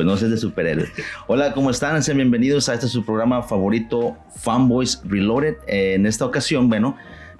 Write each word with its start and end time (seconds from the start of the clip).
pues 0.00 0.06
no 0.06 0.16
sé 0.16 0.30
de 0.30 0.38
superhéroes. 0.38 0.90
Hola, 1.26 1.52
¿cómo 1.52 1.68
están? 1.68 2.02
Sean 2.02 2.16
bienvenidos 2.16 2.70
a 2.70 2.72
este 2.72 2.88
su 2.88 3.04
programa 3.04 3.42
favorito, 3.42 4.16
Fanboys 4.34 5.02
Reloaded. 5.04 5.56
Eh, 5.66 5.92
en 5.92 6.06
esta 6.06 6.24
ocasión, 6.24 6.70
bueno, 6.70 6.96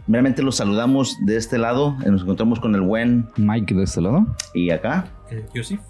meramente 0.06 0.42
los 0.42 0.56
saludamos 0.56 1.16
de 1.24 1.38
este 1.38 1.56
lado. 1.56 1.96
Nos 2.05 2.20
encontramos 2.20 2.60
con 2.60 2.74
el 2.74 2.83
buen 2.83 3.30
Mike 3.38 3.74
de 3.74 3.84
este 3.84 4.02
lado. 4.02 4.27
Y 4.52 4.69
acá. 4.69 5.06
Eh, 5.30 5.42
Yosif. 5.55 5.80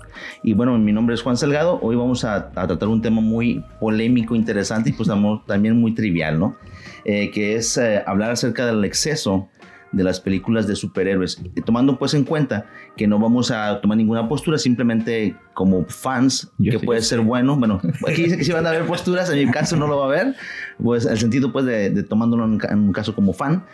Y 0.45 0.55
bueno, 0.55 0.79
mi 0.79 0.93
nombre 0.93 1.17
es 1.17 1.23
Juan 1.23 1.37
Salgado. 1.37 1.81
Hoy 1.83 1.97
vamos 1.97 2.23
a, 2.23 2.53
tratar 2.53 2.87
un 2.87 3.03
tema 3.03 3.21
muy 3.21 3.65
polémico, 3.81 4.37
interesante 4.37 4.91
y 4.91 4.93
pues 4.93 5.09
también 5.49 5.77
muy 5.77 5.93
trivial, 5.93 6.39
¿no? 6.39 6.57
Eh, 7.05 7.33
que 7.33 7.57
es 7.57 7.81
hablar 8.07 8.31
acerca 8.31 8.65
del 8.65 8.85
exceso 8.85 9.49
de 9.93 10.05
las 10.05 10.21
películas 10.21 10.67
de 10.67 10.77
superhéroes, 10.77 11.41
tomando 11.65 11.99
pues 11.99 12.15
en 12.15 12.25
cuenta 12.25 12.67
que 12.97 13.07
no 13.07 13.19
vamos 13.19 13.51
a 13.51 13.81
tomar 13.81 13.99
ninguna 13.99 14.29
postura, 14.29 14.59
simplemente 14.59 15.35
como 15.55 15.85
fans, 15.87 16.51
que 16.63 16.79
puede 16.79 17.03
ser 17.03 17.21
bueno, 17.21 17.57
bueno, 17.57 17.81
aquí 18.09 18.25
dice 18.25 18.37
que 18.37 18.45
si 18.45 18.53
van 18.53 18.67
a 18.67 18.71
haber 18.71 18.87
posturas, 18.87 19.31
en 19.31 19.47
mi 19.47 19.53
caso 19.53 19.77
no 19.77 19.87
lo 19.87 19.99
va 19.99 20.05
a 20.05 20.09
haber, 20.09 20.37
pues 20.83 21.07
el 21.07 21.19
sentido 21.19 21.53
pues 21.53 21.65
de, 21.65 22.03
tomándolo 22.05 22.45
en, 22.45 22.79
un 22.79 22.93
caso 22.93 23.15
como 23.15 23.33
fan, 23.33 23.65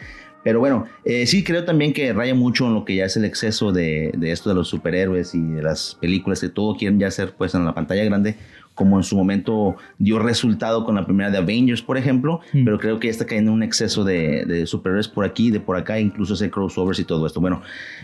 pero 0.42 0.60
bueno, 0.60 0.86
eh, 1.04 1.26
sí 1.26 1.42
creo 1.42 1.64
también 1.64 1.92
que 1.92 2.12
raya 2.12 2.34
mucho 2.34 2.66
en 2.66 2.74
lo 2.74 2.84
que 2.84 2.94
ya 2.94 3.06
es 3.06 3.16
el 3.16 3.24
exceso 3.24 3.72
de, 3.72 4.12
de, 4.16 4.30
esto 4.30 4.48
de 4.48 4.54
los 4.54 4.68
superhéroes 4.68 5.34
y 5.34 5.42
de 5.42 5.62
las 5.62 5.96
películas 6.00 6.40
que 6.40 6.48
todo 6.48 6.76
quieren 6.76 7.00
ya 7.00 7.08
hacer 7.08 7.34
pues 7.36 7.54
en 7.54 7.64
la 7.64 7.74
pantalla 7.74 8.04
grande 8.04 8.36
como 8.76 8.98
en 8.98 9.02
su 9.02 9.16
momento 9.16 9.74
dio 9.98 10.18
resultado 10.20 10.84
con 10.84 10.94
la 10.94 11.06
primera 11.06 11.30
de 11.30 11.38
Avengers, 11.38 11.80
por 11.80 11.96
ejemplo, 11.96 12.40
mm. 12.52 12.64
pero 12.64 12.78
creo 12.78 13.00
que 13.00 13.08
está 13.08 13.24
cayendo 13.24 13.50
un 13.50 13.62
exceso 13.62 14.04
de, 14.04 14.44
de, 14.44 14.66
superhéroes 14.66 15.08
por 15.08 15.24
aquí, 15.24 15.50
de 15.50 15.58
por 15.58 15.76
acá, 15.76 15.98
incluso 15.98 16.34
hacer 16.34 16.50
crossovers 16.50 17.00
y 17.00 17.04
todo 17.04 17.26
esto. 17.26 17.40
Bueno, 17.40 17.62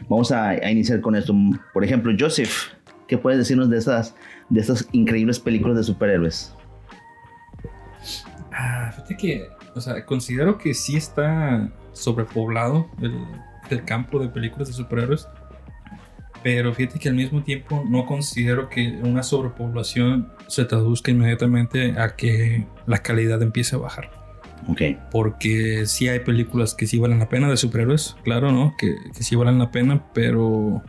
vamos 0.09 0.33
a, 0.33 0.69
iniciar 0.69 1.03
con 1.03 1.15
esto. 1.15 1.35
Por 1.75 1.85
ejemplo, 1.85 2.11
Joseph, 2.19 2.73
¿qué 3.07 3.19
puedes 3.19 3.39
decirnos 3.39 3.69
de 3.69 3.77
estas, 3.77 4.17
de 4.49 4.61
estas 4.61 4.89
increíbles 4.93 5.39
películas 5.39 5.77
de 5.77 5.85
superhéroes? 5.85 6.55
Ah, 8.51 8.91
fíjate 8.93 9.17
que, 9.19 9.49
o 9.75 9.81
sea, 9.81 10.07
considero 10.07 10.57
que 10.57 10.73
sí 10.73 10.97
está 10.97 11.71
sobrepoblado 11.93 12.89
el, 13.03 13.13
el 13.69 13.85
campo 13.85 14.19
de 14.19 14.29
películas 14.29 14.69
de 14.69 14.75
superhéroes 14.75 15.29
pero 16.43 16.75
fíjate 16.75 16.99
que 16.99 17.09
al 17.09 17.15
mismo 17.15 17.43
tiempo 17.43 17.85
no 17.89 18.07
considero 18.07 18.69
que 18.69 18.99
una 19.03 19.23
sobrepoblación 19.23 20.33
se 20.47 20.65
traduzca 20.65 21.11
inmediatamente 21.11 21.95
a 21.99 22.17
que 22.17 22.67
la 22.87 22.99
calidad 22.99 23.43
empiece 23.43 23.77
a 23.77 23.79
bajar. 23.79 24.11
Ok. 24.69 24.81
Porque 25.11 25.87
sí 25.87 26.09
hay 26.09 26.21
películas 26.21 26.75
que 26.75 26.87
sí 26.87 26.99
valen 26.99 27.19
la 27.19 27.29
pena 27.29 27.49
de 27.49 27.57
superhéroes, 27.57 28.17
claro, 28.23 28.53
¿no? 28.53 28.75
Que, 28.79 28.95
que 29.17 29.23
sí 29.23 29.35
valen 29.37 29.59
la 29.59 29.71
pena, 29.71 30.05
pero 30.13 30.83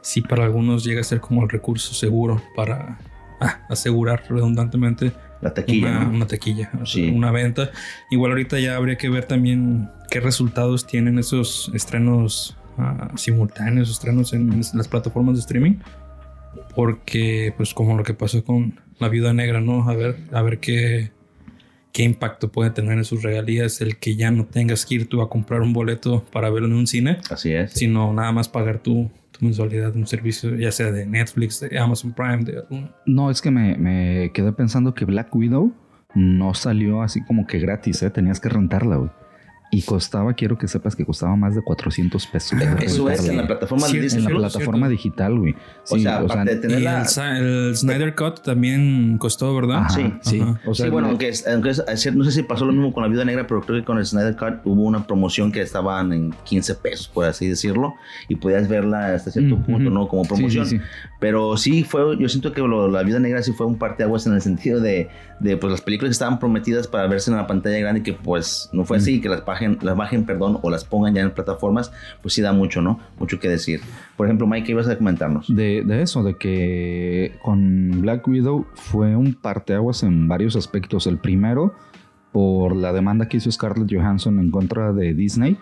sí 0.00 0.20
para 0.20 0.44
algunos 0.44 0.84
llega 0.84 1.00
a 1.00 1.04
ser 1.04 1.20
como 1.20 1.42
el 1.42 1.48
recurso 1.48 1.94
seguro 1.94 2.42
para 2.56 2.98
ah, 3.40 3.60
asegurar 3.68 4.24
redundantemente 4.28 5.12
la 5.40 5.52
taquilla, 5.54 5.88
una, 5.88 6.08
una 6.08 6.26
taquilla, 6.26 6.70
sí. 6.84 7.08
una 7.08 7.30
venta. 7.30 7.70
Igual 8.10 8.32
ahorita 8.32 8.60
ya 8.60 8.76
habría 8.76 8.96
que 8.96 9.08
ver 9.08 9.24
también 9.24 9.90
qué 10.10 10.20
resultados 10.20 10.86
tienen 10.86 11.18
esos 11.18 11.70
estrenos 11.74 12.56
simultáneos, 13.16 13.90
estrenos 13.90 14.32
en, 14.32 14.60
las 14.74 14.88
plataformas 14.88 15.34
de 15.34 15.40
streaming. 15.40 15.74
Porque, 16.74 17.54
pues, 17.56 17.74
como 17.74 17.96
lo 17.96 18.04
que 18.04 18.14
pasó 18.14 18.44
con 18.44 18.80
La 18.98 19.08
Viuda 19.08 19.32
Negra, 19.32 19.60
¿no? 19.60 19.88
A 19.88 19.94
ver, 19.94 20.16
a 20.32 20.42
ver 20.42 20.58
qué, 20.58 21.10
qué 21.92 22.02
impacto 22.02 22.50
puede 22.50 22.70
tener 22.70 22.98
en 22.98 23.04
sus 23.04 23.22
regalías 23.22 23.80
el 23.80 23.96
que 23.96 24.16
ya 24.16 24.30
no 24.30 24.46
tengas 24.46 24.86
que 24.86 24.96
ir 24.96 25.08
tú 25.08 25.22
a 25.22 25.30
comprar 25.30 25.60
un 25.62 25.72
boleto 25.72 26.24
para 26.32 26.50
verlo 26.50 26.68
en 26.68 26.74
un 26.74 26.86
cine. 26.86 27.18
Así 27.30 27.52
es. 27.52 27.72
Sino 27.72 28.12
nada 28.12 28.32
más 28.32 28.48
pagar 28.48 28.78
tu, 28.78 29.10
tu 29.30 29.44
mensualidad 29.44 29.92
de 29.92 29.98
un 29.98 30.06
servicio, 30.06 30.54
ya 30.56 30.72
sea 30.72 30.90
de 30.90 31.06
Netflix, 31.06 31.60
de 31.60 31.78
Amazon 31.78 32.12
Prime, 32.12 32.44
de 32.44 32.62
No, 33.06 33.30
es 33.30 33.40
que 33.40 33.50
me, 33.50 33.76
me 33.76 34.30
quedé 34.32 34.52
pensando 34.52 34.94
que 34.94 35.04
Black 35.04 35.34
Widow 35.34 35.72
no 36.14 36.54
salió 36.54 37.02
así 37.02 37.22
como 37.24 37.46
que 37.46 37.58
gratis, 37.58 38.02
¿eh? 38.02 38.10
Tenías 38.10 38.40
que 38.40 38.48
rentarla, 38.48 38.96
güey. 38.96 39.10
Y 39.74 39.80
costaba, 39.80 40.34
quiero 40.34 40.58
que 40.58 40.68
sepas 40.68 40.94
que 40.94 41.06
costaba 41.06 41.34
más 41.34 41.54
de 41.54 41.62
400 41.62 42.26
pesos. 42.26 42.60
Eso 42.82 43.08
es 43.08 43.26
en 43.26 43.38
la 43.38 43.46
plataforma 43.46 43.86
En 43.88 44.24
la 44.24 44.28
plataforma 44.28 44.86
digital, 44.86 45.38
güey. 45.38 45.54
o 45.88 45.98
sea, 45.98 46.18
aparte 46.18 46.56
de 46.56 46.60
tener 46.60 46.82
la... 46.82 47.06
el, 47.38 47.74
Snyder 47.74 48.14
Cut 48.14 48.42
también 48.42 49.16
costó, 49.16 49.54
¿verdad? 49.56 49.86
sí, 49.88 50.12
sí. 50.20 50.42
O 50.66 50.74
sea, 50.74 50.84
sí, 50.84 50.90
bueno, 50.90 51.08
aunque, 51.08 51.32
no 52.14 52.24
sé 52.24 52.32
si 52.32 52.42
pasó 52.42 52.66
lo 52.66 52.72
mismo 52.72 52.92
con 52.92 53.02
la 53.02 53.08
Viuda 53.08 53.24
Negra, 53.24 53.46
pero 53.46 53.62
creo 53.62 53.80
que 53.80 53.86
con 53.86 53.96
el 53.96 54.04
Snyder 54.04 54.36
Cut 54.36 54.60
hubo 54.66 54.82
una 54.82 55.06
promoción 55.06 55.50
que 55.50 55.62
estaban 55.62 56.12
en 56.12 56.34
15 56.44 56.74
pesos, 56.74 57.08
por 57.08 57.24
así 57.24 57.48
decirlo, 57.48 57.94
y 58.28 58.36
podías 58.36 58.68
verla 58.68 59.14
hasta 59.14 59.30
cierto 59.30 59.56
punto, 59.56 59.88
¿no? 59.88 60.06
Como 60.06 60.24
promoción. 60.24 60.82
pero 61.18 61.56
sí 61.56 61.82
fue, 61.82 62.18
yo 62.18 62.28
siento 62.28 62.52
que 62.52 62.60
la 62.60 63.02
Viuda 63.04 63.20
Negra 63.20 63.42
sí 63.42 63.52
fue 63.52 63.64
un 63.64 63.78
parteaguas 63.78 64.26
en 64.26 64.34
el 64.34 64.42
sentido 64.42 64.80
de, 64.80 65.08
de 65.40 65.56
pues 65.56 65.70
las 65.70 65.80
películas 65.80 66.10
que 66.10 66.12
estaban 66.12 66.38
prometidas 66.38 66.86
para 66.86 67.06
verse 67.06 67.30
en 67.30 67.38
la 67.38 67.46
pantalla 67.46 67.78
grande 67.78 68.00
y 68.00 68.02
que 68.02 68.12
pues 68.12 68.68
no 68.74 68.84
fue 68.84 68.98
así, 68.98 69.18
que 69.22 69.30
las 69.30 69.40
páginas 69.40 69.61
las 69.80 69.96
bajen, 69.96 70.24
perdón, 70.24 70.58
o 70.62 70.70
las 70.70 70.84
pongan 70.84 71.14
ya 71.14 71.22
en 71.22 71.30
plataformas, 71.30 71.92
pues 72.20 72.34
sí 72.34 72.42
da 72.42 72.52
mucho, 72.52 72.82
¿no? 72.82 73.00
Mucho 73.18 73.38
que 73.40 73.48
decir. 73.48 73.80
Por 74.16 74.26
ejemplo, 74.26 74.46
Mike, 74.46 74.66
¿qué 74.66 74.72
ibas 74.72 74.88
a 74.88 74.96
comentarnos? 74.96 75.46
De, 75.54 75.84
eso, 76.02 76.22
de 76.22 76.34
que 76.34 77.32
con 77.42 78.02
Black 78.02 78.26
Widow 78.26 78.66
fue 78.74 79.16
un 79.16 79.34
parteaguas 79.34 80.02
en 80.02 80.28
varios 80.28 80.56
aspectos. 80.56 81.06
El 81.06 81.18
primero, 81.18 81.74
por 82.32 82.74
la 82.74 82.92
demanda 82.92 83.28
que 83.28 83.38
hizo 83.38 83.50
Scarlett 83.50 83.92
Johansson 83.92 84.38
en 84.38 84.50
contra 84.50 84.92
de 84.92 85.14
Disney, 85.14 85.56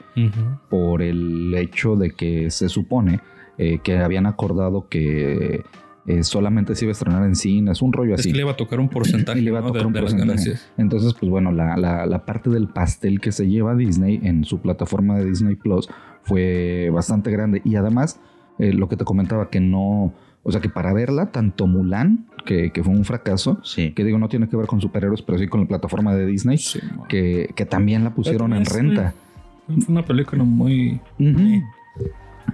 por 0.68 1.02
el 1.02 1.54
hecho 1.54 1.96
de 1.96 2.12
que 2.12 2.50
se 2.50 2.68
supone 2.68 3.20
eh, 3.62 3.80
que 3.82 3.98
habían 3.98 4.24
acordado 4.24 4.88
que 4.88 5.64
eh, 6.06 6.22
solamente 6.22 6.74
se 6.74 6.86
iba 6.86 6.90
a 6.90 6.92
estrenar 6.92 7.22
en 7.24 7.34
cine, 7.36 7.72
es 7.72 7.82
un 7.82 7.92
rollo 7.92 8.14
así. 8.14 8.28
Es 8.28 8.32
que 8.32 8.36
le 8.36 8.42
iba 8.42 8.52
a 8.52 8.56
tocar 8.56 8.80
un 8.80 8.88
porcentaje. 8.90 9.40
le 9.40 9.50
iba 9.50 9.60
a 9.60 9.62
tocar 9.62 9.86
un 9.86 9.92
porcentaje. 9.92 10.54
Entonces, 10.78 11.14
pues 11.18 11.30
bueno, 11.30 11.52
la, 11.52 11.76
la, 11.76 12.24
parte 12.24 12.50
del 12.50 12.68
pastel 12.68 13.20
que 13.20 13.32
se 13.32 13.48
lleva 13.48 13.74
Disney 13.74 14.20
en 14.22 14.44
su 14.44 14.60
plataforma 14.60 15.18
de 15.18 15.24
Disney 15.26 15.56
Plus 15.56 15.88
fue 16.22 16.90
bastante 16.92 17.30
grande. 17.30 17.60
Y 17.64 17.76
además, 17.76 18.20
eh, 18.58 18.72
lo 18.72 18.88
que 18.88 18.96
te 18.96 19.04
comentaba, 19.04 19.50
que 19.50 19.60
no. 19.60 20.12
O 20.42 20.52
sea 20.52 20.62
que 20.62 20.70
para 20.70 20.94
verla, 20.94 21.32
tanto 21.32 21.66
Mulan, 21.66 22.26
que, 22.46 22.72
que 22.72 22.82
fue 22.82 22.94
un 22.94 23.04
fracaso, 23.04 23.60
que 23.74 24.04
digo, 24.04 24.18
no 24.18 24.30
tiene 24.30 24.48
que 24.48 24.56
ver 24.56 24.66
con 24.66 24.80
superhéroes, 24.80 25.20
pero 25.20 25.38
sí 25.38 25.48
con 25.48 25.60
la 25.60 25.66
plataforma 25.66 26.14
de 26.14 26.24
Disney, 26.24 26.58
que, 27.10 27.50
que, 27.54 27.66
también 27.66 28.04
la 28.04 28.14
pusieron 28.14 28.54
en 28.54 28.64
renta. 28.64 29.12
Fue 29.66 29.76
una 29.88 30.02
película 30.02 30.42
muy, 30.42 30.98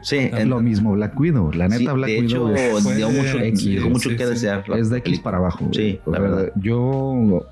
Sí, 0.02 0.16
es 0.16 0.46
lo 0.46 0.60
mismo 0.60 0.92
Black 0.92 1.18
Widow. 1.18 1.52
La 1.52 1.68
neta, 1.68 1.92
Black 1.92 2.10
Widow 2.20 2.52
dio 2.94 3.10
mucho, 3.10 3.90
mucho 3.90 4.10
que 4.10 4.26
desear. 4.26 4.64
Es 4.76 4.90
de 4.90 4.98
X 4.98 5.20
para 5.20 5.38
abajo. 5.38 5.68
Sí, 5.72 6.00
la 6.06 6.18
verdad. 6.18 6.52
Yo 6.56 7.46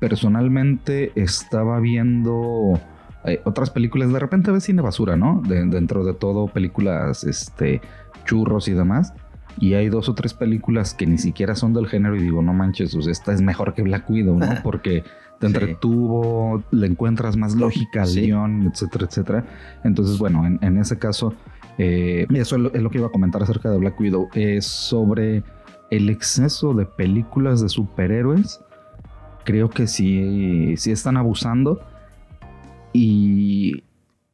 personalmente 0.00 1.12
estaba 1.14 1.80
viendo 1.80 2.80
eh, 3.24 3.40
otras 3.44 3.70
películas. 3.70 4.12
De 4.12 4.18
repente 4.18 4.50
ves 4.50 4.64
cine 4.64 4.82
basura, 4.82 5.16
¿no? 5.16 5.42
dentro 5.44 6.04
de 6.04 6.14
todo, 6.14 6.48
películas 6.48 7.24
este, 7.24 7.80
churros 8.24 8.68
y 8.68 8.72
demás. 8.72 9.14
Y 9.58 9.74
hay 9.74 9.88
dos 9.88 10.08
o 10.08 10.14
tres 10.14 10.34
películas 10.34 10.94
que 10.94 11.06
ni 11.06 11.16
siquiera 11.16 11.54
son 11.54 11.72
del 11.72 11.86
género 11.86 12.16
y 12.16 12.22
digo, 12.22 12.42
no 12.42 12.52
manches, 12.52 12.94
esta 12.94 13.32
es 13.32 13.40
mejor 13.40 13.72
que 13.74 13.82
Black 13.82 14.10
Widow, 14.10 14.36
¿no? 14.36 14.46
Porque 14.62 15.04
te 15.38 15.46
entretuvo, 15.46 16.62
le 16.70 16.86
encuentras 16.86 17.36
más 17.36 17.54
lógica 17.54 18.02
al 18.02 18.14
guion, 18.14 18.70
etcétera, 18.72 19.06
etcétera. 19.06 19.44
Entonces, 19.84 20.18
bueno, 20.18 20.44
en, 20.46 20.58
en 20.60 20.78
ese 20.78 20.98
caso 20.98 21.34
eh, 21.78 22.26
eso 22.34 22.56
es 22.56 22.82
lo, 22.82 22.90
que 22.90 22.98
iba 22.98 23.08
a 23.08 23.12
comentar 23.12 23.42
acerca 23.42 23.70
de 23.70 23.78
Black 23.78 23.98
Widow. 23.98 24.28
Es 24.34 24.66
sobre 24.66 25.42
el 25.90 26.08
exceso 26.08 26.74
de 26.74 26.86
películas 26.86 27.60
de 27.60 27.68
superhéroes. 27.68 28.60
Creo 29.44 29.68
que 29.70 29.86
sí, 29.86 30.76
sí 30.76 30.90
están 30.90 31.16
abusando. 31.16 31.80
Y, 32.92 33.82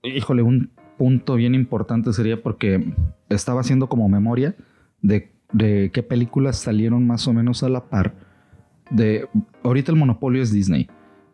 híjole, 0.02 0.42
un 0.42 0.70
punto 0.98 1.34
bien 1.34 1.54
importante 1.54 2.12
sería 2.12 2.42
porque 2.42 2.92
estaba 3.30 3.60
haciendo 3.60 3.88
como 3.88 4.08
memoria 4.08 4.54
de, 5.00 5.32
de 5.52 5.90
qué 5.92 6.02
películas 6.02 6.58
salieron 6.58 7.06
más 7.06 7.26
o 7.26 7.32
menos 7.32 7.62
a 7.62 7.68
la 7.68 7.84
par. 7.84 8.14
De, 8.90 9.28
ahorita 9.62 9.92
el 9.92 9.98
monopolio 9.98 10.42
es 10.42 10.52
Disney. 10.52 10.88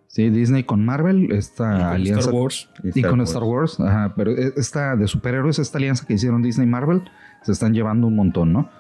Sí, 0.09 0.31
Disney 0.31 0.65
con 0.65 0.85
Marvel, 0.85 1.33
esta 1.33 1.93
alianza. 1.93 2.21
Star 2.21 2.35
Wars. 2.35 2.69
Y, 2.83 3.03
con 3.03 3.21
Star 3.23 3.43
Wars, 3.43 3.79
ajá, 3.81 4.15
pero 4.17 4.31
e, 4.31 4.53
esta 4.57 4.97
de 4.97 5.07
superhéroes, 5.09 5.59
esta 5.59 5.79
alianza 5.79 6.07
que 6.07 6.15
hicieron 6.15 6.43
Disney 6.43 6.67
y 6.67 6.71
Marvel, 6.71 7.03
se 7.43 7.53
están 7.53 7.75
llevando 7.75 8.07
un 8.07 8.17
montón, 8.17 8.53
¿no? 8.53 8.71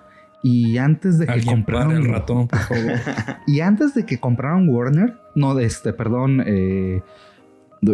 Y 0.42 0.78
antes 0.78 1.18
de 1.18 1.26
que 1.26 1.44
compraron. 1.44 1.96
el 1.96 2.08
ratón, 2.08 2.48
por 2.48 2.58
favor. 2.58 2.92
y 3.46 3.60
antes 3.60 3.94
de 3.94 4.06
que 4.06 4.18
compraron 4.18 4.68
Warner, 4.68 5.18
no, 5.34 5.54
de 5.54 5.64
este, 5.64 5.92
perdón. 5.92 6.42
Eh, 6.46 7.02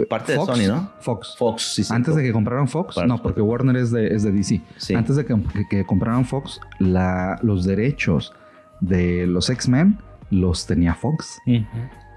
Parte 0.08 0.32
de 0.32 0.38
Sony, 0.38 0.68
¿no? 0.68 0.90
Fox. 1.00 1.34
Fox, 1.36 1.62
sí, 1.74 1.84
sí. 1.84 1.92
Antes 1.92 2.14
de 2.14 2.22
que 2.22 2.32
compraron 2.32 2.68
Fox, 2.68 2.96
no, 3.06 3.20
porque 3.20 3.40
Warner 3.40 3.76
es 3.76 3.90
de, 3.90 4.14
es 4.14 4.22
de 4.22 4.32
DC. 4.32 4.60
Sí. 4.76 4.94
Antes 4.94 5.16
de 5.16 5.24
que, 5.24 5.36
que, 5.68 5.84
compraran 5.84 6.24
Fox, 6.24 6.60
la, 6.78 7.38
los 7.42 7.64
derechos 7.64 8.32
de 8.80 9.26
los 9.26 9.50
X-Men 9.50 9.98
los 10.30 10.66
tenía 10.66 10.94
Fox. 10.94 11.38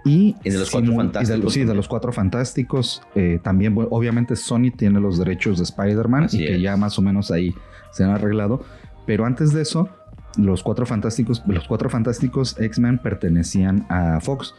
Y, 0.05 0.35
de 0.43 0.59
los 0.59 0.69
cuatro 0.69 0.95
fantásticos. 0.95 1.53
sí, 1.53 1.63
de 1.63 1.73
los 1.73 1.87
cuatro 1.87 2.13
fantásticos. 2.13 3.01
Eh, 3.15 3.39
también, 3.41 3.75
obviamente, 3.89 4.35
Sony 4.35 4.71
tiene 4.77 4.99
los 4.99 5.17
derechos 5.17 5.57
de 5.57 5.63
Spider-Man 5.63 6.27
y 6.31 6.37
que 6.37 6.61
ya 6.61 6.77
más 6.77 6.99
o 6.99 7.01
menos 7.01 7.31
ahí 7.31 7.55
se 7.91 8.03
han 8.03 8.11
arreglado. 8.11 8.63
Pero 9.07 9.25
antes 9.25 9.51
de 9.51 9.63
eso, 9.63 9.89
los 10.37 10.61
cuatro 10.61 10.85
fantásticos, 10.85 11.41
los 11.47 11.67
cuatro 11.67 11.89
fantásticos 11.89 12.55
X-Men 12.59 12.99
pertenecían 12.99 13.87
a 13.89 14.19
Fox. 14.21 14.53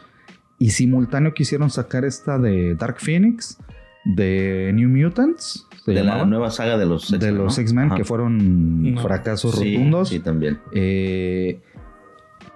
Y 0.58 0.70
simultáneo 0.70 1.32
quisieron 1.32 1.70
sacar 1.70 2.04
esta 2.04 2.38
de 2.38 2.74
Dark 2.74 2.96
Phoenix, 2.98 3.58
de 4.04 4.72
New 4.74 4.88
Mutants. 4.88 5.66
de 5.86 6.02
la 6.02 6.24
nueva 6.24 6.50
saga 6.50 6.76
de 6.76 6.86
los 6.86 7.04
X-Men. 7.04 7.20
De 7.20 7.32
los 7.32 7.56
X-Men, 7.56 7.90
que 7.90 8.04
fueron 8.04 8.98
fracasos 9.00 9.54
rotundos. 9.54 10.08
Sí, 10.08 10.18
también. 10.18 10.58
Eh, 10.72 11.60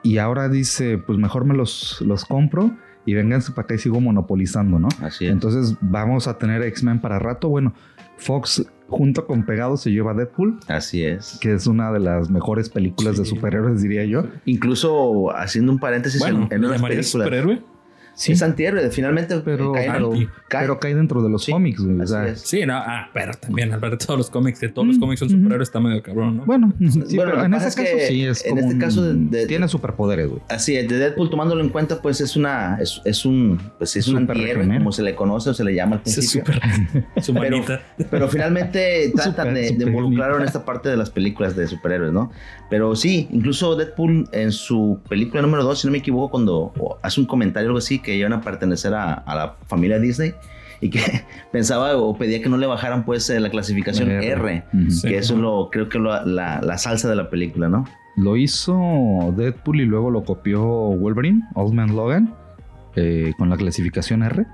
y 0.02 0.18
ahora 0.18 0.48
dice, 0.48 0.98
pues 0.98 1.18
mejor 1.18 1.44
me 1.44 1.54
los, 1.54 2.00
los 2.00 2.24
compro 2.24 2.70
y 3.06 3.14
vénganse 3.14 3.52
para 3.52 3.64
acá 3.64 3.74
y 3.74 3.78
sigo 3.78 4.00
monopolizando, 4.00 4.78
¿no? 4.78 4.88
Así 5.02 5.26
es. 5.26 5.32
Entonces 5.32 5.76
vamos 5.80 6.28
a 6.28 6.38
tener 6.38 6.62
X-Men 6.62 7.00
para 7.00 7.18
rato. 7.18 7.48
Bueno, 7.48 7.74
Fox 8.16 8.66
junto 8.88 9.26
con 9.26 9.44
Pegado 9.46 9.76
se 9.76 9.90
lleva 9.90 10.14
Deadpool. 10.14 10.58
Así 10.68 11.04
es. 11.04 11.38
Que 11.40 11.54
es 11.54 11.66
una 11.66 11.92
de 11.92 12.00
las 12.00 12.30
mejores 12.30 12.68
películas 12.68 13.16
de 13.16 13.24
superhéroes, 13.24 13.82
diría 13.82 14.04
yo. 14.04 14.24
Incluso 14.44 15.34
haciendo 15.36 15.72
un 15.72 15.78
paréntesis 15.78 16.22
en, 16.22 16.48
en 16.50 16.64
unas 16.64 16.82
películas. 16.82 17.06
superhéroe? 17.06 17.62
Sí. 18.20 18.32
Es 18.32 18.42
antihéroe, 18.42 18.90
finalmente 18.90 19.40
pero 19.40 19.72
cae, 19.72 19.90
pero 20.50 20.78
cae 20.78 20.94
dentro 20.94 21.22
de 21.22 21.30
los 21.30 21.46
cómics, 21.46 21.80
güey. 21.80 22.06
Sí, 22.34 22.66
no, 22.66 22.74
ah, 22.76 23.08
pero 23.14 23.32
también 23.32 23.72
al 23.72 23.80
ver 23.80 23.96
todos 23.96 24.18
los 24.18 24.28
cómics, 24.28 24.60
de 24.60 24.68
todos 24.68 24.88
los 24.88 24.98
mm, 24.98 25.00
cómics 25.00 25.20
son 25.20 25.30
superhéroes, 25.30 25.68
está 25.70 25.80
medio 25.80 26.02
cabrón, 26.02 26.36
¿no? 26.36 26.44
Bueno, 26.44 26.70
sí, 26.78 27.16
pero 27.16 27.42
en 27.42 27.54
este 27.54 27.82
caso 27.82 27.96
sí 28.08 28.26
es 28.26 28.44
En 28.44 28.58
este 28.58 28.76
caso 28.76 29.14
tiene 29.48 29.66
superpoderes, 29.68 30.28
güey. 30.28 30.42
Así 30.50 30.76
es, 30.76 30.86
de 30.86 30.98
Deadpool 30.98 31.30
tomándolo 31.30 31.62
en 31.62 31.70
cuenta, 31.70 32.02
pues 32.02 32.20
es 32.20 32.36
una 32.36 32.76
es, 32.78 33.00
es 33.06 33.24
un 33.24 33.58
pues 33.78 33.96
es 33.96 34.06
un 34.06 34.18
antihéroe, 34.18 34.68
como 34.68 34.92
se 34.92 35.02
le 35.02 35.14
conoce 35.14 35.48
o 35.48 35.54
se 35.54 35.64
le 35.64 35.74
llama 35.74 35.96
al 35.96 36.02
principio. 36.02 36.52
Es 37.16 37.24
super, 37.24 37.40
pero, 37.40 37.64
pero 38.10 38.28
finalmente 38.28 39.12
tratan 39.16 39.54
de, 39.54 39.72
de 39.72 39.84
involucrar 39.86 40.38
en 40.38 40.42
esta 40.46 40.66
parte 40.66 40.90
de 40.90 40.98
las 40.98 41.08
películas 41.08 41.56
de 41.56 41.66
superhéroes, 41.66 42.12
¿no? 42.12 42.30
Pero 42.68 42.94
sí, 42.94 43.28
incluso 43.32 43.76
Deadpool 43.76 44.28
en 44.32 44.52
su 44.52 45.00
película 45.08 45.40
número 45.40 45.64
2, 45.64 45.80
si 45.80 45.86
no 45.86 45.92
me 45.92 45.98
equivoco, 45.98 46.32
cuando 46.32 46.98
hace 47.02 47.18
un 47.18 47.26
comentario 47.26 47.68
o 47.68 47.70
algo 47.70 47.78
así, 47.78 47.98
que 47.98 48.09
iban 48.16 48.32
a 48.32 48.40
pertenecer 48.40 48.94
a, 48.94 49.22
la 49.26 49.56
familia 49.66 49.98
Disney 49.98 50.34
y 50.80 50.90
que 50.90 51.00
pensaba 51.52 51.96
o 51.96 52.16
pedía 52.16 52.40
que 52.42 52.48
no 52.48 52.56
le 52.56 52.66
bajaran 52.66 53.04
pues 53.04 53.28
eh, 53.30 53.40
la 53.40 53.50
clasificación 53.50 54.10
R, 54.10 54.64
que 55.02 55.16
eso 55.16 55.34
es 55.34 55.40
lo, 55.40 55.68
creo 55.70 55.88
que 55.88 55.98
lo, 55.98 56.24
la, 56.24 56.78
salsa 56.78 57.08
de 57.08 57.16
la 57.16 57.28
película, 57.30 57.68
¿no? 57.68 57.84
Lo 58.16 58.36
hizo 58.36 59.32
Deadpool 59.36 59.80
y 59.80 59.84
luego 59.84 60.10
lo 60.10 60.24
copió 60.24 60.62
Wolverine, 60.62 61.42
Old 61.54 61.74
Man 61.74 61.94
Logan. 61.94 62.34
Eh, 62.96 63.34
con 63.38 63.48
la 63.48 63.56
clasificación 63.56 64.24
R. 64.24 64.46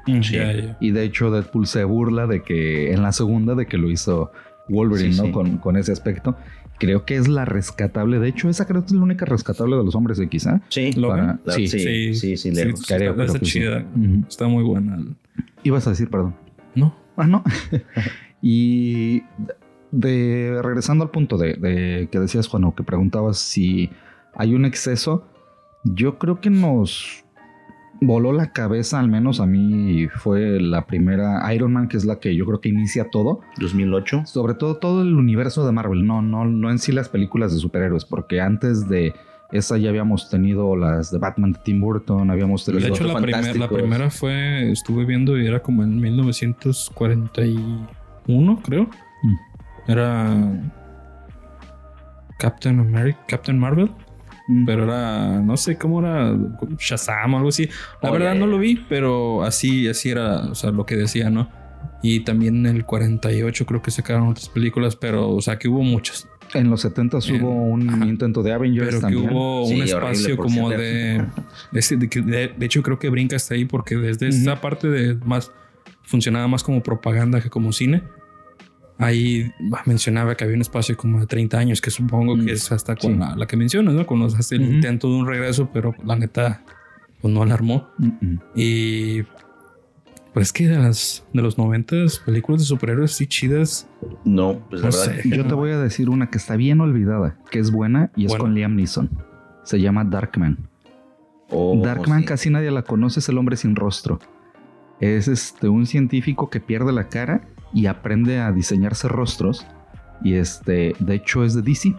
Y 0.78 0.90
de 0.90 1.04
hecho 1.04 1.30
Deadpool 1.30 1.66
se 1.66 1.84
burla 1.84 2.26
de 2.26 2.42
que 2.42 2.92
en 2.92 3.02
la 3.02 3.10
segunda 3.12 3.54
de 3.54 3.64
que 3.64 3.78
lo 3.78 3.90
hizo 3.90 4.30
Wolverine, 4.68 5.16
¿no? 5.16 5.32
Con, 5.32 5.58
con, 5.58 5.76
ese 5.76 5.92
aspecto 5.92 6.36
creo 6.78 7.04
que 7.04 7.16
es 7.16 7.28
la 7.28 7.44
rescatable. 7.44 8.18
De 8.18 8.28
hecho, 8.28 8.48
esa 8.48 8.66
creo 8.66 8.82
que 8.82 8.86
es 8.86 8.92
la 8.92 9.02
única 9.02 9.24
rescatable 9.24 9.76
de 9.76 9.84
los 9.84 9.94
hombres 9.94 10.18
X, 10.18 10.46
¿eh? 10.46 10.60
Sí, 10.68 10.92
sí, 10.92 11.68
sí, 11.68 12.14
sí, 12.14 12.36
sí, 12.36 12.48
está, 12.50 13.40
chida. 13.40 13.84
Está 14.28 14.48
muy 14.48 14.62
buena. 14.62 14.98
Ibas 15.62 15.86
a 15.86 15.90
decir, 15.90 16.08
perdón. 16.10 16.34
No. 16.74 16.94
Ah, 17.16 17.26
no. 17.26 17.42
y 18.42 19.22
de 19.90 20.60
regresando 20.62 21.04
al 21.04 21.10
punto 21.10 21.38
de, 21.38 21.54
de 21.54 22.08
que 22.10 22.18
decías, 22.18 22.48
Juan, 22.48 22.64
o 22.64 22.74
que 22.74 22.82
preguntabas 22.82 23.38
si 23.38 23.90
hay 24.34 24.54
un 24.54 24.64
exceso, 24.64 25.26
yo 25.84 26.18
creo 26.18 26.40
que 26.40 26.50
nos 26.50 27.24
voló 28.00 28.32
la 28.32 28.52
cabeza, 28.52 29.00
al 29.00 29.08
menos 29.08 29.40
a 29.40 29.46
mí 29.46 30.06
fue 30.08 30.60
la 30.60 30.86
primera 30.86 31.52
Iron 31.54 31.72
Man, 31.72 31.88
que 31.88 31.96
es 31.96 32.04
la 32.04 32.20
que 32.20 32.36
yo 32.36 32.46
creo 32.46 32.60
que 32.60 32.68
inicia 32.68 33.10
todo. 33.10 33.40
2008. 33.58 34.26
Sobre 34.26 34.54
todo 34.54 34.76
todo 34.76 35.02
el 35.02 35.14
universo 35.14 35.66
de 35.66 35.72
Marvel, 35.72 36.06
no, 36.06 36.22
no, 36.22 36.44
no 36.44 36.70
en 36.70 36.78
sí 36.78 36.92
las 36.92 37.08
películas 37.08 37.52
de 37.52 37.58
superhéroes, 37.58 38.04
porque 38.04 38.40
antes 38.40 38.88
de 38.88 39.12
esa 39.52 39.78
ya 39.78 39.90
habíamos 39.90 40.28
tenido 40.28 40.74
las 40.76 41.12
de 41.12 41.18
Batman 41.18 41.52
de 41.52 41.60
Tim 41.64 41.80
Burton, 41.80 42.30
habíamos 42.30 42.64
tenido... 42.64 42.84
De 42.84 42.90
hecho, 42.90 43.04
la, 43.04 43.20
la 43.20 43.68
primera 43.68 44.10
fue, 44.10 44.68
estuve 44.70 45.04
viendo 45.04 45.38
y 45.38 45.46
era 45.46 45.62
como 45.62 45.84
en 45.84 46.00
1941, 46.00 48.60
creo. 48.64 48.88
Mm. 49.22 49.36
Era 49.88 50.34
Captain 52.38 52.80
America, 52.80 53.20
Captain 53.28 53.56
Marvel. 53.58 53.90
Mm. 54.48 54.64
Pero 54.64 54.84
era, 54.84 55.40
no 55.40 55.56
sé 55.56 55.76
cómo 55.76 56.00
era, 56.00 56.36
Shazam 56.78 57.34
o 57.34 57.36
algo 57.38 57.48
así. 57.48 57.68
La 58.02 58.10
verdad 58.10 58.34
no 58.34 58.46
lo 58.46 58.58
vi, 58.58 58.84
pero 58.88 59.42
así, 59.42 59.88
así 59.88 60.10
era, 60.10 60.46
o 60.46 60.54
sea, 60.54 60.70
lo 60.70 60.86
que 60.86 60.96
decía, 60.96 61.30
¿no? 61.30 61.50
Y 62.02 62.20
también 62.20 62.66
en 62.66 62.76
el 62.76 62.84
48 62.84 63.66
creo 63.66 63.82
que 63.82 63.90
sacaron 63.90 64.28
otras 64.28 64.48
películas, 64.48 64.96
pero, 64.96 65.30
o 65.30 65.40
sea, 65.40 65.58
que 65.58 65.68
hubo 65.68 65.82
muchas. 65.82 66.28
En 66.54 66.70
los 66.70 66.82
70 66.82 67.18
hubo 67.40 67.50
un 67.50 68.04
intento 68.08 68.42
de 68.42 68.52
Avengers 68.52 68.86
pero 68.86 69.00
también. 69.00 69.28
que 69.28 69.34
hubo 69.34 69.66
un 69.66 69.82
espacio 69.82 70.36
como 70.36 70.70
de 70.70 71.24
de, 71.72 72.54
de, 72.56 72.66
hecho, 72.66 72.82
creo 72.82 73.00
que 73.00 73.08
brinca 73.08 73.34
hasta 73.34 73.54
ahí 73.54 73.64
porque 73.64 73.96
desde 73.96 74.28
esa 74.28 74.60
parte 74.60 74.88
de 74.88 75.16
más 75.24 75.50
funcionaba 76.02 76.46
más 76.46 76.62
como 76.62 76.84
propaganda 76.84 77.40
que 77.40 77.50
como 77.50 77.72
cine 77.72 78.04
ahí 78.98 79.52
mencionaba 79.84 80.34
que 80.34 80.44
había 80.44 80.56
un 80.56 80.62
espacio 80.62 80.96
como 80.96 81.20
de 81.20 81.26
30 81.26 81.58
años, 81.58 81.80
que 81.80 81.90
supongo 81.90 82.36
que 82.36 82.42
mm, 82.42 82.48
es 82.48 82.72
hasta 82.72 82.96
con 82.96 83.18
la, 83.18 83.46
que 83.46 83.56
mencionas, 83.56 83.94
¿no? 83.94 84.06
Cuando 84.06 84.26
hace 84.26 84.56
el 84.56 84.62
intento 84.62 85.08
de 85.08 85.16
un 85.16 85.26
regreso, 85.26 85.70
pero 85.72 85.94
la 86.04 86.16
neta, 86.16 86.62
pues 87.20 87.32
no 87.32 87.42
alarmó. 87.42 87.88
Y 88.54 89.22
pues 90.32 90.48
es 90.48 90.52
que 90.52 90.68
de 90.68 90.78
las 90.78 91.24
de 91.32 91.42
los 91.42 91.58
90 91.58 91.96
películas 92.24 92.62
de 92.62 92.66
superhéroes 92.66 93.12
sí 93.12 93.26
chidas. 93.26 93.88
No, 94.24 94.60
pues 94.70 94.82
no 94.82 94.92
Sé. 94.92 95.22
Yo 95.24 95.46
te 95.46 95.54
voy 95.54 95.70
a 95.70 95.78
decir 95.78 96.08
una 96.08 96.30
que 96.30 96.38
está 96.38 96.56
bien 96.56 96.80
olvidada, 96.80 97.38
que 97.50 97.58
es 97.58 97.70
buena 97.70 98.10
y 98.16 98.26
es 98.26 98.34
con 98.34 98.54
Liam 98.54 98.76
Neeson. 98.76 99.10
Se 99.64 99.80
llama 99.80 100.04
Darkman. 100.04 100.68
Oh, 101.50 101.80
Darkman 101.82 102.24
casi 102.24 102.50
nadie 102.50 102.70
la 102.70 102.82
conoce, 102.82 103.20
es 103.20 103.28
el 103.28 103.38
hombre 103.38 103.56
sin 103.56 103.76
rostro. 103.76 104.18
Es 105.00 105.28
este 105.28 105.68
un 105.68 105.86
científico 105.86 106.50
que 106.50 106.60
pierde 106.60 106.92
la 106.92 107.08
cara 107.08 107.42
y 107.72 107.86
aprende 107.86 108.40
a 108.40 108.52
diseñarse 108.52 109.08
rostros. 109.08 109.66
Y 110.22 110.34
este, 110.34 110.94
de 110.98 111.14
hecho, 111.14 111.44
es 111.44 111.54
de 111.54 111.62
DC. 111.62 111.94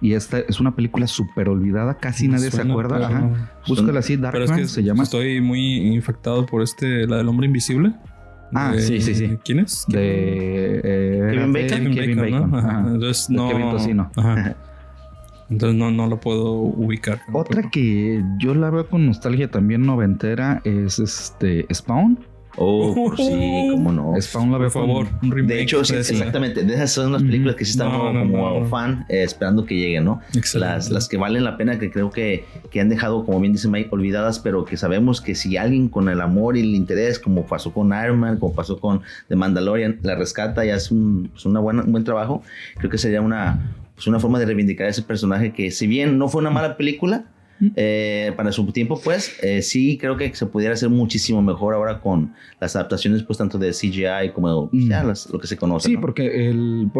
Y 0.00 0.12
esta 0.14 0.38
es 0.38 0.60
una 0.60 0.76
película 0.76 1.06
súper 1.06 1.48
olvidada, 1.48 1.98
casi 1.98 2.28
nadie 2.28 2.50
se 2.50 2.62
acuerda. 2.62 3.06
Ajá. 3.06 3.50
Búscala 3.66 3.98
así, 3.98 4.16
Darkman 4.16 4.68
se 4.68 4.82
llama. 4.82 5.02
Estoy 5.02 5.40
muy 5.40 5.76
infectado 5.94 6.46
por 6.46 6.62
este, 6.62 7.06
la 7.06 7.16
del 7.16 7.28
hombre 7.28 7.46
invisible. 7.46 7.94
Ah, 8.54 8.74
sí, 8.78 9.00
sí, 9.00 9.14
sí. 9.14 9.38
¿Quién 9.44 9.60
es? 9.60 9.84
De 9.88 10.80
eh, 10.82 11.28
Kevin 11.32 11.52
Bacon. 11.52 11.94
Kevin, 11.94 12.16
Bacon, 12.16 12.50
¿no? 12.50 12.94
Entonces 12.94 13.28
no. 13.28 13.48
Kevin 13.48 13.70
Tocino. 13.70 14.10
Entonces 15.50 15.78
no, 15.78 15.90
no 15.90 16.06
lo 16.06 16.20
puedo 16.20 16.52
ubicar. 16.52 17.20
Otra 17.32 17.70
que 17.70 18.22
yo 18.38 18.54
la 18.54 18.70
veo 18.70 18.88
con 18.88 19.06
nostalgia 19.06 19.50
también 19.50 19.82
noventera 19.82 20.60
es 20.64 20.98
este 20.98 21.66
Spawn. 21.72 22.18
Oh, 22.60 23.14
sí, 23.16 23.68
cómo 23.70 23.92
no. 23.92 24.20
Spawn 24.20 24.50
la 24.50 24.58
por 24.58 24.70
favor, 24.70 25.06
un 25.22 25.30
remake. 25.30 25.54
De 25.54 25.62
hecho, 25.62 25.84
sí, 25.84 25.94
exactamente. 25.94 26.64
De 26.64 26.74
esas 26.74 26.90
son 26.90 27.12
las 27.12 27.22
películas 27.22 27.54
que 27.54 27.64
sí 27.64 27.72
estamos 27.72 28.12
como 28.12 28.64
fan 28.66 29.06
eh, 29.08 29.22
esperando 29.22 29.64
que 29.64 29.76
lleguen, 29.76 30.04
¿no? 30.04 30.20
Las, 30.54 30.90
las 30.90 31.08
que 31.08 31.16
valen 31.16 31.44
la 31.44 31.56
pena, 31.56 31.78
que 31.78 31.90
creo 31.90 32.10
que, 32.10 32.44
que 32.70 32.80
han 32.80 32.88
dejado, 32.88 33.24
como 33.24 33.40
bien 33.40 33.52
dice 33.52 33.68
Mike, 33.68 33.90
olvidadas, 33.92 34.40
pero 34.40 34.64
que 34.64 34.76
sabemos 34.76 35.20
que 35.20 35.34
si 35.34 35.56
alguien 35.56 35.88
con 35.88 36.08
el 36.08 36.20
amor 36.20 36.56
y 36.56 36.60
el 36.60 36.74
interés, 36.74 37.18
como 37.18 37.46
pasó 37.46 37.72
con 37.72 37.88
Iron 37.88 38.18
Man, 38.18 38.38
como 38.38 38.54
pasó 38.54 38.80
con 38.80 39.02
The 39.28 39.36
Mandalorian, 39.36 40.00
la 40.02 40.16
rescata 40.16 40.66
y 40.66 40.70
hace 40.70 40.94
un, 40.94 41.28
pues 41.32 41.46
una 41.46 41.60
buena, 41.60 41.82
un 41.84 41.92
buen 41.92 42.04
trabajo, 42.04 42.42
creo 42.76 42.90
que 42.90 42.98
sería 42.98 43.20
una, 43.20 43.72
pues 43.94 44.06
una 44.08 44.18
forma 44.18 44.38
de 44.40 44.46
reivindicar 44.46 44.86
a 44.86 44.90
ese 44.90 45.02
personaje 45.02 45.52
que, 45.52 45.70
si 45.70 45.86
bien 45.86 46.18
no 46.18 46.28
fue 46.28 46.40
una 46.40 46.50
mala 46.50 46.76
película, 46.76 47.24
eh, 47.74 48.32
para 48.36 48.52
su 48.52 48.64
tiempo, 48.72 49.00
pues 49.02 49.36
eh, 49.42 49.62
sí 49.62 49.98
creo 49.98 50.16
que 50.16 50.34
se 50.34 50.46
pudiera 50.46 50.74
hacer 50.74 50.88
muchísimo 50.88 51.42
mejor 51.42 51.74
ahora 51.74 52.00
con 52.00 52.34
las 52.60 52.76
adaptaciones, 52.76 53.22
pues 53.22 53.38
tanto 53.38 53.58
de 53.58 53.70
CGI 53.70 54.32
como 54.34 54.70
ya 54.72 55.02
lo 55.02 55.38
que 55.38 55.46
se 55.46 55.56
conoce. 55.56 55.88
Sí, 55.88 55.96
porque 55.96 56.48
el, 56.48 56.90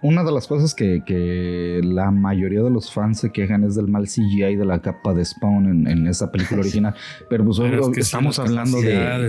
una 0.00 0.24
de 0.24 0.32
las 0.32 0.46
cosas 0.46 0.74
que, 0.74 1.02
que, 1.04 1.80
la 1.82 2.10
mayoría 2.10 2.62
de 2.62 2.70
los 2.70 2.92
fans 2.92 3.20
se 3.20 3.32
quejan 3.32 3.64
es 3.64 3.74
del 3.74 3.88
mal 3.88 4.04
CGI 4.04 4.56
de 4.56 4.64
la 4.64 4.80
capa 4.80 5.12
de 5.12 5.24
Spawn 5.24 5.86
en, 5.86 6.06
esa 6.06 6.30
película 6.30 6.60
original. 6.62 6.94
Pero 7.28 7.44
pues 7.44 7.58
estamos 7.98 8.38
hablando 8.38 8.80
de. 8.80 9.28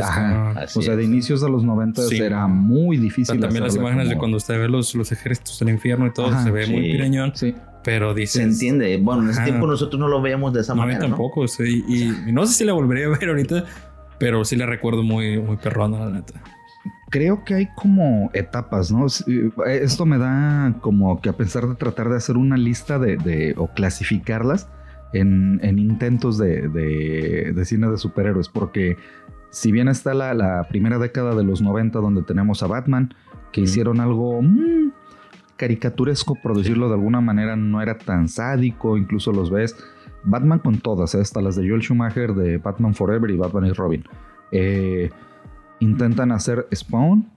o 0.75 0.81
sea, 0.81 0.95
de 0.95 1.03
inicios 1.03 1.41
de 1.41 1.49
los 1.49 1.63
90 1.63 2.01
era 2.13 2.47
muy 2.47 2.97
difícil. 2.97 3.39
también 3.39 3.63
las 3.63 3.75
imágenes 3.75 4.09
de 4.09 4.17
cuando 4.17 4.37
usted 4.37 4.59
ve 4.59 4.69
los, 4.69 4.95
los 4.95 5.11
ejércitos 5.11 5.59
del 5.59 5.69
infierno 5.69 6.07
y 6.07 6.13
todo, 6.13 6.37
se 6.41 6.51
ve 6.51 6.67
muy 6.67 6.81
pireñón. 6.91 7.31
Sí. 7.35 7.53
Pero 7.89 8.13
dice 8.13 8.37
Se 8.37 8.43
entiende. 8.43 8.97
Bueno, 8.97 9.23
en 9.23 9.29
ese 9.31 9.41
tiempo 9.41 9.65
nosotros 9.65 9.99
no 9.99 10.07
lo 10.07 10.21
veíamos 10.21 10.53
de 10.53 10.61
esa 10.61 10.75
manera. 10.75 10.99
tampoco, 10.99 11.47
sí. 11.47 11.83
Y, 11.87 12.31
no 12.31 12.45
sé 12.45 12.53
si 12.53 12.63
la 12.63 12.73
volvería 12.73 13.07
a 13.07 13.09
ver 13.09 13.29
ahorita, 13.29 13.65
pero 14.19 14.45
sí 14.45 14.55
la 14.55 14.67
recuerdo 14.67 15.01
muy, 15.01 15.41
muy 15.41 15.57
perrona, 15.57 16.05
la 16.05 16.11
neta. 16.11 16.39
Creo 17.09 17.43
que 17.43 17.55
hay 17.55 17.67
como 17.75 18.29
etapas, 18.35 18.91
¿no? 18.91 19.07
Esto 19.65 20.05
me 20.05 20.19
da 20.19 20.75
como 20.81 21.19
que 21.19 21.29
a 21.29 21.33
pesar 21.33 21.67
de 21.67 21.73
tratar 21.73 22.09
de 22.09 22.17
hacer 22.17 22.37
una 22.37 22.57
lista 22.57 22.99
de, 22.99 23.55
o 23.57 23.69
clasificarlas 23.69 24.69
en, 25.11 25.59
intentos 25.63 26.37
de, 26.37 27.55
cine 27.65 27.89
de 27.89 27.97
superhéroes, 27.97 28.49
porque 28.49 28.97
si 29.49 29.71
bien 29.71 29.87
está 29.87 30.13
la, 30.13 30.67
primera 30.69 30.99
década 30.99 31.33
de 31.33 31.43
los 31.43 31.63
90 31.63 31.97
donde 31.97 32.21
tenemos 32.21 32.61
a 32.61 32.67
Batman, 32.67 33.15
que 33.51 33.61
hicieron 33.61 33.99
algo... 33.99 34.43
Mm, 34.43 34.91
caricaturesco, 35.59 36.35
por 36.35 36.57
decirlo 36.57 36.87
de 36.87 36.95
alguna 36.95 37.19
manera, 37.19 37.57
no 37.57 37.81
era 37.81 37.97
tan 37.97 38.29
sádico, 38.29 38.97
incluso 38.97 39.33
los 39.33 39.51
ves. 39.51 39.75
Batman 40.23 40.59
con 40.59 40.79
todas, 40.79 41.13
¿eh? 41.15 41.21
hasta 41.21 41.41
las 41.41 41.57
de 41.57 41.67
Joel 41.67 41.81
Schumacher 41.81 42.33
de 42.33 42.57
Batman 42.57 42.95
Forever 42.95 43.29
y 43.29 43.35
Batman 43.35 43.65
y 43.65 43.73
Robin. 43.73 44.03
Eh, 44.51 45.09
intentan 45.79 46.31
hacer 46.31 46.65
Spawn, 46.73 47.29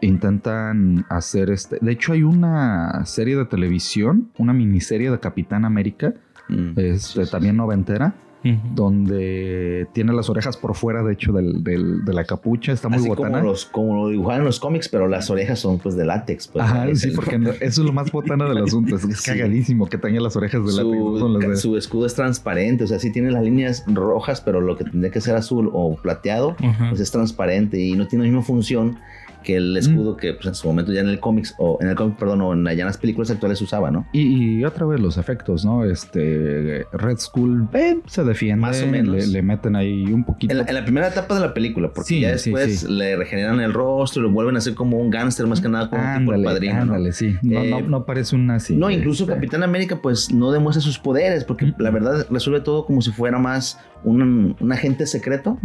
intentan 0.00 1.04
hacer 1.08 1.50
este. 1.50 1.78
De 1.80 1.92
hecho, 1.92 2.12
hay 2.12 2.22
una 2.22 3.04
serie 3.06 3.36
de 3.36 3.44
televisión, 3.44 4.30
una 4.38 4.52
miniserie 4.52 5.10
de 5.10 5.18
Capitán 5.18 5.64
América, 5.64 6.14
mm, 6.48 6.72
este, 6.76 7.26
también 7.26 7.56
noventera, 7.56 8.14
donde 8.74 9.86
tiene 9.92 10.12
las 10.12 10.28
orejas 10.28 10.56
por 10.56 10.74
fuera, 10.74 11.02
de 11.02 11.14
hecho, 11.14 11.32
del, 11.32 11.62
de 11.62 12.12
la 12.12 12.24
capucha. 12.24 12.72
Está 12.72 12.88
muy 12.88 13.06
botana. 13.08 13.38
Como, 13.38 13.50
los, 13.50 13.64
como 13.64 13.96
lo 13.96 14.08
dibujan 14.08 14.40
en 14.40 14.44
los 14.44 14.60
cómics, 14.60 14.88
pero 14.88 15.08
las 15.08 15.30
orejas 15.30 15.58
son 15.58 15.78
pues 15.78 15.96
de 15.96 16.04
látex. 16.04 16.48
Pues, 16.48 16.64
Ajá, 16.64 16.86
sí, 16.94 17.10
porque 17.10 17.36
eso 17.60 17.80
es 17.82 17.86
lo 17.86 17.92
más 17.92 18.12
botana 18.12 18.46
del 18.48 18.58
asunto. 18.58 18.96
Es, 18.96 19.22
cagadísimo 19.24 19.86
que 19.86 19.98
tenga 19.98 20.20
las 20.20 20.36
orejas 20.36 20.64
de 20.64 20.84
látex. 20.84 21.60
Su 21.60 21.76
escudo 21.76 22.06
es 22.06 22.14
transparente, 22.14 22.84
o 22.84 22.86
sea, 22.86 22.98
sí 22.98 23.10
tiene 23.10 23.30
las 23.30 23.42
líneas 23.42 23.84
rojas, 23.86 24.40
pero 24.40 24.60
lo 24.60 24.76
que 24.76 24.84
tendría 24.84 25.10
que 25.10 25.20
ser 25.20 25.36
azul 25.36 25.70
o 25.72 25.96
plateado, 25.96 26.56
pues 26.90 27.00
es 27.00 27.10
transparente 27.10 27.80
y 27.80 27.92
no 27.92 28.06
tiene 28.06 28.24
la 28.24 28.30
misma 28.30 28.44
función 28.44 28.98
que 29.44 29.56
el 29.56 29.76
escudo 29.76 30.16
que 30.16 30.32
pues, 30.34 30.46
en 30.46 30.54
su 30.54 30.66
momento 30.66 30.92
ya 30.92 31.00
en 31.00 31.08
el 31.08 31.20
cómics, 31.20 31.54
o 31.58 31.78
en 31.80 31.88
el 31.88 31.94
cómic, 31.94 32.16
perdón, 32.16 32.40
o 32.40 32.52
en, 32.52 32.64
ya 32.64 32.72
en 32.72 32.86
las 32.86 32.98
películas 32.98 33.30
actuales 33.30 33.60
usaba, 33.62 33.90
¿no? 33.90 34.06
Y, 34.12 34.64
otra 34.64 34.86
vez 34.86 35.00
los 35.00 35.18
efectos, 35.18 35.64
¿no? 35.64 35.84
Este 35.84 36.86
Red 36.92 37.18
Skull 37.18 37.68
eh, 37.74 37.98
se 38.06 38.24
defiende. 38.24 38.60
Más 38.60 38.82
o 38.82 38.86
menos. 38.86 39.28
Le, 39.28 39.42
meten 39.42 39.76
ahí 39.76 40.04
un 40.06 40.24
poquito. 40.24 40.52
En 40.52 40.74
la, 40.74 40.84
primera 40.84 41.08
etapa 41.08 41.34
de 41.34 41.40
la 41.40 41.54
película, 41.54 41.92
porque 41.92 42.20
ya 42.20 42.30
después 42.32 42.84
le 42.84 43.16
regeneran 43.16 43.60
el 43.60 43.72
rostro, 43.72 44.22
lo 44.22 44.30
vuelven 44.30 44.56
a 44.56 44.58
hacer 44.58 44.74
como 44.74 44.98
un 44.98 45.10
gángster 45.10 45.46
más 45.46 45.60
que 45.60 45.68
nada 45.68 45.90
como 45.90 46.02
un 46.02 46.18
tipo 46.18 46.32
de 46.32 46.42
padrino. 46.42 46.82
Ándale, 46.82 47.12
sí. 47.12 47.36
No, 47.42 47.62
no, 47.62 47.78
eh, 47.78 47.84
no, 47.86 48.06
parece 48.06 48.34
un 48.34 48.46
nazi. 48.46 48.74
No, 48.74 48.90
incluso 48.90 49.24
este. 49.24 49.34
Capitán 49.34 49.62
América, 49.62 50.00
pues 50.00 50.32
no 50.32 50.50
demuestra 50.50 50.80
sus 50.80 50.98
poderes, 50.98 51.44
porque 51.44 51.72
la 51.78 51.90
verdad 51.90 52.26
resuelve 52.30 52.60
todo 52.60 52.86
como 52.86 53.02
si 53.02 53.10
fuera 53.10 53.38
más 53.38 53.78
un, 54.04 54.56
agente 54.72 55.06
secreto, 55.06 55.58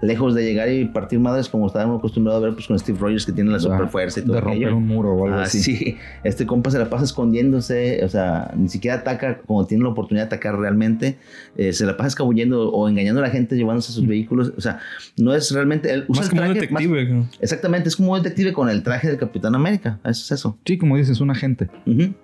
lejos 0.00 0.34
de 0.34 0.44
llegar 0.44 0.70
y 0.70 0.86
partir 0.86 1.18
madres 1.18 1.48
como 1.48 1.66
estábamos 1.66 1.98
acostumbrados 1.98 2.42
a 2.42 2.46
ver 2.46 2.54
pues, 2.54 2.66
con 2.66 2.78
Steve 2.78 2.98
Rogers 2.98 3.19
que 3.26 3.32
tiene 3.32 3.50
la 3.50 3.58
super 3.58 3.88
fuerza 3.88 4.20
y 4.20 4.24
todo. 4.24 4.34
De 4.34 4.40
romper 4.40 4.72
un 4.72 4.86
muro 4.86 5.12
o 5.12 5.26
algo 5.26 5.38
ah, 5.38 5.42
así. 5.42 5.60
Sí, 5.60 5.96
este 6.24 6.46
compa 6.46 6.70
se 6.70 6.78
la 6.78 6.88
pasa 6.88 7.04
escondiéndose, 7.04 8.04
o 8.04 8.08
sea, 8.08 8.52
ni 8.56 8.68
siquiera 8.68 8.98
ataca 8.98 9.38
como 9.38 9.66
tiene 9.66 9.84
la 9.84 9.90
oportunidad 9.90 10.24
de 10.24 10.26
atacar 10.26 10.58
realmente, 10.58 11.18
eh, 11.56 11.72
se 11.72 11.86
la 11.86 11.96
pasa 11.96 12.08
escabullendo 12.08 12.70
o 12.70 12.88
engañando 12.88 13.20
a 13.20 13.24
la 13.24 13.30
gente 13.30 13.56
llevándose 13.56 13.92
sus 13.92 14.06
vehículos, 14.06 14.52
o 14.56 14.60
sea, 14.60 14.80
no 15.16 15.34
es 15.34 15.50
realmente... 15.52 15.92
Él 15.92 16.04
usa 16.08 16.22
más 16.22 16.30
como 16.30 16.42
un 16.42 16.54
detective. 16.54 17.24
exactamente, 17.40 17.88
es 17.88 17.96
como 17.96 18.12
un 18.12 18.22
detective 18.22 18.52
con 18.52 18.68
el 18.68 18.82
traje 18.82 19.08
del 19.08 19.18
Capitán 19.18 19.54
América, 19.54 19.98
eso 20.04 20.22
es 20.22 20.32
eso. 20.32 20.58
Sí, 20.64 20.78
como 20.78 20.96
dices, 20.96 21.20
un 21.20 21.30
agente. 21.30 21.68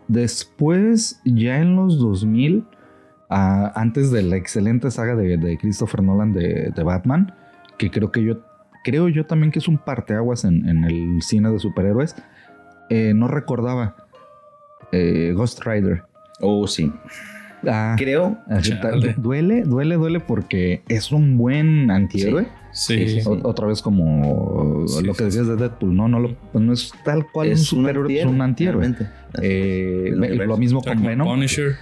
Después, 0.08 1.20
ya 1.24 1.58
en 1.58 1.76
los 1.76 1.98
2000 1.98 2.64
antes 3.28 4.10
de 4.10 4.22
la 4.22 4.36
excelente 4.36 4.90
saga 4.90 5.16
de, 5.16 5.58
Christopher 5.60 6.02
Nolan 6.02 6.32
de, 6.32 6.82
Batman, 6.84 7.34
que 7.78 7.90
creo 7.90 8.10
que 8.10 8.22
yo 8.22 8.38
creo 8.86 9.08
yo 9.08 9.26
también 9.26 9.50
que 9.50 9.58
es 9.58 9.66
un 9.66 9.78
parteaguas 9.78 10.44
en, 10.44 10.68
en 10.68 10.84
el 10.84 11.20
cine 11.20 11.50
de 11.50 11.58
superhéroes. 11.58 12.14
Eh, 12.88 13.14
no 13.16 13.26
recordaba 13.26 13.96
eh, 14.92 15.32
Ghost 15.34 15.60
Rider. 15.66 16.04
Oh, 16.40 16.68
sí. 16.68 16.92
Ah, 17.66 17.96
creo. 17.98 18.38
duele, 19.16 19.64
duele, 19.64 19.96
duele 19.96 20.20
porque 20.20 20.82
es 20.88 21.10
un 21.10 21.36
buen 21.36 21.90
antihéroe. 21.90 22.46
Sí. 22.70 23.18
Otra 23.42 23.66
vez 23.66 23.82
como 23.82 24.84
lo 25.02 25.14
que 25.14 25.24
decías 25.24 25.48
de 25.48 25.56
Deadpool, 25.56 25.96
no, 25.96 26.06
no, 26.06 26.20
lo, 26.20 26.36
no 26.52 26.72
es 26.72 26.92
tal 27.04 27.26
cual 27.32 27.48
un 27.48 27.58
superhéroe, 27.58 28.20
es 28.20 28.26
un 28.26 28.40
antihéroe. 28.40 28.94
Eh, 29.42 30.12
lo 30.14 30.56
mismo 30.58 30.80
con 30.80 31.02
Venom. 31.02 31.26
Punisher. 31.26 31.74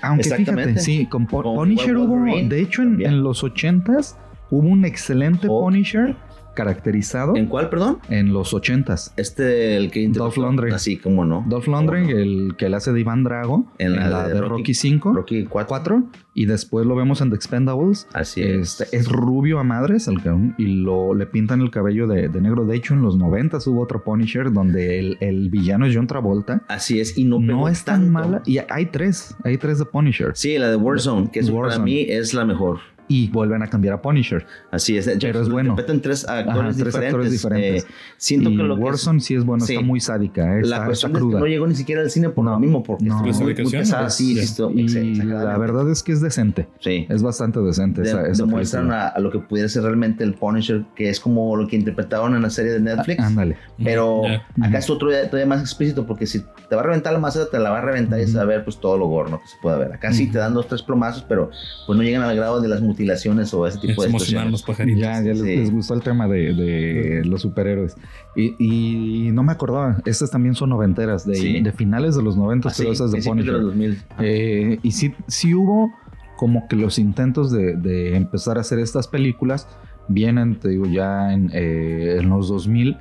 Aunque 0.00 0.30
fíjate, 0.30 0.78
sí, 0.78 1.04
con, 1.04 1.26
Punisher 1.26 1.94
hubo, 1.98 2.24
de 2.24 2.60
hecho 2.62 2.80
en, 2.80 3.04
en 3.04 3.22
los 3.22 3.44
80s 3.44 4.16
hubo 4.50 4.66
un 4.66 4.86
excelente 4.86 5.46
Punisher 5.46 6.16
caracterizado. 6.58 7.36
¿En 7.36 7.46
cuál, 7.46 7.70
perdón? 7.70 7.98
En 8.10 8.32
los 8.32 8.52
ochentas. 8.52 9.14
Este, 9.16 9.76
el 9.76 9.92
que 9.92 10.08
Dolph 10.08 10.38
Lundgren. 10.38 10.74
Así 10.74 10.96
como 10.96 11.24
no. 11.24 11.44
Dolph 11.48 11.68
Lundgren, 11.68 12.10
el 12.10 12.56
que 12.58 12.68
le 12.68 12.74
hace 12.74 12.92
de 12.92 12.98
Iván 12.98 13.22
Drago. 13.22 13.70
En 13.78 13.94
la, 13.94 14.26
de, 14.26 14.40
Rocky 14.40 14.74
5. 14.74 15.12
Rocky 15.12 15.44
4. 15.44 16.02
Y 16.34 16.46
después 16.46 16.84
lo 16.84 16.96
vemos 16.96 17.20
en 17.20 17.30
The 17.30 17.36
Expendables. 17.36 18.08
Así 18.12 18.42
es. 18.42 18.80
Este, 18.80 18.96
es 18.96 19.06
rubio 19.08 19.60
a 19.60 19.62
madres 19.62 20.08
el, 20.08 20.18
y 20.58 20.82
lo, 20.82 21.14
le 21.14 21.26
pintan 21.26 21.60
el 21.60 21.70
cabello 21.70 22.08
de, 22.08 22.28
negro. 22.28 22.64
De 22.64 22.74
hecho, 22.74 22.94
en 22.94 23.02
los 23.02 23.16
noventas 23.16 23.64
hubo 23.68 23.80
otro 23.80 24.02
Punisher 24.02 24.52
donde 24.52 24.98
el, 24.98 25.16
el, 25.20 25.50
villano 25.50 25.86
es 25.86 25.94
John 25.94 26.08
Travolta. 26.08 26.64
Así 26.66 26.98
es. 26.98 27.16
Y 27.16 27.22
no, 27.22 27.38
no 27.38 27.68
es 27.68 27.84
tan 27.84 28.10
mala. 28.10 28.42
Y 28.46 28.58
hay 28.68 28.86
tres. 28.86 29.36
Hay 29.44 29.58
tres 29.58 29.78
de 29.78 29.84
Punisher. 29.84 30.32
Sí, 30.34 30.58
la 30.58 30.70
de 30.70 30.76
Warzone, 30.76 31.30
que 31.30 31.38
es, 31.38 31.52
para 31.52 31.78
mí 31.78 32.00
es 32.08 32.34
la 32.34 32.44
mejor 32.44 32.80
y 33.08 33.28
vuelven 33.30 33.62
a 33.62 33.66
cambiar 33.66 33.94
a 33.94 34.02
Punisher. 34.02 34.46
Así 34.70 34.96
es. 34.96 35.10
Pero 35.20 35.40
es 35.40 35.48
bueno. 35.48 35.70
Interpretan 35.70 36.00
tres 36.00 36.28
actores 36.28 36.76
tres 36.76 36.86
diferentes. 36.86 37.14
Actores 37.14 37.32
diferentes. 37.32 37.84
Eh, 37.84 37.86
siento 38.16 38.50
que 38.50 38.56
lo 38.56 38.76
Warzone 38.76 39.20
sí 39.20 39.34
es 39.34 39.44
bueno, 39.44 39.64
está 39.64 39.80
muy 39.80 40.00
sádica. 40.00 40.58
Eh, 40.58 40.62
la 40.64 40.84
cuestión 40.84 41.16
Es 41.16 41.18
que 41.18 41.24
no 41.24 41.46
llegó 41.46 41.66
ni 41.66 41.74
siquiera 41.74 42.02
al 42.02 42.10
cine 42.10 42.28
por 42.28 42.44
lo 42.44 42.58
mismo, 42.58 42.82
porque 42.82 43.04
no, 43.04 43.24
es 43.26 43.40
muy, 43.40 43.54
pesada. 43.54 44.10
Sí, 44.10 44.38
y 44.74 45.14
la 45.22 45.58
verdad 45.58 45.90
es 45.90 46.02
que 46.02 46.12
es 46.12 46.20
decente. 46.20 46.68
Sí. 46.80 47.06
Es 47.08 47.22
bastante 47.22 47.60
decente. 47.60 48.02
De, 48.02 48.10
esa, 48.10 48.22
demuestran 48.22 48.92
a, 48.92 49.18
lo 49.18 49.30
que 49.30 49.38
pudiera 49.38 49.68
ser 49.68 49.82
realmente 49.82 50.22
el 50.24 50.34
Punisher, 50.34 50.84
que 50.94 51.08
es 51.08 51.18
como 51.18 51.56
lo 51.56 51.66
que 51.66 51.76
interpretaron 51.76 52.34
en 52.34 52.42
la 52.42 52.50
serie 52.50 52.72
de 52.72 52.80
Netflix. 52.80 53.20
Ah, 53.20 53.26
ándale. 53.26 53.56
Pero 53.82 54.22
acá 54.60 54.78
es 54.78 54.90
otro 54.90 55.08
todavía 55.08 55.46
más 55.46 55.60
explícito, 55.60 56.06
porque 56.06 56.26
si 56.26 56.42
te 56.68 56.76
va 56.76 56.82
a 56.82 56.84
reventar 56.84 57.12
la 57.12 57.18
masa, 57.18 57.48
te 57.50 57.58
la 57.58 57.70
va 57.70 57.78
a 57.78 57.80
reventar 57.80 58.20
y 58.20 58.26
se 58.26 58.36
va 58.36 58.42
a 58.42 58.46
ver 58.46 58.64
pues 58.64 58.78
todo 58.78 58.98
lo 58.98 59.06
gorno 59.06 59.40
que 59.40 59.48
se 59.48 59.56
puede 59.62 59.78
ver. 59.78 59.92
Acá 59.94 60.12
sí 60.12 60.26
te 60.30 60.38
dan 60.38 60.54
dos, 60.54 60.68
tres 60.68 60.82
plomazos, 60.82 61.24
pero 61.28 61.50
pues 61.86 61.96
no 61.96 62.02
llegan 62.02 62.22
al 62.22 62.36
grado 62.36 62.60
de 62.60 62.68
las 62.68 62.82
mutilaciones 62.98 63.54
o 63.54 63.66
ese 63.66 63.78
tipo 63.78 64.02
de 64.02 64.10
los 64.50 64.62
pajaritos. 64.62 65.00
Ya, 65.00 65.22
ya 65.22 65.32
les, 65.32 65.70
gustó 65.70 65.94
el 65.94 66.02
tema 66.02 66.26
de, 66.26 67.22
los 67.24 67.42
superhéroes. 67.42 67.96
Y, 68.36 69.30
no 69.32 69.42
me 69.42 69.52
acordaba, 69.52 70.02
estas 70.04 70.30
también 70.30 70.54
son 70.54 70.70
noventeras, 70.70 71.26
de, 71.26 71.72
finales 71.76 72.16
de 72.16 72.22
los 72.22 72.36
noventas, 72.36 72.72
ah, 72.72 72.76
pero 72.78 72.92
esas 72.92 73.12
de 73.12 73.22
Punisher. 73.22 73.96
Eh, 74.18 74.78
y 74.82 74.92
sí, 74.92 75.14
sí 75.26 75.54
hubo 75.54 75.92
como 76.36 76.68
que 76.68 76.76
los 76.76 76.98
intentos 76.98 77.50
de, 77.50 78.16
empezar 78.16 78.58
a 78.58 78.62
hacer 78.62 78.78
estas 78.78 79.06
películas 79.08 79.68
vienen, 80.08 80.58
te 80.58 80.68
digo, 80.70 80.86
ya 80.86 81.32
en, 81.32 81.50
eh, 81.52 82.16
en 82.18 82.28
los 82.28 82.48
2000, 82.48 82.96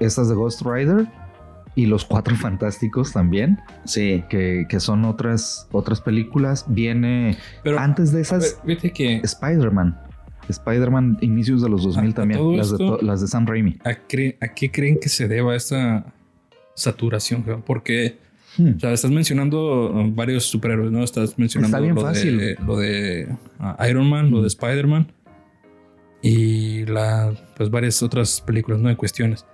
estas 0.00 0.28
de 0.28 0.34
Ghost 0.34 0.62
Rider 0.62 1.06
y 1.78 1.86
Los 1.86 2.04
Cuatro 2.04 2.34
Fantásticos 2.40 3.12
también. 3.12 3.60
Sí. 3.84 4.24
Que, 4.28 4.66
son 4.80 5.04
otras, 5.04 5.68
otras 5.70 6.00
películas. 6.00 6.64
Viene 6.68 7.38
Pero, 7.62 7.78
antes 7.78 8.12
de 8.12 8.20
esas. 8.20 8.60
Que. 8.94 9.20
Spider-Man. 9.22 9.98
Spider-Man, 10.48 11.18
inicios 11.20 11.62
de 11.62 11.68
los 11.68 11.84
2000 11.84 12.14
también. 12.14 12.56
Las 12.56 12.76
de, 12.76 12.98
las 13.02 13.20
de, 13.20 13.28
Sam 13.28 13.46
Raimi. 13.46 13.78
¿a, 13.84 13.94
qué 13.94 14.70
creen 14.72 14.98
que 14.98 15.08
se 15.08 15.28
deba 15.28 15.54
esta 15.54 16.04
saturación? 16.74 17.44
Porque. 17.64 18.18
Hmm. 18.56 18.74
O 18.76 18.80
sea, 18.80 18.92
estás 18.92 19.12
mencionando 19.12 19.92
varios 20.14 20.46
superhéroes, 20.46 20.90
¿no? 20.90 21.04
Estás 21.04 21.38
mencionando 21.38 21.78
lo, 21.78 22.00
fácil. 22.00 22.38
De, 22.38 22.56
lo 22.66 22.76
de 22.76 23.28
uh, 23.60 23.84
Iron 23.88 24.08
Man, 24.08 24.32
lo 24.32 24.38
de 24.38 24.44
hmm. 24.44 24.46
Spider-Man 24.46 25.12
y 26.22 26.86
la, 26.86 27.32
pues 27.56 27.70
varias 27.70 28.02
otras 28.02 28.40
películas, 28.40 28.80
¿no? 28.80 28.90
En 28.90 28.96
cuestiones. 28.96 29.46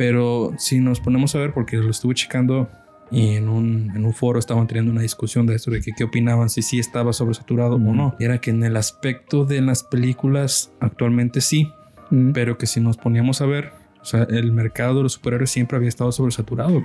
Pero 0.00 0.54
si 0.56 0.80
nos 0.80 0.98
ponemos 0.98 1.34
a 1.34 1.40
ver, 1.40 1.52
porque 1.52 1.76
lo 1.76 1.90
estuve 1.90 2.14
checando 2.14 2.70
y 3.10 3.34
en 3.34 3.50
un, 3.50 3.92
en 3.94 4.06
un 4.06 4.14
foro 4.14 4.38
estaban 4.38 4.66
teniendo 4.66 4.90
una 4.90 5.02
discusión 5.02 5.44
de 5.44 5.54
esto, 5.54 5.70
de 5.70 5.82
que 5.82 5.92
qué 5.92 6.04
opinaban, 6.04 6.48
si 6.48 6.62
sí 6.62 6.78
estaba 6.78 7.12
sobresaturado 7.12 7.74
o 7.74 7.78
no. 7.78 8.16
Y 8.18 8.24
era 8.24 8.40
que 8.40 8.48
en 8.48 8.64
el 8.64 8.78
aspecto 8.78 9.44
de 9.44 9.60
las 9.60 9.82
películas 9.82 10.72
actualmente 10.80 11.42
sí, 11.42 11.70
pero 12.32 12.56
que 12.56 12.66
si 12.66 12.80
nos 12.80 12.96
poníamos 12.96 13.42
a 13.42 13.44
ver, 13.44 13.74
o 14.00 14.06
sea, 14.06 14.22
el 14.22 14.52
mercado 14.52 14.96
de 14.96 15.02
los 15.02 15.12
superhéroes 15.12 15.50
siempre 15.50 15.76
había 15.76 15.90
estado 15.90 16.12
sobresaturado. 16.12 16.82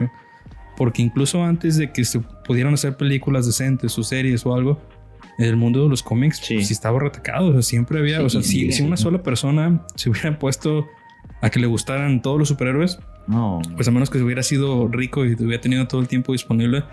Porque 0.76 1.02
incluso 1.02 1.42
antes 1.42 1.78
de 1.78 1.94
que 1.94 2.04
se 2.04 2.20
pudieran 2.20 2.74
hacer 2.74 2.98
películas 2.98 3.46
decentes 3.46 3.98
o 3.98 4.04
series 4.04 4.46
o 4.46 4.54
algo, 4.54 4.82
el 5.38 5.56
mundo 5.56 5.84
de 5.84 5.88
los 5.88 6.04
cómics 6.04 6.42
sí, 6.44 6.58
estaba 6.58 7.00
retacado. 7.00 7.48
O 7.48 7.54
sea, 7.54 7.62
siempre 7.62 7.98
había, 7.98 8.22
o 8.22 8.28
sea, 8.28 8.42
si, 8.42 8.74
si, 8.74 8.84
una 8.84 8.98
sola 8.98 9.24
persona 9.24 9.86
se 9.96 10.10
hubiera 10.10 10.38
puesto 10.38 10.86
a 11.42 11.50
que 11.50 11.60
le 11.60 11.68
gustaran 11.68 12.22
todos 12.22 12.40
los 12.40 12.48
superhéroes. 12.48 13.00
No. 13.28 13.62
Pues 13.76 13.88
a 13.88 13.92
menos 13.92 14.10
que 14.10 14.20
hubiera 14.20 14.44
sido 14.44 14.88
rico 14.88 15.26
y 15.26 15.34
hubiera 15.34 15.62
tenido 15.62 15.88
todo 15.88 16.02
el 16.02 16.08
tiempo 16.08 16.34
disponible, 16.34 16.84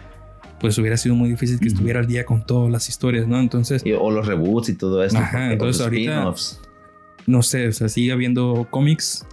pues 0.60 0.78
hubiera 0.78 0.96
sido 0.96 1.14
muy 1.14 1.28
difícil 1.28 1.58
que 1.58 1.68
estuviera 1.68 2.00
al 2.00 2.06
día 2.06 2.24
con 2.24 2.46
todas 2.46 2.70
las 2.70 2.88
historias, 2.88 3.26
¿no? 3.26 3.38
Entonces. 3.38 3.82
o 3.98 4.10
los 4.10 4.26
reboots 4.26 4.70
y 4.70 4.76
todo 4.76 5.02
eso. 5.02 5.18
Ajá, 5.18 5.52
entonces 5.52 5.82
ahorita. 5.82 6.32
No 7.26 7.42
sé, 7.42 7.68
o 7.68 7.72
sea, 7.72 7.88
sigue 7.88 8.12
habiendo 8.12 8.66
cómics, 8.70 9.26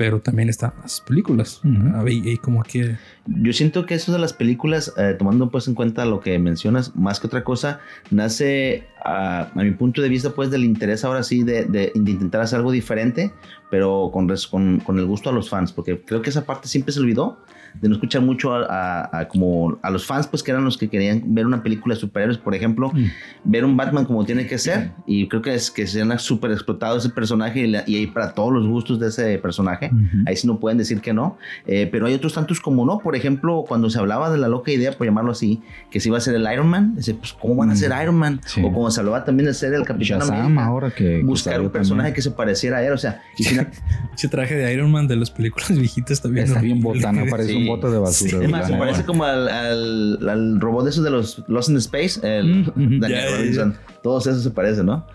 pero 0.00 0.18
también 0.18 0.48
están 0.48 0.72
las 0.80 1.02
películas. 1.02 1.60
y, 2.08 2.38
como 2.38 2.62
que. 2.62 2.96
Yo 3.26 3.52
siento 3.52 3.84
que 3.84 3.92
eso 3.96 4.12
de 4.12 4.18
las 4.18 4.32
películas, 4.32 4.94
eh, 4.96 5.14
tomando 5.18 5.50
pues 5.50 5.68
en 5.68 5.74
cuenta 5.74 6.06
lo 6.06 6.20
que 6.20 6.38
mencionas, 6.38 6.96
más 6.96 7.20
que 7.20 7.26
otra 7.26 7.44
cosa, 7.44 7.80
nace 8.10 8.86
a, 9.04 9.50
a 9.54 9.62
mi 9.62 9.72
punto 9.72 10.00
de 10.00 10.08
vista, 10.08 10.30
pues 10.30 10.50
del 10.50 10.64
interés 10.64 11.04
ahora 11.04 11.22
sí 11.22 11.42
de, 11.42 11.66
de, 11.66 11.92
de 11.94 12.10
intentar 12.12 12.40
hacer 12.40 12.56
algo 12.60 12.72
diferente, 12.72 13.30
pero 13.70 14.08
con, 14.10 14.26
res- 14.26 14.46
con, 14.46 14.80
con 14.80 14.98
el 14.98 15.04
gusto 15.04 15.28
a 15.28 15.34
los 15.34 15.50
fans, 15.50 15.70
porque 15.70 16.00
creo 16.00 16.22
que 16.22 16.30
esa 16.30 16.46
parte 16.46 16.66
siempre 16.66 16.94
se 16.94 17.00
olvidó 17.00 17.38
de 17.80 17.88
no 17.88 17.94
escuchar 17.94 18.22
mucho 18.22 18.52
a, 18.54 18.64
a- 19.04 19.18
a 19.20 19.28
como 19.28 19.78
a 19.82 19.90
los 19.90 20.06
fans, 20.06 20.26
pues 20.26 20.42
que 20.42 20.50
eran 20.50 20.64
los 20.64 20.76
que 20.78 20.88
querían 20.88 21.22
ver 21.34 21.46
una 21.46 21.62
película 21.62 21.94
de 21.94 22.00
superhéroes, 22.00 22.38
por 22.38 22.54
ejemplo, 22.54 22.90
Mm. 22.92 23.04
ver 23.44 23.64
un 23.64 23.76
Batman 23.76 24.04
como 24.04 24.24
tiene 24.24 24.46
que 24.46 24.58
ser, 24.58 24.92
y 25.06 25.28
creo 25.28 25.42
que 25.42 25.54
es 25.54 25.70
que 25.70 25.86
se 25.86 26.00
han 26.02 26.18
súper 26.18 26.50
explotado 26.52 26.98
ese 26.98 27.10
personaje 27.10 27.60
y, 27.60 27.66
la- 27.68 27.84
y 27.86 27.96
hay 27.96 28.06
para 28.06 28.32
todos 28.34 28.52
los 28.52 28.66
gustos 28.66 28.98
de 29.00 29.08
ese 29.08 29.38
personaje. 29.38 29.90
Ahí 30.26 30.36
sí 30.36 30.46
no 30.46 30.58
pueden 30.58 30.78
decir 30.78 31.00
que 31.00 31.12
no. 31.12 31.38
Eh, 31.66 31.88
pero 31.90 32.06
hay 32.06 32.14
otros 32.14 32.34
tantos 32.34 32.60
como 32.60 32.84
no. 32.84 32.98
Por 32.98 33.16
ejemplo, 33.16 33.64
cuando 33.66 33.88
se 33.90 33.98
hablaba 33.98 34.30
de 34.30 34.38
la 34.38 34.48
loca 34.48 34.70
idea, 34.72 34.92
por 34.92 35.06
llamarlo 35.06 35.32
así, 35.32 35.60
que 35.90 36.00
se 36.00 36.08
iba 36.08 36.18
a 36.18 36.20
ser 36.20 36.34
el 36.34 36.46
Iron 36.52 36.68
Man, 36.68 36.94
dice, 36.96 37.14
pues, 37.14 37.32
¿cómo 37.32 37.56
van 37.56 37.70
a 37.70 37.74
Mm. 37.74 37.76
ser 37.76 37.92
Iron 38.02 38.16
Man? 38.16 38.40
Sí. 38.46 38.60
O 38.64 38.72
como 38.72 38.90
se 38.90 39.00
hablaba 39.00 39.24
también 39.24 39.46
de 39.46 39.54
ser 39.54 39.72
el 39.74 39.84
Capitán 39.84 40.22
América. 40.22 40.64
ahora 40.64 40.90
que... 40.90 41.22
Buscar 41.22 41.60
un 41.60 41.70
personaje 41.70 42.08
también. 42.08 42.14
que 42.14 42.22
se 42.22 42.30
pareciera 42.30 42.78
a 42.78 42.82
él. 42.86 42.92
O 42.92 42.98
sea, 42.98 43.22
y 43.38 43.44
si 43.44 43.54
no- 43.54 43.66
Ese 44.14 44.28
traje 44.28 44.54
de 44.54 44.72
Iron 44.74 44.90
Man 44.90 45.06
de 45.08 45.16
las 45.16 45.30
películas 45.30 45.70
viejitas 45.76 46.20
también. 46.20 46.46
Está 46.46 46.60
bien 46.60 46.80
botana, 46.82 47.24
parece 47.30 47.50
Sí. 47.52 47.59
Un 47.62 47.66
bote 47.68 47.88
de 47.88 47.98
basura. 47.98 48.40
Sí. 48.40 48.48
más, 48.48 48.66
se 48.66 48.74
parece 48.74 49.04
como 49.04 49.24
al, 49.24 49.48
al, 49.48 50.28
al 50.28 50.60
robot 50.60 50.84
de 50.84 50.90
esos 50.90 51.04
de 51.04 51.10
los 51.10 51.44
Lost 51.48 51.70
in 51.70 51.76
Space, 51.76 52.20
el 52.22 52.72
Mm. 52.74 53.00
Daniel 53.00 53.20
ya. 53.30 53.36
Robinson. 53.36 53.74
Todos 54.02 54.26
esos 54.26 54.42
se 54.42 54.50
parecen, 54.50 54.86
¿no? 54.86 55.06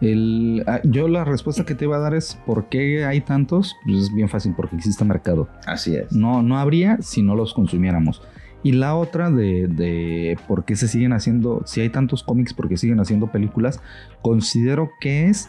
El, 0.00 0.62
ah, 0.66 0.80
yo 0.84 1.08
la 1.08 1.24
respuesta 1.24 1.64
que 1.64 1.74
te 1.74 1.86
iba 1.86 1.96
a 1.96 2.00
dar 2.00 2.14
es 2.14 2.38
¿por 2.44 2.68
qué 2.68 3.04
hay 3.06 3.22
tantos? 3.22 3.74
Pues 3.86 3.98
es 4.04 4.14
bien 4.14 4.28
fácil, 4.28 4.52
porque 4.56 4.76
existe 4.76 5.04
mercado. 5.04 5.48
Así 5.66 5.96
es. 5.96 6.12
No, 6.12 6.42
no 6.42 6.58
habría 6.58 6.98
si 7.00 7.22
no 7.22 7.34
los 7.34 7.54
consumiéramos. 7.54 8.20
Y 8.62 8.72
la 8.72 8.94
otra 8.96 9.30
de, 9.30 9.68
de 9.68 10.36
por 10.48 10.64
qué 10.64 10.76
se 10.76 10.88
siguen 10.88 11.12
haciendo, 11.12 11.62
si 11.66 11.80
hay 11.80 11.88
tantos 11.88 12.22
cómics, 12.22 12.52
por 12.52 12.68
qué 12.68 12.76
siguen 12.76 13.00
haciendo 13.00 13.30
películas, 13.30 13.80
considero 14.22 14.90
que 15.00 15.28
es 15.28 15.48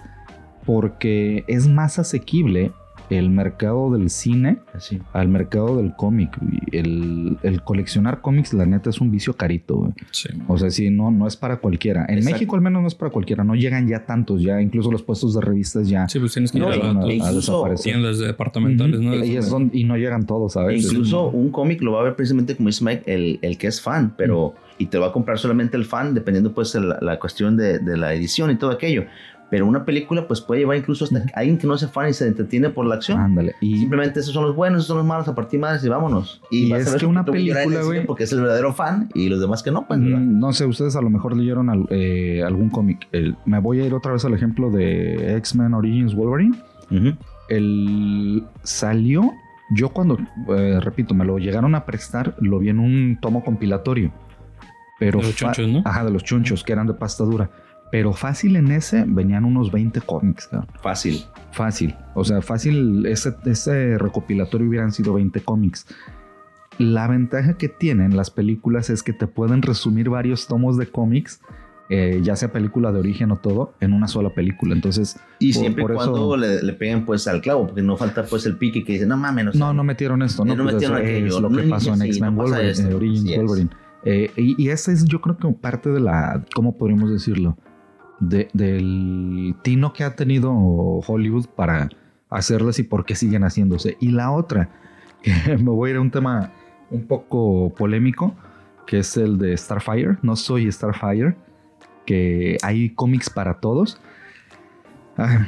porque 0.66 1.44
es 1.48 1.68
más 1.68 1.98
asequible 2.00 2.72
el 3.10 3.30
mercado 3.30 3.92
del 3.92 4.10
cine 4.10 4.60
Así. 4.74 5.00
al 5.14 5.28
mercado 5.30 5.78
del 5.78 5.94
cómic. 5.96 6.38
El, 6.72 7.38
el 7.44 7.62
coleccionar 7.64 8.22
cómics, 8.22 8.54
la 8.54 8.66
neta, 8.66 8.90
es 8.90 9.00
un 9.00 9.12
vicio 9.12 9.34
carito. 9.34 9.94
Sí. 10.12 10.30
O 10.48 10.58
sea, 10.58 10.70
sí, 10.70 10.90
no, 10.90 11.10
no 11.12 11.26
es 11.28 11.38
para 11.38 11.58
cualquiera. 11.58 12.06
En 12.10 12.18
Exacto. 12.18 12.36
México 12.36 12.56
al 12.56 12.62
menos 12.62 12.82
no 12.82 12.88
es 12.88 12.96
para 12.96 13.12
cualquiera. 13.12 13.44
No 13.44 13.56
llegan 13.56 13.88
ya 13.88 14.06
tantos, 14.06 14.42
ya 14.42 14.62
incluso 14.62 14.92
los 14.92 15.04
puestos 15.04 15.34
de 15.36 15.42
revistas 15.42 15.88
ya 15.88 16.08
Sí, 16.10 16.20
pues 16.20 16.34
tienes 16.34 16.52
que 16.52 16.58
ir 16.58 16.64
No, 16.66 16.70
a 16.70 16.74
a- 16.74 17.72
a 17.72 17.76
tiendas 17.76 18.20
departamentales, 18.20 19.00
¿no? 19.00 19.16
Y, 19.24 19.38
es 19.38 19.50
donde- 19.50 19.78
y 19.78 19.84
no 19.84 19.96
llegan 19.98 20.26
todos, 20.26 20.54
¿sabes? 20.54 20.84
Incluso 20.86 21.30
un 21.30 21.50
cómic 21.52 21.82
lo 21.82 21.94
va 21.94 22.02
a 22.02 22.04
ver 22.04 22.16
precisamente 22.16 22.56
como 22.56 22.68
dice 22.70 22.84
Mike, 22.84 23.04
el, 23.06 23.40
el 23.42 23.58
que 23.58 23.68
es 23.68 23.82
fan, 23.82 24.14
pero 24.18 24.54
y 24.80 24.86
te 24.88 24.98
va 25.00 25.08
a 25.08 25.12
comprar 25.12 25.40
solamente 25.40 25.76
el 25.76 25.86
fan, 25.86 26.14
dependiendo 26.14 26.54
pues 26.54 26.76
la, 26.76 27.00
la 27.02 27.18
cuestión 27.20 27.58
de, 27.58 27.80
de 27.80 27.98
la 27.98 28.14
edición 28.14 28.52
y 28.52 28.56
todo 28.58 28.70
aquello. 28.72 29.06
Pero 29.50 29.66
una 29.66 29.86
película 29.86 30.28
pues 30.28 30.42
puede 30.42 30.60
llevar 30.62 30.76
incluso 30.78 31.06
hasta 31.06 31.24
alguien 31.34 31.58
que 31.58 31.68
no 31.68 31.78
sea 31.78 31.88
fan 31.88 32.10
y 32.10 32.14
se 32.14 32.28
entretiene 32.28 32.70
por 32.70 32.86
la 32.86 32.96
acción. 32.96 33.18
Ándale. 33.20 33.56
Y 33.62 33.78
Simplemente 33.80 34.20
esos 34.20 34.34
son 34.34 34.44
los 34.44 34.56
buenos, 34.56 34.80
esos 34.80 34.88
son 34.88 34.98
los 34.98 35.06
malos, 35.06 35.28
a 35.30 35.36
partir 35.36 35.60
madres 35.60 35.84
y 35.86 35.88
vámonos. 35.90 36.42
Y 36.52 36.70
vas 36.70 36.80
a 36.80 36.84
es 36.84 36.92
ver 36.92 37.00
que 37.00 37.06
una 37.06 37.24
película, 37.24 37.82
güey- 37.84 38.06
Porque 38.06 38.26
es 38.26 38.32
el 38.34 38.42
verdadero 38.42 38.74
fan 38.74 39.10
y 39.14 39.30
los 39.30 39.40
demás 39.40 39.64
que 39.64 39.72
no, 39.72 39.88
pues. 39.88 40.00
Mm, 40.00 40.40
No 40.40 40.52
sé, 40.52 40.66
ustedes 40.66 40.96
a 40.98 41.02
lo 41.02 41.10
mejor 41.10 41.36
leyeron 41.38 41.70
al- 41.70 41.88
eh, 41.92 42.44
algún 42.46 42.70
cómic. 42.70 43.08
Me 43.46 43.60
voy 43.60 43.80
a 43.80 43.86
ir 43.86 43.94
otra 43.94 44.12
vez 44.12 44.26
al 44.26 44.34
ejemplo 44.34 44.70
de 44.70 45.38
X-Men 45.38 45.74
Origins 45.74 46.14
Wolverine. 46.14 46.58
El 47.50 48.44
salió, 48.64 49.32
yo 49.70 49.90
cuando, 49.90 50.18
eh, 50.50 50.80
repito, 50.82 51.14
me 51.14 51.24
lo 51.26 51.38
llegaron 51.38 51.76
a 51.76 51.86
prestar, 51.86 52.36
lo 52.40 52.60
vi 52.60 52.70
en 52.70 52.80
un 52.80 53.18
tomo 53.22 53.44
compilatorio. 53.44 54.12
Pero 55.00 55.20
De 55.20 55.26
los 55.28 55.36
chunchos, 55.36 55.68
¿no? 55.68 55.82
Ajá, 55.86 56.04
de 56.04 56.12
los 56.12 56.24
chunchos, 56.24 56.64
que 56.64 56.74
eran 56.74 56.88
de 56.88 56.94
pasta 56.96 57.24
dura. 57.24 57.50
Pero 57.92 58.12
fácil 58.14 58.56
en 58.58 58.72
ese 58.72 59.06
venían 59.08 59.46
unos 59.46 59.72
20 59.72 60.02
cómics, 60.02 60.48
cabrón. 60.48 60.70
Fácil. 60.82 61.24
Fácil. 61.54 61.96
O 62.16 62.24
sea, 62.26 62.42
fácil, 62.42 63.06
ese, 63.06 63.34
ese 63.46 63.98
recopilatorio 63.98 64.68
hubieran 64.68 64.92
sido 64.92 65.14
20 65.14 65.40
cómics. 65.42 65.88
La 66.78 67.08
ventaja 67.08 67.54
que 67.58 67.70
tienen 67.70 68.16
las 68.16 68.30
películas 68.30 68.90
es 68.90 69.02
que 69.04 69.14
te 69.14 69.26
pueden 69.26 69.62
resumir 69.62 70.10
varios 70.10 70.48
tomos 70.48 70.78
de 70.78 70.88
cómics, 70.88 71.42
eh, 71.90 72.20
ya 72.22 72.36
sea 72.36 72.52
película 72.52 72.92
de 72.92 73.00
origen 73.00 73.32
o 73.32 73.38
todo, 73.38 73.74
en 73.80 73.94
una 73.94 74.08
sola 74.08 74.30
película. 74.32 74.76
Entonces, 74.76 75.18
Y 75.40 75.54
Por- 75.54 75.62
siempre 75.62 75.84
eso- 75.86 75.94
cuando 75.96 76.38
le, 76.38 76.62
le 76.62 76.74
peguen 76.74 77.06
pues 77.06 77.26
al 77.28 77.42
clavo, 77.42 77.66
porque 77.68 77.82
no 77.82 77.96
falta 77.98 78.26
pues 78.26 78.46
el 78.46 78.58
pique 78.58 78.84
que 78.84 78.94
dice, 78.94 79.08
no 79.08 79.18
mames, 79.18 79.46
no, 79.46 79.52
sé". 79.54 79.58
no, 79.60 79.74
no 79.74 79.84
metieron 79.84 80.22
esto, 80.22 80.44
¿no? 80.46 80.56
no 80.56 80.64
Pues 80.64 80.76
metieron 80.76 80.98
eso 80.98 81.06
aquello, 81.08 81.36
es 81.38 81.42
lo 81.42 81.50
que 81.50 81.64
pasó 81.64 81.94
en 81.94 82.02
X-Men 82.04 82.36
Wolverine, 82.36 82.70
esto. 82.72 82.90
eh, 82.90 82.94
Origins. 82.94 83.38
Wolverine. 83.38 83.70
Eh, 84.04 84.32
y, 84.38 84.62
y 84.64 84.70
ese 84.70 84.92
es, 84.92 85.06
yo 85.06 85.20
creo 85.22 85.38
que 85.38 85.48
parte 85.54 85.90
de 85.90 86.00
la, 86.02 86.44
¿cómo 86.54 86.78
podríamos 86.78 87.10
decirlo? 87.10 87.58
De- 88.20 88.50
del 88.54 89.56
tino 89.62 89.94
que 89.94 90.04
ha 90.04 90.16
tenido 90.16 90.52
Hollywood 90.54 91.46
para 91.56 91.90
hacerlas 92.30 92.80
y 92.80 92.84
por 92.84 93.06
qué 93.06 93.16
siguen 93.16 93.44
haciéndose. 93.44 93.98
Y 94.00 94.10
la 94.12 94.32
otra, 94.32 94.70
que 95.24 95.58
me 95.58 95.70
voy 95.72 95.90
a 95.90 95.92
ir 95.94 95.98
a 95.98 96.02
un 96.02 96.12
tema 96.12 96.52
un 96.90 97.06
poco 97.06 97.74
polémico, 97.76 98.34
que 98.86 99.00
es 99.00 99.18
el 99.18 99.38
de 99.38 99.56
Starfire. 99.56 100.18
No 100.22 100.36
soy 100.36 100.72
Starfire, 100.72 101.36
que 102.06 102.58
hay 102.64 102.90
cómics 102.92 103.30
para 103.30 103.56
todos. 103.60 104.00
Ah, 105.18 105.48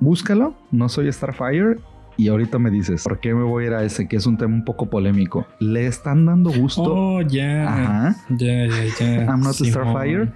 búscalo, 0.00 0.54
no 0.70 0.88
soy 0.88 1.10
Starfire. 1.12 1.78
Y 2.18 2.28
ahorita 2.28 2.58
me 2.58 2.70
dices, 2.70 3.04
¿por 3.04 3.20
qué 3.20 3.34
me 3.34 3.42
voy 3.42 3.64
a 3.64 3.66
ir 3.66 3.72
a 3.74 3.82
ese? 3.84 4.08
Que 4.08 4.16
es 4.16 4.24
un 4.26 4.38
tema 4.38 4.54
un 4.54 4.64
poco 4.64 4.88
polémico. 4.88 5.46
Le 5.60 5.86
están 5.86 6.24
dando 6.24 6.50
gusto. 6.50 6.82
Oh, 6.82 7.20
ya. 7.20 7.68
Ajá. 7.68 8.16
Ya, 8.30 8.66
ya, 8.66 8.84
ya. 8.98 9.24
I'm 9.28 9.40
not. 9.40 9.52
Starfire. 9.54 10.32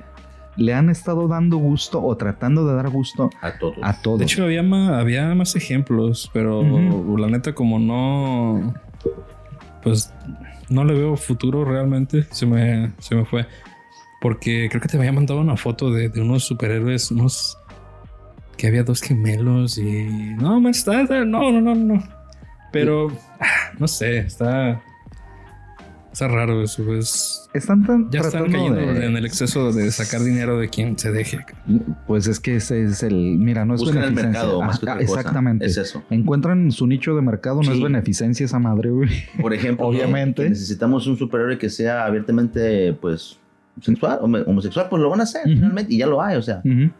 Le 0.60 0.74
han 0.74 0.90
estado 0.90 1.26
dando 1.26 1.56
gusto 1.56 2.02
o 2.04 2.16
tratando 2.16 2.66
de 2.66 2.74
dar 2.74 2.90
gusto 2.90 3.30
A 3.40 3.52
todos. 3.58 3.76
a 3.82 4.00
todos. 4.02 4.18
De 4.18 4.24
hecho, 4.26 4.44
había 4.44 4.62
más, 4.62 4.90
había 4.90 5.34
más 5.34 5.56
ejemplos, 5.56 6.30
pero 6.34 6.62
la 7.16 7.28
neta, 7.28 7.54
como 7.54 7.78
no. 7.78 8.74
Pues 9.82 10.12
no 10.68 10.84
le 10.84 10.92
veo 10.94 11.16
futuro 11.16 11.64
realmente. 11.64 12.24
Se 12.30 12.44
me, 12.44 12.92
se 12.98 13.14
me 13.14 13.24
fue. 13.24 13.46
Porque 14.20 14.68
creo 14.68 14.82
que 14.82 14.88
te 14.88 14.98
había 14.98 15.12
mandado 15.12 15.40
una 15.40 15.56
foto 15.56 15.90
de, 15.90 16.10
de 16.10 16.20
unos 16.20 16.44
superhéroes, 16.44 17.10
unos. 17.10 17.56
Que 18.58 18.66
había 18.66 18.82
dos 18.84 19.00
gemelos 19.00 19.78
y. 19.78 20.04
No, 20.36 20.60
man, 20.60 20.72
está. 20.72 21.00
está- 21.00 21.24
No, 21.24 21.50
no, 21.50 21.60
no, 21.62 21.74
no. 21.74 22.02
Pero. 22.70 23.10
ah, 23.40 23.46
No 23.78 23.88
sé, 23.88 24.18
está. 24.18 24.82
Está 26.12 26.26
raro 26.28 26.62
eso. 26.62 26.84
Pues. 26.84 27.48
están 27.54 27.84
tan, 27.86 28.10
Ya 28.10 28.20
están 28.20 28.50
cayendo 28.50 28.80
de- 28.80 29.06
en 29.06 29.16
el 29.16 29.24
exceso 29.24 29.72
de 29.72 29.90
sacar 29.92 30.22
dinero 30.22 30.58
de 30.58 30.68
quien 30.68 30.98
se 30.98 31.12
deje. 31.12 31.38
Pues 32.06 32.26
es 32.26 32.40
que 32.40 32.56
ese 32.56 32.82
es 32.84 33.02
el. 33.02 33.14
Mira, 33.14 33.64
no 33.64 33.74
es 33.74 33.80
Buscan 33.80 33.98
el 33.98 34.02
beneficencia. 34.10 34.40
mercado 34.42 34.62
más 34.62 34.78
que. 34.80 34.90
Exactamente. 35.04 35.66
Es 35.66 35.76
eso. 35.76 36.02
Encuentran 36.10 36.72
su 36.72 36.86
nicho 36.86 37.14
de 37.14 37.22
mercado, 37.22 37.62
no 37.62 37.72
es 37.72 37.80
beneficencia 37.80 38.44
esa 38.44 38.58
madre, 38.58 38.90
güey. 38.90 39.08
Por 39.40 39.54
ejemplo. 39.54 39.86
Obviamente. 39.86 40.42
Que 40.42 40.50
necesitamos 40.50 41.06
un 41.06 41.16
superhéroe 41.16 41.58
que 41.58 41.70
sea 41.70 42.04
abiertamente, 42.06 42.92
pues, 42.94 43.38
sexual, 43.80 44.18
home- 44.20 44.42
homosexual, 44.46 44.88
pues 44.90 45.00
lo 45.00 45.10
van 45.10 45.20
a 45.20 45.22
hacer 45.22 45.42
finalmente, 45.44 45.94
y 45.94 45.98
ya 45.98 46.06
lo 46.06 46.20
hay, 46.20 46.36
o 46.36 46.42
sea. 46.42 46.60
¿verdad? 46.64 46.90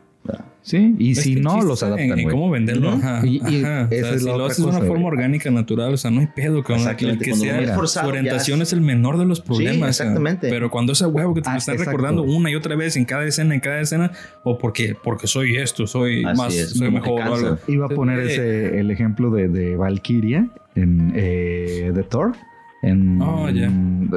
Sí, 0.63 0.95
y 0.99 1.15
si 1.15 1.37
no, 1.37 1.55
chiste 1.55 1.67
los 1.67 1.83
adaptan, 1.83 2.11
En, 2.13 2.19
en 2.21 2.29
cómo 2.31 2.51
venderlo. 2.51 2.91
Ajá, 2.91 3.23
Y- 3.27 3.41
y 3.49 3.65
ajá. 3.65 3.87
O 3.87 3.89
sea, 3.89 4.11
es 4.15 4.21
si 4.21 4.27
la 4.29 4.37
lo 4.37 4.45
haces 4.45 4.59
de 4.63 4.71
una 4.71 4.81
forma 4.81 5.07
orgánica, 5.09 5.51
natural, 5.51 5.95
o 5.95 5.97
sea, 5.97 6.11
no 6.11 6.21
hay 6.21 6.27
pedo 6.27 6.63
con 6.63 6.75
el 6.77 6.83
Exactamente, 6.83 7.25
que 7.25 7.35
sea 7.35 7.63
ya 7.65 8.07
orientación 8.07 8.61
es- 8.61 8.69
es 8.69 8.73
el 8.75 8.83
menor 8.83 9.17
de 9.19 9.25
los 9.25 9.41
problemas. 9.41 9.75
Sí, 9.75 9.79
o 9.79 9.93
sea, 9.95 10.07
exactamente. 10.07 10.51
pero 10.51 10.71
cuando 10.71 10.93
ese 10.93 11.07
huevo 11.07 11.33
que 11.35 11.41
te 11.41 11.49
Ah, 11.49 11.53
lo 11.55 11.59
están 11.59 11.75
exacto. 11.77 11.91
recordando 11.93 12.23
una 12.23 12.51
y 12.51 12.55
otra 12.57 12.77
vez 12.77 12.97
en 12.97 13.07
cada 13.07 13.25
escena, 13.25 13.55
en 13.55 13.61
cada 13.61 13.81
escena, 13.81 14.13
o 14.45 14.59
porque, 14.59 14.95
porque 15.03 15.27
soy 15.27 15.57
esto, 15.57 15.87
soy 15.87 16.23
Así 16.25 16.37
más, 16.39 16.55
es, 16.55 16.71
soy 16.75 16.91
mejor 16.91 17.23
o 17.23 17.35
algo. 17.35 17.59
Iba 17.67 17.87
a 17.87 17.89
poner 17.89 18.19
Eh, 18.21 18.27
ese 18.33 18.79
el 18.81 18.91
ejemplo 18.91 19.31
de, 19.31 19.49
de 19.49 19.77
Valkyria 19.77 20.47
en 20.75 21.13
eh, 21.17 21.91
de 21.95 22.03
Thor. 22.03 22.33
En, 22.83 23.21
Oh, 23.21 23.49
ya. 23.51 23.71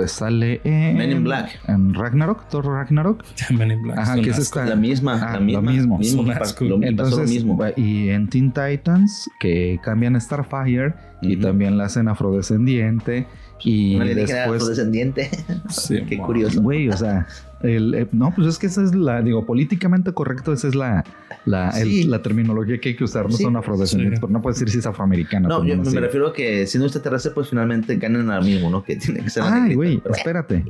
Sale 0.08 0.62
en, 0.64 0.96
Men 0.98 1.12
in 1.12 1.24
Black. 1.26 1.60
En 1.68 1.94
Ragnarok, 1.94 2.48
Thor 2.50 2.66
Ragnarok. 2.66 3.24
Men 3.52 3.72
in 3.72 3.82
Black, 3.84 3.98
Ajá, 3.98 4.16
que 4.22 4.30
es 4.30 4.38
esta- 4.40 4.66
La 4.66 4.76
misma, 4.78 5.16
Ah, 5.22 5.34
la 5.34 5.40
lo 5.40 5.62
misma. 5.62 5.72
mismo. 5.72 5.98
mismo 6.00 6.32
asco. 6.32 6.64
lo- 6.66 6.76
pasó 6.76 6.82
lo 6.82 6.88
Entonces, 6.88 7.30
mismo. 7.30 7.60
y 7.76 8.10
en 8.10 8.30
Teen 8.30 8.54
Titans, 8.54 9.30
que 9.40 9.80
cambian 9.84 10.16
a 10.16 10.20
Starfire 10.22 10.94
y 11.22 11.36
también 11.38 11.78
la 11.78 11.86
hacen 11.86 12.08
afrodescendiente. 12.08 13.28
Y 13.66 13.96
Una 13.96 14.04
alienígena 14.04 14.40
después, 14.40 14.62
afrodescendiente. 14.62 15.30
Sí, 15.70 16.02
Qué 16.10 16.18
curioso. 16.18 16.62
güey, 16.62 16.90
o 16.90 16.98
sea, 16.98 17.28
el, 17.64 17.94
eh, 17.96 18.08
no, 18.12 18.32
pues 18.36 18.48
es 18.48 18.60
que 18.60 18.68
esa 18.68 18.84
es 18.84 18.94
la, 18.94 19.22
digo, 19.22 19.46
políticamente 19.46 20.12
correcto, 20.14 20.54
esa 20.54 20.68
es 20.68 20.76
la, 20.76 21.04
la, 21.46 21.70
el- 21.72 21.88
Sí. 21.88 22.04
la 22.04 22.22
terminología 22.22 22.80
que 22.80 22.90
hay 22.90 22.96
que 22.96 23.04
usar. 23.06 23.26
No 23.26 23.32
Sí. 23.32 23.44
son 23.44 23.56
afrodescendientes, 23.56 24.20
Sí. 24.20 24.22
pero 24.22 24.34
no 24.34 24.42
puedes 24.42 24.60
decir 24.60 24.72
si 24.72 24.80
es 24.80 24.86
afroamericana. 24.86 25.48
No, 25.50 25.64
yo 25.66 25.76
me 25.78 25.86
sé. 25.86 26.00
refiero 26.00 26.28
a 26.28 26.34
que 26.34 26.68
siendo 26.68 26.86
extraterrestre, 26.86 27.32
pues 27.34 27.50
finalmente 27.50 27.96
ganan 27.98 28.30
al 28.30 28.44
mismo, 28.46 28.70
¿no? 28.70 28.84
Que 28.84 28.98
tiene 28.98 29.22
que 29.22 29.30
ser 29.30 29.44
la 29.44 29.64
Ay, 29.64 29.74
güey, 29.76 29.98
pero- 30.00 30.14
espérate. 30.14 30.64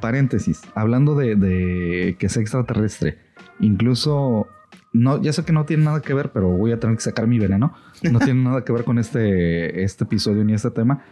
Paréntesis. 0.00 0.62
Hablando 0.74 1.14
de, 1.14 1.36
de 1.36 2.16
que 2.18 2.26
es 2.26 2.36
extraterrestre, 2.36 3.18
incluso. 3.60 4.46
No, 4.94 5.22
ya 5.22 5.32
sé 5.32 5.44
que 5.44 5.52
no 5.54 5.64
tiene 5.64 5.84
nada 5.84 6.02
que 6.02 6.12
ver, 6.12 6.32
pero 6.32 6.48
voy 6.50 6.72
a 6.72 6.78
tener 6.78 6.96
que 6.96 7.02
sacar 7.02 7.26
mi 7.26 7.38
veneno. 7.38 7.72
No 8.10 8.18
tiene 8.18 8.42
nada 8.44 8.62
que 8.64 8.72
ver 8.72 8.84
con 8.84 8.98
este, 8.98 9.82
este 9.84 10.04
episodio 10.04 10.44
ni 10.44 10.52
este 10.52 10.70
tema. 10.70 11.02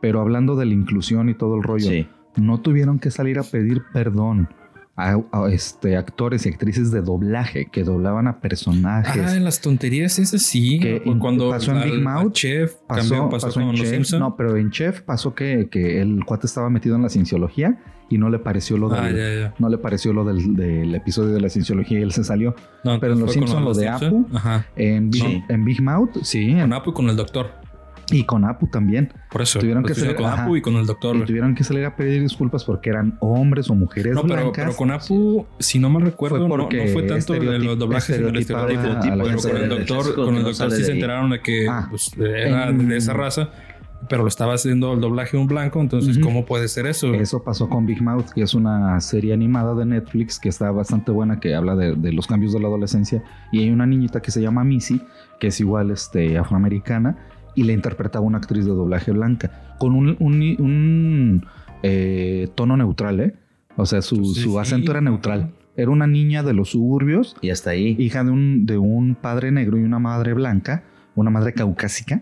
Pero 0.00 0.20
hablando 0.20 0.56
de 0.56 0.64
la 0.66 0.72
inclusión 0.72 1.28
y 1.28 1.34
todo 1.34 1.56
el 1.56 1.62
rollo, 1.62 1.88
Sí. 1.90 2.06
No 2.36 2.60
tuvieron 2.60 2.98
que 2.98 3.10
salir 3.10 3.38
a 3.38 3.42
pedir 3.42 3.82
perdón 3.92 4.48
a, 4.96 5.16
este, 5.50 5.96
actores 5.96 6.44
y 6.44 6.50
actrices 6.50 6.90
de 6.90 7.00
doblaje 7.00 7.66
que 7.66 7.82
doblaban 7.82 8.28
a 8.28 8.40
personajes. 8.40 9.22
Ah, 9.24 9.36
en 9.36 9.44
las 9.44 9.60
tonterías 9.60 10.18
esas 10.18 10.42
sí. 10.42 10.78
Que 10.80 11.02
cuando 11.18 11.50
pasó 11.50 11.72
en 11.72 11.90
Big 11.90 12.02
Mouth. 12.02 12.32
Chef 12.32 12.74
pasó, 12.86 13.28
pasó, 13.30 13.60
en 13.60 13.74
Chef, 13.74 14.12
No, 14.12 14.36
pero 14.36 14.56
en 14.56 14.70
Chef 14.70 15.00
pasó 15.00 15.34
que, 15.34 15.68
que, 15.70 16.00
el 16.00 16.24
cuate 16.24 16.46
estaba 16.46 16.68
metido 16.68 16.96
en 16.96 17.02
la 17.02 17.08
cienciología 17.08 17.78
y 18.10 18.18
no 18.18 18.28
le 18.28 18.38
pareció 18.38 18.76
lo 18.76 18.92
ah, 18.92 19.06
del, 19.06 19.52
no 19.58 19.70
le 19.70 19.78
pareció 19.78 20.12
lo 20.12 20.24
del, 20.24 20.94
episodio 20.94 21.32
de 21.32 21.40
la 21.40 21.48
cienciología 21.48 21.98
y 21.98 22.02
él 22.02 22.12
se 22.12 22.24
salió. 22.24 22.54
pero 23.00 23.14
en 23.14 23.20
Los 23.20 23.32
Simpsons 23.32 23.64
lo 23.64 23.72
de 23.72 23.88
Apu, 23.88 24.26
En, 24.76 25.10
Big, 25.10 25.42
en 25.48 25.64
Big 25.64 25.80
Mouth, 25.80 26.22
sí. 26.22 26.54
Con 26.60 26.72
Apu 26.74 26.90
y 26.90 26.92
con 26.92 27.08
el 27.08 27.16
doctor. 27.16 27.61
Y 28.12 28.24
con 28.24 28.44
Apu 28.44 28.66
también. 28.66 29.12
Por 29.30 29.42
eso. 29.42 29.58
Tuvieron 29.58 29.84
que 29.84 29.94
salir, 29.94 30.14
con 30.16 30.26
Apu 30.26 30.56
y 30.56 30.62
con 30.62 30.76
el 30.76 30.86
doctor. 30.86 31.16
Y 31.16 31.24
tuvieron 31.24 31.54
que 31.54 31.64
salir 31.64 31.84
a 31.84 31.96
pedir 31.96 32.22
disculpas 32.22 32.64
porque 32.64 32.90
eran 32.90 33.16
hombres 33.20 33.70
o 33.70 33.74
mujeres 33.74 34.14
no, 34.14 34.22
pero, 34.22 34.52
pero 34.52 34.76
con 34.76 34.90
Apu, 34.90 35.46
si 35.58 35.78
no 35.78 35.90
me 35.90 36.00
recuerdo, 36.00 36.46
no, 36.46 36.68
fue 36.92 37.02
tanto 37.04 37.34
de 37.34 37.58
los 37.58 37.78
doblajes 37.78 38.18
en 38.18 38.26
el 38.26 38.36
estereotipo. 38.36 38.82
Pero 39.02 39.38
con 39.40 39.56
el 39.56 39.68
doctor, 39.68 40.14
con 40.14 40.36
el 40.36 40.44
doctor 40.44 40.70
sí 40.70 40.84
se 40.84 40.92
enteraron 40.92 41.30
de 41.30 41.40
que 41.40 41.66
ah. 41.68 41.86
pues, 41.90 42.12
era 42.18 42.70
de 42.72 42.96
esa 42.96 43.12
raza 43.12 43.50
pero 44.08 44.22
lo 44.22 44.28
estaba 44.28 44.54
haciendo 44.54 44.92
el 44.92 45.00
doblaje 45.00 45.36
un 45.36 45.46
blanco, 45.46 45.80
entonces 45.80 46.18
¿cómo 46.18 46.44
puede 46.44 46.68
ser 46.68 46.86
eso? 46.86 47.14
Eso 47.14 47.42
pasó 47.42 47.68
con 47.68 47.86
Big 47.86 48.02
Mouth, 48.02 48.30
que 48.34 48.42
es 48.42 48.54
una 48.54 49.00
serie 49.00 49.32
animada 49.32 49.74
de 49.74 49.86
Netflix 49.86 50.38
que 50.38 50.48
está 50.48 50.70
bastante 50.70 51.12
buena, 51.12 51.40
que 51.40 51.54
habla 51.54 51.76
de, 51.76 51.94
de, 51.94 52.12
los 52.12 52.26
cambios 52.26 52.52
de 52.52 52.60
la 52.60 52.68
adolescencia, 52.68 53.22
y 53.52 53.60
hay 53.60 53.70
una 53.70 53.86
niñita 53.86 54.20
que 54.20 54.30
se 54.30 54.40
llama 54.40 54.64
Missy, 54.64 55.00
que 55.38 55.48
es 55.48 55.60
igual 55.60 55.90
este, 55.90 56.36
afroamericana, 56.36 57.16
y 57.54 57.64
le 57.64 57.72
interpretaba 57.72 58.24
una 58.24 58.38
actriz 58.38 58.64
de 58.64 58.70
doblaje 58.70 59.12
blanca, 59.12 59.76
con 59.78 59.94
un, 59.94 61.46
eh, 61.82 62.48
tono 62.54 62.76
neutral, 62.76 63.20
¿eh? 63.20 63.34
O 63.76 63.86
sea, 63.86 64.02
su, 64.02 64.58
acento 64.58 64.90
era 64.90 65.00
neutral. 65.00 65.54
Era 65.76 65.90
una 65.90 66.06
niña 66.06 66.42
de 66.42 66.52
los 66.52 66.70
suburbios. 66.70 67.36
Y 67.40 67.50
hasta 67.50 67.70
ahí. 67.70 67.96
Hija 67.98 68.24
de 68.24 68.30
un, 68.30 68.66
de 68.66 68.76
un 68.76 69.14
padre 69.14 69.50
negro 69.50 69.78
y 69.78 69.82
una 69.82 69.98
madre 69.98 70.34
blanca, 70.34 70.84
una 71.14 71.30
madre 71.30 71.54
caucásica. 71.54 72.20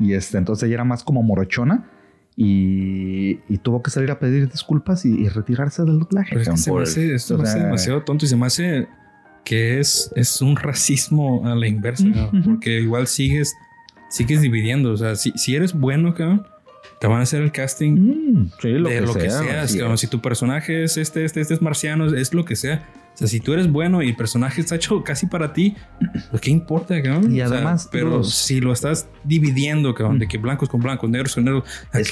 Y 0.00 0.14
este, 0.14 0.38
entonces 0.38 0.66
ella 0.66 0.74
era 0.74 0.84
más 0.84 1.04
como 1.04 1.22
morochona. 1.22 1.88
Y, 2.36 3.36
tuvo 3.62 3.82
que 3.82 3.90
salir 3.90 4.10
a 4.10 4.18
pedir 4.18 4.48
disculpas 4.48 5.04
y, 5.04 5.28
retirarse 5.28 5.84
del 5.84 6.00
doblaje. 6.00 6.36
Pero 6.36 6.56
se 6.56 6.72
me 6.72 6.82
hace, 6.82 7.14
esto 7.14 7.36
demasiado 7.36 8.02
tonto 8.02 8.24
y 8.24 8.28
se 8.28 8.36
me 8.36 8.46
hace 8.46 8.88
que 9.44 9.80
es, 9.80 10.12
es 10.14 10.42
un 10.42 10.56
racismo 10.56 11.46
a 11.46 11.54
la 11.54 11.66
inversa, 11.66 12.04
porque 12.44 12.80
igual 12.80 13.06
sigues 13.06 13.54
sigues 14.08 14.40
dividiendo. 14.40 14.92
O 14.92 14.96
sea, 14.96 15.16
si, 15.16 15.32
si 15.32 15.54
eres 15.54 15.72
bueno, 15.72 16.14
cabrón, 16.14 16.46
te 16.98 17.06
van 17.06 17.20
a 17.20 17.22
hacer 17.22 17.42
el 17.42 17.52
casting 17.52 17.92
mm, 17.92 18.50
de 18.62 19.00
lo 19.00 19.14
que 19.14 19.30
seas. 19.30 19.76
Si 20.00 20.06
tu 20.06 20.20
personaje 20.20 20.84
es 20.84 20.96
este, 20.96 21.24
este, 21.24 21.40
este 21.40 21.54
es 21.54 21.62
marciano, 21.62 22.06
es 22.06 22.34
lo 22.34 22.44
que 22.44 22.56
sea. 22.56 22.88
O 23.14 23.18
sea, 23.18 23.26
si 23.26 23.40
tú 23.40 23.52
eres 23.52 23.68
bueno 23.70 24.00
y 24.00 24.10
el 24.10 24.14
personaje 24.14 24.60
está 24.60 24.76
hecho 24.76 25.02
casi 25.02 25.26
para 25.26 25.52
ti, 25.52 25.74
pues 26.30 26.40
qué 26.40 26.52
importa, 26.52 27.02
cabrón. 27.02 27.34
Y 27.34 27.40
además, 27.40 27.88
pero 27.90 28.22
si 28.22 28.60
lo 28.60 28.72
estás 28.72 29.08
dividiendo, 29.24 29.92
cabrón, 29.92 30.20
de 30.20 30.26
mm. 30.26 30.28
que 30.28 30.38
blancos 30.38 30.68
con 30.68 30.80
blancos, 30.80 31.10
negros 31.10 31.34
con 31.34 31.44
negros, 31.44 31.64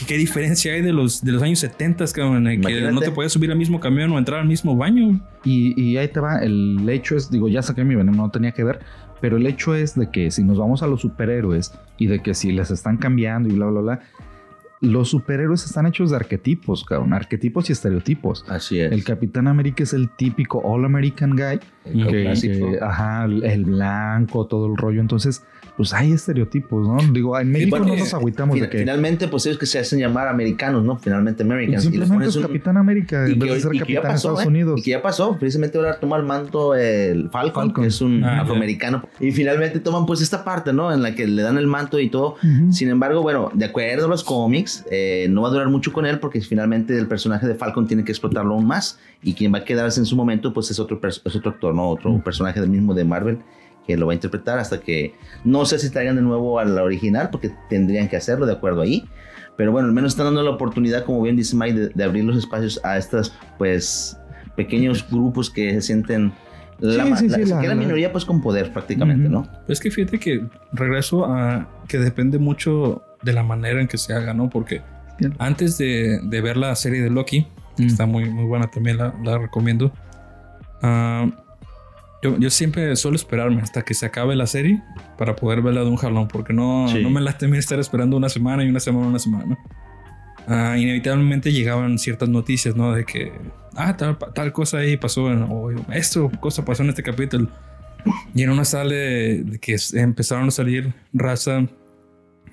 ¿qué 0.08 0.16
diferencia 0.16 0.72
hay 0.72 0.82
de 0.82 0.92
los, 0.92 1.22
de 1.22 1.30
los 1.30 1.42
años 1.44 1.60
70, 1.60 2.04
cabrón? 2.12 2.60
que 2.60 2.90
no 2.90 3.00
te 3.00 3.12
puedes 3.12 3.32
subir 3.32 3.52
al 3.52 3.56
mismo 3.56 3.78
camión 3.78 4.10
o 4.10 4.18
entrar 4.18 4.40
al 4.40 4.48
mismo 4.48 4.76
baño. 4.76 5.20
Y, 5.44 5.80
y 5.80 5.96
ahí 5.96 6.08
te 6.08 6.18
va, 6.18 6.40
el 6.40 6.84
hecho 6.88 7.16
es, 7.16 7.30
digo, 7.30 7.48
ya 7.48 7.62
saqué 7.62 7.84
mi 7.84 7.94
veneno, 7.94 8.16
no 8.16 8.30
tenía 8.32 8.50
que 8.50 8.64
ver, 8.64 8.80
pero 9.20 9.36
el 9.36 9.46
hecho 9.46 9.74
es 9.74 9.94
de 9.94 10.10
que 10.10 10.30
si 10.30 10.44
nos 10.44 10.58
vamos 10.58 10.82
a 10.82 10.86
los 10.86 11.00
superhéroes 11.00 11.72
y 11.98 12.06
de 12.06 12.22
que 12.22 12.34
si 12.34 12.52
les 12.52 12.70
están 12.70 12.96
cambiando 12.96 13.48
y 13.48 13.52
bla, 13.52 13.66
bla, 13.66 13.80
bla, 13.80 14.00
los 14.80 15.08
superhéroes 15.08 15.64
están 15.64 15.86
hechos 15.86 16.10
de 16.10 16.16
arquetipos, 16.16 16.84
cabrón, 16.84 17.12
arquetipos 17.14 17.68
y 17.70 17.72
estereotipos. 17.72 18.44
Así 18.48 18.78
es. 18.78 18.92
El 18.92 19.04
Capitán 19.04 19.48
América 19.48 19.82
es 19.82 19.92
el 19.94 20.10
típico 20.10 20.60
All 20.60 20.84
American 20.84 21.30
Guy. 21.30 21.60
El 21.84 22.78
ajá, 22.82 23.24
el 23.24 23.64
blanco, 23.64 24.46
todo 24.46 24.66
el 24.66 24.76
rollo. 24.76 25.00
Entonces, 25.00 25.44
pues 25.76 25.92
hay 25.92 26.12
estereotipos, 26.12 26.86
¿no? 26.86 26.96
Digo, 27.12 27.38
en 27.38 27.50
México 27.50 27.78
no 27.78 27.94
nos 27.94 28.14
agüitamos 28.14 28.58
de 28.58 28.68
que... 28.68 28.78
Finalmente, 28.78 29.28
pues 29.28 29.44
ellos 29.46 29.58
que 29.58 29.66
se 29.66 29.78
hacen 29.78 29.98
llamar 29.98 30.26
americanos, 30.28 30.82
¿no? 30.82 30.96
Finalmente 30.96 31.42
Americans. 31.42 31.82
Simplemente 31.82 32.26
es 32.26 32.36
Capitán 32.38 32.78
América 32.78 33.26
en 33.26 33.38
vez 33.38 33.52
de 33.52 33.60
ser 33.60 33.78
Capitán 33.78 34.08
de 34.08 34.14
Estados 34.14 34.44
¿eh? 34.44 34.48
Unidos. 34.48 34.80
Y 34.80 34.82
que 34.82 34.90
ya 34.92 35.02
pasó. 35.02 35.36
Precisamente 35.38 35.76
ahora 35.76 36.00
toma 36.00 36.16
el 36.16 36.22
manto 36.22 36.74
el 36.74 37.28
Falcon, 37.30 37.74
que 37.74 37.86
es 37.86 38.00
un 38.00 38.24
ah, 38.24 38.40
afroamericano. 38.40 39.02
Y 39.20 39.32
finalmente 39.32 39.78
toman 39.80 40.06
pues 40.06 40.22
esta 40.22 40.44
parte, 40.44 40.72
¿no? 40.72 40.92
En 40.92 41.02
la 41.02 41.14
que 41.14 41.26
le 41.26 41.42
dan 41.42 41.58
el 41.58 41.66
manto 41.66 42.00
y 42.00 42.08
todo. 42.08 42.36
Sin 42.70 42.88
embargo, 42.88 43.20
bueno, 43.22 43.50
de 43.52 43.66
acuerdo 43.66 44.06
a 44.06 44.08
los 44.08 44.24
cómics, 44.24 44.84
eh, 44.90 45.26
no 45.28 45.42
va 45.42 45.48
a 45.48 45.50
durar 45.50 45.68
mucho 45.68 45.92
con 45.92 46.06
él 46.06 46.20
porque 46.20 46.40
finalmente 46.40 46.96
el 46.96 47.06
personaje 47.06 47.46
de 47.46 47.54
Falcon 47.54 47.86
tiene 47.86 48.04
que 48.04 48.12
explotarlo 48.12 48.54
aún 48.54 48.66
más. 48.66 48.98
Y 49.22 49.34
quien 49.34 49.52
va 49.52 49.58
a 49.58 49.64
quedarse 49.64 50.00
en 50.00 50.06
su 50.06 50.16
momento, 50.16 50.54
pues 50.54 50.70
es 50.70 50.78
otro, 50.78 51.00
es 51.02 51.36
otro 51.36 51.50
actor, 51.50 51.74
¿no? 51.74 51.90
Otro 51.90 52.18
personaje 52.22 52.60
del 52.60 52.70
mismo 52.70 52.94
de 52.94 53.04
Marvel 53.04 53.38
que 53.86 53.96
lo 53.96 54.06
va 54.06 54.12
a 54.12 54.14
interpretar 54.14 54.58
hasta 54.58 54.80
que 54.80 55.14
no 55.44 55.64
sé 55.64 55.78
si 55.78 55.90
traigan 55.90 56.16
de 56.16 56.22
nuevo 56.22 56.58
a 56.58 56.64
la 56.64 56.82
original 56.82 57.30
porque 57.30 57.52
tendrían 57.68 58.08
que 58.08 58.16
hacerlo 58.16 58.46
de 58.46 58.52
acuerdo 58.52 58.82
ahí. 58.82 59.08
Pero 59.56 59.72
bueno, 59.72 59.88
al 59.88 59.94
menos 59.94 60.12
están 60.12 60.26
dando 60.26 60.42
la 60.42 60.50
oportunidad, 60.50 61.04
como 61.04 61.22
bien 61.22 61.36
dice 61.36 61.56
Mike, 61.56 61.90
de, 61.94 62.04
abrir 62.04 62.24
los 62.24 62.36
espacios 62.36 62.78
a 62.84 62.98
estos 62.98 63.32
pues 63.58 64.18
pequeños 64.54 65.06
grupos 65.10 65.48
que 65.50 65.72
se 65.74 65.80
sienten 65.80 66.32
la, 66.78 67.16
sí, 67.16 67.28
la, 67.28 67.74
minoría 67.74 68.12
pues 68.12 68.26
con 68.26 68.42
poder 68.42 68.70
prácticamente, 68.70 69.30
¿no? 69.30 69.48
Es 69.66 69.80
que 69.80 69.90
fíjate 69.90 70.18
que 70.18 70.44
regreso 70.72 71.24
a 71.24 71.66
que 71.88 71.98
depende 71.98 72.38
mucho 72.38 73.02
de 73.22 73.32
la 73.32 73.42
manera 73.42 73.80
en 73.80 73.88
que 73.88 73.96
se 73.96 74.12
haga, 74.12 74.34
¿no? 74.34 74.50
Porque 74.50 74.82
antes 75.38 75.78
de, 75.78 76.20
ver 76.30 76.58
la 76.58 76.76
serie 76.76 77.00
de 77.00 77.08
Loki, 77.08 77.46
que 77.78 77.84
mm. 77.84 77.86
está 77.86 78.04
muy, 78.04 78.28
muy 78.28 78.44
buena 78.44 78.70
también, 78.70 78.98
la, 78.98 79.14
la 79.24 79.38
recomiendo. 79.38 79.90
Uh, 80.82 81.30
yo, 82.38 82.50
siempre 82.50 82.94
suelo 82.96 83.16
esperarme 83.16 83.62
hasta 83.62 83.82
que 83.82 83.94
se 83.94 84.06
acabe 84.06 84.36
la 84.36 84.46
serie 84.46 84.82
para 85.18 85.36
poder 85.36 85.62
verla 85.62 85.82
de 85.82 85.90
un 85.90 85.96
jalón, 85.96 86.28
porque 86.28 86.52
no, 86.52 86.86
no 86.92 87.10
me 87.10 87.20
la 87.20 87.36
temía 87.36 87.58
estar 87.58 87.78
esperando 87.78 88.16
una 88.16 88.28
semana 88.28 88.64
y 88.64 88.68
una 88.68 88.80
semana, 88.80 89.08
una 89.08 89.18
semana. 89.18 89.58
Ah, 90.48 90.76
inevitablemente 90.78 91.52
llegaban 91.52 91.98
ciertas 91.98 92.28
noticias, 92.28 92.76
¿no? 92.76 92.92
De 92.92 93.04
que, 93.04 93.32
ah, 93.74 93.96
tal, 93.96 94.16
tal 94.16 94.52
cosa 94.52 94.78
ahí 94.78 94.96
pasó, 94.96 95.24
o 95.24 95.70
esto, 95.92 96.30
cosa 96.40 96.64
pasó 96.64 96.82
en 96.82 96.90
este 96.90 97.02
capítulo. 97.02 97.48
Y 98.34 98.42
en 98.42 98.50
una 98.50 98.64
sale 98.64 99.42
de 99.42 99.58
que 99.58 99.76
empezaron 99.94 100.48
a 100.48 100.50
salir 100.52 100.94
raza 101.12 101.66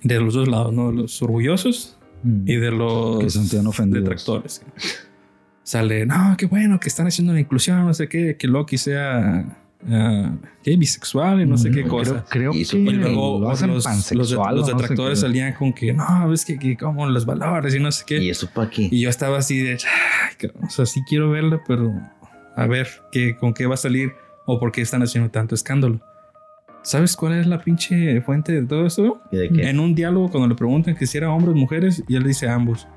de 0.02 0.20
los 0.20 0.34
dos 0.34 0.48
lados, 0.48 0.74
¿no? 0.74 0.92
Los 0.92 1.22
orgullosos 1.22 1.98
mm. 2.24 2.50
y 2.50 2.56
de 2.56 2.72
los 2.72 3.36
que 3.36 3.86
detractores. 3.86 4.64
Sale, 5.64 6.06
no, 6.06 6.36
qué 6.38 6.46
bueno 6.46 6.80
que 6.80 6.90
están 6.90 7.08
haciendo 7.08 7.32
la 7.32 7.40
inclusión, 7.40 7.86
no 7.86 7.94
sé 7.94 8.10
qué, 8.10 8.36
que 8.38 8.48
Loki 8.48 8.78
sea 8.78 9.63
uh, 9.88 10.78
bisexual 10.78 11.42
y 11.42 11.46
no 11.46 11.58
sé 11.58 11.72
qué 11.72 11.84
cosa. 11.84 12.26
Creo, 12.30 12.52
que 12.52 12.66
luego 12.82 13.40
los, 13.40 13.62
los, 14.12 14.68
detractores 14.68 15.20
salían 15.20 15.54
con 15.54 15.74
que 15.74 15.94
no, 15.94 16.30
ves 16.30 16.46
que, 16.46 16.58
que, 16.58 16.78
como 16.78 17.06
los 17.08 17.26
valores 17.26 17.76
y 17.76 17.80
no 17.80 17.92
sé 17.92 18.04
qué. 18.06 18.20
¿Y 18.20 18.30
eso 18.30 18.50
para 18.54 18.70
qué? 18.70 18.90
Y 18.92 19.02
yo 19.02 19.10
estaba 19.10 19.38
así 19.38 19.60
de, 19.60 19.78
o 20.62 20.70
sea, 20.70 20.86
sí 20.86 21.02
quiero 21.08 21.30
verla, 21.32 21.62
pero 21.68 21.94
a 22.56 22.68
ver 22.68 22.88
qué, 23.12 23.36
con 23.38 23.54
qué 23.54 23.66
va 23.66 23.76
a 23.76 23.78
salir 23.78 24.14
o 24.46 24.60
por 24.60 24.72
qué 24.72 24.82
están 24.82 25.02
haciendo 25.04 25.30
tanto 25.30 25.56
escándalo. 25.56 26.00
¿Sabes 26.84 27.16
cuál 27.16 27.34
es 27.34 27.48
la 27.48 27.64
pinche 27.64 28.20
fuente 28.22 28.52
de 28.52 28.68
todo 28.68 28.86
eso? 28.86 29.22
En 29.32 29.80
un 29.80 29.96
diálogo, 29.96 30.30
cuando 30.30 30.50
le 30.50 30.56
preguntan 30.56 30.96
que 30.96 31.08
si 31.08 31.18
era 31.18 31.32
hombres 31.32 31.56
o 31.56 31.58
mujeres, 31.58 32.04
y 32.10 32.16
él 32.18 32.24
dice 32.24 32.50
ambos. 32.50 32.88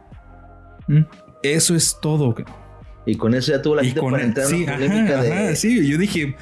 ¿Mm? 0.88 1.02
Eso 1.42 1.74
es 1.76 1.96
todo. 2.02 2.34
Y 3.06 3.14
con 3.14 3.34
eso 3.34 3.52
ya 3.52 3.62
tuvo 3.62 3.76
la 3.76 3.84
gente 3.84 4.00
para 4.00 4.22
entrar 4.22 4.46
sí, 4.48 4.66
ajá, 4.66 5.54
sí, 5.54 5.88
yo 5.88 5.96
dije, 5.96 6.34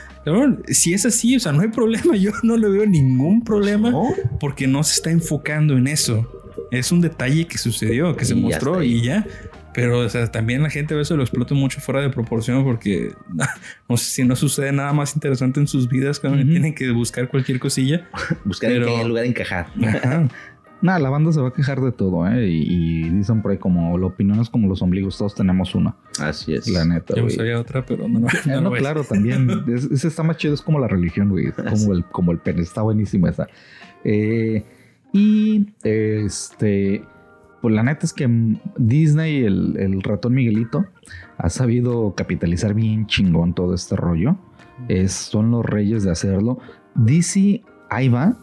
si 0.69 0.95
es 0.95 1.05
así, 1.05 1.37
o 1.37 1.41
sea, 1.41 1.53
no 1.53 1.61
hay 1.61 1.69
problema, 1.69 2.17
yo 2.17 2.33
no 2.43 2.57
le 2.57 2.69
veo 2.69 2.87
ningún 2.87 3.45
problema 3.45 3.93
porque 4.41 4.67
no 4.67 4.83
se 4.83 4.95
está 4.95 5.11
enfocando 5.11 5.77
en 5.77 5.87
eso. 5.87 6.43
Es 6.71 6.91
un 6.91 7.01
detalle 7.01 7.47
que 7.47 7.59
sucedió, 7.59 8.17
que 8.17 8.25
se 8.25 8.35
mostró 8.35 8.83
y 8.83 9.03
ya. 9.03 9.27
Pero, 9.75 10.01
o 10.01 10.09
sea, 10.09 10.31
también 10.31 10.63
la 10.63 10.71
gente 10.71 10.95
a 10.95 10.97
veces 10.97 11.17
lo 11.17 11.25
explota 11.25 11.53
mucho 11.53 11.81
fuera 11.81 12.01
de 12.01 12.09
proporción 12.09 12.63
porque 12.65 13.13
no 13.89 13.97
sé 13.97 14.05
si 14.05 14.25
no 14.25 14.37
sucede 14.37 14.73
nada 14.73 14.93
más 14.93 15.15
interesante 15.17 15.61
en 15.61 15.67
sus 15.67 15.89
vidas 15.89 16.21
cuando 16.21 16.43
tienen 16.45 16.75
que 16.75 16.91
buscar 16.93 17.29
cualquier 17.29 17.59
cosilla. 17.59 18.09
buscar 18.45 18.71
en 18.71 18.85
qué 18.85 19.05
lugar 19.05 19.25
encajar. 19.25 19.67
Nada, 20.85 20.99
la 20.99 21.09
banda 21.09 21.33
se 21.33 21.41
va 21.41 21.49
a 21.49 21.51
quejar 21.51 21.81
de 21.81 21.93
todo, 21.93 22.29
¿eh? 22.29 22.47
Y, 22.47 23.09
dicen 23.09 23.41
por 23.41 23.53
ahí 23.53 23.57
como 23.57 23.97
la 23.97 24.05
opinión 24.05 24.39
es 24.41 24.51
como 24.51 24.69
los 24.69 24.83
ombligos, 24.83 25.17
todos 25.17 25.35
tenemos 25.35 25.75
una. 25.75 25.97
Así 26.21 26.53
es. 26.53 26.69
La 26.69 26.85
neta, 26.85 27.15
Yo 27.17 27.31
sabía 27.31 27.59
otra, 27.59 27.87
pero 27.87 28.07
no, 28.07 28.21
no. 28.47 28.61
no, 28.61 28.71
claro, 28.71 29.03
también. 29.03 29.49
Ese 29.67 30.09
está 30.09 30.23
más 30.23 30.37
chido, 30.37 30.53
es 30.53 30.61
como 30.61 30.79
la 30.79 30.87
religión, 30.87 31.31
güey. 31.31 31.53
Como 31.53 31.95
el, 31.95 32.05
como 32.05 32.33
el 32.33 32.39
pene, 32.39 32.61
está 32.61 32.83
buenísima 32.83 33.31
esa. 33.31 33.47
Eh, 34.05 34.63
y 35.15 35.73
este, 35.85 37.03
pues 37.63 37.75
la 37.75 37.83
neta 37.83 38.05
es 38.05 38.13
que 38.13 38.29
Disney, 38.77 39.43
el, 39.43 39.79
el 39.79 40.03
ratón 40.03 40.35
Miguelito, 40.35 40.85
ha 41.39 41.49
sabido 41.49 42.15
capitalizar 42.15 42.75
bien 42.75 43.07
chingón 43.07 43.55
todo 43.55 43.73
este 43.73 43.97
rollo. 43.97 44.37
Es, 44.89 45.13
son 45.13 45.51
los 45.51 45.65
reyes 45.65 46.05
de 46.05 46.11
hacerlo. 46.11 46.59
DC, 46.95 47.63
ahí 47.89 48.11
va 48.11 48.37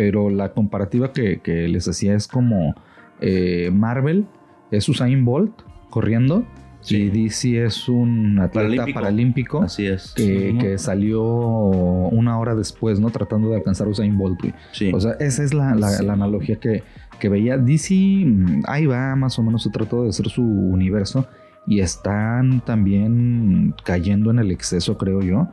pero 0.00 0.30
la 0.30 0.54
comparativa 0.54 1.12
que, 1.12 1.68
les 1.68 1.86
hacía 1.86 2.14
es 2.14 2.26
como 2.26 2.74
eh, 3.20 3.70
Marvel 3.70 4.24
es 4.70 4.88
Usain 4.88 5.26
Bolt 5.26 5.52
corriendo 5.90 6.42
Y 6.88 7.10
DC 7.10 7.66
es 7.66 7.86
un 7.86 8.38
atleta 8.38 8.86
paralímpico, 8.94 9.62
Así 9.62 9.84
es. 9.84 10.14
que, 10.16 10.56
que 10.58 10.78
salió 10.78 11.22
una 11.22 12.38
hora 12.38 12.54
después, 12.54 12.98
¿no? 12.98 13.10
Tratando 13.10 13.50
de 13.50 13.56
alcanzar 13.56 13.88
a 13.88 13.90
Usain 13.90 14.16
Bolt. 14.16 14.40
Sí. 14.72 14.90
O 14.94 14.98
sea, 15.00 15.12
esa 15.20 15.44
es 15.44 15.52
la, 15.52 15.74
la- 15.74 15.90
Sí. 15.90 16.06
la 16.06 16.14
analogía 16.14 16.56
que, 16.56 16.82
que 17.18 17.28
veía. 17.28 17.58
DC, 17.58 17.94
mm, 18.24 18.62
ahí 18.68 18.86
va, 18.86 19.14
más 19.16 19.38
o 19.38 19.42
menos 19.42 19.62
se 19.64 19.68
trató 19.68 20.04
de 20.04 20.08
hacer 20.08 20.28
su 20.30 20.40
universo 20.42 21.26
y 21.66 21.80
están 21.80 22.62
también 22.64 23.74
cayendo 23.84 24.30
en 24.30 24.38
el 24.38 24.50
exceso, 24.50 24.96
creo 24.96 25.20
yo, 25.20 25.48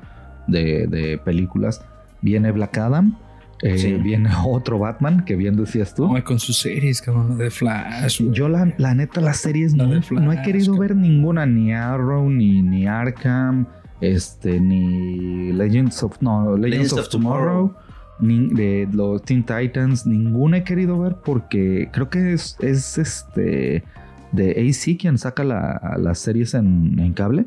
de, 0.48 0.88
de 0.88 1.18
películas. 1.18 1.84
Viene 2.22 2.54
Black 2.54 2.78
Adam, 2.78 3.18
eh, 3.62 3.78
Sí. 3.78 3.93
viene 3.93 4.30
otro 4.46 4.80
Batman, 4.80 5.26
que 5.26 5.36
bien 5.36 5.56
decías 5.56 5.93
tú. 5.96 6.15
Ay, 6.15 6.22
con 6.22 6.39
sus 6.39 6.60
series, 6.60 7.02
cabrón, 7.02 7.38
de 7.38 7.50
Flash. 7.50 8.22
güey. 8.22 8.34
Yo 8.34 8.50
la, 8.50 8.74
la 8.78 8.93
neta, 8.93 9.22
las 9.22 9.38
series 9.38 9.76
La 9.76 9.86
no, 9.86 9.93
de 9.96 10.02
Flash, 10.02 10.24
no 10.24 10.32
he 10.32 10.41
querido 10.41 10.74
cabrón. 10.74 10.80
ver 10.88 10.96
ninguna, 10.96 11.46
ni 11.46 11.74
Arrow, 11.74 12.30
ni, 12.30 12.62
ni 12.62 12.86
Arkham, 12.88 13.65
este, 14.02 14.60
ni 14.60 15.52
Legends 15.54 16.04
of, 16.04 16.22
no, 16.22 16.56
Legends, 16.58 16.62
Legends 16.70 16.93
of, 16.93 17.00
of 17.00 17.10
Tomorrow, 17.10 17.74
ni 18.20 18.48
de 18.54 18.88
los 18.93 19.22
Teen 19.24 19.43
Titans, 19.43 20.06
ninguna 20.06 20.58
he 20.58 20.63
querido 20.63 21.00
ver 21.00 21.17
porque 21.24 21.89
creo 21.91 22.10
que 22.10 22.34
es, 22.34 22.58
es 22.60 22.98
este 22.98 23.84
de 24.32 24.52
AC 24.52 24.98
quien 25.00 25.17
saca 25.17 25.43
la- 25.43 25.96
las 26.00 26.20
series 26.20 26.54
en, 26.54 27.00
en 27.00 27.13
cable. 27.13 27.46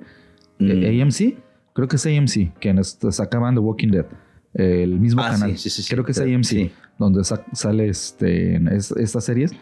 Mm. 0.59 0.70
Eh, 0.70 1.03
AMC, 1.03 1.38
creo 1.73 1.88
que 1.88 1.96
es 1.96 2.07
AMC 2.07 2.53
quienes 2.61 2.99
sacaban 3.11 3.55
The 3.55 3.61
Walking 3.61 3.88
Dead. 3.90 4.07
El 4.55 4.99
mismo 4.99 5.23
Ah, 5.23 5.31
canal. 5.31 5.57
sí, 5.57 5.71
sí, 5.71 5.83
sí. 5.83 5.91
Creo 5.95 6.05
que 6.05 6.13
es 6.13 6.19
Sí. 6.19 6.25
AMC 6.35 6.73
donde 6.99 7.23
sa- 7.25 7.45
sale 7.53 7.89
este, 7.89 8.57
en 8.57 8.69
es- 8.69 8.91
estas 8.93 9.25
series. 9.25 9.53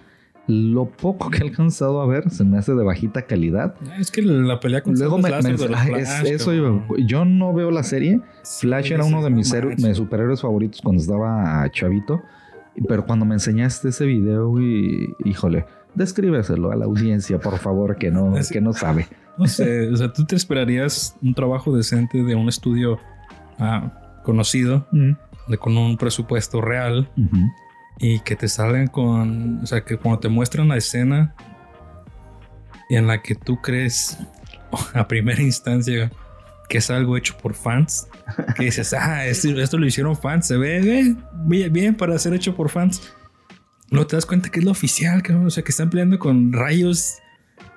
Lo 0.46 0.86
poco 0.86 1.28
que 1.30 1.38
he 1.38 1.42
alcanzado 1.42 2.00
a 2.00 2.06
ver 2.06 2.30
se 2.30 2.42
me 2.42 2.56
hace 2.56 2.72
de 2.72 2.82
bajita 2.82 3.22
calidad. 3.26 3.74
Es 3.98 4.10
que 4.10 4.22
la 4.22 4.58
pelea 4.60 4.80
con 4.82 4.94
Luego 4.94 5.18
me, 5.18 5.24
me- 5.24 5.30
láser 5.30 5.58
de 5.58 5.68
los 5.68 5.78
ah, 5.78 5.84
Flash, 5.84 6.00
es- 6.24 6.30
eso 6.40 6.54
iba. 6.54 6.82
yo 7.06 7.26
no 7.26 7.52
veo 7.52 7.70
la 7.70 7.82
serie. 7.82 8.20
Flash 8.60 8.92
era 8.92 9.04
uno 9.04 9.22
de 9.22 9.28
mis, 9.28 9.52
mis 9.78 9.96
superhéroes 9.98 10.40
favoritos 10.40 10.80
cuando 10.80 11.02
estaba 11.02 11.68
chavito. 11.70 12.22
Pero 12.88 13.04
cuando 13.04 13.26
me 13.26 13.34
enseñaste 13.34 13.88
ese 13.90 14.06
video, 14.06 14.48
güey, 14.48 15.08
híjole, 15.24 15.66
descríbeselo 15.94 16.70
a 16.70 16.76
la 16.76 16.84
audiencia, 16.86 17.38
por 17.40 17.58
favor, 17.58 17.96
que 17.96 18.10
no, 18.10 18.36
Es- 18.38 18.50
que 18.50 18.60
no 18.62 18.72
sabe. 18.72 19.06
No 19.36 19.46
sé, 19.46 19.88
o 19.90 19.96
sea, 19.96 20.12
tú 20.12 20.24
te 20.24 20.34
esperarías 20.36 21.14
un 21.22 21.34
trabajo 21.34 21.76
decente 21.76 22.22
de 22.22 22.34
un 22.34 22.48
estudio 22.48 22.98
ah, 23.58 23.97
conocido, 24.28 24.86
Mm, 24.92 25.12
de, 25.48 25.56
con 25.56 25.78
un 25.78 25.96
presupuesto 25.96 26.60
real 26.60 27.10
ujú. 27.16 27.50
y 27.98 28.20
que 28.20 28.36
te 28.36 28.46
salen 28.48 28.86
con, 28.88 29.60
o 29.62 29.66
sea, 29.66 29.82
que 29.86 29.96
cuando 29.96 30.20
te 30.20 30.28
muestran 30.28 30.68
la 30.68 30.76
escena 30.76 31.34
en 32.90 33.06
la 33.06 33.22
que 33.22 33.34
tú 33.34 33.56
crees 33.62 34.18
a 34.94 35.08
primera 35.08 35.40
instancia 35.42 36.10
que 36.68 36.76
es 36.78 36.90
algo 36.90 37.16
hecho 37.16 37.34
por 37.42 37.54
fans, 37.54 38.08
que 38.54 38.64
dices, 38.66 38.92
ah, 38.92 39.24
esto, 39.26 39.48
esto 39.58 39.78
lo 39.78 39.86
hicieron 39.86 40.14
fans, 40.14 40.46
se 40.48 40.58
ve 40.58 40.80
bien, 41.46 41.72
bien 41.72 41.94
para 41.96 42.18
ser 42.18 42.34
hecho 42.34 42.54
por 42.54 42.68
fans. 42.68 43.00
No 43.90 44.06
te 44.06 44.16
das 44.16 44.26
cuenta 44.26 44.50
que 44.50 44.58
es 44.58 44.66
lo 44.66 44.72
oficial, 44.72 45.22
cabrón, 45.22 45.46
o 45.46 45.50
sea, 45.50 45.64
que 45.64 45.70
están 45.70 45.88
peleando 45.88 46.18
con 46.18 46.52
rayos 46.52 47.14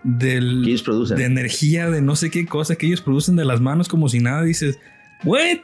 del, 0.03 0.63
Que 0.65 0.71
ellos 0.71 0.83
producen. 0.83 1.15
de 1.17 1.23
energía, 1.23 1.89
de 1.89 2.01
no 2.01 2.17
sé 2.17 2.29
qué 2.29 2.45
cosa 2.45 2.75
que 2.75 2.85
ellos 2.87 2.99
producen 2.99 3.37
de 3.37 3.45
las 3.45 3.61
manos 3.61 3.87
como 3.87 4.09
si 4.09 4.19
nada. 4.19 4.41
Dices, 4.43 4.77
what? 5.23 5.59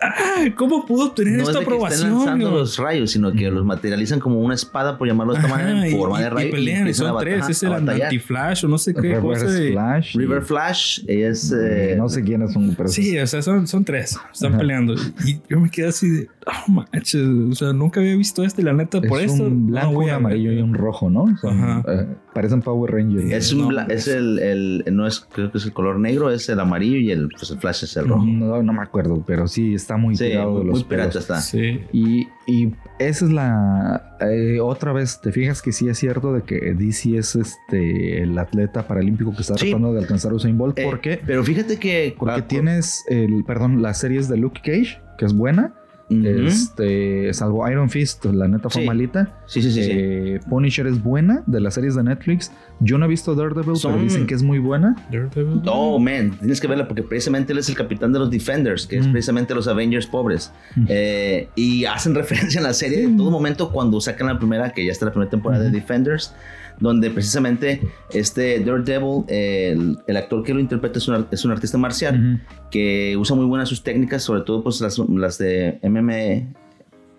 Ah, 0.00 0.44
¿Cómo 0.56 0.84
pudo 0.84 1.06
obtener 1.06 1.34
no 1.38 1.42
es 1.42 1.48
esta 1.48 1.60
de 1.60 1.64
que 1.66 1.72
estén 1.72 1.84
aprobación? 1.86 2.10
lanzando 2.14 2.50
los 2.50 2.78
rayos, 2.78 3.10
sino 3.10 3.32
que 3.32 3.50
los 3.50 3.64
materializan 3.64 4.20
como 4.20 4.40
una 4.40 4.54
espada, 4.54 4.98
por 4.98 5.08
llamarlo 5.08 5.32
de 5.32 5.38
esta 5.40 5.50
manera, 5.50 5.70
Ajá, 5.70 5.86
en 5.86 5.92
y- 5.94 5.96
forma 5.96 6.20
y- 6.20 6.22
de 6.22 6.30
rayo. 6.30 6.48
Y 6.48 6.50
pelean, 6.50 6.88
y 6.88 6.94
son 6.94 7.18
tres. 7.18 7.48
Es 7.48 7.62
el 7.62 7.72
anti-flash 7.72 8.64
o 8.64 8.68
no 8.68 8.78
sé 8.78 8.92
qué 8.94 9.18
cosa. 9.20 9.40
Reverse 9.46 9.68
y- 9.68 9.72
Flash. 9.72 10.14
y- 10.14 10.18
River 10.18 10.42
Flash 10.42 11.00
es. 11.06 11.52
eh, 11.58 11.94
no 11.96 12.08
sé 12.08 12.22
quiénes 12.22 12.52
son, 12.52 12.74
pero 12.76 12.88
Sí, 12.88 13.18
o 13.18 13.26
sea, 13.26 13.40
son, 13.42 13.66
son 13.66 13.84
tres. 13.84 14.18
Están 14.32 14.50
Ajá. 14.52 14.58
peleando. 14.58 14.94
Y 15.24 15.40
yo 15.48 15.60
me 15.60 15.70
quedé 15.70 15.88
así 15.88 16.08
de, 16.10 16.28
oh 16.46 16.70
manches. 16.72 17.14
O 17.50 17.54
sea, 17.54 17.72
nunca 17.72 18.00
había 18.00 18.16
visto 18.16 18.44
esto 18.44 18.60
y 18.60 18.64
la 18.64 18.72
neta, 18.74 19.00
por 19.00 19.20
es 19.20 19.32
eso. 19.32 19.44
un 19.44 19.66
no 19.66 19.72
blanco, 19.72 19.92
voy 19.92 20.04
un 20.06 20.10
amarillo 20.12 20.52
y 20.52 20.60
un 20.60 20.74
rojo, 20.74 21.08
¿no? 21.10 21.24
Son, 21.40 21.58
Ajá. 21.62 21.82
eh, 21.90 22.06
parecen 22.36 22.60
Power 22.60 22.92
Rangers. 22.92 23.32
Es, 23.32 23.52
un 23.52 23.62
No, 23.62 23.68
bla- 23.68 23.86
es 23.88 24.06
el, 24.08 24.38
el- 24.38 24.84
no 24.92 25.06
es, 25.06 25.20
creo 25.32 25.50
que 25.50 25.58
es 25.58 25.64
el 25.64 25.72
color 25.72 25.98
negro, 25.98 26.30
es 26.30 26.48
el 26.50 26.60
amarillo 26.60 26.98
y 26.98 27.10
el, 27.10 27.28
pues 27.30 27.50
el 27.50 27.58
flash 27.58 27.84
es 27.84 27.96
el 27.96 28.06
rojo. 28.06 28.24
No, 28.26 28.62
no 28.62 28.72
me 28.72 28.82
acuerdo, 28.82 29.24
pero 29.26 29.48
sí 29.48 29.74
está 29.74 29.96
muy 29.96 30.14
Sí, 30.16 30.24
tirado 30.26 30.50
muy, 30.52 30.60
de 30.60 30.66
los 30.66 30.74
muy 30.80 30.84
pirata 30.84 31.18
está. 31.18 31.40
Sí. 31.40 31.80
Y, 31.92 32.28
y 32.46 32.74
esa 32.98 33.24
es 33.24 33.32
la 33.32 34.16
eh, 34.20 34.60
otra 34.60 34.92
vez, 34.92 35.20
te 35.20 35.32
fijas 35.32 35.62
que 35.62 35.72
sí 35.72 35.88
es 35.88 35.98
cierto 35.98 36.32
de 36.34 36.42
que 36.42 36.74
DC 36.74 37.16
es 37.18 37.34
este 37.36 38.22
el 38.22 38.38
atleta 38.38 38.86
paralímpico 38.86 39.34
que 39.34 39.40
está 39.40 39.56
Sí. 39.56 39.70
tratando 39.70 39.92
de 39.94 40.00
alcanzar 40.00 40.32
Usain 40.34 40.56
Bolt. 40.58 40.78
Eh, 40.78 40.84
¿Por 40.84 41.00
qué? 41.00 41.20
Pero 41.26 41.42
fíjate 41.42 41.78
que. 41.78 42.14
Porque 42.18 42.40
ah, 42.40 42.46
tienes 42.46 43.02
el, 43.08 43.44
perdón, 43.44 43.80
las 43.82 43.98
series 43.98 44.28
de 44.28 44.36
Luke 44.36 44.60
Cage, 44.62 45.00
que 45.18 45.24
es 45.24 45.32
buena. 45.32 45.74
Este, 46.08 47.32
salvo 47.34 47.68
Iron 47.68 47.90
Fist, 47.90 48.24
la 48.26 48.46
neta 48.48 48.70
fue 48.70 48.82
Sí. 48.82 48.86
malita. 48.86 49.28
Sí, 49.46 49.60
sí, 49.62 49.72
sí. 49.72 49.82
sí. 49.84 49.90
Eh, 49.92 50.40
Punisher 50.48 50.86
es 50.86 51.02
buena 51.02 51.42
de 51.46 51.60
las 51.60 51.74
series 51.74 51.94
de 51.94 52.02
Netflix. 52.04 52.52
Yo 52.80 52.98
no 52.98 53.06
he 53.06 53.08
visto 53.08 53.34
Daredevil, 53.34 53.76
Son- 53.76 53.92
pero 53.92 54.04
dicen 54.04 54.26
que 54.26 54.34
es 54.34 54.42
muy 54.42 54.58
buena. 54.58 54.94
Daredevil. 55.10 55.62
Oh, 55.66 55.98
man, 55.98 56.32
tienes 56.38 56.60
que 56.60 56.66
verla 56.66 56.86
porque 56.86 57.02
precisamente 57.02 57.52
él 57.52 57.58
es 57.58 57.68
el 57.68 57.74
capitán 57.76 58.12
de 58.12 58.18
los 58.18 58.30
Defenders, 58.30 58.86
que 58.86 58.98
es 58.98 59.06
Mm. 59.06 59.12
precisamente 59.12 59.54
los 59.54 59.66
Avengers 59.68 60.06
pobres. 60.06 60.52
Mm. 60.76 60.84
Eh, 60.88 61.48
y 61.56 61.84
hacen 61.86 62.14
referencia 62.54 62.58
en 62.58 62.64
la 62.64 62.72
serie 62.74 62.98
Sí. 62.98 63.04
en 63.04 63.16
todo 63.16 63.30
momento 63.30 63.70
cuando 63.72 64.00
sacan 64.00 64.26
la 64.28 64.38
primera, 64.38 64.70
que 64.70 64.84
ya 64.84 64.92
está 64.92 65.06
la 65.06 65.12
primera 65.12 65.30
temporada 65.30 65.64
de. 65.64 65.70
Defenders, 65.70 66.34
donde 66.80 67.10
precisamente 67.10 67.80
este 68.12 68.60
Daredevil, 68.60 69.24
el, 69.28 69.98
el 70.06 70.16
actor 70.16 70.42
que 70.42 70.52
lo 70.54 70.60
interpreta 70.60 70.98
es 70.98 71.08
un, 71.08 71.26
es 71.30 71.44
un 71.44 71.50
artista 71.52 71.78
marcial 71.78 72.42
que 72.70 73.16
usa 73.18 73.34
muy 73.36 73.46
buenas 73.46 73.68
sus 73.68 73.82
técnicas, 73.82 74.22
sobre 74.22 74.42
todo 74.42 74.62
pues 74.62 74.80
las, 74.80 74.98
las 74.98 75.38
de 75.38 75.78
MMA. 75.82 76.52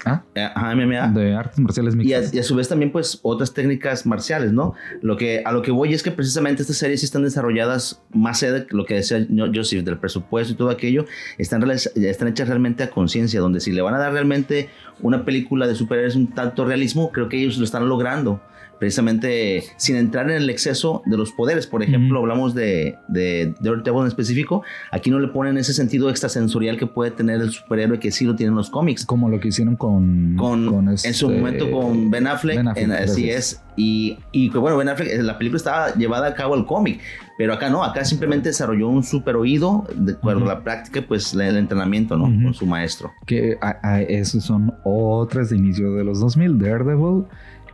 Ah, 0.06 0.24
ajá, 0.56 0.76
MMA. 0.76 1.08
de 1.20 1.34
artes 1.34 1.58
marciales 1.60 1.96
Y 1.96 2.14
a, 2.14 2.20
mixtas. 2.20 2.34
y 2.36 2.40
a 2.40 2.44
su 2.44 2.56
vez 2.56 2.70
también 2.70 2.92
pues 2.92 3.20
otras 3.24 3.54
técnicas 3.54 4.06
marciales, 4.06 4.54
¿no? 4.54 4.76
Lo 5.02 5.18
que, 5.18 5.42
a 5.44 5.52
lo 5.52 5.64
que 5.64 5.72
voy 5.72 5.92
es 5.94 6.04
que 6.04 6.12
precisamente 6.12 6.62
estas 6.62 6.78
series 6.78 7.04
están 7.04 7.24
desarrolladas 7.24 8.02
más 8.14 8.42
allá 8.44 8.54
de 8.54 8.68
lo 8.70 8.86
que 8.86 8.94
decía 8.94 9.26
Jo- 9.28 9.52
Joseph 9.54 9.84
del 9.84 9.98
presupuesto 9.98 10.54
y 10.54 10.56
todo 10.56 10.70
aquello, 10.70 11.06
están, 11.40 11.68
están 11.72 12.28
hechas 12.28 12.48
realmente 12.48 12.84
a 12.84 12.92
conciencia, 12.92 13.40
donde 13.40 13.60
si 13.60 13.72
le 13.72 13.82
van 13.82 13.96
a 13.96 13.98
dar 13.98 14.14
realmente 14.14 14.70
una 15.02 15.26
película 15.26 15.66
de 15.68 15.74
superhéroes 15.74 16.16
un 16.16 16.28
tanto 16.28 16.64
realismo, 16.64 17.12
creo 17.12 17.28
que 17.28 17.40
ellos 17.42 17.58
lo 17.58 17.64
están 17.66 17.90
logrando. 17.90 18.40
Precisamente 18.80 19.64
sin 19.78 19.96
entrar 19.96 20.30
en 20.30 20.38
el 20.38 20.50
exceso 20.50 21.02
de 21.06 21.18
los 21.18 21.32
poderes. 21.32 21.68
Por 21.68 21.84
ejemplo, 21.84 22.20
Ujú. 22.20 22.26
hablamos 22.26 22.54
de, 22.56 22.98
de 23.08 23.54
Daredevil 23.60 24.02
en 24.02 24.08
específico. 24.08 24.64
Aquí 24.92 25.10
no 25.10 25.20
le 25.20 25.28
ponen 25.30 25.58
ese 25.58 25.74
sentido 25.74 26.10
extrasensorial 26.10 26.78
que 26.78 26.88
puede 26.88 27.12
tener 27.12 27.42
el 27.42 27.52
superhéroe 27.52 28.00
que 28.00 28.12
sí 28.12 28.26
lo 28.26 28.36
tienen 28.36 28.56
los 28.56 28.70
cómics 28.70 29.06
Como 29.06 29.30
lo 29.30 29.40
que 29.40 29.50
hicieron 29.50 29.76
con. 29.76 30.36
con, 30.38 30.90
este- 30.90 31.08
en 31.10 31.14
su 31.14 31.30
momento 31.30 31.70
con 31.72 32.10
Ben 32.12 32.28
Affleck, 32.28 32.58
Ben 32.58 32.68
Affleck, 32.68 32.86
en- 32.86 32.92
así 32.92 33.30
es 33.30 33.62
y, 33.76 34.18
y 34.32 34.50
bueno 34.50 34.76
Ben 34.78 34.90
Affleck 34.90 35.22
la 35.22 35.38
película 35.38 35.58
estaba 35.58 35.94
llevada 35.94 36.28
a 36.28 36.34
cabo 36.34 36.56
al 36.56 36.66
cómic 36.66 37.00
pero 37.38 37.54
acá 37.54 37.70
no 37.70 37.84
acá 37.84 38.04
simplemente 38.06 38.50
desarrolló 38.50 38.88
un 38.90 39.04
super 39.04 39.36
oído 39.36 39.86
de 39.96 40.14
acuerdo 40.14 40.42
Ujú. 40.42 40.50
a 40.50 40.54
la 40.56 40.64
práctica 40.64 41.04
pues 41.08 41.34
el 41.36 41.58
entrenamiento 41.58 42.18
no 42.18 42.24
Ujú. 42.26 42.44
con 42.44 42.54
su 42.56 42.66
maestro 42.66 43.12
Que 43.28 43.58
a- 43.62 43.78
a- 43.84 44.02
esos 44.02 44.44
son 44.44 44.74
otras 44.84 45.50
de 45.52 45.58
inicio 45.58 45.94
de 45.94 46.04
los 46.04 46.20
2000. 46.20 46.58
Daredevil 46.58 47.26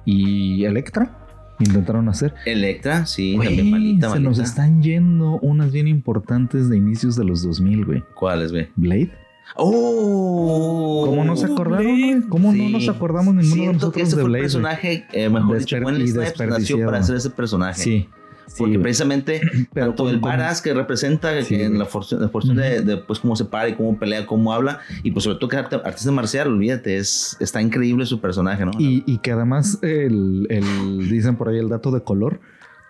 y 0.06 0.63
Electra 0.66 1.20
intentaron 1.60 2.10
hacer. 2.10 2.34
Electra 2.46 3.06
sí 3.06 3.36
Güey, 3.36 3.48
también 3.50 3.72
malita 3.72 4.10
se 4.12 4.20
nos 4.20 4.38
malita 4.38 4.44
están 4.44 4.82
yendo 4.82 5.39
unas 5.42 5.72
bien 5.72 5.88
importantes 5.88 6.68
de 6.70 6.78
inicios 6.78 7.16
de 7.16 7.24
los 7.26 7.44
2000, 7.44 7.86
güey. 7.86 8.04
¿cuáles 8.16 8.52
güey? 8.52 8.70
Blade. 8.76 9.12
oh 9.56 11.04
¿Cómo 11.08 11.24
no 11.26 11.36
se 11.36 11.46
acordaron, 11.46 11.86
güey? 12.00 12.22
¿Cómo 12.30 12.52
Sí. 12.52 12.62
no 12.63 12.70
nos 12.70 12.89
acordamos 12.89 13.36
ninguno 13.36 13.50
de 13.56 13.56
Siento 13.62 13.74
nosotros 13.74 13.94
que 13.94 14.02
ese 14.02 14.16
de 14.16 14.22
fue 14.22 14.22
el 14.24 14.28
Blade? 14.30 14.39
güey? 14.39 14.44
personaje 14.46 15.06
eh, 15.13 15.30
mejor 15.30 15.58
dicho 15.60 15.76
Desper- 15.78 15.86
Wesley 15.86 16.04
y 16.04 16.08
Snipes 16.10 16.48
nació 16.50 16.86
para 16.86 16.98
hacer 17.00 17.16
ese 17.16 17.30
personaje 17.30 17.82
Sí. 17.82 18.10
Sí, 18.47 18.56
porque 18.58 18.79
precisamente 18.79 19.41
Pero 19.73 19.88
tanto 19.88 20.10
el 20.10 20.19
varas 20.19 20.62
que 20.62 20.73
representa 20.73 21.41
Sí, 21.43 21.56
en 21.56 21.79
la 21.79 21.86
porción 21.86 22.56
de, 22.58 22.97
pues 22.97 23.19
cómo 23.19 23.36
se 23.36 23.45
para 23.45 23.69
y 23.69 23.75
cómo 23.75 23.97
pelea, 23.97 24.25
cómo 24.25 24.53
habla 24.53 24.79
y 25.03 25.12
pues 25.12 25.23
sobre 25.23 25.38
todo 25.39 25.49
que 25.49 25.58
artista 25.58 26.12
marcial, 26.12 26.47
olvídate, 26.49 26.97
es, 26.97 27.38
está 27.39 27.62
increíble 27.62 28.06
su 28.06 28.19
personaje, 28.21 28.65
¿no? 28.65 28.71
Y, 28.79 29.03
y 29.06 29.17
que 29.19 29.32
además 29.32 29.79
el, 29.82 30.45
el- 30.49 31.10
dicen 31.10 31.36
por 31.36 31.49
ahí 31.49 31.58
el 31.58 31.69
dato 31.69 31.91
de 31.91 32.01
color, 32.01 32.39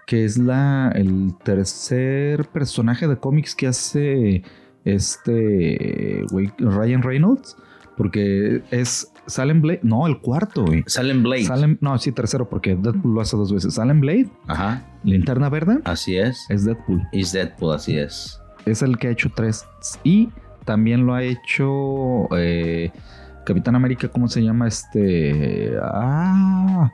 que 0.06 0.26
es 0.26 0.38
la 0.38 0.92
el 0.96 1.34
tercer 1.44 2.46
personaje 2.48 3.08
de 3.08 3.16
cómics 3.18 3.56
que 3.56 3.68
hace 3.68 4.44
este 4.84 6.26
güey 6.30 6.52
Ryan 6.58 7.02
Reynolds, 7.04 7.56
porque 7.96 8.62
es 8.72 9.12
Salem 9.26 9.62
Blade, 9.62 9.80
no, 9.84 10.06
el 10.08 10.20
cuarto, 10.20 10.66
güey. 10.66 10.84
Salem 10.88 11.24
Blade. 11.24 11.46
Salem, 11.46 11.78
no, 11.82 11.98
sí, 11.98 12.12
tercero, 12.12 12.50
porque 12.50 12.76
Deadpool 12.76 13.14
lo 13.14 13.22
hace 13.22 13.38
dos 13.38 13.54
veces. 13.54 13.76
Salem 13.76 14.02
Blade, 14.02 14.28
Ajá, 14.48 14.84
Linterna 15.04 15.50
Verde, 15.50 15.80
así 15.86 16.18
es. 16.18 16.46
es 16.50 16.66
Deadpool. 16.66 17.02
Is 17.12 17.32
Deadpool, 17.32 17.74
así 17.76 17.98
es. 17.98 18.40
Es 18.66 18.82
el 18.82 18.98
que 18.98 19.08
ha 19.08 19.12
hecho 19.12 19.32
tres. 19.34 19.66
Y 20.04 20.30
también 20.66 21.06
lo 21.06 21.14
ha 21.14 21.24
hecho 21.24 22.28
eh, 22.38 22.92
Capitán 23.46 23.76
América, 23.76 24.08
¿cómo 24.08 24.28
se 24.28 24.42
llama? 24.42 24.68
Este. 24.68 25.74
Ah. 25.82 26.92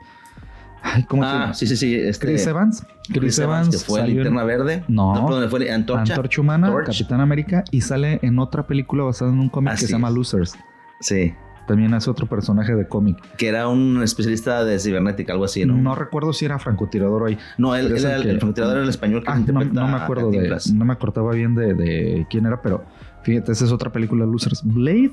Ay, 0.82 1.04
¿cómo 1.04 1.22
se 1.22 1.28
Ah, 1.28 1.52
sí, 1.54 1.66
sí, 1.66 1.76
sí. 1.76 1.94
Este, 1.94 2.26
Chris 2.26 2.46
Evans. 2.46 2.86
Chris, 3.12 3.38
Evans, 3.38 3.68
que 3.70 3.78
fue 3.78 4.00
salió 4.00 4.12
en 4.22 4.24
Linterna 4.24 4.44
Verde. 4.44 4.84
No. 4.88 5.26
perdón, 5.26 5.50
fue 5.50 5.70
Antorcha. 5.70 6.14
Antorcha 6.14 6.40
Humana, 6.40 6.68
Torch. 6.68 6.86
Capitán 6.86 7.20
América 7.20 7.64
y 7.70 7.80
sale 7.82 8.18
en 8.22 8.38
otra 8.38 8.66
película 8.66 9.04
basada 9.04 9.30
en 9.30 9.40
un 9.40 9.48
cómic 9.48 9.72
Así 9.72 9.82
que 9.82 9.86
se 9.88 9.92
llama 9.92 10.08
es. 10.08 10.14
Losers. 10.14 10.54
Sí. 11.00 11.34
También 11.70 11.94
es 11.94 12.08
otro 12.08 12.26
personaje 12.26 12.74
de 12.74 12.88
cómic. 12.88 13.16
Que 13.36 13.46
era 13.46 13.68
un 13.68 14.02
especialista 14.02 14.64
de 14.64 14.80
cibernética, 14.80 15.32
algo 15.34 15.44
así, 15.44 15.64
No, 15.64 15.76
¿no? 15.76 15.94
recuerdo 15.94 16.32
si 16.32 16.44
era 16.44 16.58
francotirador 16.58 17.28
ahí. 17.28 17.38
No, 17.58 17.76
él, 17.76 17.96
era 17.96 18.16
el, 18.16 18.22
que- 18.24 18.30
el 18.30 18.38
francotirador 18.40 18.74
era 18.78 18.82
el 18.82 18.90
español 18.90 19.22
que 19.22 19.30
Ah, 19.30 19.38
no, 19.38 19.64
no 19.64 19.86
me 19.86 19.96
acuerdo 19.96 20.32
de, 20.32 20.58
no 20.74 20.84
me 20.84 20.92
acordaba 20.92 21.30
bien 21.32 21.54
de, 21.54 21.74
de 21.74 22.26
quién 22.28 22.44
era, 22.46 22.60
pero 22.60 22.82
fíjate, 23.22 23.52
esa 23.52 23.64
es 23.66 23.70
otra 23.70 23.92
película 23.92 24.26
Losers. 24.26 24.62
Blade, 24.64 25.12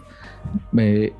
eh, 0.78 1.14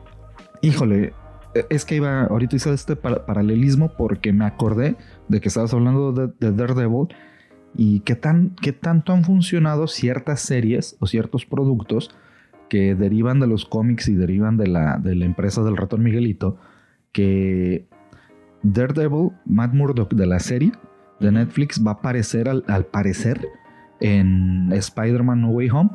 híjole, 0.64 1.14
eh, 1.54 1.66
es 1.70 1.86
que 1.86 1.98
iba, 1.98 2.24
ahorita 2.24 2.56
hice 2.56 2.74
este 2.74 2.96
para- 2.96 3.24
paralelismo 3.28 3.90
porque 3.96 4.34
me 4.34 4.46
acordé 4.46 4.96
de 5.28 5.40
que 5.40 5.50
estabas 5.50 5.72
hablando 5.72 6.14
de, 6.14 6.30
de 6.40 6.52
Daredevil 6.52 7.10
y 7.76 8.00
qué, 8.00 8.16
tan, 8.16 8.56
qué 8.60 8.74
tanto 8.74 9.14
han 9.14 9.24
funcionado 9.24 9.86
ciertas 9.88 10.40
series 10.42 10.96
o 11.00 11.06
ciertos 11.06 11.46
productos 11.46 12.10
que 12.70 12.96
derivan 12.96 13.40
de 13.40 13.48
los 13.48 13.66
cómics 13.66 14.08
y 14.10 14.16
derivan 14.16 14.58
de 14.58 14.68
la, 14.68 14.98
de 14.98 15.16
la 15.16 15.26
empresa 15.26 15.64
del 15.64 15.78
ratón 15.78 16.04
Miguelito, 16.04 16.58
que 17.12 17.88
Daredevil, 18.64 19.32
Matt 19.46 19.74
Murdock 19.74 20.14
de 20.14 20.26
la 20.26 20.40
serie 20.40 20.72
de 21.20 21.32
Netflix 21.32 21.84
va 21.86 21.92
a 21.92 21.94
aparecer 21.96 22.50
al, 22.50 22.64
al 22.68 22.86
parecer 22.86 23.48
en 24.00 24.72
Spider-Man 24.72 25.42
No 25.42 25.50
Way 25.50 25.70
Home, 25.72 25.90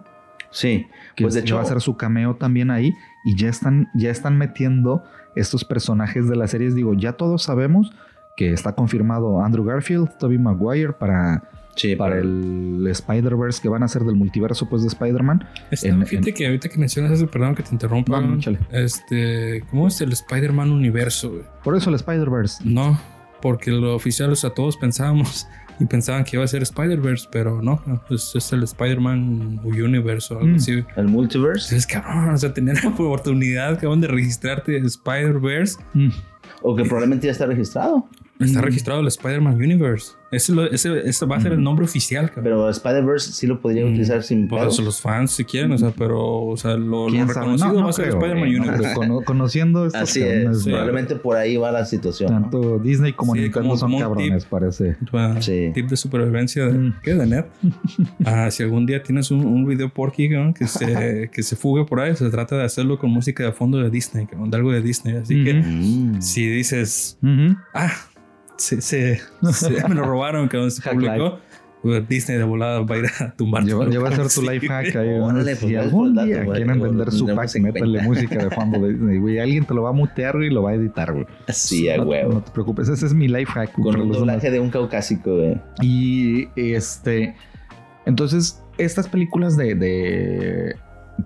Sí. 0.50 0.86
que 1.16 1.24
Pues, 1.24 1.34
de 1.34 1.40
hecho- 1.40 1.54
va 1.56 1.62
a 1.62 1.64
hacer 1.64 1.80
su 1.80 1.96
cameo 1.96 2.36
también 2.36 2.70
ahí 2.70 2.92
y 3.24 3.36
ya 3.36 3.48
están, 3.48 3.88
ya 3.94 4.10
están 4.10 4.36
metiendo 4.36 5.02
estos 5.34 5.64
personajes 5.64 6.28
de 6.28 6.36
las 6.36 6.50
series. 6.50 6.74
Digo, 6.74 6.92
ya 6.94 7.12
todos 7.14 7.42
sabemos 7.42 7.92
que 8.36 8.52
está 8.52 8.74
confirmado 8.74 9.42
Andrew 9.42 9.64
Garfield, 9.64 10.10
Tobey 10.18 10.38
Maguire 10.38 10.92
para, 10.92 11.42
Sí, 11.76 11.96
para 11.96 12.16
pero- 12.16 12.28
el 12.28 12.86
Spider-Verse 12.86 13.62
que 13.62 13.68
van 13.68 13.82
a 13.82 13.86
hacer 13.86 14.02
del 14.02 14.14
multiverso 14.16 14.68
pues 14.68 14.82
de 14.82 14.88
Spider-Man. 14.88 15.46
En- 15.82 16.06
fíjate 16.06 16.34
que 16.34 16.46
ahorita 16.46 16.68
que 16.68 16.78
mencionas 16.78 17.12
eso, 17.12 17.26
perdón 17.30 17.54
que 17.54 17.62
te 17.62 17.70
interrumpa. 17.72 18.20
No, 18.20 18.38
este, 18.72 19.64
¿cómo 19.70 19.88
es 19.88 20.00
el 20.00 20.12
Spider-Man 20.12 20.70
universo? 20.70 21.30
güey? 21.30 21.42
Por 21.64 21.76
eso 21.76 21.90
el 21.90 21.96
Spider-Verse. 21.96 22.62
No, 22.64 23.00
porque 23.40 23.70
lo 23.70 23.94
oficial, 23.94 24.30
o 24.32 24.36
sea, 24.36 24.50
todos 24.50 24.76
pensábamos 24.76 25.46
y 25.80 25.86
pensaban 25.86 26.24
que 26.24 26.36
iba 26.36 26.44
a 26.44 26.48
ser 26.48 26.62
Spider-Verse, 26.62 27.28
pero 27.32 27.62
no, 27.62 27.82
no, 27.86 28.02
es, 28.10 28.32
es 28.34 28.52
el 28.52 28.62
Spider-Man 28.64 29.60
Universe 29.64 30.34
o 30.34 30.38
algo 30.38 30.50
Mm. 30.52 30.56
así. 30.56 30.84
el 30.96 31.08
multiverse. 31.08 31.74
Entonces, 31.74 31.86
cabrón, 31.86 32.34
o 32.34 32.38
sea, 32.38 32.52
tener 32.52 32.82
la 32.84 32.90
oportunidad, 32.90 33.80
cabrón, 33.80 34.00
de 34.02 34.08
registrarte 34.08 34.72
de 34.72 34.86
Spider-Verse. 34.86 35.78
Mm. 35.94 36.08
O 36.62 36.76
que 36.76 36.84
probablemente 36.84 37.26
ya 37.26 37.32
está 37.32 37.46
registrado. 37.46 38.06
Está 38.38 38.60
Mm. 38.60 38.62
registrado 38.64 39.00
el 39.00 39.06
Spider-Man 39.08 39.54
Universe. 39.54 40.12
Ese, 40.32 40.52
lo- 40.52 40.64
ese, 40.64 41.08
ese 41.08 41.26
va 41.26 41.36
a 41.36 41.40
ser 41.40 41.52
el 41.52 41.58
Mm. 41.60 41.62
nombre 41.62 41.84
oficial, 41.84 42.26
cabrón. 42.28 42.44
Pero 42.44 42.68
Spider-Verse 42.70 43.32
sí 43.32 43.46
lo 43.46 43.60
podría 43.60 43.84
Mm, 43.84 43.88
utilizar 43.90 44.22
sin 44.22 44.48
Por 44.48 44.66
eso 44.66 44.82
los 44.82 45.00
fans 45.00 45.30
si 45.32 45.44
quieren, 45.44 45.70
o 45.72 45.78
sea, 45.78 45.90
pero, 45.96 46.20
o 46.46 46.56
sea, 46.56 46.74
lo, 46.76 47.08
lo 47.08 47.24
reconocido 47.26 47.68
No, 47.72 47.78
no 47.80 47.84
va 47.84 47.90
a 47.90 47.92
ser 47.92 48.08
Spider-Man 48.08 48.52
no 48.52 48.58
Universe. 48.62 48.94
Cono- 48.94 49.20
conociendo 49.24 49.86
estos 49.86 50.02
Así 50.02 50.20
cabrones, 50.20 50.56
es. 50.56 50.62
sí. 50.64 50.70
Probablemente 50.70 51.16
por 51.16 51.36
ahí 51.36 51.56
va 51.56 51.70
la 51.70 51.84
situación. 51.84 52.32
¿no? 52.32 52.40
Tanto 52.40 52.78
Disney 52.78 53.12
como 53.12 53.34
Sí, 53.34 53.40
Nintendo 53.42 53.68
como- 53.68 53.76
son 53.78 53.98
cabrones, 53.98 54.42
tip. 54.44 54.50
parece. 54.50 54.96
Ah, 55.12 55.36
Sí. 55.40 55.70
Tip 55.74 55.88
de 55.88 55.96
supervivencia 55.96 56.66
de, 56.66 56.72
Mm. 56.72 56.94
¿qué? 57.02 57.14
de 57.14 57.26
net. 57.26 57.46
Ah, 58.24 58.50
si 58.50 58.62
algún 58.62 58.86
día 58.86 59.02
tienes 59.02 59.30
un, 59.30 59.44
un 59.44 59.66
video 59.66 59.88
porky 59.88 60.30
que 60.56 60.66
se, 60.66 61.28
que 61.32 61.42
se 61.42 61.56
fugue 61.56 61.84
por 61.84 62.00
ahí, 62.00 62.16
se 62.16 62.30
trata 62.30 62.56
de 62.56 62.64
hacerlo 62.64 62.98
con 62.98 63.10
música 63.10 63.44
de 63.44 63.52
fondo 63.52 63.78
de 63.78 63.90
Disney, 63.90 64.26
de 64.26 64.56
algo 64.56 64.72
de 64.72 64.80
Disney. 64.80 65.16
Así 65.16 65.44
que 65.44 65.58
Ujú. 65.60 65.68
Mm. 65.68 66.22
si 66.22 66.46
dices, 66.48 67.18
Ujú. 67.22 67.56
ah, 67.74 67.90
se, 68.56 68.80
se- 68.80 69.20
se- 69.52 69.88
me 69.88 69.94
lo 69.94 70.04
robaron, 70.04 70.48
que 70.48 70.70
se 70.70 70.88
publicó, 70.90 71.38
pues, 71.82 72.08
Disney 72.08 72.38
de 72.38 72.44
volada 72.44 72.80
va 72.80 72.94
a 72.94 72.98
ir 72.98 73.06
a 73.20 73.32
tumbar. 73.34 73.64
Lleva, 73.64 73.80
todo. 73.84 73.90
lleva 73.92 74.08
a 74.08 74.12
ser 74.16 74.24
tu 74.24 74.28
Sí, 74.28 74.48
life 74.48 74.68
hack 74.68 74.92
güey. 74.94 75.08
ahí. 75.08 75.20
pues, 75.20 75.58
si 75.58 75.66
gracias 75.72 75.84
algún 75.84 76.14
día 76.14 76.22
dato, 76.36 76.44
güey. 76.46 76.56
quieren 76.62 76.78
Lo 76.78 76.84
vender 76.84 77.10
su 77.10 77.26
pack, 77.26 77.58
métele 77.60 78.02
música 78.02 78.44
de 78.44 78.50
fondo 78.50 78.78
de 78.78 78.92
Disney, 78.92 79.18
güey. 79.18 79.38
Alguien 79.40 79.64
te 79.64 79.74
lo 79.74 79.82
va 79.82 79.88
a 79.90 79.92
mutear 79.92 80.36
y 80.42 80.50
lo 80.50 80.62
va 80.62 80.70
a 80.70 80.74
editar, 80.74 81.12
güey. 81.12 81.26
Sí, 81.48 81.88
a 81.90 81.96
no, 81.96 82.04
huevo. 82.04 82.34
no 82.34 82.40
te 82.42 82.50
preocupes, 82.52 82.88
ese 82.88 83.04
es 83.06 83.14
mi 83.14 83.26
life 83.26 83.50
hack. 83.52 83.72
Con 83.72 83.98
un 84.00 84.08
los 84.08 84.18
doblaje 84.18 84.50
de 84.50 84.60
un 84.60 84.70
caucásico, 84.70 85.34
güey. 85.36 85.60
Y 85.80 86.48
este. 86.56 87.34
Entonces, 88.06 88.62
estas 88.78 89.08
películas 89.08 89.56
de. 89.56 89.74
de- 89.74 90.76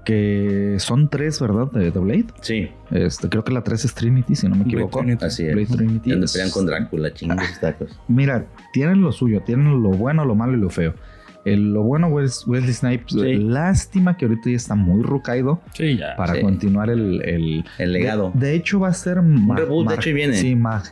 que 0.04 0.76
son 0.78 1.08
tres, 1.08 1.40
¿verdad? 1.40 1.70
De, 1.72 1.90
de 1.90 1.98
Blade. 2.00 2.26
Sí, 2.40 2.68
Este, 2.90 3.28
creo 3.28 3.44
que 3.44 3.52
la 3.52 3.62
tres 3.62 3.84
es 3.84 3.94
Trinity, 3.94 4.34
si 4.34 4.48
no 4.48 4.54
me 4.56 4.62
Blade 4.64 4.74
equivoco. 4.76 4.98
Trinity. 5.00 5.24
así 5.24 5.46
es. 5.46 5.54
Blade 5.54 5.66
Trinity. 5.76 6.10
Donde 6.10 6.26
es- 6.26 6.32
pelean 6.32 6.50
con 6.50 6.66
Drácula, 6.66 7.12
chingos 7.14 7.42
esos 7.42 7.60
tacos. 7.60 8.00
Mira, 8.08 8.46
tienen 8.72 9.00
lo 9.02 9.12
suyo, 9.12 9.42
tienen 9.42 9.82
lo 9.82 9.90
bueno, 9.90 10.24
lo 10.24 10.34
malo 10.34 10.54
y 10.56 10.60
lo 10.60 10.70
feo. 10.70 10.94
El- 11.44 11.72
lo 11.72 11.82
bueno 11.82 12.18
es 12.20 12.44
Wesley 12.46 12.72
Snipes. 12.72 13.12
Sí. 13.12 13.36
Lástima 13.36 14.16
que 14.16 14.24
ahorita 14.24 14.50
ya 14.50 14.56
está 14.56 14.74
muy 14.74 15.02
rucaído 15.04 15.60
Sí, 15.74 15.96
ya. 15.96 16.16
para 16.16 16.34
Sí. 16.34 16.40
continuar 16.40 16.90
el, 16.90 17.22
el- 17.22 17.64
El 17.78 17.92
legado. 17.92 18.32
De, 18.34 18.48
de 18.48 18.54
hecho, 18.54 18.80
va 18.80 18.88
a 18.88 18.94
ser. 18.94 19.20
Un 19.20 19.56
reboot, 19.56 19.88
de 19.88 19.94
hecho, 19.94 20.10
y 20.10 20.12
viene. 20.12 20.34
Sí, 20.34 20.56
Mar 20.56 20.82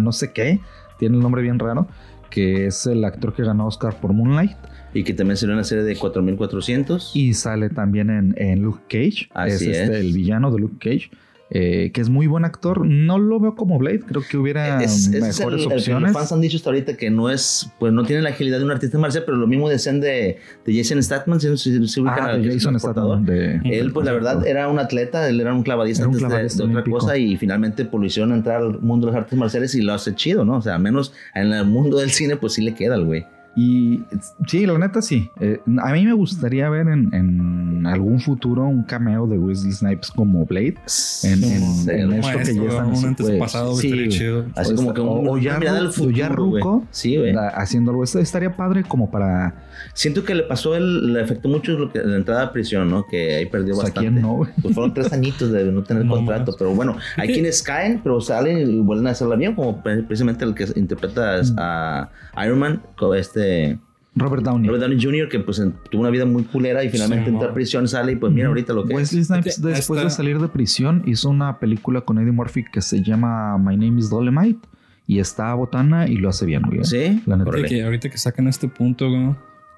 no 0.00 0.12
sé 0.12 0.32
qué. 0.32 0.60
Tiene 0.98 1.16
el 1.16 1.22
nombre 1.22 1.42
bien 1.42 1.58
raro. 1.58 1.88
Que 2.30 2.66
es 2.66 2.86
el 2.86 3.04
actor 3.04 3.34
que 3.34 3.42
ganó 3.44 3.66
Oscar 3.66 3.94
por 4.00 4.12
Moonlight. 4.12 4.52
Y 4.96 5.04
que 5.04 5.12
también 5.14 5.36
salió 5.36 5.54
una 5.54 5.64
serie 5.64 5.84
de 5.84 5.94
4400. 5.96 7.12
Y 7.14 7.34
sale 7.34 7.68
también 7.70 8.10
en, 8.10 8.34
en 8.38 8.62
Luke 8.62 8.80
Cage. 8.88 9.28
Así 9.34 9.52
es, 9.70 9.76
este, 9.78 9.82
es. 9.84 9.90
el 9.90 10.12
villano 10.12 10.50
de 10.50 10.58
Luke 10.60 10.76
Cage. 10.80 11.10
eh, 11.50 11.92
que 11.94 12.00
es 12.00 12.08
muy 12.08 12.26
buen 12.26 12.44
actor. 12.44 12.84
No 12.86 13.18
lo 13.18 13.38
veo 13.38 13.54
como 13.54 13.78
Blade. 13.78 14.00
Creo 14.00 14.22
que 14.28 14.36
hubiera 14.36 14.82
es, 14.82 15.08
mejores 15.10 15.38
es 15.38 15.40
el, 15.40 15.52
el 15.54 15.68
que 15.68 15.74
opciones. 15.74 16.02
los 16.12 16.12
fans 16.18 16.32
han 16.32 16.40
dicho 16.40 16.56
hasta 16.56 16.70
ahorita 16.70 16.96
que 16.96 17.08
no 17.10 17.30
es, 17.30 17.70
pues 17.78 17.92
no 17.92 18.04
tiene 18.04 18.22
la 18.22 18.30
agilidad 18.30 18.58
de 18.58 18.64
un 18.64 18.70
artista 18.72 18.98
marcial, 18.98 19.22
pero 19.24 19.36
lo 19.36 19.46
mismo 19.46 19.68
decían 19.68 20.00
de, 20.00 20.38
de 20.64 20.76
Jason 20.76 21.00
Statham, 21.02 21.38
si, 21.38 21.56
si, 21.56 21.86
si 21.86 22.02
ah, 22.08 22.36
de 22.36 22.52
Jason. 22.52 22.80
Statham. 22.80 23.24
De, 23.24 23.60
Él, 23.64 23.92
pues 23.92 24.04
la 24.06 24.12
verdad, 24.12 24.44
era 24.46 24.66
un 24.68 24.78
atleta, 24.80 25.28
él 25.28 25.40
era 25.40 25.54
un 25.54 25.62
clavadista 25.62 26.02
Era 26.02 26.08
un 26.08 26.14
antes 26.14 26.22
de- 26.22 26.28
clavadista 26.28 26.56
de, 26.62 26.68
otra 26.68 26.80
olímpico. 26.80 26.98
cosa 26.98 27.16
y 27.16 27.36
finalmente 27.36 27.84
pues, 27.84 28.00
lo 28.00 28.06
hicieron 28.06 28.32
entrar 28.32 28.62
al 28.62 28.80
mundo 28.80 29.06
de 29.06 29.12
las 29.12 29.20
artes 29.22 29.38
marciales 29.38 29.72
y 29.76 29.82
lo 29.82 29.92
hace 29.92 30.14
chido, 30.16 30.44
¿no? 30.44 30.56
O 30.56 30.62
sea, 30.62 30.74
al 30.74 30.82
menos 30.82 31.12
en 31.34 31.52
el 31.52 31.64
mundo 31.66 31.98
del 31.98 32.10
cine, 32.10 32.36
pues 32.36 32.54
sí 32.54 32.62
le 32.62 32.74
queda 32.74 32.94
al 32.96 33.04
güey. 33.04 33.24
Y 33.56 34.02
sí, 34.46 34.66
la 34.66 34.78
neta 34.78 35.00
sí. 35.00 35.30
Eh, 35.40 35.60
a 35.78 35.92
mí 35.92 36.04
me 36.04 36.12
gustaría 36.12 36.68
ver 36.68 36.88
en, 36.88 37.12
en 37.14 37.86
algún 37.86 38.20
futuro 38.20 38.64
un 38.64 38.82
cameo 38.82 39.26
de 39.26 39.38
Wesley 39.38 39.72
Snipes 39.72 40.10
como 40.10 40.44
Blade. 40.44 40.76
En, 41.22 41.42
en- 41.42 41.42
Sí, 41.42 41.90
esto 41.90 42.38
que 42.38 42.54
ya 42.54 42.68
están 42.68 42.86
un 42.86 42.92
pues, 42.92 43.04
antepasado, 43.04 43.74
sí, 43.76 43.88
güey. 43.90 44.08
chido. 44.08 44.44
Así 44.54 44.72
O 44.72 44.76
como 44.76 44.88
está- 44.90 44.94
que 44.94 45.00
un, 45.00 45.28
o- 45.28 45.38
ya 45.38 45.58
ru- 45.58 46.30
o 46.30 46.34
ruco. 46.34 46.84
Sí, 46.90 47.16
güey. 47.16 47.32
Da- 47.32 47.48
haciendo 47.48 47.92
algo. 47.92 48.04
Esto 48.04 48.18
estaría 48.18 48.54
padre 48.56 48.84
como 48.84 49.10
para. 49.10 49.62
Siento 49.94 50.24
que 50.24 50.34
le 50.34 50.42
pasó, 50.42 50.74
el, 50.76 51.12
le 51.14 51.22
afectó 51.22 51.48
mucho 51.48 51.72
lo 51.72 51.90
que, 51.92 52.00
la 52.00 52.16
entrada 52.16 52.42
a 52.44 52.52
prisión, 52.52 52.90
¿no? 52.90 53.06
Que 53.06 53.36
ahí 53.36 53.46
perdió 53.46 53.72
O 53.72 53.76
sea, 53.76 53.84
bastante. 53.84 54.10
¿quién 54.10 54.20
no? 54.22 54.40
Pues 54.62 54.74
fueron 54.74 54.92
tres 54.92 55.12
añitos 55.12 55.50
de 55.50 55.64
no 55.72 55.82
tener 55.82 56.04
No 56.04 56.16
contrato, 56.16 56.52
más. 56.52 56.56
pero 56.58 56.74
bueno, 56.74 56.96
hay 57.16 57.28
Sí. 57.28 57.34
quienes 57.34 57.62
caen, 57.62 58.00
pero 58.02 58.20
salen 58.20 58.70
y 58.70 58.80
vuelven 58.80 59.06
a 59.06 59.10
hacerla 59.10 59.36
bien, 59.36 59.54
como 59.54 59.82
pre- 59.82 60.02
precisamente 60.02 60.44
el 60.44 60.54
que 60.54 60.66
interpreta 60.76 61.40
Mm. 61.42 61.56
a 61.58 62.10
Iron 62.44 62.58
Man, 62.58 62.82
co- 62.96 63.14
este 63.46 63.78
Robert 64.14 64.42
Downey. 64.42 64.68
Robert 64.68 64.82
Downey 64.84 65.02
Jr., 65.02 65.28
que 65.28 65.40
pues 65.40 65.58
en- 65.58 65.74
tuvo 65.90 66.00
una 66.02 66.10
vida 66.10 66.24
muy 66.24 66.44
culera 66.44 66.82
y 66.82 66.88
finalmente 66.88 67.26
Sí, 67.26 67.30
entra 67.34 67.50
a 67.50 67.54
prisión, 67.54 67.86
sale 67.86 68.12
y 68.12 68.16
pues 68.16 68.32
mira 68.32 68.48
ahorita 68.48 68.72
lo 68.72 68.84
que 68.84 68.94
es. 68.94 68.96
Wesley 68.98 69.24
Snipes, 69.24 69.56
Fíjate, 69.56 69.74
después 69.74 69.98
esta- 69.98 70.08
de 70.08 70.10
salir 70.14 70.38
de 70.40 70.48
prisión, 70.48 71.02
hizo 71.06 71.28
una 71.28 71.58
película 71.58 72.00
con 72.00 72.18
Eddie 72.18 72.32
Murphy 72.32 72.64
que 72.72 72.80
se 72.80 73.02
llama 73.02 73.58
My 73.58 73.76
Name 73.76 73.98
is 74.00 74.08
Dolemite. 74.10 74.66
Y 75.08 75.20
está 75.20 75.54
botana 75.54 76.08
y 76.08 76.16
lo 76.16 76.28
hace 76.30 76.46
bien, 76.46 76.62
güey. 76.62 76.82
Sí, 76.84 77.22
La 77.26 77.36
neta. 77.36 77.50
Que 77.68 77.84
ahorita 77.84 78.08
que 78.10 78.18
sacan 78.18 78.48
este 78.48 78.66
punto, 78.66 79.06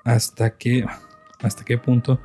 hasta 0.03 0.57
qué, 0.57 0.87
hasta 1.43 1.65
qué 1.67 1.77
punto 1.77 2.19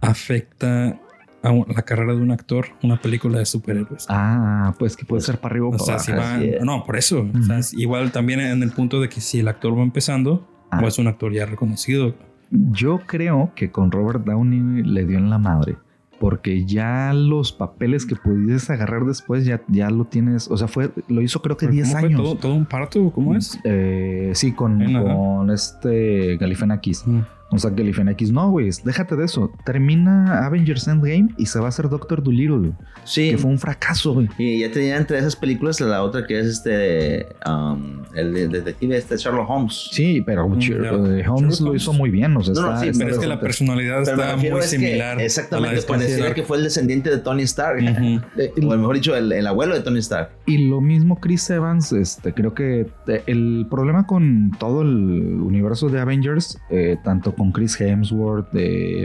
afecta 0.00 0.98
a 1.42 1.52
la 1.52 1.82
carrera 1.82 2.14
de 2.14 2.20
un 2.22 2.30
actor 2.32 2.66
una 2.82 3.00
película 3.00 3.38
de 3.38 3.46
superhéroes. 3.46 4.06
Ah, 4.08 4.74
pues 4.78 4.96
que 4.96 5.04
puede 5.04 5.22
ser 5.22 5.38
para 5.38 5.52
arriba 5.52 5.66
o 5.66 5.68
o 5.68 5.72
para 5.76 5.98
sea, 5.98 6.14
abajo. 6.14 6.40
si 6.42 6.50
va, 6.50 6.64
no, 6.64 6.84
por 6.84 6.96
eso. 6.96 7.26
O 7.38 7.42
sea, 7.42 7.60
igual 7.78 8.10
también 8.12 8.40
en 8.40 8.62
el 8.62 8.70
punto 8.72 9.00
de 9.00 9.08
que 9.08 9.20
si 9.20 9.40
el 9.40 9.48
actor 9.48 9.76
va 9.78 9.82
empezando, 9.82 10.46
Ah. 10.70 10.80
o 10.82 10.88
es 10.88 10.98
un 10.98 11.06
actor 11.06 11.32
ya 11.32 11.46
reconocido. 11.46 12.14
Yo 12.50 13.00
creo 13.06 13.52
que 13.54 13.70
con 13.70 13.92
Robert 13.92 14.24
Downey 14.24 14.82
le 14.82 15.04
dio 15.04 15.18
en 15.18 15.30
la 15.30 15.38
madre. 15.38 15.76
Porque 16.18 16.64
ya 16.64 17.12
los 17.12 17.52
papeles 17.52 18.06
que 18.06 18.16
pudieses 18.16 18.70
agarrar 18.70 19.04
después 19.04 19.44
ya, 19.44 19.60
ya 19.68 19.90
lo 19.90 20.06
tienes. 20.06 20.50
O 20.50 20.56
sea, 20.56 20.66
fue, 20.66 20.90
lo 21.08 21.20
hizo 21.22 21.42
creo 21.42 21.56
que 21.58 21.66
¿Cómo 21.66 21.74
10 21.74 21.90
fue? 21.92 22.00
años. 22.00 22.20
¿Todo, 22.22 22.34
todo 22.36 22.54
un 22.54 22.64
parto? 22.64 23.10
¿Cómo 23.12 23.34
es? 23.36 23.60
Eh, 23.64 24.30
sí, 24.34 24.52
con, 24.52 24.78
con 25.02 25.50
este 25.50 26.36
Galifianakis. 26.38 27.06
Mm. 27.06 27.20
O 27.50 27.58
sea, 27.58 27.72
que 27.72 27.82
el 27.82 28.08
X, 28.10 28.32
no, 28.32 28.50
güey, 28.50 28.70
déjate 28.84 29.14
de 29.14 29.24
eso. 29.24 29.52
Termina 29.64 30.44
Avengers 30.44 30.88
Endgame 30.88 31.28
y 31.36 31.46
se 31.46 31.60
va 31.60 31.66
a 31.66 31.68
hacer 31.68 31.88
Doctor 31.88 32.22
Dolittle. 32.22 32.72
Sí. 33.04 33.30
Que 33.30 33.38
fue 33.38 33.50
un 33.50 33.58
fracaso, 33.58 34.14
güey. 34.14 34.28
Y 34.36 34.60
ya 34.60 34.70
tenía 34.72 34.96
entre 34.96 35.18
esas 35.18 35.36
películas 35.36 35.80
la 35.80 36.02
otra 36.02 36.26
que 36.26 36.40
es 36.40 36.46
este. 36.46 37.28
Um, 37.46 38.02
el, 38.14 38.50
detective 38.50 38.96
este 38.96 39.16
Sherlock 39.16 39.48
Holmes. 39.48 39.90
Sí, 39.92 40.22
pero 40.26 40.48
mm, 40.48 40.60
eh, 40.60 41.28
Holmes 41.28 41.60
lo 41.60 41.74
hizo 41.74 41.92
muy 41.92 42.10
bien. 42.10 42.36
O 42.36 42.42
sea, 42.42 42.54
no, 42.54 42.80
sí, 42.80 42.90
pero 42.98 43.10
es 43.10 43.18
que 43.18 43.26
la 43.28 43.38
personalidad 43.38 44.02
está 44.02 44.36
muy 44.36 44.62
similar. 44.62 45.20
exactamente, 45.20 45.82
pareciera 45.82 46.34
que 46.34 46.42
fue 46.42 46.56
el 46.56 46.64
descendiente 46.64 47.10
de 47.10 47.18
Tony 47.18 47.42
Stark. 47.42 47.78
Eh, 47.80 48.52
o 48.60 48.76
mejor 48.76 48.96
dicho, 48.96 49.14
el, 49.14 49.46
abuelo 49.46 49.74
de 49.74 49.82
Tony 49.82 50.00
Stark. 50.00 50.30
Y 50.46 50.66
lo 50.66 50.80
mismo 50.80 51.20
Chris 51.20 51.48
Evans, 51.50 51.92
este, 51.92 52.32
creo 52.32 52.54
que 52.54 52.88
eh, 53.06 53.22
el 53.26 53.66
problema 53.70 54.06
con 54.06 54.50
todo 54.58 54.82
el 54.82 54.88
universo 54.88 55.88
de 55.88 56.00
Avengers, 56.00 56.58
tanto 57.04 57.35
con 57.36 57.52
Chris 57.52 57.80
Hemsworth, 57.80 58.48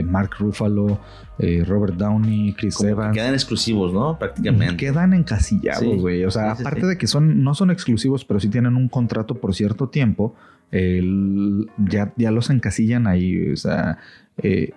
Mark 0.04 0.30
Ruffalo, 0.38 0.98
Robert 1.66 1.94
Downey, 1.94 2.54
Chris 2.54 2.80
Evans. 2.82 3.14
Quedan 3.14 3.34
exclusivos, 3.34 3.92
¿no? 3.92 4.18
Prácticamente. 4.18 4.76
Quedan 4.76 5.12
encasillados, 5.12 6.00
güey. 6.00 6.24
o 6.24 6.30
sea, 6.30 6.52
aparte 6.52 6.86
de 6.86 6.98
que 6.98 7.06
son, 7.06 7.42
no 7.42 7.54
son 7.54 7.70
exclusivos, 7.70 8.24
pero 8.24 8.40
sí 8.40 8.48
tienen 8.48 8.76
un 8.76 8.88
contrato 8.88 9.34
por 9.34 9.54
cierto 9.54 9.88
tiempo, 9.88 10.34
ya, 10.70 12.12
ya 12.16 12.30
los 12.30 12.50
encasillan 12.50 13.06
ahí. 13.06 13.50
O 13.52 13.56
sea, 13.56 13.98
eh, 14.38 14.72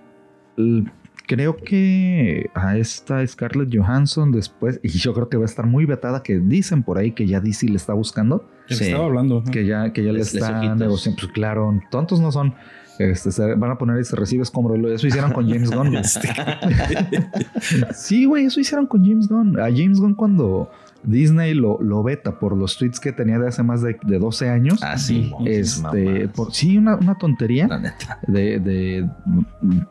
creo 1.27 1.57
que 1.57 2.49
a 2.53 2.77
esta 2.77 3.25
Scarlett 3.25 3.75
Johansson 3.75 4.31
después, 4.31 4.79
y 4.83 4.89
yo 4.89 5.13
creo 5.13 5.29
que 5.29 5.37
va 5.37 5.43
a 5.43 5.45
estar 5.45 5.65
muy 5.65 5.85
vetada, 5.85 6.23
que 6.23 6.39
dicen 6.39 6.83
por 6.83 6.97
ahí 6.97 7.11
que 7.11 7.27
ya 7.27 7.39
DC 7.39 7.67
le 7.67 7.77
está 7.77 7.93
buscando. 7.93 8.47
Sí. 8.67 8.85
estaba 8.85 9.05
hablando. 9.05 9.43
Que 9.43 9.65
ya, 9.65 9.93
que 9.93 10.03
ya 10.03 10.11
le 10.11 10.21
está 10.21 10.75
negociando. 10.75 11.19
Pues 11.21 11.31
claro, 11.31 11.79
tontos 11.91 12.19
no 12.19 12.31
son. 12.31 12.55
Este, 12.97 13.55
van 13.55 13.71
a 13.71 13.77
poner 13.77 13.99
y 13.99 14.03
se 14.05 14.15
recibes 14.15 14.49
como 14.49 14.73
eso 14.87 15.07
hicieron 15.07 15.33
con 15.33 15.47
James 15.49 15.69
Gunn. 15.69 15.97
sí, 17.93 18.25
güey, 18.25 18.45
eso 18.45 18.59
hicieron 18.59 18.87
con 18.87 19.05
James 19.05 19.27
Gunn. 19.27 19.59
A 19.59 19.63
James 19.63 19.99
Gunn 19.99 20.15
cuando 20.15 20.69
Disney 21.05 21.53
lo, 21.53 21.79
lo 21.81 22.03
beta 22.03 22.39
por 22.39 22.55
los 22.55 22.77
tweets 22.77 22.99
que 22.99 23.11
tenía 23.11 23.39
de 23.39 23.47
hace 23.47 23.63
más 23.63 23.81
de, 23.81 23.97
de 24.03 24.19
12 24.19 24.49
años. 24.49 24.79
Ah, 24.81 24.97
sí. 24.97 25.31
Este, 25.45 26.29
sí, 26.51 26.77
una, 26.77 26.95
una 26.95 27.17
tontería. 27.17 27.67
De, 28.27 28.59
de, 28.59 29.09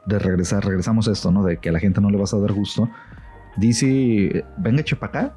de, 0.07 0.18
regresar, 0.18 0.64
regresamos 0.64 1.09
a 1.09 1.12
esto, 1.12 1.30
¿no? 1.30 1.44
De 1.44 1.59
que 1.59 1.68
a 1.68 1.72
la 1.72 1.80
gente 1.80 2.00
no 2.00 2.11
le 2.11 2.16
vas 2.16 2.34
a 2.34 2.38
dar 2.38 2.52
gusto. 2.52 2.88
Dice, 3.57 4.44
venga, 4.59 4.82
acá. 5.00 5.34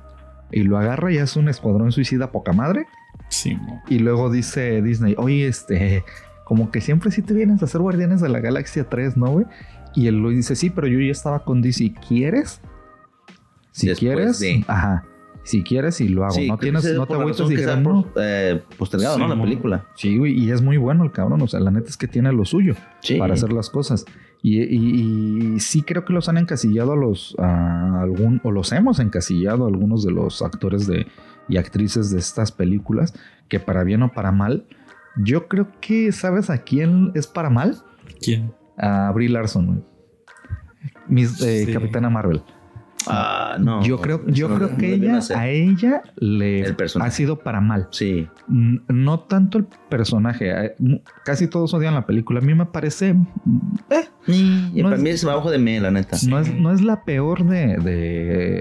Y 0.51 0.63
lo 0.63 0.77
agarra 0.77 1.11
y 1.11 1.17
hace 1.17 1.39
un 1.39 1.49
escuadrón 1.49 1.91
suicida 1.91 2.31
poca 2.31 2.53
madre. 2.53 2.87
Sí. 3.29 3.57
Y 3.89 3.99
luego 3.99 4.31
dice 4.31 4.81
Disney, 4.81 5.15
oye, 5.17 5.47
este, 5.47 6.03
como 6.47 6.71
que 6.71 6.79
siempre 6.79 7.11
sí 7.11 7.21
te 7.21 7.33
vienes 7.33 7.61
a 7.61 7.65
hacer 7.65 7.81
Guardianes 7.81 8.21
de 8.21 8.29
la 8.29 8.39
Galaxia 8.39 8.87
3, 8.87 9.17
¿no, 9.17 9.27
güey? 9.27 9.45
Y 9.93 10.07
él 10.07 10.21
lo 10.21 10.29
dice, 10.29 10.55
sí, 10.55 10.69
pero 10.69 10.87
yo 10.87 10.99
ya 10.99 11.11
estaba 11.11 11.43
con 11.43 11.61
DC. 11.61 11.93
¿Quieres? 12.07 12.61
Si 13.71 13.89
quieres, 13.95 14.41
ajá 14.67 15.03
si 15.47 15.63
quieres 15.63 16.01
y 16.01 16.09
lo 16.09 16.25
hago. 16.25 16.35
no 16.45 16.57
tienes, 16.57 16.83
no 16.93 17.05
te 17.05 17.13
agüitas 17.13 17.47
digas, 17.47 17.79
no. 17.79 18.05
Eh, 18.17 18.61
postergado, 18.77 19.17
¿no? 19.17 19.29
La 19.29 19.41
película. 19.41 19.85
Sí, 19.95 20.17
güey, 20.17 20.37
y 20.37 20.51
es 20.51 20.61
muy 20.61 20.75
bueno 20.75 21.05
el 21.05 21.13
cabrón. 21.13 21.41
O 21.41 21.47
sea, 21.47 21.61
la 21.61 21.71
neta 21.71 21.87
es 21.89 21.95
que 21.95 22.09
tiene 22.09 22.33
lo 22.33 22.43
suyo 22.43 22.75
para 23.17 23.33
hacer 23.33 23.53
las 23.53 23.69
cosas. 23.69 24.03
Y, 24.43 25.57
sí 25.59 25.83
creo 25.83 26.03
que 26.03 26.11
los 26.11 26.27
han 26.27 26.37
encasillado 26.37 26.91
a 26.91 26.95
los, 26.97 27.33
a 27.39 28.01
algún, 28.01 28.41
o 28.43 28.51
los 28.51 28.73
hemos 28.73 28.99
encasillado 28.99 29.63
a 29.63 29.67
algunos 29.69 30.03
de 30.03 30.11
los 30.11 30.41
actores 30.41 30.85
de, 30.85 31.07
y 31.47 31.55
actrices 31.55 32.11
de 32.11 32.19
estas 32.19 32.51
películas, 32.51 33.13
que 33.47 33.61
para 33.61 33.85
bien 33.85 34.03
o 34.03 34.11
para 34.11 34.33
mal, 34.33 34.65
yo 35.23 35.47
creo 35.47 35.67
que, 35.81 36.11
¿sabes 36.11 36.49
a 36.49 36.59
quién 36.59 37.11
es 37.15 37.27
para 37.27 37.49
mal? 37.49 37.77
¿Quién? 38.21 38.53
A 38.77 39.11
Brie 39.11 39.29
Larson, 39.29 39.85
Mis, 41.07 41.41
eh, 41.41 41.69
Capitana 41.71 42.09
Marvel. 42.09 42.43
Ah, 43.09 43.57
no. 43.59 43.83
Yo 43.83 43.99
creo, 43.99 44.25
yo 44.27 44.53
creo 44.55 44.77
que 44.77 44.93
ella, 44.93 45.19
a 45.35 45.47
ella 45.47 46.01
le 46.15 46.75
ha 46.99 47.11
sido 47.11 47.39
para 47.39 47.61
mal. 47.61 47.87
Sí. 47.91 48.27
No 48.47 49.19
tanto 49.21 49.57
el 49.57 49.65
personaje. 49.89 50.51
Eh, 50.51 50.75
casi 51.23 51.47
todos 51.47 51.73
odian 51.73 51.93
la 51.93 52.05
película. 52.05 52.39
A 52.39 52.43
mí 52.43 52.53
me 52.53 52.65
parece. 52.65 53.15
Eh, 53.89 54.07
y 54.27 54.83
para 54.83 54.97
mí 54.97 55.09
es 55.09 55.23
abajo 55.23 55.51
de 55.51 55.57
mí, 55.57 55.79
la 55.79 55.91
neta. 55.91 56.17
No 56.27 56.39
es, 56.39 56.53
no 56.53 56.71
es 56.71 56.81
la 56.81 57.03
peor 57.03 57.45
de, 57.45 57.77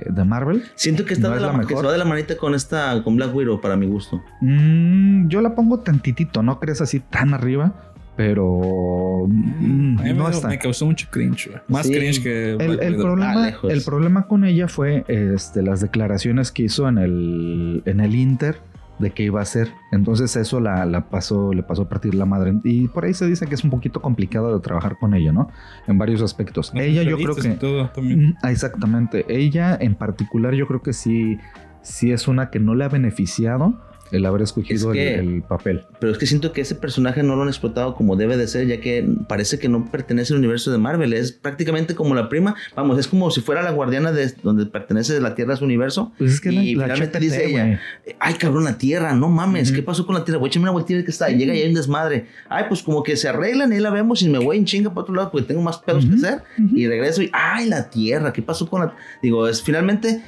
de, 0.08 0.24
Marvel. 0.24 0.64
Siento 0.74 1.04
que 1.04 1.14
está 1.14 1.30
de 1.34 1.40
la, 1.40 1.60
que 1.60 1.76
se 1.76 1.82
va 1.82 1.92
de 1.92 1.98
la 1.98 2.04
manita 2.04 2.36
con 2.36 2.54
esta, 2.54 3.02
con 3.02 3.16
Black 3.16 3.34
Widow, 3.34 3.60
para 3.60 3.76
mi 3.76 3.86
gusto. 3.86 4.22
Mm, 4.40 5.28
yo 5.28 5.40
la 5.40 5.54
pongo 5.54 5.80
tantitito, 5.80 6.42
no 6.42 6.58
crees 6.58 6.80
así 6.80 7.00
tan 7.00 7.34
arriba 7.34 7.94
pero 8.16 9.26
mm, 9.28 9.96
no 10.16 10.30
me, 10.30 10.48
me 10.48 10.58
causó 10.58 10.86
mucho 10.86 11.06
cringe, 11.10 11.50
más 11.68 11.86
cringe 11.86 12.22
que 12.22 12.52
el, 12.52 12.96
problema, 12.96 13.48
el 13.62 13.82
problema 13.82 14.26
con 14.26 14.44
ella 14.44 14.68
fue 14.68 15.04
este, 15.08 15.62
las 15.62 15.80
declaraciones 15.80 16.50
que 16.50 16.64
hizo 16.64 16.88
en 16.88 16.98
el, 16.98 17.82
en 17.84 18.00
el 18.00 18.14
Inter 18.14 18.58
de 18.98 19.10
qué 19.10 19.24
iba 19.24 19.40
a 19.40 19.42
hacer. 19.42 19.70
Entonces 19.92 20.34
eso 20.36 20.60
la, 20.60 20.86
la, 20.86 21.08
pasó, 21.08 21.52
le 21.52 21.62
pasó 21.62 21.82
a 21.82 21.88
partir 21.88 22.14
la 22.14 22.24
madre. 22.24 22.54
Y 22.64 22.88
por 22.88 23.04
ahí 23.04 23.14
se 23.14 23.26
dice 23.26 23.46
que 23.46 23.54
es 23.54 23.64
un 23.64 23.70
poquito 23.70 24.00
complicado 24.00 24.54
de 24.54 24.62
trabajar 24.62 24.96
con 24.98 25.14
ella, 25.14 25.32
¿no? 25.32 25.50
En 25.86 25.98
varios 25.98 26.22
aspectos. 26.22 26.72
ella 26.74 27.02
yo 27.02 27.16
creo 27.16 27.36
que... 27.36 27.50
Todo, 27.50 27.90
también. 27.90 28.36
Exactamente. 28.44 29.26
Ella 29.28 29.76
en 29.78 29.94
particular 29.94 30.54
yo 30.54 30.66
creo 30.66 30.82
que 30.82 30.92
sí, 30.92 31.38
sí 31.82 32.10
es 32.10 32.28
una 32.28 32.50
que 32.50 32.58
no 32.58 32.74
le 32.74 32.84
ha 32.84 32.88
beneficiado 32.88 33.80
el 34.12 34.24
haber 34.26 34.42
escogido 34.42 34.92
el, 34.92 35.42
papel. 35.42 35.84
Pero 35.98 36.12
es 36.12 36.18
que 36.18 36.26
siento 36.26 36.52
que 36.52 36.60
ese 36.60 36.74
personaje 36.74 37.22
no 37.22 37.36
lo 37.36 37.42
han 37.42 37.48
explotado 37.48 37.94
como 37.94 38.16
debe 38.16 38.36
de 38.36 38.46
ser, 38.46 38.66
ya 38.66 38.80
que 38.80 39.06
parece 39.28 39.58
que 39.58 39.68
no 39.68 39.90
pertenece 39.90 40.32
al 40.32 40.38
universo 40.38 40.70
de 40.70 40.78
Marvel. 40.78 41.12
Es 41.12 41.32
prácticamente 41.32 41.94
como 41.94 42.14
la 42.14 42.28
prima. 42.28 42.54
Vamos, 42.74 42.98
es 42.98 43.08
como 43.08 43.30
si 43.30 43.40
fuera 43.40 43.62
la 43.62 43.70
guardiana 43.70 44.12
de 44.12 44.32
donde 44.42 44.66
pertenece 44.66 45.20
la 45.20 45.34
Tierra 45.34 45.54
a 45.54 45.56
su 45.56 45.64
universo. 45.64 46.12
Pues 46.18 46.34
es 46.34 46.40
que 46.40 46.52
y 46.52 46.74
la, 46.74 46.84
finalmente 46.84 47.18
dice 47.18 47.46
ella, 47.46 47.80
ay 48.18 48.34
cabrón, 48.34 48.64
la 48.64 48.78
Tierra, 48.78 49.14
no 49.14 49.28
mames, 49.28 49.72
¿qué 49.72 49.82
pasó 49.82 50.06
con 50.06 50.14
la 50.14 50.24
Tierra? 50.24 50.38
Voy 50.38 50.48
a 50.48 50.50
echarme 50.50 50.64
una 50.64 50.72
vueltita 50.72 51.04
que 51.04 51.10
está. 51.10 51.30
Y 51.30 51.36
llega 51.36 51.54
y 51.54 51.62
hay 51.62 51.68
un 51.68 51.74
desmadre. 51.74 52.26
Ay, 52.48 52.64
pues 52.68 52.82
como 52.82 53.02
que 53.02 53.16
se 53.16 53.28
arreglan 53.28 53.72
y 53.72 53.78
la 53.78 53.90
vemos 53.90 54.22
y 54.22 54.28
me 54.28 54.38
voy 54.38 54.58
en 54.58 54.64
chinga 54.64 54.90
para 54.90 55.02
otro 55.02 55.14
lado 55.14 55.30
porque 55.30 55.46
tengo 55.46 55.62
más 55.62 55.78
pedos 55.78 56.06
que 56.06 56.14
hacer. 56.14 56.42
Y 56.74 56.86
regreso 56.86 57.22
y, 57.22 57.30
ay, 57.32 57.68
la 57.68 57.90
Tierra, 57.90 58.32
¿qué 58.32 58.42
pasó 58.42 58.68
con 58.68 58.82
la... 58.82 58.94
Digo, 59.22 59.48
es 59.48 59.62
finalmente 59.62 60.22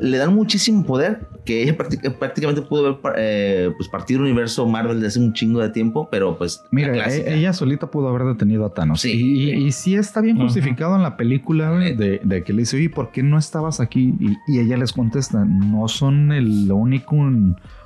le 0.00 0.18
dan 0.18 0.34
muchísimo 0.34 0.84
poder 0.84 1.26
que 1.44 1.62
ella 1.62 1.76
prácticamente 1.76 2.60
pudo 2.62 2.98
haber 3.00 3.14
eh, 3.16 3.70
pues 3.76 3.88
partido 3.88 4.20
el 4.20 4.26
universo 4.26 4.66
Marvel 4.66 4.96
desde 4.96 5.06
hace 5.06 5.20
un 5.20 5.32
chingo 5.32 5.60
de 5.60 5.70
tiempo, 5.70 6.08
pero 6.10 6.36
pues... 6.36 6.62
Mira, 6.70 6.94
e-, 7.08 7.38
ella 7.38 7.54
solita 7.54 7.90
pudo 7.90 8.08
haber 8.08 8.24
detenido 8.24 8.66
a 8.66 8.74
Thanos. 8.74 9.00
Sí. 9.00 9.50
Y, 9.50 9.72
sí 9.72 9.94
está 9.94 10.20
bien 10.20 10.36
justificado 10.36 10.96
en 10.96 11.02
la 11.02 11.16
película 11.16 11.70
de, 11.70 12.20
de, 12.22 12.44
que 12.44 12.52
le 12.52 12.60
dice, 12.60 12.76
oye, 12.76 12.90
¿por 12.90 13.12
qué 13.12 13.22
no 13.22 13.38
estabas 13.38 13.80
aquí? 13.80 14.14
Y, 14.46 14.58
ella 14.58 14.76
les 14.76 14.92
contesta, 14.92 15.44
no 15.44 15.88
son 15.88 16.32
el 16.32 16.70
único... 16.70 17.16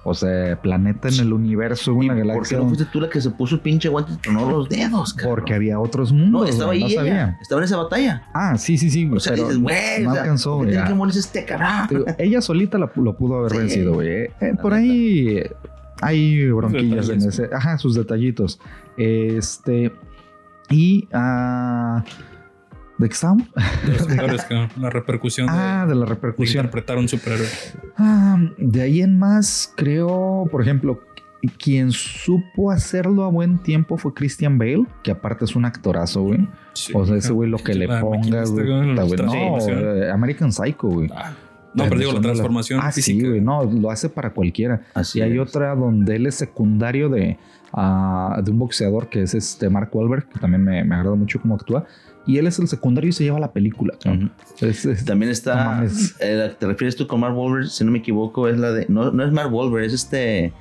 O 0.05 0.15
sea, 0.15 0.61
planeta 0.61 1.09
en 1.09 1.21
el 1.21 1.33
universo, 1.33 1.95
una 1.95 2.15
galaxia. 2.15 2.35
¿Por 2.35 2.49
qué 2.49 2.57
no 2.57 2.67
fuiste 2.67 2.85
tú 2.87 3.01
la 3.01 3.09
que 3.09 3.21
se 3.21 3.31
puso 3.31 3.55
el 3.55 3.61
pinche 3.61 3.89
guante 3.89 4.13
y 4.15 4.17
tronó 4.17 4.51
los 4.51 4.69
dedos, 4.69 5.15
cabrón? 5.15 5.37
Porque 5.37 5.55
había 5.55 5.79
otros 5.79 6.13
mundos. 6.13 6.43
No, 6.43 6.47
estaba 6.49 6.73
ahí. 6.73 6.85
ella, 6.85 7.39
Estaba 7.41 7.61
en 7.61 7.65
esa 7.65 7.77
batalla. 7.77 8.29
Ah, 8.35 8.59
sí, 8.59 8.77
sí, 8.79 8.91
sí. 8.91 9.09
O 9.13 9.21
sea, 9.21 9.35
dices, 9.35 9.59
güey. 9.59 10.03
No 10.03 10.11
alcanzó, 10.11 10.57
güey. 10.57 10.73
que 10.73 10.95
morirse 10.95 11.21
este 11.21 11.45
cabrón? 11.45 12.05
Ella 12.19 12.41
solita 12.41 12.79
lo 12.79 13.17
pudo 13.17 13.39
haber 13.39 13.57
vencido, 13.59 13.95
güey. 13.95 14.09
Eh, 14.09 14.55
por 14.61 14.75
ahí 14.75 15.43
hay 16.01 16.51
bronquillas 16.51 17.09
en 17.09 17.19
ese. 17.19 17.49
Ajá, 17.53 17.79
sus 17.79 17.95
detallitos. 17.95 18.59
Este. 18.97 19.93
Y. 20.69 21.09
Uh, 21.13 22.03
¿De 23.03 23.09
qué 23.09 23.15
estábamos? 23.15 23.49
De 24.07 24.17
la 24.77 24.91
repercusión. 24.91 25.49
Ah, 25.51 25.87
de, 25.89 25.97
la 25.97 26.07
repercusión. 26.07 26.63
De 26.63 26.69
interpretar 26.69 26.99
un 26.99 27.09
superhéroe. 27.09 27.49
Ah, 27.97 28.39
de 28.59 28.81
ahí 28.81 29.01
en 29.03 29.19
más, 29.19 29.73
creo, 29.77 30.47
por 30.53 30.63
ejemplo, 30.63 31.01
quien 31.59 31.91
supo 31.91 32.71
hacerlo 32.71 33.25
a 33.25 33.29
buen 33.29 33.59
tiempo 33.59 33.99
fue 33.99 34.15
Christian 34.15 34.57
Bale, 34.57 34.87
que 35.03 35.11
aparte 35.11 35.47
es 35.47 35.57
un 35.57 35.65
actorazo, 35.65 36.23
güey. 36.23 36.47
o 36.95 37.05
sea, 37.05 37.17
ese 37.17 37.33
güey 37.33 37.51
lo 37.51 37.59
que 37.59 37.75
le 37.75 37.89
ponga, 37.89 38.45
güey. 38.45 38.95
No, 38.95 39.59
eh, 39.69 40.09
American 40.09 40.53
Psycho, 40.53 40.87
güey. 40.87 41.11
Ah, 41.13 41.33
no, 41.75 41.85
pero 41.89 41.99
digo, 41.99 42.13
la 42.13 42.21
transformación 42.21 42.79
ah, 42.81 42.93
Sí, 42.93 43.21
güey, 43.21 43.41
no, 43.41 43.65
lo 43.65 43.91
hace 43.91 44.11
para 44.11 44.31
cualquiera. 44.31 44.83
Así 44.95 45.19
y 45.19 45.23
hay 45.23 45.39
otra 45.39 45.75
donde 45.75 46.15
él 46.15 46.27
es 46.27 46.37
secundario 46.37 47.09
de, 47.09 47.37
uh, 47.73 48.41
de 48.41 48.51
un 48.53 48.61
boxeador 48.61 49.09
que 49.09 49.23
es 49.23 49.35
este 49.35 49.69
Mark 49.69 49.89
Wahlberg, 49.93 50.29
que 50.29 50.39
también 50.39 50.63
me, 50.63 50.85
me 50.85 50.95
agrada 50.95 51.17
mucho 51.17 51.41
cómo 51.41 51.57
actúa 51.57 51.85
y 52.27 52.39
él 52.39 52.47
es 52.47 52.59
el 52.59 52.69
secundario 52.69 53.11
y 53.11 53.13
se 53.13 53.25
lleva 53.25 53.39
la 53.39 53.53
película. 53.53 53.95
También 55.07 55.31
está. 55.31 55.85
Eh, 56.21 56.55
¿Te 56.59 56.67
refieres 56.67 56.97
tú 56.97 57.07
con 57.07 57.21
Mark 57.21 57.37
Wahlberg? 57.37 57.69
Si 57.69 57.85
no 57.85 57.91
me 57.91 57.99
equivoco, 57.99 58.49
es 58.49 58.59
la 58.59 58.73
de. 58.73 58.87
No, 58.89 59.11
no 59.11 59.25
es 59.25 59.33
Mark 59.33 59.53
Wahlberg, 59.53 59.85
es 59.85 59.93
este. 59.93 60.53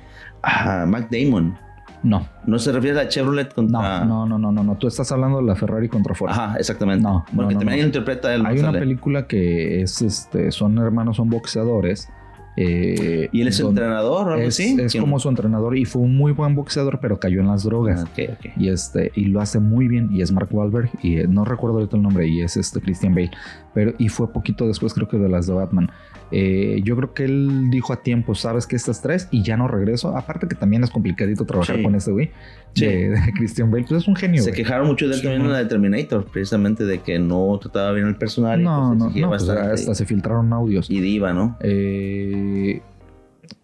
Ah, 0.42 0.84
Mac 0.88 1.08
Damon. 1.10 1.56
No. 2.02 2.28
¿No 2.46 2.58
se 2.58 2.72
refiere 2.72 3.00
a 3.00 3.08
Chevrolet 3.08 3.54
contra.? 3.54 4.04
No, 4.04 4.26
no, 4.26 4.38
no, 4.38 4.50
no, 4.50 4.64
no. 4.64 4.76
Tú 4.76 4.88
estás 4.88 5.12
hablando 5.12 5.38
de 5.38 5.44
la 5.44 5.54
Ferrari 5.54 5.88
contra 5.88 6.14
Ford. 6.14 6.30
Ajá, 6.30 6.56
exactamente. 6.58 7.02
No. 7.02 7.24
Porque 7.34 7.54
también 7.54 7.86
interpreta 7.86 8.34
él. 8.34 8.44
Hay 8.44 8.58
una 8.58 8.72
película 8.72 9.26
que 9.26 9.82
es 9.82 10.02
este. 10.02 10.50
Son 10.50 10.76
hermanos, 10.78 11.16
son 11.16 11.30
boxeadores 11.30 12.08
Eh, 12.56 13.28
¿Y 13.32 13.40
él 13.40 13.48
es 13.48 13.56
su 13.56 13.68
entrenador 13.68 14.28
o 14.28 14.32
algo 14.32 14.42
es, 14.48 14.60
así? 14.60 14.76
Es 14.78 14.94
como 14.96 15.18
su 15.18 15.28
entrenador 15.28 15.76
y 15.76 15.84
fue 15.86 16.02
un 16.02 16.16
muy 16.16 16.32
buen 16.32 16.54
boxeador, 16.54 16.98
pero 17.00 17.18
cayó 17.18 17.40
en 17.40 17.46
las 17.46 17.64
drogas. 17.64 18.04
Ah, 18.04 18.08
ok, 18.12 18.46
Y 18.58 18.68
este, 18.68 19.10
y 19.14 19.24
lo 19.26 19.40
hace 19.40 19.58
muy 19.58 19.88
bien. 19.88 20.08
Y 20.12 20.20
es 20.22 20.32
Mark 20.32 20.48
Wahlberg. 20.50 20.90
Y 21.02 21.16
eh, 21.18 21.26
no 21.28 21.44
recuerdo 21.44 21.78
ahorita 21.78 21.96
el 21.96 22.02
nombre. 22.02 22.26
Y 22.28 22.40
es 22.42 22.56
este 22.56 22.80
Christian 22.80 23.14
Bale. 23.14 23.30
Pero, 23.74 23.94
y 23.98 24.08
fue 24.08 24.30
poquito 24.32 24.66
después, 24.66 24.92
creo 24.92 25.08
que 25.08 25.16
de 25.16 25.28
las 25.30 25.46
de 25.46 25.54
Batman. 25.54 25.90
Eh, 26.30 26.80
yo 26.84 26.96
creo 26.96 27.12
que 27.14 27.24
él 27.24 27.68
dijo 27.70 27.92
a 27.92 28.02
tiempo, 28.02 28.34
sabes 28.34 28.66
que 28.66 28.74
estas 28.76 29.02
tres, 29.02 29.28
y 29.30 29.42
ya 29.42 29.56
no 29.56 29.68
regreso. 29.68 30.16
Aparte 30.16 30.46
que 30.46 30.54
también 30.54 30.82
es 30.84 30.90
complicadito 30.90 31.44
trabajar 31.46 31.76
Sí. 31.76 31.82
con 31.82 31.94
ese 31.94 32.10
güey. 32.10 32.30
Sí. 32.74 32.86
De, 32.86 33.10
de 33.10 33.32
Christian 33.36 33.70
Bale. 33.70 33.84
Pues 33.88 34.02
es 34.02 34.08
un 34.08 34.16
genio. 34.16 34.42
Se 34.42 34.50
güey. 34.50 34.62
quejaron 34.62 34.86
mucho 34.88 35.06
de 35.08 35.14
él 35.14 35.20
Sí, 35.20 35.24
también 35.26 35.42
en 35.46 35.52
la 35.52 35.58
de 35.58 35.66
Terminator, 35.66 36.24
precisamente 36.26 36.84
de 36.84 37.00
que 37.00 37.18
no 37.18 37.58
trataba 37.60 37.92
bien 37.92 38.06
al 38.06 38.16
personal. 38.16 38.60
y, 38.60 38.64
No, 38.64 38.94
pues, 38.98 39.14
no, 39.16 39.28
pues, 39.28 39.48
hasta 39.48 39.94
se 39.94 40.04
filtraron 40.06 40.52
audios. 40.52 40.90
Y 40.90 41.00
diva, 41.00 41.32
¿no? 41.32 41.56
Eh, 41.60 42.41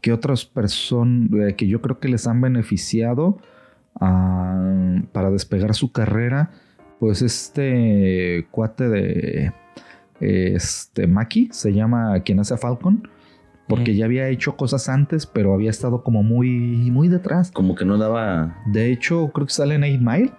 ¿Qué 0.01 0.13
otras 0.13 0.45
personas 0.45 1.31
eh, 1.51 1.55
que 1.57 1.67
yo 1.67 1.81
creo 1.81 1.99
que 1.99 2.09
les 2.09 2.27
han 2.27 2.41
beneficiado 2.41 3.39
ah, 4.01 5.01
para 5.13 5.31
despegar 5.31 5.75
su 5.75 5.93
carrera? 5.93 6.51
Pues 7.01 7.23
este 7.23 8.47
cuate 8.51 8.89
de 8.89 9.53
eh, 10.21 10.53
este 10.55 11.07
Maki 11.07 11.49
se 11.53 11.73
llama 11.73 12.19
quien 12.21 12.41
hace 12.41 12.55
a 12.55 12.59
Falcon. 12.59 13.09
Porque 13.69 13.93
Mm. 13.93 13.97
ya 13.97 14.05
había 14.07 14.29
hecho 14.29 14.57
cosas 14.57 14.89
antes, 14.89 15.27
pero 15.27 15.53
había 15.53 15.69
estado 15.69 16.03
como 16.03 16.23
muy, 16.23 16.49
muy 16.91 17.07
detrás. 17.09 17.51
Como 17.51 17.75
que 17.75 17.85
no 17.85 17.99
daba. 17.99 18.57
De 18.73 18.91
hecho, 18.91 19.31
creo 19.35 19.47
que 19.47 19.53
sale 19.53 19.75
en 19.75 19.85
8 19.85 19.99
Mile 20.01 20.33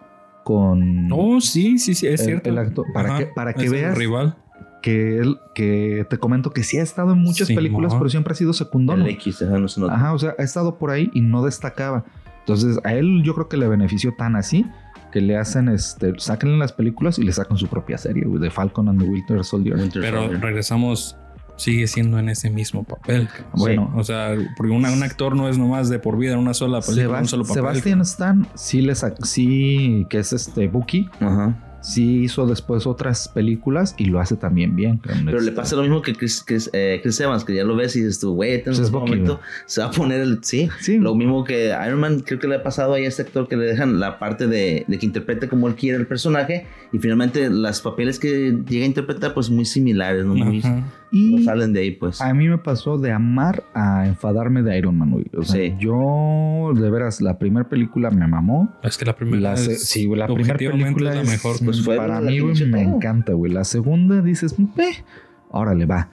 con 0.44 1.08
Oh, 1.12 1.40
sí, 1.40 1.78
sí, 1.78 1.94
sí, 1.94 2.08
es 2.08 2.22
el- 2.22 2.26
cierto. 2.26 2.50
el 2.50 2.58
actor- 2.58 2.86
para 2.92 3.20
que- 3.20 3.26
para 3.28 3.54
que 3.54 3.70
veas 3.70 3.96
rival. 3.96 4.36
Que 4.82 5.18
él, 5.20 5.40
que 5.54 6.06
te 6.10 6.18
comento 6.18 6.52
que 6.52 6.64
sí 6.64 6.78
ha 6.78 6.84
estado 6.84 7.12
en 7.14 7.20
muchas 7.20 7.48
Simón. 7.48 7.64
películas, 7.64 7.94
pero 7.96 8.10
siempre 8.10 8.34
ha 8.34 8.36
sido 8.36 8.54
secundón. 8.54 9.02
El 9.02 9.10
X, 9.10 9.42
ajá, 9.42 9.60
no 9.60 9.68
se 9.68 9.80
nota. 9.82 9.94
Ajá, 9.96 10.14
o 10.14 10.20
sea, 10.20 10.36
ha 10.38 10.44
estado 10.44 10.78
por 10.78 10.92
ahí 10.92 11.10
y 11.14 11.22
no 11.22 11.44
destacaba. 11.44 12.06
Entonces, 12.40 12.80
a 12.84 12.94
él 12.94 13.22
yo 13.24 13.34
creo 13.36 13.48
que 13.50 13.58
le 13.58 13.68
benefició 13.68 14.14
tan 14.18 14.36
así 14.36 14.66
que 15.12 15.22
le 15.22 15.38
hacen, 15.38 15.70
este, 15.70 16.14
sacan 16.20 16.58
las 16.60 16.72
películas 16.72 17.18
y 17.20 17.24
le 17.24 17.32
sacan 17.32 17.58
su 17.58 17.68
propia 17.68 17.98
serie, 17.98 18.26
de 18.28 18.50
Falcon 18.52 18.90
and 18.90 19.02
the 19.02 19.08
Winter 19.08 19.44
Soldier. 19.44 19.76
Winter 19.76 20.02
Pero 20.02 20.22
Soldier. 20.22 20.42
regresamos, 20.42 21.18
sigue 21.58 21.88
siendo 21.88 22.20
en 22.20 22.30
ese 22.30 22.50
mismo 22.50 22.84
papel. 22.84 23.28
Bueno, 23.54 23.92
O 23.96 24.04
sea, 24.04 24.36
porque 24.56 24.72
una- 24.72 24.92
un 24.94 25.04
actor 25.04 25.36
no 25.36 25.50
es 25.50 25.58
nomás 25.58 25.90
de 25.90 26.00
por 26.00 26.18
vida 26.18 26.34
en 26.34 26.40
una 26.40 26.54
sola 26.54 26.80
película, 26.82 27.18
Sebas- 27.18 27.22
un 27.22 27.28
solo 27.28 27.44
papel. 27.44 27.56
Sebastian 27.56 28.02
Stan 28.02 28.48
sí 28.56 28.82
le 28.82 28.94
sac- 28.94 29.24
sí, 29.26 30.06
que 30.10 30.20
es 30.20 30.32
este 30.32 30.68
Bucky, 30.68 31.10
Ajá. 31.20 31.69
Sí 31.82 32.24
hizo 32.24 32.46
después 32.46 32.86
otras 32.86 33.28
películas 33.28 33.96
y 33.98 34.06
lo 34.06 34.20
hace 34.20 34.36
también 34.36 34.76
bien. 34.76 35.00
Pero 35.26 35.40
le 35.40 35.52
pasa 35.52 35.76
lo 35.76 35.82
mismo 35.84 36.02
que 36.02 36.14
Chris, 36.14 36.44
Chris, 36.46 36.70
eh, 36.74 37.00
Chris 37.02 37.20
Evans, 37.20 37.44
que 37.44 37.56
ya 37.56 37.64
lo 37.64 37.76
ves 37.76 37.96
y 37.96 38.00
dices 38.00 38.20
tú, 38.20 38.36
güey, 38.36 38.56
en 38.56 38.64
Pues 38.64 38.80
es 38.80 38.86
este 38.86 38.98
momento 38.98 39.40
se 39.66 39.82
va 39.82 39.88
a 39.88 39.92
poner 39.92 40.22
el. 40.22 40.40
Sí. 40.44 40.70
Sí, 40.80 40.98
Lo 40.98 41.16
mismo 41.16 41.44
que 41.44 41.68
Iron 41.86 42.00
Man, 42.00 42.22
creo 42.22 42.40
que 42.40 42.48
le 42.48 42.56
ha 42.56 42.64
pasado 42.64 42.94
ahí 42.94 43.06
a 43.06 43.08
este 43.08 43.24
actor 43.24 43.48
que 43.48 43.56
le 43.56 43.66
dejan 43.66 44.00
la 44.00 44.20
parte 44.20 44.48
de, 44.48 44.86
de 44.88 44.98
que 44.98 45.06
interprete 45.06 45.48
como 45.48 45.68
él 45.68 45.76
quiere 45.76 45.98
el 45.98 46.08
personaje 46.08 46.66
y 46.92 47.00
finalmente 47.00 47.50
los 47.50 47.82
papeles 47.82 48.20
que 48.20 48.58
llega 48.68 48.84
a 48.84 48.88
interpretar, 48.88 49.34
pues 49.34 49.50
muy 49.50 49.66
similares, 49.66 50.26
¿no? 50.26 50.36
Muy. 50.36 50.64
Y 51.12 51.36
no 51.38 51.44
salen 51.44 51.74
de 51.74 51.80
ahí, 51.82 51.92
pues. 51.92 52.22
a 52.22 52.34
mí 52.34 52.48
me 52.48 52.58
pasó 52.58 52.98
de 52.98 53.12
amar 53.12 53.64
a 53.74 54.08
enfadarme 54.08 54.62
de 54.62 54.78
Iron 54.78 54.98
Man, 54.98 55.12
güey. 55.12 55.26
O 55.38 55.44
sea, 55.44 55.56
Sí. 55.62 55.76
yo, 55.80 56.72
de 56.76 56.90
veras, 56.90 57.22
la 57.22 57.38
primera 57.40 57.68
película 57.68 58.12
me 58.12 58.28
mamó. 58.28 58.70
Es 58.84 58.98
que 58.98 59.06
la 59.06 59.16
primera 59.16 59.42
La 59.52 59.58
se- 59.58 59.74
es- 59.74 59.86
sí, 59.88 60.06
güey, 60.06 60.20
la 60.20 60.28
primera 60.28 60.56
película 60.58 61.10
es 61.12 61.16
la 61.16 61.22
es- 61.24 61.30
mejor. 61.30 61.56
Pues 61.64 61.84
fue 61.84 61.98
para 61.98 62.22
mí, 62.22 62.40
güey, 62.40 62.66
me 62.66 62.82
encanta, 62.82 63.34
güey. 63.34 63.52
La 63.52 63.64
segunda 63.64 64.22
dices, 64.22 64.56
"Eh, 64.78 65.04
órale, 65.50 65.86
va. 65.86 66.10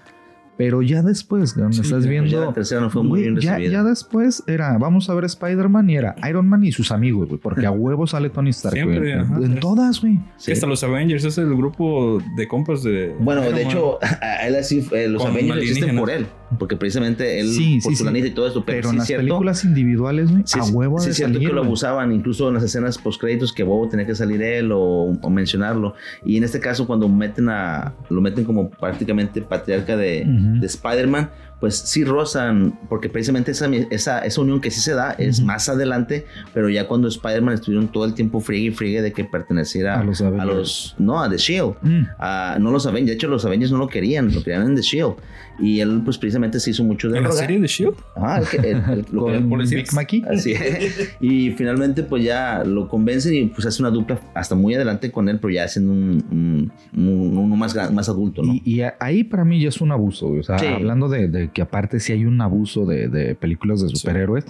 Pero 0.56 0.80
ya 0.82 1.02
después, 1.02 1.54
güey, 1.54 1.72
Sí, 1.72 1.82
estás 1.82 2.04
ya 2.04 2.10
viendo. 2.10 2.40
la 2.46 2.52
tercera 2.52 2.80
no 2.80 2.88
fue 2.90 3.02
muy 3.02 3.20
güey, 3.20 3.22
bien 3.34 3.40
ya, 3.40 3.58
ya 3.58 3.82
después 3.84 4.42
era, 4.46 4.78
vamos 4.78 5.10
a 5.10 5.14
ver 5.14 5.24
Spider-Man 5.24 5.90
y 5.90 5.96
era 5.96 6.14
Iron 6.28 6.48
Man 6.48 6.64
y 6.64 6.72
sus 6.72 6.90
amigos, 6.92 7.28
güey. 7.28 7.38
Porque 7.40 7.66
a 7.66 7.70
huevo 7.72 8.06
sale 8.06 8.30
Tony 8.30 8.50
Stark, 8.50 8.74
Siempre, 8.74 8.98
güey. 9.00 9.12
ajá. 9.12 9.36
En 9.42 9.60
todas, 9.60 10.00
güey. 10.00 10.18
Sí. 10.38 10.52
Hasta 10.52 10.66
los 10.66 10.82
Avengers 10.82 11.24
es 11.24 11.36
el 11.38 11.54
grupo 11.54 12.20
de 12.36 12.48
compas 12.48 12.82
de. 12.82 13.14
Bueno, 13.20 13.42
Iron 13.42 13.54
de 13.54 13.64
Man. 13.64 13.70
hecho, 13.72 13.98
a 14.22 14.46
él 14.46 14.56
así, 14.56 14.86
eh, 14.92 15.08
los 15.08 15.22
Con 15.22 15.32
Avengers 15.32 15.60
existen 15.60 15.96
por 15.96 16.08
él, 16.10 16.26
porque 16.58 16.76
precisamente 16.76 17.40
él, 17.40 17.48
Sí, 17.48 17.80
por 17.82 17.92
sí, 17.92 17.96
su 17.96 18.08
sí. 18.10 18.18
y 18.18 18.30
todo 18.30 18.46
eso, 18.46 18.64
pero, 18.64 18.90
en 18.90 18.98
las 18.98 19.06
cierto, 19.06 19.22
películas 19.24 19.64
individuales, 19.64 20.30
Sí, 20.44 20.58
a 20.60 20.64
huevo 20.64 20.98
sí 20.98 21.06
de 21.06 21.10
es 21.10 21.16
cierto 21.16 21.34
salir, 21.34 21.48
que 21.48 21.54
lo 21.54 21.62
abusaban, 21.62 22.12
incluso 22.12 22.48
en 22.48 22.54
las 22.54 22.62
escenas 22.62 22.98
post 22.98 23.20
créditos 23.20 23.52
que 23.52 23.62
huevo 23.62 23.88
tenía 23.88 24.06
que 24.06 24.14
salir 24.14 24.40
él 24.42 24.70
o, 24.72 24.80
o 25.20 25.30
mencionarlo. 25.30 25.94
Y 26.24 26.36
en 26.36 26.44
este 26.44 26.60
caso, 26.60 26.86
cuando 26.86 27.08
meten 27.08 27.48
a, 27.48 27.94
lo 28.08 28.20
meten 28.20 28.44
como 28.44 28.70
prácticamente 28.70 29.42
patriarca 29.42 29.96
de, 29.96 30.24
Ujú. 30.26 30.60
de 30.60 30.66
Spider-Man, 30.66 31.30
pues 31.60 31.74
sí 31.76 32.04
rozan, 32.04 32.78
porque 32.88 33.08
precisamente 33.08 33.50
esa, 33.52 33.66
esa, 33.90 34.18
esa 34.20 34.40
unión 34.40 34.60
que 34.60 34.70
sí 34.70 34.80
se 34.80 34.92
da 34.94 35.12
es 35.12 35.38
Ujú. 35.38 35.46
más 35.46 35.68
adelante, 35.68 36.26
pero 36.52 36.68
ya 36.68 36.86
cuando 36.86 37.08
Spider-Man 37.08 37.54
estuvieron 37.54 37.88
todo 37.88 38.04
el 38.04 38.12
tiempo 38.14 38.40
friegue 38.40 38.66
y 38.66 38.70
friegue 38.72 39.00
de 39.02 39.12
que 39.12 39.24
perteneciera 39.24 39.98
A 40.00 40.04
los 40.04 40.20
a 40.20 40.30
los, 40.44 40.94
no, 40.98 41.22
a 41.22 41.30
The 41.30 41.38
Shield. 41.38 41.74
Mm. 41.82 42.02
Ah, 42.18 42.58
no 42.60 42.70
los 42.70 42.86
Avengers, 42.86 43.06
de 43.08 43.14
hecho 43.14 43.28
los 43.28 43.44
Avengers 43.46 43.72
no 43.72 43.78
lo 43.78 43.88
querían, 43.88 44.32
lo 44.34 44.42
querían 44.42 44.66
en 44.66 44.74
The 44.76 44.82
Shield. 44.82 45.14
Y 45.58 45.80
él 45.80 46.02
pues 46.04 46.18
precisamente 46.18 46.60
se 46.60 46.68
hizo 46.70 46.84
mucho 46.84 47.08
de 47.08 47.16
¿En 47.16 47.24
la 47.24 47.32
serie 47.32 47.58
de 47.58 47.66
Shield? 47.66 47.94
Ajá, 48.14 48.40
el 48.58 48.64
el- 48.64 48.76
el- 48.90 49.06
lo 49.10 49.22
Con 49.48 49.64
Mackey. 49.94 50.22
Así 50.30 50.52
es. 50.52 51.14
Y 51.20 51.52
finalmente, 51.52 52.02
pues 52.02 52.22
ya 52.22 52.62
lo 52.64 52.88
convencen 52.88 53.34
y 53.34 53.46
pues 53.46 53.64
hace 53.66 53.80
una 53.82 53.90
dupla 53.90 54.20
hasta 54.34 54.54
muy 54.54 54.74
adelante 54.74 55.10
con 55.10 55.30
él, 55.30 55.38
pero 55.40 55.54
ya 55.54 55.66
siendo 55.68 55.92
un, 55.92 56.22
un- 56.30 56.72
un- 56.94 57.38
uno 57.38 57.56
más, 57.56 57.74
más 57.90 58.08
adulto, 58.10 58.42
¿no? 58.42 58.52
Y, 58.52 58.62
y 58.66 58.80
a- 58.82 58.96
ahí 59.00 59.24
para 59.24 59.46
mí 59.46 59.58
ya 59.62 59.70
es 59.70 59.80
un 59.80 59.92
abuso. 59.92 60.28
O 60.28 60.42
sea, 60.42 60.58
Sí. 60.58 60.66
hablando 60.66 61.08
de, 61.08 61.28
de 61.28 61.45
que 61.48 61.62
aparte 61.62 62.00
sí 62.00 62.12
hay 62.12 62.24
un 62.24 62.40
abuso 62.40 62.84
de, 62.86 63.08
de 63.08 63.34
películas 63.34 63.80
de 63.82 63.88
superhéroes, 63.88 64.44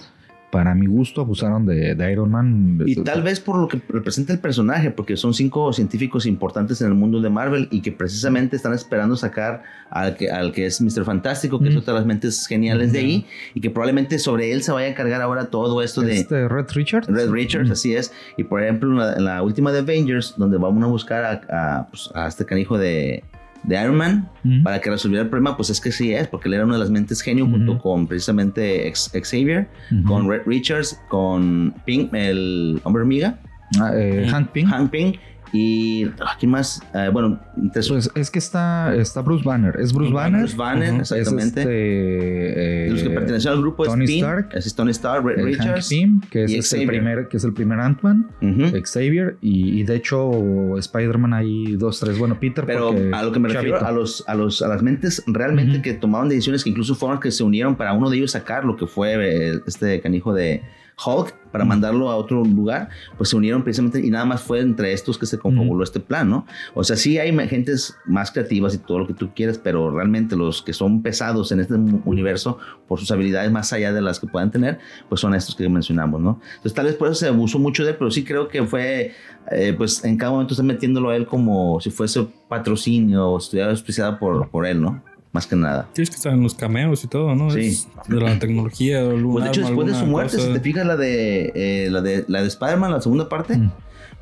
para 0.49 0.73
mi 0.73 0.85
gusto 0.85 1.19
abusaron 1.19 1.65
de, 1.65 1.93
de 1.93 2.11
Iron 2.11 2.31
Man. 2.31 2.81
Y 2.85 2.95
tal 3.03 3.21
vez 3.21 3.41
por 3.41 3.57
lo 3.59 3.67
que 3.67 3.81
representa 3.89 4.31
el 4.31 4.39
personaje, 4.39 4.91
porque 4.91 5.17
son 5.17 5.33
cinco 5.33 5.73
científicos 5.73 6.25
importantes 6.25 6.79
en 6.79 6.87
el 6.87 6.93
mundo 6.93 7.19
de 7.19 7.29
Marvel 7.29 7.67
y 7.69 7.81
que 7.81 7.91
precisamente 7.91 8.55
están 8.55 8.73
esperando 8.73 9.17
sacar 9.17 9.63
al 9.89 10.15
que, 10.15 10.31
al 10.31 10.53
que 10.53 10.65
es 10.65 10.79
Mr. 10.79 11.03
Fantástico, 11.03 11.59
que 11.59 11.67
es 11.67 11.75
otra 11.75 11.93
de 11.93 11.99
las 11.99 12.07
mentes 12.07 12.47
geniales 12.47 12.93
de 12.93 12.99
ahí, 12.99 13.25
y 13.55 13.59
que 13.59 13.69
probablemente 13.69 14.19
sobre 14.19 14.53
él 14.53 14.63
se 14.63 14.71
vaya 14.71 14.89
a 14.91 14.95
cargar 14.95 15.21
ahora 15.21 15.47
todo 15.47 15.81
esto 15.81 15.99
de... 16.01 16.15
Este 16.15 16.47
Red 16.47 16.67
Richards. 16.73 17.07
Red 17.07 17.29
Richards, 17.29 17.67
Mm. 17.67 17.73
así 17.73 17.93
es. 17.93 18.13
Y 18.37 18.45
por 18.45 18.63
ejemplo, 18.63 18.89
en 18.89 18.97
la, 18.97 19.13
en 19.15 19.25
la 19.25 19.43
última 19.43 19.73
de 19.73 19.79
Avengers, 19.79 20.33
donde 20.37 20.57
vamos 20.57 20.81
a 20.81 20.87
buscar 20.87 21.25
a, 21.25 21.77
a, 21.79 21.87
pues, 21.87 22.09
a 22.15 22.25
este 22.27 22.45
canijo 22.45 22.77
de, 22.77 23.21
de 23.67 23.79
Iron 23.81 23.95
Man 23.97 24.27
para 24.63 24.79
que 24.81 24.89
resolviera 24.89 25.21
el 25.23 25.29
problema, 25.29 25.55
pues 25.55 25.69
es 25.69 25.79
que 25.79 25.91
sí 25.91 26.11
es, 26.13 26.27
porque 26.27 26.47
él 26.47 26.55
era 26.55 26.63
una 26.65 26.73
de 26.73 26.79
las 26.79 26.89
mentes 26.89 27.21
genio 27.21 27.45
junto 27.45 27.77
con 27.79 28.07
precisamente 28.07 28.87
Ex- 28.87 29.11
Xavier, 29.13 29.67
Ujú. 29.91 30.03
con 30.07 30.27
Red 30.29 30.41
Richards, 30.47 30.99
con 31.09 31.75
Pink, 31.85 32.11
el 32.13 32.79
hombre 32.83 33.01
hormiga, 33.03 33.39
Ah, 33.81 33.91
eh, 33.93 34.25
Hank 34.31 34.51
Pym. 34.51 34.65
Hank 34.71 34.89
Pink 34.89 35.17
y 35.53 36.05
ah, 36.19 36.35
¿quién 36.39 36.51
más? 36.51 36.81
Eh, 36.93 37.09
bueno, 37.11 37.39
Pues 37.73 38.11
es 38.15 38.29
que 38.31 38.39
está, 38.39 38.93
está 38.95 39.21
Bruce 39.21 39.43
Banner. 39.43 39.75
Es 39.79 39.93
Bruce 39.93 40.11
Banner. 40.13 40.41
Bruce 40.41 40.57
Banner, 40.57 40.99
exactamente. 41.01 41.61
Es 41.61 41.67
este, 41.67 42.85
eh, 42.87 42.89
los 42.91 43.03
que 43.03 43.09
pertenecían 43.09 43.53
al 43.55 43.61
grupo 43.61 43.85
Tony 43.85 44.05
Stark, 44.05 44.49
es 44.53 44.75
Tony 44.75 44.91
Stark, 44.91 45.25
Red 45.25 45.39
el 45.39 45.45
Richards. 45.45 45.87
Pym, 45.89 46.21
que 46.29 46.43
es, 46.43 46.51
es 46.51 46.73
el 46.73 46.79
Xavier. 46.81 46.87
primer, 46.87 47.27
que 47.27 47.37
es 47.37 47.43
el 47.43 47.53
primer 47.53 47.79
Ant-Man. 47.79 48.27
Ujú. 48.41 48.81
Xavier 48.83 49.37
y, 49.41 49.79
y 49.79 49.83
de 49.83 49.95
hecho 49.95 50.77
Spider-Man 50.77 51.33
hay 51.33 51.75
dos, 51.75 51.99
tres. 51.99 52.17
Bueno, 52.17 52.39
Peter 52.39 52.65
Pero 52.65 52.89
a 53.13 53.23
lo 53.23 53.31
que 53.31 53.39
me 53.39 53.49
refiero, 53.49 53.77
chavito. 53.79 53.87
a, 53.87 53.91
los, 53.91 54.23
a, 54.27 54.35
los, 54.35 54.61
a 54.61 54.67
las 54.67 54.81
mentes 54.83 55.23
realmente 55.27 55.81
que 55.81 55.93
tomaban 55.93 56.29
decisiones 56.29 56.63
que 56.63 56.69
incluso 56.69 56.95
fueron 56.95 57.15
las 57.15 57.23
que 57.23 57.31
se 57.31 57.43
unieron 57.43 57.75
para 57.75 57.93
uno 57.93 58.09
de 58.09 58.17
ellos 58.17 58.31
sacar 58.31 58.65
lo 58.65 58.75
que 58.75 58.87
fue 58.87 59.15
eh, 59.53 59.59
este 59.65 60.01
canijo 60.01 60.33
de 60.33 60.63
Hulk 61.05 61.33
para 61.51 61.63
mandarlo 61.63 62.09
a 62.09 62.15
otro 62.15 62.43
lugar, 62.43 62.89
pues 63.17 63.29
se 63.29 63.35
unieron 63.35 63.63
precisamente 63.63 64.05
y 64.05 64.09
nada 64.09 64.25
más 64.25 64.41
fue 64.41 64.59
entre 64.59 64.93
estos 64.93 65.17
que 65.17 65.25
se 65.25 65.37
confabuló 65.37 65.83
este 65.83 65.99
plan, 65.99 66.29
¿no? 66.29 66.45
O 66.73 66.83
sea, 66.83 66.95
sí 66.95 67.17
hay 67.17 67.35
gentes 67.47 67.95
más 68.05 68.31
creativas 68.31 68.73
y 68.75 68.79
todo 68.79 68.99
lo 68.99 69.07
que 69.07 69.13
tú 69.13 69.29
quieras, 69.33 69.57
pero 69.57 69.91
realmente 69.91 70.35
los 70.35 70.61
que 70.61 70.73
son 70.73 71.01
pesados 71.01 71.51
en 71.51 71.59
este 71.59 71.75
universo 71.75 72.57
por 72.87 72.99
sus 72.99 73.11
habilidades 73.11 73.51
más 73.51 73.71
allá 73.73 73.93
de 73.93 74.01
las 74.01 74.19
que 74.19 74.27
puedan 74.27 74.51
tener, 74.51 74.79
pues 75.09 75.21
son 75.21 75.33
estos 75.35 75.55
que 75.55 75.69
mencionamos, 75.69 76.21
¿no? 76.21 76.39
Entonces 76.49 76.73
tal 76.73 76.85
vez 76.85 76.95
por 76.95 77.07
eso 77.07 77.15
se 77.15 77.27
abusó 77.27 77.59
mucho 77.59 77.83
de 77.83 77.91
él, 77.91 77.95
pero 77.97 78.11
sí 78.11 78.23
creo 78.23 78.47
que 78.47 78.63
fue, 78.65 79.13
eh, 79.51 79.73
pues 79.77 80.03
en 80.03 80.17
cada 80.17 80.31
momento 80.31 80.53
está 80.53 80.63
metiéndolo 80.63 81.09
a 81.09 81.15
él 81.15 81.25
como 81.25 81.79
si 81.79 81.91
fuese 81.91 82.27
patrocinio 82.47 83.27
o 83.29 83.37
estuviera 83.37 83.69
auspiciada 83.69 84.19
por, 84.19 84.49
por 84.49 84.65
él, 84.65 84.81
¿no? 84.81 85.03
Más 85.37 85.45
que 85.45 85.55
nada. 85.55 85.87
Tienes 85.93 86.09
que 86.09 86.15
estar 86.15 86.33
en 86.33 86.41
los 86.41 86.55
cameos 86.55 87.03
y 87.03 87.07
todo, 87.07 87.35
¿no? 87.35 87.51
Sí. 87.51 87.59
Es 87.67 87.87
de 88.07 88.19
la 88.19 88.39
tecnología. 88.39 89.01
Pues 89.07 89.43
de 89.43 89.49
hecho, 89.51 89.59
arma, 89.61 89.69
después 89.69 89.87
de 89.87 89.93
su 89.99 90.05
muerte, 90.07 90.35
cosa. 90.37 90.47
si 90.47 90.53
te 90.53 90.59
fijas 90.61 90.83
la 90.87 90.97
de, 90.97 91.51
eh, 91.53 91.89
la 91.91 92.01
de, 92.01 92.25
la 92.27 92.41
de 92.41 92.47
Spider-Man, 92.47 92.91
la 92.91 93.01
segunda 93.01 93.29
parte, 93.29 93.55
Mm. 93.55 93.69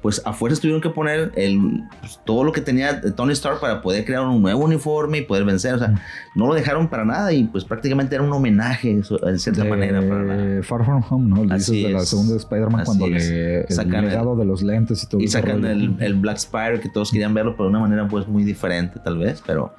pues 0.02 0.22
a 0.26 0.34
fuerzas 0.34 0.60
tuvieron 0.60 0.82
que 0.82 0.90
poner 0.90 1.32
el, 1.36 1.84
pues, 2.02 2.20
todo 2.26 2.44
lo 2.44 2.52
que 2.52 2.60
tenía 2.60 3.02
Tony 3.16 3.32
Stark 3.32 3.62
para 3.62 3.82
poder 3.82 4.04
crear 4.04 4.24
un 4.28 4.42
nuevo 4.42 4.66
uniforme 4.66 5.20
y 5.20 5.22
poder 5.22 5.46
vencer. 5.46 5.76
O 5.76 5.80
sea, 5.80 5.88
Mm. 5.88 6.00
no 6.36 6.48
lo 6.48 6.54
dejaron 6.54 6.90
para 6.90 7.06
nada 7.06 7.32
y 7.32 7.46
pues 7.46 7.64
prácticamente 7.64 8.14
era 8.16 8.24
un 8.26 8.34
homenaje 8.34 8.94
de 8.98 9.40
cierta 9.40 9.64
de 9.64 9.70
manera. 9.70 10.02
Para 10.02 10.24
la- 10.24 10.64
Far 10.64 10.84
From 10.84 11.02
Home, 11.10 11.30
¿no? 11.30 11.46
Le 11.46 11.54
Así 11.56 11.72
dices 11.78 11.88
de 11.88 11.94
la 11.94 12.06
segunda 12.06 12.32
de 12.34 12.38
Spider-Man 12.40 12.84
cuando 12.86 13.06
es. 13.08 13.30
le 13.32 13.66
Sacan 13.70 14.04
el- 14.04 14.10
legado 14.10 14.36
de 14.36 14.44
los 14.44 14.62
lentes 14.64 15.02
y 15.02 15.08
todo 15.08 15.22
y 15.22 15.30
sacan 15.30 15.64
el, 15.64 15.96
el 16.02 16.14
Black 16.16 16.38
Spider 16.38 16.82
que 16.82 16.90
todos 16.90 17.10
querían 17.12 17.34
verlo, 17.34 17.54
pero 17.56 17.64
de 17.66 17.70
una 17.70 17.80
manera 17.80 18.06
pues 18.08 18.28
muy 18.28 18.44
diferente 18.44 19.00
tal 19.04 19.18
vez, 19.18 19.42
pero 19.48 19.74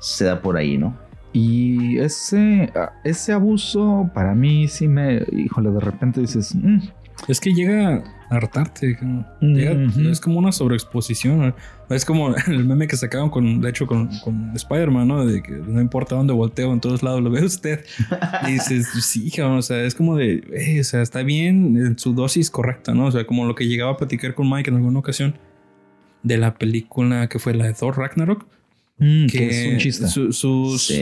se 0.00 0.24
da 0.24 0.42
por 0.42 0.56
ahí, 0.56 0.76
¿no? 0.76 0.96
Y 1.32 1.98
ese, 1.98 2.72
ese 3.04 3.32
abuso 3.32 4.10
para 4.12 4.34
mí 4.34 4.66
sí 4.66 4.88
me, 4.88 5.22
híjole, 5.32 5.70
de 5.70 5.80
repente 5.80 6.20
dices, 6.20 6.54
mm". 6.56 6.80
es 7.28 7.38
que 7.38 7.54
llega 7.54 8.02
a 8.30 8.34
hartarte, 8.34 8.98
es 10.10 10.20
como 10.20 10.38
una 10.38 10.50
sobreexposición. 10.50 11.54
Es 11.88 12.04
como 12.04 12.34
el 12.46 12.64
meme 12.64 12.88
que 12.88 12.96
sacaron 12.96 13.30
con, 13.30 13.60
de 13.60 13.70
hecho, 13.70 13.86
con, 13.86 14.08
con 14.24 14.52
Spider-Man, 14.54 15.06
¿no? 15.06 15.24
De 15.24 15.40
que 15.40 15.52
no 15.52 15.80
importa 15.80 16.16
dónde 16.16 16.32
volteo, 16.32 16.72
en 16.72 16.80
todos 16.80 17.02
lados 17.02 17.22
lo 17.22 17.30
ve 17.30 17.44
usted. 17.44 17.84
Y 18.48 18.52
dices, 18.52 18.88
sí, 19.02 19.30
o 19.40 19.62
sea, 19.62 19.84
es 19.84 19.94
como 19.94 20.16
de, 20.16 20.78
o 20.80 20.84
sea, 20.84 21.02
está 21.02 21.22
bien 21.22 21.76
en 21.76 21.98
su 21.98 22.12
dosis 22.12 22.50
correcta, 22.50 22.92
¿no? 22.92 23.06
O 23.06 23.12
sea, 23.12 23.24
como 23.26 23.44
lo 23.46 23.54
que 23.54 23.68
llegaba 23.68 23.92
a 23.92 23.96
platicar 23.96 24.34
con 24.34 24.50
Mike 24.50 24.70
en 24.70 24.76
alguna 24.76 24.98
ocasión 24.98 25.34
de 26.22 26.38
la 26.38 26.54
película 26.54 27.28
que 27.28 27.38
fue 27.38 27.54
la 27.54 27.66
de 27.66 27.74
Thor 27.74 27.98
Ragnarok. 27.98 28.46
Mm, 29.00 29.26
que, 29.26 29.48
es 29.48 29.72
un 29.72 29.78
chiste. 29.78 30.06
sus, 30.06 30.92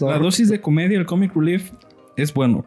La 0.00 0.18
dosis 0.18 0.48
de 0.48 0.60
comedia, 0.60 0.98
el 0.98 1.04
comic 1.04 1.34
relief, 1.34 1.70
es 2.16 2.32
bueno. 2.32 2.64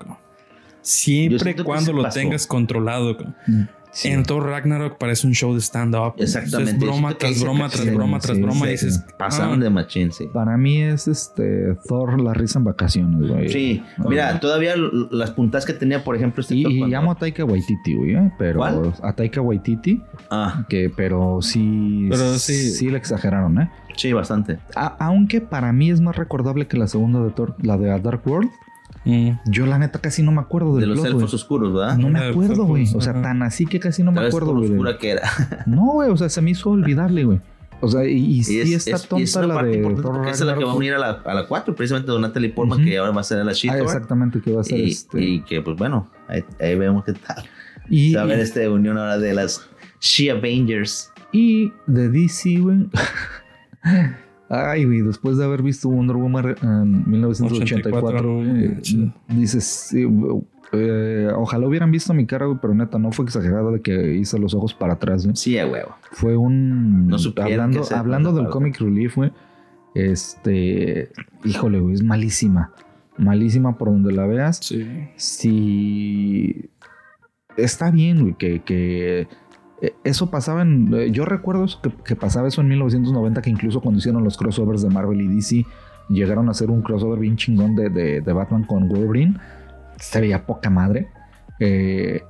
Siempre 0.82 1.56
cuando 1.56 1.94
lo 1.94 2.08
tengas 2.10 2.46
controlado. 2.46 3.18
Mm. 3.48 3.64
En 4.04 4.24
Thor 4.24 4.46
Ragnarok 4.46 4.98
parece 4.98 5.28
un 5.28 5.34
show 5.34 5.54
de 5.54 5.62
stand-up. 5.62 6.14
Exactamente. 6.18 6.74
Es 6.74 6.80
broma 6.80 7.18
tras 7.18 7.42
broma, 7.42 7.70
tras 7.70 7.94
broma, 7.94 8.20
tras 8.20 8.40
broma. 8.40 8.68
y 8.68 8.72
dices, 8.72 9.04
pasaron 9.18 9.60
ah". 9.60 9.64
de 9.64 9.70
machín, 9.70 10.12
sí. 10.12 10.28
Para 10.32 10.58
mí 10.58 10.82
es 10.82 11.08
este 11.08 11.76
Thor 11.88 12.22
la 12.22 12.34
risa 12.34 12.60
en 12.60 12.66
vacaciones, 12.66 13.30
güey. 13.30 13.50
Sí. 13.50 13.84
Mira, 14.08 14.40
todavía 14.40 14.76
las 15.12 15.32
puntas 15.32 15.66
que 15.66 15.74
tenía, 15.74 16.04
por 16.04 16.16
ejemplo, 16.16 16.42
este 16.42 16.56
Y, 16.56 16.66
y 16.66 16.86
llamo 16.86 17.12
a 17.12 17.16
Taika 17.16 17.44
Waititi, 17.44 17.96
güey, 17.96 18.16
¿eh? 18.16 18.32
pero 18.38 18.64
a 18.64 19.14
Taika 19.14 19.42
Waititi. 19.42 20.02
Ah. 20.30 20.66
Que, 20.70 20.92
pero 20.96 21.42
sí, 21.42 22.08
pero 22.10 22.38
sí. 22.38 22.72
Sí 22.72 22.90
le 22.90 22.98
exageraron, 22.98 23.60
¿eh? 23.62 23.70
Sí, 23.96 24.14
bastante. 24.14 24.60
aunque 25.00 25.42
para 25.42 25.74
mí 25.74 25.90
es 25.90 26.02
más 26.02 26.16
recordable 26.16 26.68
que 26.68 26.78
la 26.78 26.88
segunda 26.88 27.22
de 27.22 27.32
Thor, 27.32 27.56
la 27.62 27.78
de 27.78 27.92
A 27.92 28.00
Dark 28.00 28.22
World. 28.26 28.50
Mm. 29.08 29.40
Yo 29.46 29.66
la 29.66 29.80
neta 29.80 30.00
casi 30.00 30.22
no 30.22 30.32
me 30.32 30.42
acuerdo 30.42 30.76
de 30.76 30.86
los 30.86 31.04
elfos 31.04 31.34
oscuros, 31.34 31.74
¿verdad? 31.74 31.98
No 31.98 32.10
me 32.10 32.20
acuerdo, 32.20 32.66
güey. 32.66 32.88
O 32.94 33.02
sea, 33.02 33.22
tan 33.22 33.42
así 33.42 33.66
que 33.66 33.80
casi 33.80 34.04
no 34.04 34.12
me 34.12 34.22
acuerdo, 34.22 34.54
güey. 34.54 34.70
oscura 34.70 34.98
que 34.98 35.12
era. 35.12 35.30
no, 35.66 35.94
güey, 35.94 36.10
o 36.10 36.18
sea, 36.18 36.30
se 36.30 36.42
me 36.42 36.52
hizo 36.52 36.70
olvidable, 36.70 37.24
güey. 37.24 37.40
O 37.80 37.88
sea, 37.88 38.06
y, 38.06 38.44
sí 38.44 38.74
está 38.74 38.98
tonta 38.98 39.46
la 39.46 39.64
de 39.64 39.78
Thor 40.02 40.28
Esa 40.28 40.32
es 40.32 40.42
la 40.42 40.58
que 40.58 40.64
va 40.64 40.72
a 40.72 40.76
unir 40.76 40.96
a 40.96 40.98
la, 40.98 41.10
a 41.24 41.34
la 41.36 41.48
4, 41.48 41.76
precisamente 41.76 42.12
Don 42.12 42.22
Natalie 42.22 42.50
Portman, 42.50 42.84
que 42.84 42.98
ahora 42.98 43.12
va 43.12 43.22
a 43.22 43.24
ser 43.24 43.40
a 43.40 43.44
la 43.44 43.54
she 43.54 43.70
ah, 43.70 43.78
exactamente, 43.78 44.42
que 44.42 44.52
va 44.52 44.62
a 44.62 44.64
ser 44.64 44.80
y, 44.80 44.90
este. 44.90 45.22
Y 45.22 45.42
que, 45.42 45.62
pues 45.62 45.78
bueno, 45.78 46.10
ahí, 46.28 46.76
vemos 46.76 47.06
qué 47.06 47.14
tal. 47.14 47.46
Y, 47.88 48.16
a 48.16 48.26
ver 48.26 48.40
esta 48.40 48.68
unión 48.70 48.98
ahora 48.98 49.20
de 49.20 49.34
las 49.34 49.70
She 50.00 50.32
Avengers. 50.32 51.12
Y 51.32 51.72
de 51.86 52.10
DC, 52.10 52.58
güey. 52.60 52.90
Ay, 54.50 54.86
güey, 54.86 55.02
después 55.02 55.38
de 55.38 55.44
haber 55.44 55.62
visto 55.62 55.90
Wonder 55.90 56.16
Woman 56.16 56.56
en 56.62 57.10
1984, 57.10 58.44
eh, 58.46 58.82
dices, 59.28 59.94
eh, 60.72 61.30
ojalá 61.36 61.68
hubieran 61.68 61.92
visto 61.92 62.14
mi 62.14 62.26
cara, 62.26 62.46
güey, 62.46 62.58
pero 62.62 62.74
neta, 62.74 62.98
no 62.98 63.12
fue 63.12 63.26
exagerada 63.26 63.72
de 63.72 63.82
que 63.82 64.16
hice 64.16 64.40
los 64.40 64.54
ojos 64.54 64.74
para 64.74 64.94
atrás, 64.94 65.26
güey. 65.26 65.36
Sí, 65.36 65.58
a 65.60 65.68
huevo. 65.68 65.96
Fue 66.12 66.38
un... 66.38 67.08
No 67.08 67.18
hablando 67.38 67.84
hablando 67.94 68.32
del 68.34 68.48
comic 68.48 68.80
relief, 68.80 69.16
güey, 69.16 69.34
este, 69.94 71.12
híjole, 71.44 71.80
güey, 71.80 71.96
es 71.96 72.04
malísima. 72.04 72.72
Malísima 73.18 73.78
por 73.78 73.90
donde 73.90 74.14
la 74.14 74.28
veas. 74.28 74.60
Sí. 74.62 74.88
Si... 75.18 76.70
Está 77.58 77.92
bien, 77.92 78.22
güey, 78.22 78.34
que... 78.36 78.62
que 78.62 79.28
eso 80.04 80.30
pasaba 80.30 80.62
en. 80.64 80.94
Eh, 80.94 81.12
yo 81.12 81.26
recuerdo 81.26 81.66
que, 82.04 82.16
pasaba 82.16 82.48
eso 82.48 82.62
en 82.62 82.70
1990, 82.70 83.42
que 83.42 83.50
incluso 83.50 83.82
cuando 83.82 84.00
hicieron 84.00 84.24
los 84.24 84.38
crossovers 84.38 84.82
de 84.82 84.90
Marvel 84.90 85.22
y 85.22 85.28
DC, 85.28 85.66
llegaron 86.10 86.48
a 86.48 86.52
hacer 86.52 86.72
un 86.72 86.82
crossover 86.82 87.20
bien 87.20 87.36
chingón 87.36 87.76
de, 87.76 87.90
de, 87.90 88.34
Batman 88.34 88.64
con 88.64 88.88
Wolverine. 88.90 89.38
Se 89.98 90.20
veía 90.20 90.46
poca 90.46 90.70
madre. 90.70 91.10
Eh, 91.60 92.22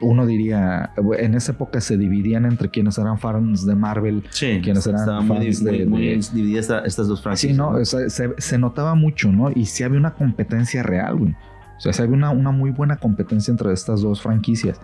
uno 0.00 0.26
diría, 0.26 0.90
en 1.18 1.34
esa 1.34 1.52
época 1.52 1.80
se 1.80 1.96
dividían 1.96 2.44
entre 2.46 2.68
quienes 2.68 2.98
eran 2.98 3.18
fans 3.18 3.64
de 3.64 3.76
Marvel 3.76 4.24
y 4.40 4.60
quienes 4.60 4.84
eran 4.88 5.28
fans 5.28 5.62
de, 5.62 5.86
divididas 6.32 6.70
estas 6.84 7.06
dos 7.06 7.22
franquicias. 7.22 7.52
Sí, 7.52 7.56
no, 7.56 8.34
se, 8.38 8.58
notaba 8.58 8.96
mucho, 8.96 9.30
¿no? 9.30 9.52
Y 9.54 9.66
sí 9.66 9.84
había 9.84 10.00
una 10.00 10.14
competencia 10.14 10.82
real, 10.82 11.16
güey. 11.16 11.36
O 11.76 11.80
sea, 11.80 11.92
sí 11.92 12.02
había 12.02 12.16
una, 12.16 12.30
una 12.30 12.50
muy 12.50 12.72
buena 12.72 12.96
competencia 12.96 13.52
entre 13.52 13.72
estas 13.72 14.00
dos 14.00 14.20
franquicias. 14.20 14.80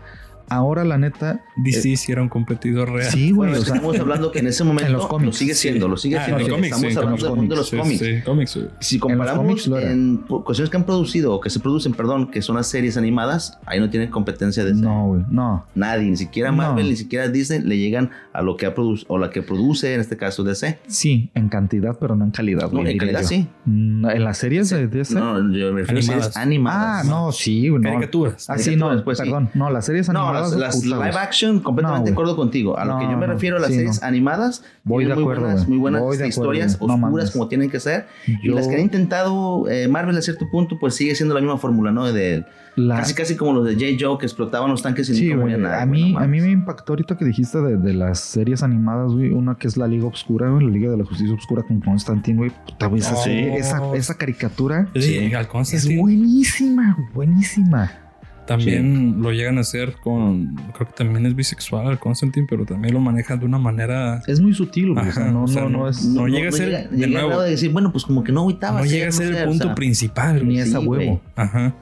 Ahora, 0.48 0.84
la 0.84 0.98
neta. 0.98 1.44
DC 1.56 1.88
eh, 1.88 1.96
era 2.08 2.22
un 2.22 2.28
competidor 2.28 2.90
real. 2.90 3.10
Sí, 3.10 3.30
güey. 3.30 3.52
estamos 3.52 3.98
hablando 3.98 4.30
que 4.30 4.40
en 4.40 4.46
ese 4.46 4.64
momento 4.64 4.92
los 4.92 5.06
cómics, 5.06 5.26
lo 5.26 5.32
sigue 5.32 5.54
siendo, 5.54 5.88
lo 5.88 5.96
sigue 5.96 6.18
ah, 6.18 6.24
siendo. 6.24 6.56
estamos 6.56 6.96
hablando 6.96 7.26
del 7.26 7.36
mundo 7.36 7.54
de 7.54 7.60
los 7.60 8.24
cómics. 8.24 8.58
si 8.80 8.98
comparamos 8.98 9.66
en, 9.66 10.18
cuestiones 10.18 10.70
que 10.70 10.76
han 10.76 10.84
producido 10.84 11.34
o 11.34 11.40
que 11.40 11.50
se 11.50 11.60
producen, 11.60 11.92
perdón, 11.92 12.30
que 12.30 12.42
son 12.42 12.56
las 12.56 12.66
series 12.66 12.96
animadas, 12.96 13.58
ahí 13.66 13.80
no 13.80 13.90
tienen 13.90 14.10
competencia 14.10 14.64
de 14.64 14.74
No, 14.74 15.08
güey, 15.08 15.22
no. 15.28 15.64
Nadie, 15.74 16.10
ni 16.10 16.16
siquiera 16.16 16.52
Marvel, 16.52 16.88
ni 16.88 16.96
siquiera 16.96 17.28
Disney 17.28 17.60
le 17.60 17.78
llegan 17.78 18.10
a 18.32 18.42
lo 18.42 18.56
que 18.56 18.66
ha 18.66 18.74
producido 18.74 19.06
o 19.08 19.18
la 19.18 19.30
que 19.30 19.42
produce, 19.42 19.94
en 19.94 20.00
este 20.00 20.16
caso 20.16 20.44
DC. 20.44 20.78
Sí, 20.86 21.30
en 21.34 21.48
cantidad, 21.48 21.96
pero 21.98 22.16
no 22.16 22.24
en 22.24 22.30
calidad. 22.30 22.70
No, 22.70 22.86
en 22.86 22.98
calidad 22.98 23.22
sí. 23.22 23.48
Mm, 23.64 24.08
en 24.10 24.24
las 24.24 24.38
series 24.38 24.70
de 24.70 24.88
DC. 24.88 25.14
No, 25.14 25.36
yo 25.52 25.72
me 25.72 25.80
refiero 25.80 26.00
a 26.00 26.02
series 26.02 26.36
animadas. 26.36 27.06
Ah, 27.06 27.08
no, 27.08 27.32
sí, 27.32 27.68
güey. 27.68 27.82
Caricaturas. 27.82 28.48
Ah, 28.50 28.58
sí, 28.58 28.76
no, 28.76 28.94
después, 28.94 29.18
perdón. 29.18 29.50
No, 29.54 29.70
las 29.70 29.86
series 29.86 30.08
animadas 30.08 30.33
las 30.34 30.84
live 30.84 31.16
action, 31.16 31.60
completamente 31.60 32.10
de 32.10 32.12
acuerdo 32.12 32.36
contigo. 32.36 32.78
A 32.78 32.84
lo 32.84 32.98
que 32.98 33.04
yo 33.04 33.16
me 33.16 33.26
refiero 33.26 33.56
a 33.56 33.60
las 33.60 33.70
series 33.70 34.02
animadas, 34.02 34.62
voy 34.84 35.04
de 35.04 35.14
muy 35.14 35.22
acuerdo. 35.22 35.42
Buenas, 35.42 35.68
muy 35.68 35.78
buenas 35.78 36.20
historias 36.20 36.76
oscuras 36.80 37.30
como 37.30 37.48
tienen 37.48 37.70
que 37.70 37.80
ser. 37.80 38.06
Y 38.26 38.48
las 38.48 38.68
que 38.68 38.74
han 38.74 38.82
intentado 38.82 39.68
eh, 39.68 39.88
Marvel 39.88 40.16
a 40.16 40.22
cierto 40.22 40.48
punto, 40.50 40.78
pues 40.78 40.94
sigue 40.94 41.14
siendo 41.14 41.34
la 41.34 41.40
misma 41.40 41.58
fórmula, 41.58 41.92
¿no? 41.92 42.12
De, 42.12 42.44
Casi, 42.76 43.14
casi 43.14 43.36
como 43.36 43.52
los 43.52 43.64
de 43.66 43.74
J. 43.74 43.96
Joe 44.00 44.18
que 44.18 44.26
explotaban 44.26 44.68
los 44.68 44.82
tanques 44.82 45.08
y 45.08 45.28
nunca 45.28 45.40
morían 45.40 45.62
nada. 45.62 45.82
A 45.82 45.86
mí, 45.86 46.14
a 46.18 46.26
mí 46.26 46.40
me 46.40 46.50
impactó 46.50 46.92
ahorita 46.92 47.16
que 47.16 47.24
dijiste 47.24 47.58
de, 47.60 47.94
las 47.94 48.18
series 48.18 48.64
animadas, 48.64 49.12
güey. 49.12 49.30
Una 49.30 49.54
que 49.54 49.68
es 49.68 49.76
la 49.76 49.86
Liga 49.86 50.06
Obscura, 50.06 50.50
güey. 50.50 50.66
La 50.66 50.72
Liga 50.72 50.90
de 50.90 50.96
la 50.96 51.04
Justicia 51.04 51.32
Obscura 51.32 51.62
con 51.62 51.80
Constantine, 51.80 52.36
güey. 52.36 52.50
Puta, 52.50 52.86
güey. 52.86 53.00
Esa, 53.00 53.94
esa, 53.94 54.14
caricatura 54.14 54.88
sí, 54.94 55.30
es 55.72 55.96
buenísima, 55.96 56.96
buenísima. 57.14 58.03
También 58.46 59.22
lo 59.22 59.32
llegan 59.32 59.58
a 59.58 59.62
hacer 59.62 59.94
con. 60.02 60.54
Creo 60.74 60.88
que 60.88 60.94
también 60.94 61.24
es 61.26 61.34
bisexual 61.34 61.90
el 61.90 61.98
Constantine, 61.98 62.46
pero 62.48 62.66
también 62.66 62.94
lo 62.94 63.00
manejan 63.00 63.38
de 63.38 63.46
una 63.46 63.58
manera. 63.58 64.22
Es 64.26 64.40
muy 64.40 64.54
sutil, 64.54 64.92
güey. 64.92 65.06
no, 65.32 65.46
no, 65.46 65.68
no, 65.68 65.88
es. 65.88 66.04
No, 66.04 66.26
llega 66.26 66.48
a 66.48 66.52
ser. 66.52 66.90
de 66.90 67.06
nuevo, 67.06 67.40
de 67.40 67.50
decir, 67.50 67.72
bueno, 67.72 67.90
pues 67.90 68.04
como 68.04 68.22
que 68.22 68.32
no 68.32 68.40
agüitaba. 68.40 68.80
No 68.80 68.86
llega 68.86 69.08
a 69.08 69.12
ser 69.12 69.34
el 69.34 69.48
punto 69.48 69.74
principal. 69.74 70.46
Ni 70.46 70.60
esa 70.60 70.80
huevo. 70.80 71.20
Ajá. 71.36 71.74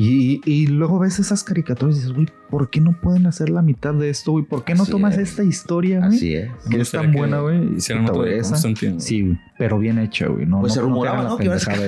Y, 0.00 0.40
y, 0.44 0.68
luego 0.68 1.00
ves 1.00 1.18
esas 1.18 1.42
caricaturas 1.42 1.96
y 1.96 1.98
dices, 1.98 2.14
güey, 2.14 2.28
¿por 2.50 2.70
qué 2.70 2.80
no 2.80 2.92
pueden 2.92 3.26
hacer 3.26 3.50
la 3.50 3.62
mitad 3.62 3.92
de 3.92 4.10
esto, 4.10 4.30
güey? 4.30 4.44
¿Por 4.44 4.62
qué 4.62 4.76
no 4.76 4.86
tomas 4.86 5.18
esta 5.18 5.42
historia, 5.42 5.98
güey? 5.98 6.16
Así 6.16 6.34
es. 6.36 6.52
Que 6.70 6.80
es 6.80 6.92
tan 6.92 7.12
buena, 7.12 7.40
güey. 7.40 7.74
Hicieron 7.78 8.08
otra 8.08 8.30
esa. 8.30 8.54
Sí, 8.54 9.22
güey. 9.22 9.40
Pero 9.58 9.80
bien 9.80 9.98
hecha, 9.98 10.28
güey. 10.28 10.46
No, 10.46 10.60
pues 10.60 10.70
no, 10.70 10.74
se 10.74 10.80
rumoraba, 10.82 11.24
¿no? 11.24 11.36
Que 11.36 11.46
iba 11.46 11.56
a 11.56 11.58
ser 11.58 11.80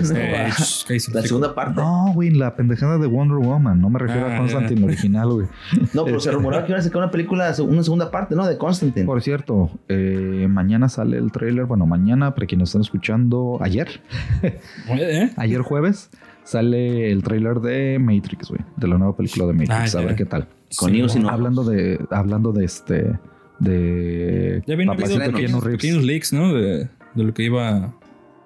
la 1.13 1.23
segunda 1.23 1.55
parte. 1.55 1.81
No, 1.81 2.13
güey, 2.13 2.31
la 2.31 2.57
pendejada 2.57 2.99
de 2.99 3.07
Wonder 3.07 3.37
Woman. 3.37 3.81
No 3.81 3.91
me 3.91 4.01
refiero 4.01 4.27
a 4.27 4.35
ah, 4.35 4.39
Constantine 4.39 4.85
original, 4.85 5.29
güey. 5.29 5.47
No, 5.95 6.05
pero 6.05 6.19
se 6.19 6.33
rumoraba 6.33 6.65
que 6.65 6.73
iban 6.73 6.81
a 6.81 6.83
sacar 6.83 7.03
una 7.03 7.13
película, 7.13 7.55
una 7.61 7.85
segunda 7.85 8.11
parte, 8.11 8.35
¿no? 8.35 8.45
De 8.45 8.59
Constantine. 8.59 9.07
Por 9.07 9.23
cierto, 9.23 9.71
eh, 9.89 10.49
mañana 10.51 10.89
sale 10.89 11.17
el 11.17 11.31
tráiler. 11.31 11.67
Bueno, 11.67 11.87
mañana, 11.87 12.35
para 12.35 12.49
quienes 12.49 12.71
están 12.71 12.83
escuchando, 12.83 13.59
ayer. 13.61 14.01
¿Eh? 14.43 15.31
ayer 15.37 15.61
jueves 15.63 16.11
sale 16.45 17.11
el 17.11 17.23
tráiler 17.23 17.61
de 17.61 17.99
Matrix, 17.99 18.49
güey, 18.49 18.61
de 18.77 18.89
la 18.89 18.99
nueva 18.99 19.17
película 19.17 19.47
de 19.47 19.53
Matrix, 19.53 19.95
a 19.95 20.01
ver 20.01 20.17
qué 20.17 20.25
tal. 20.25 20.49
Con 20.77 20.95
ellos 20.95 21.17
no. 21.17 21.29
Hablando 21.29 21.65
de, 21.65 22.01
hablando 22.11 22.53
de 22.53 22.65
este, 22.65 23.19
de 23.59 24.63
ya 24.67 24.77
viene 24.77 24.93
habido 24.93 25.19
pequeños, 25.19 25.65
pequeños 25.65 26.05
leaks, 26.05 26.33
¿no? 26.33 26.53
De, 26.53 26.89
de, 27.15 27.25
lo 27.25 27.35
que 27.35 27.45
iba 27.45 27.93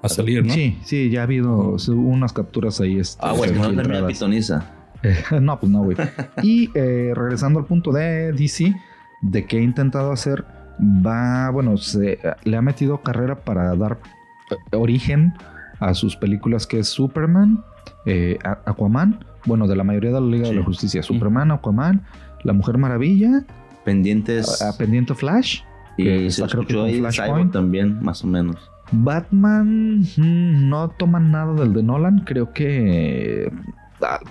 a 0.02 0.08
salir, 0.08 0.44
¿no? 0.44 0.52
Sí, 0.52 0.78
sí, 0.84 1.10
ya 1.10 1.20
ha 1.20 1.22
habido 1.24 1.76
unas 1.88 2.32
capturas 2.32 2.80
ahí. 2.80 2.98
Este, 2.98 3.20
ah, 3.24 3.32
güey, 3.32 3.52
no 3.52 3.74
termina 3.74 4.06
pitoniza. 4.06 4.70
no, 5.40 5.60
pues 5.60 5.70
no, 5.70 5.82
güey. 5.82 5.96
y 6.42 6.70
eh, 6.74 7.12
regresando 7.14 7.58
al 7.58 7.66
punto 7.66 7.92
de 7.92 8.32
DC, 8.32 8.74
de 9.22 9.46
que 9.46 9.58
he 9.58 9.62
intentado 9.62 10.12
hacer, 10.12 10.44
va, 10.80 11.50
bueno, 11.50 11.76
se, 11.76 12.18
le 12.44 12.56
ha 12.56 12.62
metido 12.62 13.02
carrera 13.02 13.40
para 13.40 13.74
dar 13.76 13.98
eh, 14.50 14.76
origen 14.76 15.34
a 15.80 15.94
sus 15.94 16.16
películas 16.16 16.66
que 16.66 16.78
es 16.78 16.88
Superman, 16.88 17.62
eh, 18.06 18.38
Aquaman, 18.42 19.24
bueno, 19.46 19.66
de 19.66 19.76
la 19.76 19.84
mayoría 19.84 20.12
de 20.12 20.20
la 20.20 20.26
Liga 20.26 20.48
de 20.48 20.54
la 20.54 20.64
Justicia, 20.64 21.02
Superman, 21.02 21.50
Aquaman, 21.50 22.02
La 22.42 22.52
Mujer 22.52 22.78
Maravilla, 22.78 23.44
pendientes, 23.84 24.62
a, 24.62 24.76
pendiente 24.76 25.14
Flash, 25.14 25.62
y 25.96 26.30
se 26.30 26.44
creo 26.46 26.66
que 26.66 26.98
Flashpoint. 26.98 27.52
También, 27.52 28.02
más 28.02 28.24
o 28.24 28.26
menos. 28.26 28.56
Batman 28.92 30.00
mm, 30.00 30.68
no 30.68 30.88
toman 30.90 31.30
nada 31.30 31.54
del 31.54 31.72
de 31.72 31.82
Nolan, 31.82 32.20
creo 32.20 32.52
que 32.52 33.50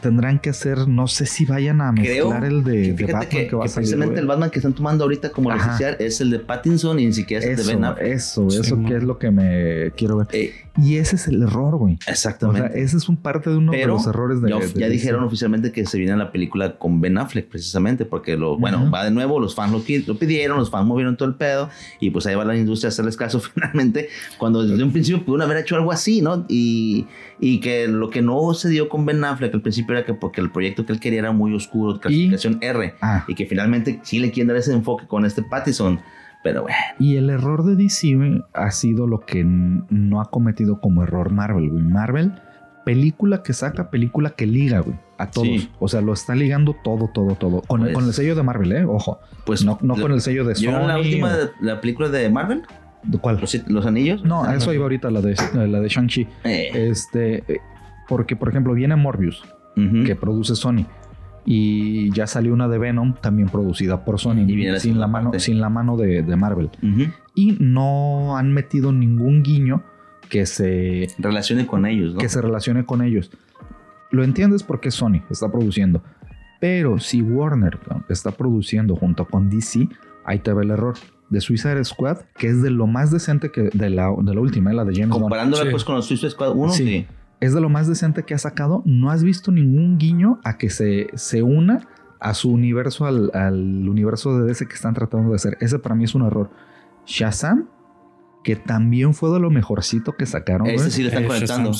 tendrán 0.01 0.39
que 0.39 0.49
hacer, 0.49 0.87
no 0.87 1.07
sé 1.07 1.25
si 1.25 1.45
vayan 1.45 1.81
a 1.81 1.91
mezclar 1.91 2.43
el 2.45 2.63
de, 2.63 2.95
que, 2.95 3.05
Batman 3.05 3.27
que, 3.29 3.55
va 3.55 3.65
a 3.65 3.67
salir, 3.67 3.89
Precisamente 3.89 4.19
el 4.19 4.27
Batman 4.27 4.49
que 4.49 4.59
están 4.59 4.73
tomando 4.73 5.03
ahorita 5.03 5.31
como 5.31 5.49
oficial 5.49 5.95
es 5.99 6.21
el 6.21 6.29
de 6.31 6.39
Pattinson 6.39 6.99
y 6.99 7.05
ni 7.05 7.13
siquiera 7.13 7.43
es 7.43 7.59
el 7.59 7.65
de 7.65 7.73
Ben 7.73 7.83
Affleck. 7.83 8.07
Eso, 8.07 8.47
eso 8.47 8.81
que 8.83 8.97
es 8.97 9.03
lo 9.03 9.17
que 9.17 9.31
me 9.31 9.91
quiero 9.95 10.17
ver. 10.17 10.27
Eh, 10.31 10.53
Y 10.81 10.97
ese 10.97 11.15
es 11.17 11.27
el 11.27 11.41
error, 11.43 11.75
güey. 11.77 11.99
Exactamente. 12.07 12.67
O 12.67 12.71
sea, 12.71 12.81
ese 12.81 12.97
es 12.97 13.07
un 13.07 13.17
parte 13.17 13.49
de 13.49 13.57
uno 13.57 13.71
de 13.71 13.85
los 13.85 14.07
errores 14.07 14.41
de, 14.41 14.49
ya, 14.49 14.59
de 14.59 14.79
ya 14.79 14.89
dijeron 14.89 15.23
oficialmente 15.23 15.71
que 15.71 15.85
se 15.85 15.97
viene 15.97 16.15
la 16.17 16.31
película 16.31 16.77
con 16.77 16.99
Ben 16.99 17.17
Affleck, 17.17 17.47
precisamente, 17.47 18.05
porque 18.05 18.37
lo, 18.37 18.57
bueno, 18.57 18.89
va 18.89 19.03
de 19.03 19.11
nuevo, 19.11 19.39
los 19.39 19.55
fans 19.55 19.71
lo, 19.71 19.79
lo, 19.79 20.19
pidieron, 20.19 20.57
los 20.57 20.69
fans 20.69 20.87
movieron 20.87 21.15
todo 21.15 21.29
el 21.29 21.35
pedo, 21.35 21.69
y 21.99 22.09
pues 22.09 22.25
ahí 22.25 22.35
va 22.35 22.45
la 22.45 22.55
industria 22.55 22.87
a 22.87 22.89
hacerles 22.89 23.17
caso 23.17 23.39
finalmente, 23.53 24.09
cuando 24.37 24.65
desde 24.65 24.83
un 24.83 24.91
principio 24.91 25.23
pudieron 25.23 25.43
haber 25.43 25.63
hecho 25.63 25.75
algo 25.75 25.91
así, 25.91 26.21
¿no? 26.21 26.45
Y, 26.49 27.05
y 27.43 27.59
que 27.59 27.89
lo 27.89 28.09
que 28.09 28.21
no 28.21 28.53
se 28.53 28.69
dio 28.69 28.87
con 28.87 29.05
Ben 29.05 29.21
Affleck 29.23 29.53
al 29.53 29.61
principio 29.61 29.97
era 29.97 30.05
que 30.05 30.13
porque 30.13 30.39
el 30.39 30.49
proyecto 30.49 30.85
que 30.85 30.93
él 30.93 31.01
quería 31.01 31.19
era 31.19 31.33
muy 31.33 31.53
oscuro, 31.53 31.99
clasificación 31.99 32.57
R, 32.61 32.95
ah. 33.01 33.25
y 33.27 33.35
que 33.35 33.45
finalmente 33.45 33.99
sí 34.03 34.19
le 34.19 34.31
quieren 34.31 34.47
dar 34.47 34.55
ese 34.55 34.71
enfoque 34.71 35.07
con 35.07 35.25
este 35.25 35.43
Pattison 35.43 35.99
pero 36.41 36.63
bueno. 36.63 36.77
Y 36.99 37.15
el 37.15 37.29
error 37.29 37.63
de 37.63 37.75
DC 37.75 38.17
ha 38.53 38.71
sido 38.71 39.07
lo 39.07 39.21
que 39.21 39.43
no 39.45 40.21
ha 40.21 40.25
cometido 40.25 40.79
como 40.81 41.03
error 41.03 41.31
Marvel, 41.31 41.69
güey. 41.69 41.83
Marvel, 41.83 42.33
película 42.85 43.43
que 43.43 43.53
saca, 43.53 43.89
película 43.89 44.31
que 44.31 44.45
liga, 44.45 44.79
güey. 44.79 44.97
A 45.17 45.31
todos. 45.31 45.69
O 45.79 45.87
sea, 45.87 46.01
lo 46.01 46.11
está 46.11 46.35
ligando 46.35 46.75
todo, 46.83 47.09
todo, 47.13 47.35
todo. 47.35 47.61
Con, 47.61 47.81
pues 47.81 47.93
con, 47.93 48.05
el 48.05 48.13
sello 48.13 48.35
de 48.35 48.43
Marvel, 48.43 48.73
¿eh? 48.73 48.83
Ojo. 48.83 49.19
Pues 49.45 49.63
no, 49.63 49.79
no 49.81 49.95
con 49.95 50.11
el 50.11 50.19
sello 50.19 50.43
de 50.43 50.55
Sony. 50.55 50.85
la 50.85 50.97
última 50.97 51.31
la 51.61 51.79
película 51.79 52.09
de 52.09 52.29
Marvel? 52.29 52.63
¿De 53.03 53.17
¿Cuál? 53.17 53.39
¿Los, 53.67 53.85
anillos? 53.85 54.23
No, 54.23 54.43
a 54.43 54.55
eso 54.55 54.73
iba 54.73 54.83
ahorita 54.83 55.11
la 55.11 55.21
de, 55.21 55.35
la 55.67 55.79
de 55.79 55.87
Shang-Chi. 55.89 56.27
Eh. 56.43 56.71
Este, 56.73 57.43
eh, 57.51 57.59
porque, 58.07 58.35
por 58.35 58.49
ejemplo, 58.49 58.73
viene 58.73 58.95
Morbius, 58.95 59.43
que 59.75 60.15
produce 60.15 60.55
Sony. 60.55 60.85
Y 61.45 62.09
ya 62.11 62.25
salió 62.25 62.53
una 62.53 62.69
de 62.69 62.77
Venom, 62.77 63.15
también 63.19 63.49
producida 63.49 64.05
por 64.05 64.19
Sony, 64.19 64.47
sin, 64.77 64.99
la 64.99 65.07
mano, 65.07 65.37
sin 65.39 65.59
la 65.59 65.69
mano 65.69 65.97
de, 65.97 66.23
Marvel. 66.35 66.69
Y 67.35 67.57
no 67.59 68.37
han 68.37 68.53
metido 68.53 68.91
ningún 68.91 69.43
guiño 69.43 69.83
que 70.29 70.45
se 70.45 71.07
relacione 71.19 71.67
con 71.67 71.85
ellos, 71.85 72.13
¿no? 72.13 72.19
Que 72.19 72.29
se 72.29 72.41
relacione 72.41 72.85
con 72.85 73.01
ellos. 73.01 73.29
Lo 74.11 74.23
entiendes 74.23 74.63
porque 74.63 74.91
Sony 74.91 75.21
está 75.29 75.51
produciendo. 75.51 76.01
Pero 76.59 76.97
si 76.97 77.21
Warner 77.21 77.77
está 78.07 78.31
produciendo 78.31 78.95
junto 78.95 79.25
con 79.25 79.49
DC, 79.49 79.89
ahí 80.23 80.39
te 80.39 80.53
ve 80.53 80.63
el 80.63 80.71
error. 80.71 80.95
De 81.33 81.41
Suicide 81.41 81.83
Squad, 81.83 82.19
que 82.37 82.47
es 82.47 82.61
de 82.61 82.69
lo 82.69 82.87
más 82.87 83.11
decente 83.11 83.51
que 83.51 83.63
de 83.73 83.89
la, 83.89 84.13
de 84.17 84.33
la 84.33 84.39
última, 84.39 84.71
la 84.71 84.85
de 84.85 84.93
James 84.93 85.09
Comparándola 85.09 85.69
pues 85.69 85.83
con 85.83 85.95
los 85.95 86.05
Suicide 86.05 86.31
Squad 86.31 86.55
1, 86.55 86.69
sí 86.71 87.05
es 87.43 87.53
de 87.53 87.59
lo 87.59 87.67
más 87.67 87.89
decente 87.89 88.23
que 88.23 88.33
ha 88.33 88.37
sacado. 88.37 88.83
No 88.85 89.11
has 89.11 89.21
visto 89.21 89.51
ningún 89.51 89.97
guiño 89.97 90.39
a 90.45 90.57
que 90.57 90.69
se, 90.69 91.09
se 91.15 91.43
una 91.43 91.85
a 92.21 92.33
su 92.33 92.49
universo, 92.49 93.05
al, 93.05 93.31
universo 93.89 94.39
de 94.39 94.47
DC 94.47 94.65
que 94.65 94.75
están 94.75 94.93
tratando 94.93 95.31
de 95.31 95.35
hacer. 95.35 95.57
Ese 95.59 95.77
para 95.77 95.93
mí 95.93 96.05
es 96.05 96.15
un 96.15 96.21
error. 96.21 96.49
Shazam, 97.05 97.67
que 98.45 98.55
también 98.55 99.13
fue 99.13 99.29
de 99.29 99.41
lo 99.41 99.49
mejorcito 99.49 100.13
que 100.13 100.25
sacaron. 100.25 100.67
Ese 100.67 100.89
sí 100.89 101.01
le 101.01 101.09
están 101.09 101.25
conectando. 101.27 101.71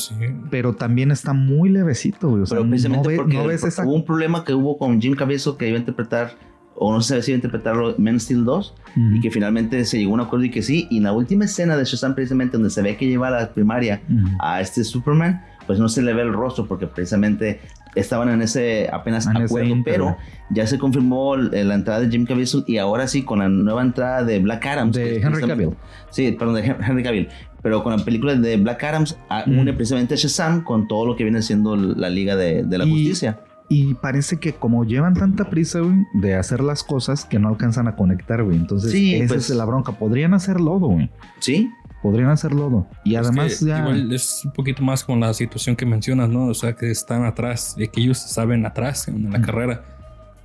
Pero 0.52 0.76
también 0.76 1.12
está 1.12 1.32
muy 1.32 1.70
levecito, 1.70 2.30
güey. 2.30 2.44
O 2.44 2.46
sea, 2.46 2.60
no, 2.60 3.46
ves 3.46 3.64
esa... 3.64 3.86
hubo 3.86 3.94
un 3.94 4.04
problema 4.04 4.44
que 4.44 4.54
hubo 4.54 4.78
con 4.78 5.00
Jim 5.00 5.16
Caviezel 5.16 5.56
que 5.58 5.70
iba 5.70 5.78
a 5.78 5.80
interpretar 5.80 6.34
o 6.76 6.94
no 6.94 7.02
sé 7.02 7.22
si 7.22 7.32
iba 7.32 7.36
a 7.36 7.38
interpretarlo 7.38 7.96
Men 7.98 8.20
Steel 8.20 8.46
2 8.46 8.76
y 8.96 9.22
que 9.22 9.32
finalmente 9.32 9.86
se 9.86 9.98
llegó 9.98 10.12
a 10.12 10.14
un 10.16 10.20
acuerdo 10.22 10.46
y 10.46 10.52
que 10.52 10.62
sí 10.62 10.88
y 10.90 10.98
en 10.98 11.04
la 11.04 11.14
última 11.14 11.46
escena 11.46 11.78
de 11.78 11.86
Shazam 11.86 12.16
precisamente 12.16 12.58
donde 12.58 12.70
se 12.70 12.82
ve 12.82 12.98
que 12.98 13.08
lleva 13.08 13.28
a 13.28 13.32
la 13.32 13.54
primaria 13.54 14.02
a 14.40 14.62
este 14.62 14.84
Superman 14.84 15.44
pues 15.66 15.80
no 15.80 15.90
se 15.90 16.02
le 16.02 16.14
ve 16.14 16.22
el 16.22 16.34
rostro 16.34 16.68
porque 16.68 16.88
precisamente 16.88 17.60
estaban 17.96 18.30
en 18.30 18.42
ese 18.42 18.90
apenas 18.92 19.28
acuerdo, 19.28 19.76
pero 19.84 20.18
ya 20.50 20.68
se 20.68 20.78
confirmó 20.78 21.36
la 21.36 21.76
entrada 21.76 22.02
de 22.02 22.10
Jim 22.10 22.26
Caviezel 22.26 22.64
y 22.68 22.78
ahora 22.78 23.08
sí 23.08 23.24
con 23.24 23.40
la 23.40 23.50
nueva 23.50 23.82
entrada 23.82 24.24
de 24.24 24.40
Black 24.40 24.66
Adams. 24.66 24.96
De 24.96 25.18
Henry 25.18 25.48
Cavill. 25.48 25.72
Sí, 26.10 26.32
perdón, 26.32 26.56
de 26.56 26.66
Henry 26.66 27.04
Cavill. 27.04 27.30
Pero 27.62 27.82
con 27.84 27.96
la 27.96 28.04
película 28.04 28.36
de 28.36 28.58
Black 28.58 28.84
Adams 28.84 29.18
une 29.48 29.74
precisamente 29.74 30.16
a 30.16 30.18
Shazam 30.18 30.64
con 30.64 30.88
todo 30.88 31.06
lo 31.06 31.16
que 31.16 31.24
viene 31.24 31.42
siendo 31.42 31.76
la 31.76 32.10
Liga 32.10 32.36
de, 32.36 32.66
la 32.70 32.86
Justicia. 32.86 33.40
Y 33.76 33.96
parece 33.96 34.38
que 34.38 34.54
como 34.54 34.86
llevan 34.86 35.16
tanta 35.16 35.50
prisa, 35.50 35.80
güey, 35.80 36.06
de 36.14 36.36
hacer 36.36 36.62
las 36.62 36.84
cosas 36.84 37.26
que 37.26 37.40
no 37.40 37.48
alcanzan 37.48 37.88
a 37.88 37.96
conectar, 37.96 38.44
güey. 38.44 38.56
Entonces, 38.56 38.92
sí, 38.92 39.16
esa 39.16 39.34
pues 39.34 39.50
es 39.50 39.56
la 39.56 39.66
bronca. 39.66 39.94
Podrían 39.94 40.36
hacer 40.36 40.62
lodo, 40.62 40.90
güey. 40.90 41.10
Sí, 41.40 41.72
podrían 42.04 42.30
hacerlo. 42.30 42.86
Y 43.04 43.16
además 43.16 43.62
ya... 43.62 43.80
Igual 43.80 44.14
es 44.14 44.46
un 44.46 44.52
poquito 44.52 44.84
más 44.84 45.04
con 45.04 45.20
la 45.20 45.34
situación 45.34 45.76
que 45.76 45.88
mencionas, 45.88 46.30
¿no? 46.30 46.46
O 46.46 46.54
sea, 46.54 46.76
que 46.76 46.92
están 46.92 47.26
atrás, 47.26 47.74
y 47.76 47.88
que 47.88 48.02
ellos 48.02 48.20
saben 48.20 48.64
atrás 48.68 49.08
en 49.08 49.32
la 49.32 49.42
carrera. 49.42 49.84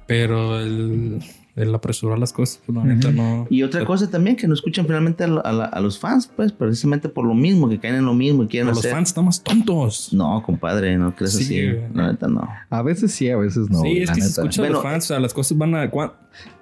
Pero 0.06 0.58
el, 0.58 1.22
el, 1.62 1.74
apresurar 1.74 2.18
las 2.18 2.32
cosas, 2.32 2.60
pues 2.64 2.76
la 2.76 2.84
no... 3.12 3.46
Y 3.50 3.62
otra 3.62 3.84
cosa 3.84 4.10
también, 4.10 4.36
que 4.36 4.46
no 4.46 4.54
escuchan 4.54 4.86
finalmente 4.86 5.24
a, 5.24 5.80
los 5.80 5.98
fans, 5.98 6.30
pues, 6.34 6.52
precisamente 6.52 7.08
por 7.08 7.26
lo 7.26 7.34
mismo, 7.34 7.68
que 7.68 7.78
caen 7.78 7.96
en 7.96 8.04
lo 8.04 8.14
mismo 8.14 8.44
y 8.44 8.48
quieren 8.48 8.68
Pero 8.68 8.82
los 8.82 8.90
fans 8.90 9.10
están 9.10 9.24
más 9.24 9.42
tontos. 9.42 10.12
No, 10.12 10.42
compadre, 10.44 10.96
no 10.96 11.14
crees 11.14 11.36
así. 11.36 11.66
La 11.94 12.12
neta 12.12 12.28
no. 12.28 12.48
A 12.70 12.82
veces 12.82 13.12
sí, 13.12 13.28
a 13.30 13.36
veces 13.36 13.70
no. 13.70 13.80
Sí, 13.80 13.98
es 13.98 14.10
que 14.10 14.20
se 14.20 14.28
escuchan 14.28 14.66
a 14.66 14.70
los 14.70 14.82
fans, 14.82 15.04
o 15.04 15.08
sea, 15.08 15.20
las 15.20 15.34
cosas 15.34 15.56
van 15.56 15.74
a... 15.74 15.90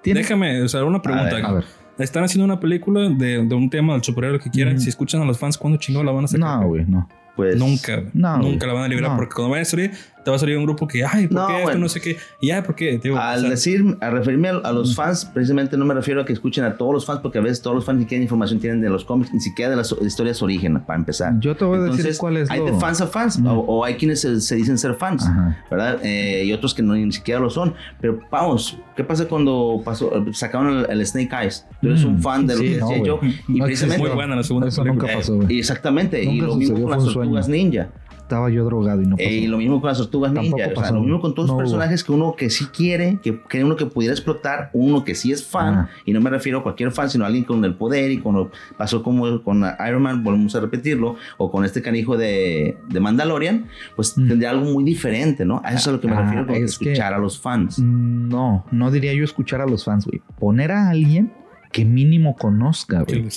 Déjame, 0.05 0.63
o 0.63 0.69
sea, 0.69 0.85
una 0.85 1.03
pregunta. 1.03 1.37
a 1.37 1.53
ver 1.53 1.65
están 1.99 2.25
haciendo 2.25 2.45
una 2.45 2.61
película 2.61 3.09
de, 3.09 3.47
de 3.47 3.55
un 3.55 3.71
tema 3.71 3.95
del 3.95 4.03
superhéroe 4.03 4.39
que 4.39 4.51
quieran. 4.51 4.79
Si 4.79 4.89
escuchan 4.89 5.23
a 5.23 5.25
los 5.25 5.39
fans, 5.39 5.57
¿cuándo 5.57 5.79
chingón 5.79 6.05
la 6.05 6.13
van 6.13 6.25
a 6.25 6.29
sacar? 6.29 6.61
No, 6.61 6.69
güey, 6.69 6.85
no. 6.85 7.09
Pues, 7.37 7.57
nunca, 7.57 8.03
nunca 8.15 8.67
la 8.67 8.73
van 8.73 8.85
a 8.85 8.89
liberar 8.89 9.15
porque 9.15 9.35
cuando 9.35 9.51
vayan 9.51 9.63
a 9.63 9.67
salir 9.67 9.91
te 10.27 10.31
va 10.31 10.35
a 10.35 10.41
salir 10.41 10.59
un 10.59 10.65
grupo 10.65 10.89
que, 10.89 11.05
ay, 11.05 11.29
¿por 11.29 11.47
qué 11.47 11.63
esto 11.63 11.79
no 11.79 11.89
sé 11.89 12.01
qué? 12.01 12.17
Y 12.41 12.51
ay, 12.51 12.61
¿por 12.63 12.75
qué? 12.75 13.01
al 13.17 13.49
decir, 13.49 13.97
a 14.01 14.11
referirme 14.11 14.49
a, 14.49 14.73
los 14.73 14.97
fans, 14.97 15.25
precisamente 15.25 15.77
no 15.77 15.85
me 15.85 15.95
refiero 15.95 16.21
a 16.21 16.25
que 16.25 16.33
escuchen 16.33 16.65
a 16.65 16.77
todos 16.77 16.93
los 16.93 17.07
fans, 17.07 17.21
porque 17.21 17.39
a 17.39 17.41
veces 17.41 17.63
todos 17.63 17.77
los 17.77 17.85
fans 17.85 18.01
ni 18.01 18.07
quieren 18.07 18.25
información 18.25 18.59
tienen 18.59 18.81
de 18.81 18.91
los 18.91 19.05
cómics, 19.05 19.33
ni 19.33 19.39
siquiera 19.39 19.71
de 19.71 19.77
las 19.77 19.95
historias 20.01 20.43
origen, 20.43 20.81
para 20.81 20.99
empezar. 20.99 21.39
Yo 21.39 21.55
te 21.55 21.65
voy 21.65 21.79
a 21.79 21.83
decir 21.83 22.13
cuál 22.19 22.39
es. 22.39 22.51
Hay 22.51 22.61
de 22.61 22.73
fans 22.73 23.01
a 23.01 23.07
fans, 23.07 23.41
o, 23.47 23.85
hay 23.85 23.95
quienes 23.95 24.23
se, 24.23 24.57
dicen 24.57 24.77
ser 24.79 24.95
fans, 24.95 25.25
¿verdad? 25.71 26.01
Eh, 26.03 26.43
y 26.45 26.53
otros 26.53 26.75
que 26.75 26.83
no, 26.83 26.95
ni 26.97 27.13
siquiera 27.13 27.39
lo 27.39 27.49
son. 27.49 27.75
Pero 28.01 28.19
vamos, 28.29 28.81
¿qué 28.97 29.05
pasa 29.05 29.29
cuando 29.29 29.81
pasó, 29.85 30.11
sacaron 30.33 30.87
el, 30.91 31.07
Snake 31.07 31.31
Eyes? 31.41 31.65
Tú 31.81 31.87
eres 31.87 32.03
un 32.03 32.17
mm, 32.17 32.23
fan 32.23 32.49
de 32.49 32.55
lo 32.57 32.63
que 32.63 32.81
decía 32.81 33.05
yo. 33.05 33.21
Y 33.47 33.61
precisamente. 33.63 34.03
Muy 34.03 34.13
buena 34.13 34.35
la 34.35 34.43
segunda 34.43 34.67
Eso 34.67 34.85
nunca 34.85 35.07
pasó, 35.07 35.41
exactamente. 35.49 36.21
y 36.25 36.41
lo 36.41 36.57
mismo 36.57 36.83
con 36.83 36.91
las 36.91 37.05
tortugas 37.05 37.49
ninja 37.49 37.91
estaba 38.27 38.51
yo 38.51 38.65
drogado 38.65 39.01
y 39.01 39.07
no 39.07 39.17
pasó. 39.17 39.29
y 39.29 39.47
lo 39.47 39.59
mismo 39.59 39.81
con 39.81 39.89
las 39.89 39.99
tortugas 39.99 40.33
ninja. 40.33 40.73
O 40.75 40.81
sea, 40.81 40.91
lo 40.91 41.01
mismo 41.01 41.21
con 41.21 41.35
todos 41.35 41.49
los 41.49 41.57
personajes 41.57 42.03
que 42.03 42.11
uno 42.11 42.35
que 42.37 42.51
sí 42.51 42.67
quiere, 42.67 43.21
que, 43.23 43.41
que 43.41 43.63
uno 43.63 43.77
que 43.77 43.87
pudiera 43.87 44.13
explotar, 44.13 44.71
uno 44.73 45.05
que 45.05 45.15
sí 45.15 45.31
es 45.31 45.47
fan. 45.47 45.89
Y 46.05 46.13
no 46.13 46.21
me 46.21 46.29
refiero 46.29 46.59
a 46.59 46.63
cualquier 46.65 46.91
fan, 46.91 47.09
sino 47.09 47.25
a 47.25 47.29
alguien 47.29 47.45
con 47.45 47.65
el 47.65 47.75
poder. 47.75 48.11
Y 48.11 48.19
cuando 48.19 48.51
pasó 48.77 49.03
como 49.03 49.43
con 49.43 49.65
Iron 49.87 50.03
Man, 50.03 50.25
volvemos 50.25 50.55
a 50.57 50.61
repetirlo, 50.61 51.15
o 51.39 51.51
con 51.51 51.65
este 51.65 51.83
canijo 51.83 52.17
de, 52.17 52.79
de 52.89 53.01
Mandalorian, 53.01 53.69
pues 53.95 54.19
mm. 54.19 54.29
tendría 54.29 54.51
algo 54.51 54.65
muy 54.65 54.83
diferente, 54.83 55.45
¿no? 55.45 55.61
A 55.65 55.71
eso 55.71 55.79
es 55.79 55.89
a 55.89 55.93
lo 55.93 56.01
que 56.01 56.09
me 56.09 56.15
ah, 56.15 56.23
refiero 56.23 56.47
con 56.47 56.57
escuchar 56.57 57.15
a 57.15 57.19
los 57.19 57.39
fans. 57.39 57.79
No, 57.79 58.65
no 58.73 58.91
diría 58.91 59.15
yo 59.15 59.25
escuchar 59.25 59.61
a 59.61 59.67
los 59.67 59.85
fans, 59.85 60.05
güey. 60.05 60.21
Poner 60.39 60.73
a 60.73 60.91
alguien 60.91 61.33
que 61.77 61.85
mínimo 61.85 62.37
conozca, 62.37 63.03
güey. 63.03 63.29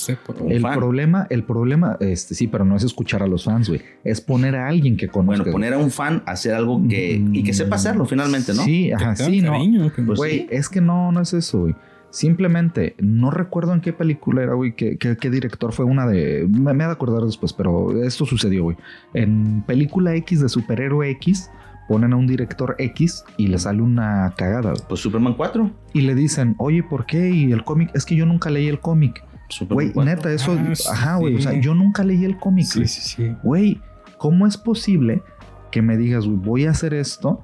el 0.47 0.61
problema, 0.61 1.27
el 1.29 1.43
problema, 1.43 1.97
este 1.99 2.35
sí, 2.35 2.47
pero 2.47 2.63
no 2.63 2.77
es 2.77 2.85
escuchar 2.85 3.21
a 3.21 3.27
los 3.27 3.43
fans, 3.43 3.67
güey. 3.67 3.81
Es 4.05 4.21
poner 4.21 4.55
a 4.55 4.69
alguien 4.69 4.95
que 4.95 5.09
conozca. 5.09 5.43
Bueno, 5.43 5.51
poner 5.51 5.73
a 5.73 5.77
un 5.77 5.91
fan 5.91 6.23
a 6.25 6.31
hacer 6.31 6.53
algo 6.53 6.81
que 6.87 7.21
y 7.33 7.43
que 7.43 7.53
sepa 7.53 7.75
hacerlo 7.75 8.05
finalmente, 8.05 8.53
¿no? 8.53 8.63
Sí, 8.63 8.93
ajá, 8.93 9.17
sí, 9.17 9.41
no. 9.41 9.59
Pues 10.05 10.17
güey, 10.17 10.47
es 10.51 10.69
que 10.69 10.79
no, 10.79 11.11
no 11.11 11.19
es 11.19 11.33
eso, 11.33 11.59
güey. 11.63 11.75
Simplemente, 12.11 12.95
no 12.97 13.29
recuerdo 13.29 13.73
en 13.73 13.81
qué 13.81 13.91
película 13.91 14.41
era, 14.41 14.53
güey, 14.53 14.73
qué, 14.73 14.97
qué, 14.97 15.29
director 15.29 15.73
fue 15.73 15.83
una 15.83 16.07
de... 16.07 16.47
Me, 16.49 16.73
me 16.73 16.85
he 16.85 16.87
de 16.87 16.93
acordar 16.93 17.23
después, 17.23 17.51
pero 17.51 18.01
esto 18.01 18.25
sucedió, 18.25 18.63
güey. 18.63 18.77
En 19.13 19.63
película 19.67 20.15
X 20.15 20.39
de 20.39 20.47
superhéroe 20.47 21.09
X, 21.09 21.51
ponen 21.89 22.13
a 22.13 22.17
un 22.17 22.27
director 22.27 22.75
X 22.77 23.25
y 23.35 23.47
le 23.47 23.57
sale 23.57 23.81
una 23.81 24.31
cagada. 24.37 24.73
Pues 24.87 25.01
Superman 25.01 25.33
4. 25.33 25.71
Y 25.93 26.01
le 26.01 26.13
dicen, 26.13 26.53
oye, 26.59 26.83
¿por 26.83 27.07
qué? 27.07 27.31
Y 27.31 27.51
el 27.51 27.63
cómic, 27.63 27.89
es 27.95 28.05
que 28.05 28.15
yo 28.15 28.27
nunca 28.27 28.51
leí 28.51 28.67
el 28.67 28.79
cómic. 28.79 29.23
Güey, 29.67 29.91
neta, 29.95 30.31
eso, 30.31 30.55
ah, 30.55 30.91
ajá, 30.91 31.15
güey, 31.15 31.35
o 31.35 31.41
sea, 31.41 31.59
yo 31.59 31.73
nunca 31.73 32.03
leí 32.03 32.23
el 32.23 32.37
cómic. 32.37 32.67
Sí, 32.67 32.85
sí, 32.85 33.01
sí. 33.01 33.35
Güey, 33.41 33.81
¿cómo 34.19 34.45
es 34.45 34.55
posible 34.55 35.23
que 35.71 35.81
me 35.81 35.97
digas, 35.97 36.27
güey, 36.27 36.37
voy 36.37 36.65
a 36.65 36.69
hacer 36.69 36.93
esto 36.93 37.41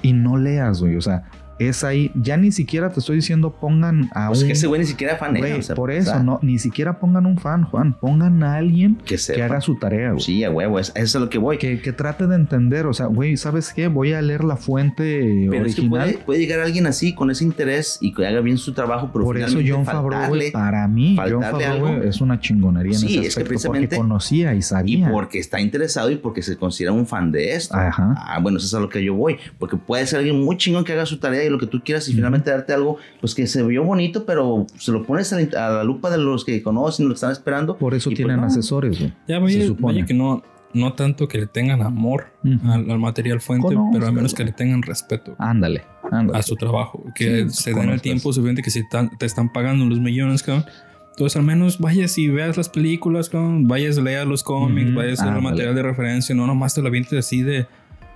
y 0.00 0.14
no 0.14 0.38
leas, 0.38 0.80
güey? 0.80 0.96
O 0.96 1.02
sea, 1.02 1.24
es 1.58 1.84
ahí. 1.84 2.10
Ya 2.14 2.36
ni 2.36 2.52
siquiera 2.52 2.90
te 2.90 3.00
estoy 3.00 3.16
diciendo 3.16 3.50
pongan 3.58 4.10
a 4.14 4.28
pues 4.28 4.42
un. 4.42 4.46
que 4.46 4.52
ese 4.52 4.66
güey 4.66 4.80
ni 4.80 4.86
siquiera 4.86 5.16
fan 5.16 5.34
güey, 5.36 5.60
Por 5.74 5.90
eso, 5.90 6.22
no, 6.22 6.38
ni 6.42 6.58
siquiera 6.58 6.98
pongan 6.98 7.26
un 7.26 7.38
fan, 7.38 7.64
Juan. 7.64 7.94
Pongan 7.94 8.42
a 8.42 8.56
alguien 8.56 8.96
que, 9.04 9.16
haga 9.42 9.60
su 9.60 9.76
tarea, 9.78 10.10
güey. 10.10 10.22
Sí, 10.22 10.44
a 10.44 10.50
huevo, 10.50 10.78
eso 10.78 10.92
es 10.94 11.14
lo 11.14 11.28
que 11.28 11.38
voy. 11.38 11.58
Que, 11.58 11.80
que, 11.80 11.92
trate 11.92 12.26
de 12.26 12.36
entender, 12.36 12.86
o 12.86 12.92
sea, 12.92 13.06
güey, 13.06 13.36
¿sabes 13.36 13.72
qué? 13.72 13.88
Voy 13.88 14.12
a 14.12 14.22
leer 14.22 14.44
la 14.44 14.56
fuente 14.56 15.46
pero 15.50 15.62
original. 15.62 16.08
Es 16.08 16.16
que 16.16 16.24
puede, 16.24 16.38
llegar 16.38 16.60
alguien 16.60 16.86
así, 16.86 17.14
con 17.14 17.30
ese 17.30 17.44
interés 17.44 17.98
y 18.00 18.12
que 18.12 18.26
haga 18.26 18.40
bien 18.40 18.58
su 18.58 18.72
trabajo, 18.72 19.10
pero 19.12 19.24
Por 19.24 19.38
eso 19.38 19.58
John 19.66 19.84
Favreau, 19.84 20.28
güey, 20.28 20.50
para 20.50 20.86
mí, 20.88 21.16
John 21.16 21.42
Favreau 21.42 22.02
es 22.02 22.20
una 22.20 22.40
chingonería 22.40 22.96
en 22.96 23.04
ese 23.04 23.28
aspecto, 23.28 23.54
es 23.54 23.62
que 23.62 23.68
porque 23.68 23.88
conocía 23.88 24.54
y 24.54 24.62
sabía. 24.62 25.08
Y 25.08 25.10
porque 25.10 25.38
está 25.38 25.60
interesado 25.60 26.10
y 26.10 26.16
porque 26.16 26.42
se 26.42 26.56
considera 26.56 26.92
un 26.92 27.06
fan 27.06 27.32
de 27.32 27.54
esto. 27.54 27.76
Ajá. 27.76 28.14
Ah, 28.16 28.38
bueno, 28.40 28.58
eso 28.58 28.66
es 28.66 28.74
a 28.74 28.80
lo 28.80 28.88
que 28.88 29.02
yo 29.02 29.14
voy. 29.14 29.38
Porque 29.58 29.76
puede 29.76 30.06
ser 30.06 30.18
alguien 30.18 30.42
muy 30.42 30.56
chingón 30.56 30.84
que 30.84 30.92
haga 30.92 31.06
su 31.06 31.18
tarea 31.18 31.45
y 31.46 31.50
lo 31.50 31.58
que 31.58 31.66
tú 31.66 31.80
quieras 31.84 32.08
y 32.08 32.12
finalmente 32.14 32.50
darte 32.50 32.72
algo, 32.72 32.98
pues 33.20 33.34
que 33.34 33.46
se 33.46 33.62
vio 33.62 33.84
bonito, 33.84 34.24
pero 34.26 34.66
se 34.78 34.92
lo 34.92 35.04
pones 35.04 35.32
a 35.32 35.40
la, 35.70 35.84
lupa 35.84 36.10
de 36.10 36.18
los 36.18 36.44
que 36.44 36.62
conocen, 36.62 37.06
lo 37.06 37.12
que 37.12 37.16
están 37.16 37.32
esperando. 37.32 37.76
Por 37.76 37.94
eso 37.94 38.10
pues, 38.10 38.16
tienen 38.16 38.40
no. 38.40 38.46
asesores, 38.46 38.98
güey. 38.98 39.12
Ya 39.28 39.36
se 39.36 39.40
vaya, 39.42 39.66
supone. 39.66 39.94
vaya 39.94 40.06
que 40.06 40.14
no, 40.14 40.42
no 40.74 40.92
tanto 40.92 41.26
que 41.28 41.38
le 41.38 41.46
tengan 41.46 41.80
amor 41.82 42.26
al, 42.64 42.90
al 42.90 42.98
material 42.98 43.40
fuente, 43.40 43.74
pero 43.92 44.06
al 44.06 44.12
menos 44.12 44.34
que 44.34 44.44
le 44.44 44.52
tengan 44.52 44.82
respeto 44.82 45.34
Ándale, 45.38 45.84
ándale. 46.10 46.38
a 46.38 46.42
su 46.42 46.56
trabajo. 46.56 47.04
Que 47.14 47.48
Sí, 47.48 47.62
se 47.62 47.74
den 47.74 47.88
el 47.90 48.00
tiempo 48.02 48.32
suficiente 48.32 48.62
que 48.62 48.70
si 48.70 48.86
tan- 48.88 49.16
te 49.16 49.24
están 49.26 49.52
pagando 49.52 49.84
los 49.86 50.00
millones, 50.00 50.42
cabrón. 50.42 50.66
Entonces 51.12 51.36
al 51.38 51.44
menos 51.44 51.78
vayas 51.78 52.18
y 52.18 52.28
veas 52.28 52.58
las 52.58 52.68
películas, 52.68 53.30
cabrón. 53.30 53.66
Vayas, 53.66 53.96
leas 53.96 54.26
los 54.26 54.42
cómics, 54.42 54.94
vayas 54.94 55.20
a 55.20 55.26
ver 55.26 55.36
el 55.36 55.42
material 55.42 55.74
de 55.74 55.82
referencia. 55.82 56.34
No 56.34 56.46
nomás 56.46 56.74
te 56.74 56.82
lo 56.82 56.88
avientes 56.88 57.18
así 57.18 57.40
de... 57.42 57.66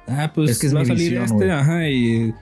Ah, 0.07 0.31
pues 0.35 0.51
Es 0.51 0.59
que 0.59 0.67
es 0.67 0.77
va 0.77 0.81
a 0.83 0.85
salir 0.85 1.11
visión, 1.11 1.23
este, 1.25 1.35
güey. 1.37 1.51
ajá, 1.51 1.89
y... 1.89 2.35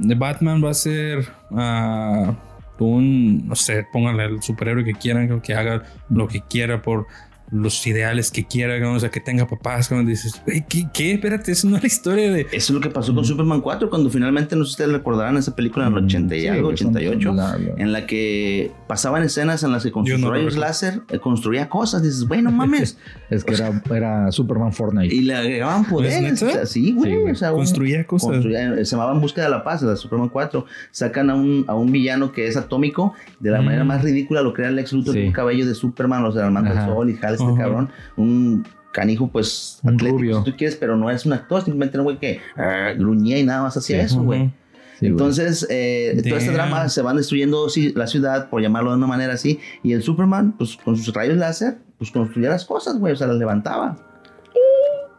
De 0.00 0.14
Batman 0.14 0.64
va 0.64 0.70
a 0.70 0.74
ser... 0.74 1.28
ah, 1.52 2.34
un... 2.80 3.46
No 3.46 3.56
sé, 3.56 3.86
pónganle 3.92 4.24
el 4.24 4.42
superhéroe 4.42 4.84
que 4.84 4.94
quieran, 4.94 5.40
que 5.40 5.54
haga 5.54 5.82
lo 6.08 6.26
que 6.28 6.40
quiera 6.40 6.82
por 6.82 7.06
los 7.50 7.84
ideales 7.86 8.30
que 8.30 8.44
quiera, 8.46 8.74
cabrón, 8.78 8.96
o 8.96 9.00
sea, 9.00 9.10
que 9.10 9.20
tenga 9.20 9.46
papás, 9.46 9.88
como 9.88 10.04
dices, 10.04 10.40
"Güey, 10.46 10.64
¿qué, 10.68 10.86
¿qué? 10.94 11.12
Espérate, 11.14 11.52
eso 11.52 11.68
no 11.68 11.76
es 11.76 11.82
la 11.82 11.86
historia 11.88 12.30
de... 12.32 12.42
Eso 12.42 12.48
es 12.52 12.70
lo 12.70 12.80
que 12.80 12.90
pasó 12.90 13.14
con 13.14 13.24
Superman 13.24 13.60
4 13.60 13.90
cuando 13.90 14.08
finalmente, 14.10 14.54
no 14.54 14.64
sé 14.64 14.68
si 14.68 14.72
ustedes 14.74 14.92
recordarán 14.92 15.36
esa 15.36 15.56
película 15.56 15.86
en 15.86 15.92
el 15.96 16.04
80 16.04 16.36
y 16.36 16.40
Sí, 16.42 16.46
algo, 16.48 16.64
güey, 16.68 16.76
son- 16.76 16.88
88, 16.96 17.32
la- 17.34 17.58
la- 17.58 17.74
en 17.76 17.92
la 17.92 18.06
que 18.06 18.70
pasaban 18.86 19.22
escenas 19.24 19.62
en 19.64 19.72
las 19.72 19.82
que 19.82 19.90
con 19.90 20.06
sus 20.06 20.18
no 20.20 20.30
rayos 20.30 20.52
recuerdo. 20.54 20.60
láser 20.68 21.00
eh, 21.10 21.18
construía 21.18 21.68
cosas. 21.68 22.02
Dices, 22.02 22.26
bueno, 22.28 22.50
mames. 22.52 22.98
Es 23.30 23.44
que 23.44 23.54
era, 23.54 23.82
era 23.94 24.32
Superman 24.32 24.72
Fortnite. 24.72 25.14
y 25.14 25.20
le 25.22 25.34
agregaban 25.34 25.84
poderes. 25.84 26.42
O 26.42 26.50
sea, 26.50 26.66
sí, 26.66 26.92
güey. 26.92 27.12
Sí, 27.12 27.16
güey. 27.18 27.32
o 27.32 27.36
sea, 27.36 27.50
un- 27.52 27.58
Construía 27.58 28.06
cosas. 28.06 28.30
construía- 28.30 28.76
se 28.76 28.84
llamaba 28.84 29.12
En 29.12 29.20
Busca 29.20 29.42
de 29.42 29.48
la 29.48 29.62
Paz, 29.64 29.82
la 29.82 29.96
Superman 29.96 30.28
4. 30.28 30.66
Sacan 30.92 31.30
a 31.30 31.34
un, 31.34 31.64
a 31.68 31.74
un 31.74 31.90
villano 31.92 32.32
que 32.32 32.46
es 32.46 32.56
atómico. 32.56 33.14
De 33.40 33.50
la 33.50 33.60
Mm. 33.60 33.64
manera 33.64 33.84
más 33.84 34.02
ridícula 34.02 34.42
lo 34.42 34.52
crea 34.52 34.68
el 34.68 34.78
ex 34.78 34.92
Luthor 34.92 35.14
Sí. 35.14 35.20
con 35.20 35.26
un 35.28 35.32
cabello 35.32 35.66
de 35.66 35.74
Superman, 35.74 36.24
o 36.24 36.32
sea, 36.32 36.46
el 36.46 36.52
manto 36.52 36.74
del 36.74 36.84
sol 36.84 37.10
y 37.10 37.16
jala 37.16 37.39
este 37.40 37.52
Ajá. 37.52 37.62
cabrón. 37.62 37.90
Un 38.16 38.66
canijo, 38.92 39.28
pues, 39.28 39.78
Un 39.82 39.94
atlético, 39.94 40.18
rubio. 40.18 40.38
si 40.44 40.50
tú 40.50 40.56
quieres, 40.56 40.76
pero 40.76 40.96
no 40.96 41.10
es 41.10 41.24
un 41.26 41.32
actor, 41.32 41.62
simplemente 41.62 41.96
era 41.96 42.02
un 42.02 42.04
güey 42.06 42.18
que 42.18 42.40
ah, 42.56 42.92
gruñía 42.96 43.38
y 43.38 43.44
nada 43.44 43.62
más 43.62 43.76
hacía 43.76 44.00
Sí. 44.00 44.06
eso, 44.06 44.22
güey. 44.22 44.40
Ujú. 44.42 44.50
Sí, 44.98 45.06
güey. 45.06 45.10
Entonces, 45.12 45.66
eh, 45.70 46.20
todo 46.28 46.36
este 46.36 46.52
drama 46.52 46.88
se 46.90 47.00
van 47.00 47.16
destruyendo 47.16 47.68
sí, 47.70 47.92
la 47.96 48.06
ciudad, 48.06 48.50
por 48.50 48.60
llamarlo 48.60 48.90
de 48.90 48.96
una 48.96 49.06
manera 49.06 49.32
así. 49.34 49.58
Y 49.82 49.92
el 49.92 50.02
Superman, 50.02 50.52
pues 50.58 50.76
con 50.76 50.96
sus 50.96 51.14
rayos 51.14 51.36
láser, 51.38 51.78
pues 51.98 52.10
construía 52.10 52.50
las 52.50 52.64
cosas, 52.66 52.98
güey, 52.98 53.12
o 53.14 53.16
sea, 53.16 53.26
las 53.28 53.36
levantaba. 53.36 53.96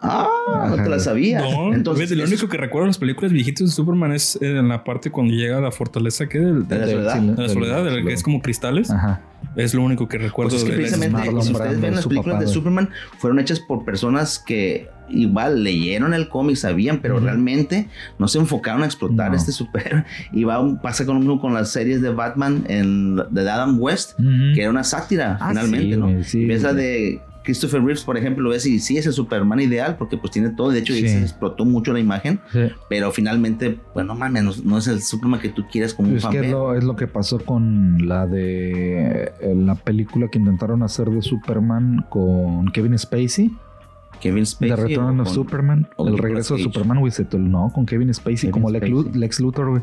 Ah, 0.04 0.66
no 0.70 0.76
te 0.76 0.82
Ajá. 0.82 0.90
la 0.90 1.00
sabía. 1.00 1.42
No, 1.42 1.74
Entonces, 1.74 2.06
fíjate, 2.10 2.16
lo 2.18 2.24
eso- 2.26 2.34
único 2.34 2.50
que 2.50 2.58
recuerdo 2.58 2.86
de 2.86 2.90
las 2.90 2.98
películas 2.98 3.32
viejitas 3.32 3.68
de 3.68 3.72
Superman 3.74 4.12
es 4.14 4.36
eh, 4.42 4.58
en 4.58 4.68
la 4.68 4.84
parte 4.84 5.12
cuando 5.12 5.34
llega 5.34 5.60
a 5.60 5.62
la 5.62 5.72
fortaleza 5.72 6.28
que 6.28 6.40
del, 6.40 6.68
De 6.68 6.78
la 6.80 6.86
de, 6.88 6.92
soledad. 6.94 7.20
sí, 7.20 7.28
de 7.30 7.42
la 7.44 7.50
soledad, 7.50 7.84
de 7.86 7.92
la 7.92 8.04
que 8.08 8.14
es 8.14 8.24
como 8.24 8.42
cristales. 8.42 8.90
Ajá. 8.90 9.22
Es 9.56 9.74
lo 9.74 9.84
único 9.84 10.08
que 10.08 10.18
recuerdo 10.18 10.52
Pues 10.52 10.62
es 10.64 10.66
que 10.66 10.72
de 10.72 10.78
precisamente, 10.78 11.12
Marlon 11.18 11.42
si 11.44 11.52
ustedes 11.52 11.70
Brando, 11.72 11.82
ven 11.88 11.96
las 11.96 12.08
películas 12.08 12.36
papá, 12.36 12.46
de. 12.46 12.52
Superman, 12.54 12.90
fueron 13.18 13.40
hechas 13.40 13.60
por 13.60 13.84
personas 13.86 14.40
que 14.40 14.90
igual 15.10 15.64
leyeron 15.64 16.14
el 16.14 16.30
cómic, 16.30 16.56
sabían, 16.56 17.00
pero 17.02 17.20
realmente 17.20 17.90
no 18.18 18.30
se 18.30 18.40
enfocaron 18.40 18.82
a 18.84 18.86
explotar 18.86 19.32
No. 19.32 19.36
este 19.36 19.52
superhéroe. 19.52 20.06
Y 20.32 20.46
va, 20.46 20.82
pasa 20.82 21.06
con 21.06 21.16
lo 21.16 21.20
mismo 21.20 21.42
con 21.42 21.54
las 21.54 21.70
series 21.72 22.02
de 22.02 22.10
Batman 22.12 22.64
en, 22.70 23.18
de 23.30 23.50
Adam 23.50 23.78
West, 23.80 24.14
que 24.18 24.62
era 24.62 24.70
una 24.70 24.84
sátira, 24.86 25.38
Ah, 25.42 25.50
finalmente, 25.50 25.96
sí, 25.96 25.98
¿no? 26.00 26.24
sí, 26.24 26.46
ves 26.46 26.64
la 26.64 26.72
güey. 26.72 26.84
de 26.84 27.22
Christopher 27.44 27.82
Reeves, 27.82 28.04
por 28.04 28.18
ejemplo, 28.18 28.44
lo 28.44 28.50
ves 28.52 28.66
y 28.66 28.80
sí 28.80 28.98
es 28.98 29.06
el 29.08 29.14
Superman 29.14 29.60
ideal, 29.60 29.96
porque 29.98 30.18
pues 30.18 30.32
tiene 30.32 30.50
todo, 30.52 30.70
de 30.70 30.80
hecho 30.80 30.94
Sí. 30.94 31.08
se 31.08 31.22
explotó 31.22 31.66
mucho 31.66 31.92
la 31.94 32.00
imagen, 32.00 32.40
Sí. 32.52 32.60
pero 32.90 33.12
finalmente, 33.12 33.80
pues 33.94 34.06
no 34.06 34.14
mames, 34.16 34.44
no, 34.44 34.52
no 34.64 34.78
es 34.78 34.88
el 34.88 35.02
Superman 35.02 35.40
que 35.40 35.50
tú 35.50 35.66
quieres 35.72 35.94
como 35.94 36.10
un 36.10 36.18
Es 36.18 36.26
que 36.28 36.40
es 36.40 36.52
lo, 36.52 36.76
es 36.76 36.84
lo 36.84 36.96
que 36.96 37.08
pasó 37.08 37.40
con 37.40 38.08
la 38.08 38.28
de 38.28 39.32
eh, 39.42 39.56
la 39.56 39.76
película 39.76 40.28
que 40.28 40.38
intentaron 40.40 40.84
hacer 40.84 41.10
de 41.10 41.22
Superman 41.22 42.06
con 42.10 42.68
Kevin 42.72 42.98
Spacey, 42.98 43.52
Kevin 44.20 44.46
Spacey. 44.46 44.76
The 44.76 44.76
Return 44.76 45.20
of 45.20 45.30
Superman, 45.30 45.88
o 45.98 46.08
el 46.08 46.18
regreso 46.18 46.56
de. 46.56 46.64
Superman, 46.64 47.00
güey, 47.00 47.12
se 47.12 47.26
no, 47.40 47.72
con 47.74 47.86
Kevin 47.88 48.14
Spacey 48.14 48.50
Kevin 48.50 48.52
como 48.52 48.70
Spacey. 48.70 49.12
Lex 49.14 49.40
Luthor, 49.40 49.70
güey. 49.70 49.82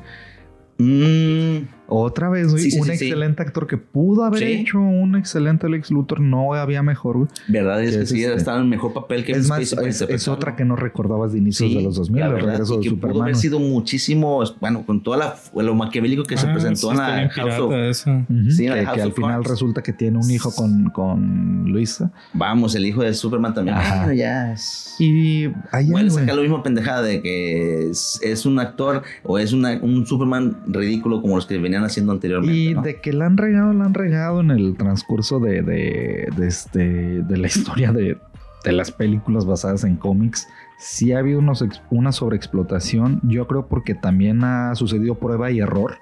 Mm, 0.78 1.66
Otra 1.90 2.28
vez, 2.28 2.50
güey, 2.50 2.62
Sí, 2.64 2.70
sí, 2.72 2.78
un 2.80 2.86
sí, 2.86 2.96
sí. 2.98 3.04
excelente 3.06 3.42
actor 3.42 3.66
que 3.66 3.78
pudo 3.78 4.24
haber 4.24 4.40
Sí. 4.40 4.44
hecho 4.44 4.78
un 4.78 5.16
excelente 5.16 5.68
Lex 5.70 5.90
Luthor, 5.90 6.20
no 6.20 6.52
había 6.54 6.82
mejor, 6.82 7.16
güey. 7.16 7.28
verdad 7.48 7.82
es 7.82 7.92
Que 7.92 7.96
que 7.96 8.02
es 8.04 8.08
sí, 8.10 8.22
este- 8.24 8.36
estaba 8.36 8.58
en 8.58 8.64
el 8.64 8.68
mejor 8.68 8.92
papel 8.92 9.24
que 9.24 9.32
Es 9.32 9.48
más, 9.48 9.60
es, 9.72 10.02
es 10.02 10.28
otra 10.28 10.54
que 10.54 10.64
no 10.66 10.76
recordabas 10.76 11.32
de 11.32 11.38
inicios 11.38 11.72
de 11.72 11.80
los 11.80 11.96
2000, 11.96 12.22
el 12.24 12.32
regreso 12.32 12.76
de 12.76 12.82
que 12.82 12.90
pudo 12.90 13.00
Superman. 13.00 13.22
haber 13.22 13.36
sido 13.36 13.58
muchísimo, 13.58 14.42
bueno, 14.60 14.84
con 14.84 15.02
toda 15.02 15.16
la 15.16 15.62
lo 15.62 15.74
maquiavélico 15.74 16.24
que 16.24 16.36
se 16.36 16.46
Ah, 16.46 16.52
presentó 16.52 16.88
sí, 16.88 16.88
en 16.90 16.96
la 16.98 17.28
House 17.30 17.58
of- 17.58 17.72
eso. 17.72 18.10
Ujú, 18.10 18.50
Sí, 18.50 18.66
la 18.66 18.74
que, 18.74 18.80
de 18.80 18.86
House 18.86 18.96
que 18.96 19.02
al 19.02 19.12
final 19.12 19.30
Cards. 19.36 19.50
resulta 19.50 19.82
que 19.82 19.92
tiene 19.94 20.18
un 20.18 20.30
hijo 20.30 20.54
con, 20.54 20.90
con 20.90 21.64
Luisa. 21.72 22.12
Vamos, 22.34 22.74
el 22.74 22.84
hijo 22.86 23.02
de 23.02 23.14
Superman 23.14 23.54
también. 23.54 23.76
Ajá. 23.78 23.96
Bueno, 24.04 24.12
ya 24.12 24.52
es. 24.52 24.94
Y 24.98 25.46
ahí 25.72 25.90
Bueno, 25.90 26.10
saca 26.10 26.34
lo 26.34 26.42
mismo 26.42 26.62
pendejada 26.62 27.02
de 27.02 27.22
que 27.22 27.88
es, 27.90 28.20
es 28.22 28.44
un 28.46 28.58
actor 28.58 29.02
o 29.24 29.38
es 29.38 29.52
una- 29.52 29.78
un 29.80 30.06
Superman 30.06 30.58
ridículo 30.66 31.22
como 31.22 31.36
los 31.36 31.46
que 31.46 31.56
venían 31.58 31.77
haciendo 31.84 32.12
anteriormente. 32.12 32.56
Y 32.56 32.74
¿no? 32.74 32.82
de 32.82 33.00
que 33.00 33.12
la 33.12 33.26
han 33.26 33.36
regado, 33.36 33.72
la 33.72 33.84
han 33.84 33.94
regado 33.94 34.40
en 34.40 34.50
el 34.50 34.76
transcurso 34.76 35.40
de, 35.40 35.62
de, 35.62 36.28
de 36.36 36.46
este, 36.46 37.22
de 37.22 37.36
la 37.36 37.46
historia 37.48 37.92
de, 37.92 38.18
de 38.64 38.72
las 38.72 38.90
películas 38.90 39.46
basadas 39.46 39.84
en 39.84 39.96
cómics. 39.96 40.48
Sí 40.78 41.12
ha 41.12 41.18
habido 41.18 41.38
unos 41.38 41.64
una 41.90 42.12
sobreexplotación. 42.12 43.20
Yo 43.24 43.46
creo 43.46 43.66
porque 43.66 43.94
también 43.94 44.44
ha 44.44 44.74
sucedido 44.74 45.16
prueba 45.16 45.50
y 45.50 45.60
error. 45.60 45.96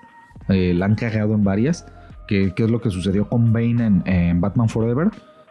Eh, 0.48 0.74
la 0.74 0.86
han 0.86 0.94
cagado 0.94 1.34
en 1.34 1.44
varias. 1.44 1.86
Que, 2.28 2.52
que 2.54 2.64
es 2.64 2.70
lo 2.70 2.80
que 2.80 2.90
sucedió 2.90 3.28
con 3.28 3.52
Bane 3.52 3.86
en, 3.86 4.02
en 4.06 4.40
Batman 4.40 4.68
Forever. 4.68 5.10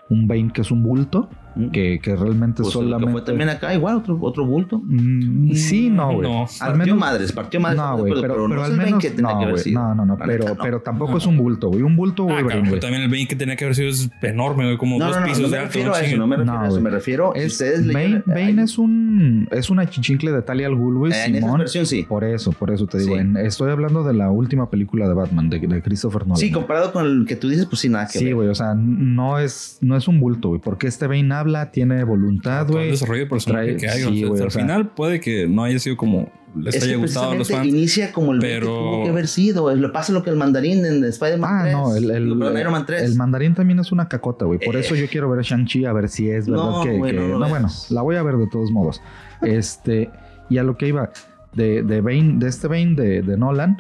Un 0.10 0.28
Bane 0.28 0.52
que 0.54 0.62
es 0.62 0.72
un 0.72 0.84
bulto. 0.84 1.30
Mm. 1.56 1.70
Que, 1.72 2.00
que 2.02 2.16
realmente 2.16 2.62
Pues, 2.64 2.68
que 2.70 2.80
solamente. 2.80 3.12
fue 3.12 3.22
también 3.22 3.50
acá, 3.50 3.74
igual, 3.74 3.96
otro, 3.98 4.18
otro 4.22 4.46
bulto. 4.46 4.82
Mm, 4.84 5.52
sí, 5.54 5.90
no, 5.90 6.14
güey. 6.14 6.30
No. 6.30 6.42
Al 6.42 6.48
partió 6.74 6.76
menos- 6.78 6.98
madres, 7.00 7.32
partió 7.32 7.60
madres. 7.60 7.78
No, 7.82 7.98
güey, 7.98 8.14
pero, 8.14 8.22
pero, 8.34 8.48
no 8.48 8.56
al 8.56 8.62
es 8.62 8.70
el 8.72 8.78
Bane 8.78 8.86
menos. 8.86 9.02
que 9.04 9.10
tenía 9.12 9.32
no, 9.34 9.40
que 9.40 9.46
haber 9.46 9.60
sido. 9.60 9.82
no, 9.82 9.96
no, 9.96 10.06
no, 10.06 10.18
pero, 10.18 10.46
no. 10.50 10.56
pero 10.62 10.82
tampoco 10.82 11.18
es 11.18 11.26
un 11.26 11.38
bulto, 11.38 11.70
güey. 11.70 11.82
Un 11.82 11.96
bulto 11.96 12.28
Ah, 12.30 12.42
güey. 12.42 12.80
también 12.80 13.04
el 13.04 13.10
Bane 13.10 13.28
que 13.28 13.36
tenía 13.36 13.56
que 13.56 13.64
haber 13.64 13.76
sido 13.76 13.90
es 13.90 14.10
enorme, 14.22 14.66
güey, 14.66 14.78
como 14.78 15.00
No, 15.00 15.06
dos 15.06 15.16
no, 15.16 15.22
no, 15.22 15.28
pisos 15.28 15.42
no 15.44 15.50
de 15.50 15.58
alto. 15.60 15.80
a 15.80 16.18
no 16.18 16.28
me 16.28 16.36
refiero 16.36 16.46
No, 16.46 16.62
a 16.62 16.68
eso, 16.68 16.82
me 16.82 16.90
refiero 16.90 17.32
si 17.36 17.40
Es, 17.42 17.52
ustedes 17.54 17.94
Bane, 17.94 18.62
es 18.62 18.78
un 18.78 19.48
es 19.52 19.70
una 19.70 19.90
chichincle 19.90 20.32
de 20.32 20.42
Talia 20.42 20.68
al 20.68 20.76
Ghul, 20.76 20.98
güey, 20.98 21.14
en 21.14 21.36
esa 21.36 21.58
versión 21.58 21.86
sí. 21.86 22.04
Por 22.04 22.24
eso, 22.24 22.52
por 22.52 22.72
eso 22.72 22.86
te 22.88 22.98
digo. 23.00 23.16
En- 23.18 23.38
estoy 23.38 23.72
hablando 23.72 24.04
de 24.04 24.14
la 24.14 24.30
última 24.32 24.70
película 24.70 25.08
de 25.08 25.14
Batman, 25.14 25.50
de, 25.50 25.60
de 25.60 25.82
Christopher 25.82 26.24
Nolan. 26.24 26.38
Sí, 26.38 26.52
comparado 26.52 26.92
con 26.92 27.06
el 27.06 27.26
que 27.26 27.36
tú 27.36 27.48
dices, 27.48 27.66
pues 27.66 27.80
sí, 27.80 27.90
nada 27.90 28.08
que 28.12 28.20
Sí, 28.20 28.32
güey, 28.32 28.50
o 28.50 28.56
sea, 28.56 28.74
no 28.76 29.40
es, 29.40 29.78
no 29.82 29.96
es 29.96 30.08
un 30.08 30.20
bulto, 30.20 30.50
güey, 30.50 30.62
porque 30.62 30.88
este 30.88 31.08
Bane 31.08 31.24
habla, 31.46 31.72
tiene 31.72 32.04
voluntad, 32.04 32.66
el 32.68 32.72
güey. 32.74 32.92
desarrollo 32.92 33.22
de 33.22 33.30
personaje 33.30 33.76
Trae- 33.76 33.80
que 33.80 33.90
hay. 33.90 34.00
sí, 34.02 34.06
o 34.06 34.14
sea, 34.14 34.28
güey, 34.30 34.42
al 34.42 34.48
o 34.48 34.50
sea- 34.52 34.62
final 34.62 34.90
puede 34.90 35.20
que 35.20 35.48
no 35.48 35.64
haya 35.64 35.80
sido 35.80 35.96
como 35.98 36.30
les 36.58 36.76
Es 36.76 36.84
haya 36.84 36.94
que 36.94 36.98
gustado 37.00 37.32
a 37.32 37.36
los 37.36 37.50
fans. 37.52 37.68
inicia 37.68 38.14
como 38.14 38.32
el 38.32 38.40
pero- 38.40 38.62
que 38.62 38.66
tuvo 38.68 39.04
que 39.04 39.10
haber 39.10 39.28
sido. 39.28 39.76
Le 39.76 39.90
pasa 39.90 40.14
lo 40.14 40.24
que 40.24 40.30
el 40.30 40.38
mandarín 40.38 40.86
en 40.86 41.04
Spider-Man 41.04 41.50
Ah, 41.54 41.62
3. 41.64 41.74
no, 41.74 41.96
el, 41.98 42.12
el, 42.12 42.28
Iron 42.60 42.72
Man 42.72 42.86
3. 42.86 43.04
el 43.04 43.16
mandarín 43.16 43.54
también 43.56 43.80
es 43.80 43.92
una 43.92 44.08
cacota, 44.08 44.46
güey. 44.46 44.60
Por 44.60 44.76
Eh. 44.78 44.80
eso 44.80 44.96
yo 44.96 45.06
quiero 45.08 45.30
ver 45.30 45.40
a 45.40 45.44
Shang-Chi 45.44 45.84
a 45.86 45.92
ver 45.92 46.08
si 46.08 46.30
es 46.30 46.48
verdad 46.48 46.64
No, 46.64 46.84
que. 46.84 46.92
que- 46.92 47.14
no 47.14 47.28
lo 47.28 47.40
no, 47.40 47.50
bueno, 47.50 47.68
la 47.90 48.02
voy 48.02 48.16
a 48.16 48.24
ver 48.24 48.38
de 48.38 48.48
todos 48.48 48.72
modos. 48.72 49.02
Este, 49.42 50.10
y 50.50 50.58
a 50.58 50.64
lo 50.64 50.78
que 50.78 50.88
iba, 50.88 51.10
de, 51.54 51.84
de 51.84 52.02
Bane, 52.02 52.36
de 52.38 52.48
este 52.48 52.68
Bane 52.68 52.96
de, 52.96 53.22
de 53.22 53.38
Nolan, 53.38 53.78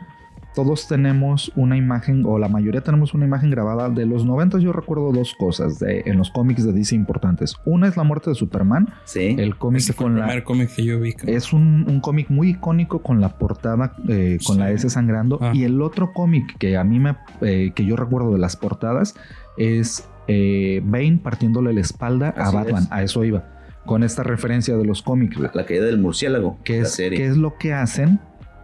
todos 0.56 0.88
tenemos 0.88 1.51
una 1.56 1.78
imagen, 1.78 2.24
o 2.26 2.39
la 2.39 2.47
mayoría 2.47 2.82
tenemos 2.82 3.14
una 3.14 3.26
imagen 3.26 3.49
grabada 3.51 3.89
de 3.89 4.06
los 4.06 4.26
90. 4.26 4.60
Yo 4.60 4.72
recuerdo 4.72 5.12
dos 5.12 5.36
cosas 5.38 5.80
de, 5.80 6.03
en 6.06 6.18
los 6.18 6.32
cómics 6.32 6.64
de 6.66 6.72
DC 6.74 6.95
importantes. 6.95 7.56
Una 7.66 7.88
es 7.88 7.97
la 7.97 8.03
muerte 8.03 8.30
de 8.32 8.36
Superman, 8.36 8.89
sí. 9.03 9.36
el 9.38 9.58
cómic 9.58 9.84
fue 9.84 9.95
con 9.95 10.14
el 10.14 10.20
la. 10.20 10.26
primer 10.28 10.43
cómic 10.43 10.70
que 10.76 10.84
yo 10.86 10.99
vi. 10.99 11.14
Es 11.28 11.53
un, 11.53 11.86
un 11.88 11.99
cómic 11.99 12.30
muy 12.30 12.51
icónico 12.51 12.99
con 13.03 13.22
la 13.22 13.38
portada 13.38 13.93
eh, 14.08 14.38
con 14.45 14.56
Sí. 14.56 14.62
la 14.62 14.72
S 14.72 14.89
sangrando. 14.89 15.38
Ah. 15.41 15.51
Y 15.53 15.64
el 15.66 15.82
otro 15.82 16.14
cómic 16.14 16.58
que 16.58 16.78
a 16.78 16.84
mí 16.84 16.99
me 16.99 17.16
eh, 17.41 17.72
que 17.76 17.86
yo 17.86 17.95
recuerdo 17.95 18.32
de 18.32 18.39
las 18.39 18.56
portadas 18.56 19.16
es 19.58 20.08
eh, 20.28 20.82
Bane 20.86 21.20
partiéndole 21.22 21.74
la 21.74 21.82
espalda 21.82 22.30
a 22.38 22.51
Batman. 22.51 22.84
es. 22.84 22.91
A 22.91 23.03
eso 23.03 23.24
iba. 23.24 23.43
Con 23.86 24.03
esta 24.03 24.24
referencia 24.24 24.76
de 24.78 24.86
los 24.86 25.01
cómics. 25.03 25.38
güey. 25.38 25.49
La 25.53 25.66
caída 25.66 25.86
del 25.86 25.99
murciélago. 25.99 26.58
¿Qué 26.64 26.78
la 26.78 26.84
es, 26.84 26.91
serie. 26.93 27.20
qué 27.20 27.28
es 27.28 27.38
lo 27.38 27.56
que 27.58 27.74
hacen 27.74 28.20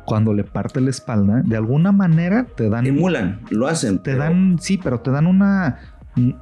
cuando 0.05 0.33
le 0.33 0.43
parte 0.43 0.81
la 0.81 0.89
espalda? 0.89 1.41
De 1.45 1.55
alguna 1.57 1.91
manera 1.91 2.45
te 2.55 2.69
dan. 2.69 2.85
Emulan, 2.85 3.39
lo 3.49 3.67
hacen. 3.67 3.97
Te 3.99 4.11
pero- 4.11 4.23
dan, 4.23 4.57
sí, 4.59 4.77
pero 4.81 4.99
te 4.99 5.11
dan 5.11 5.27
una. 5.27 5.79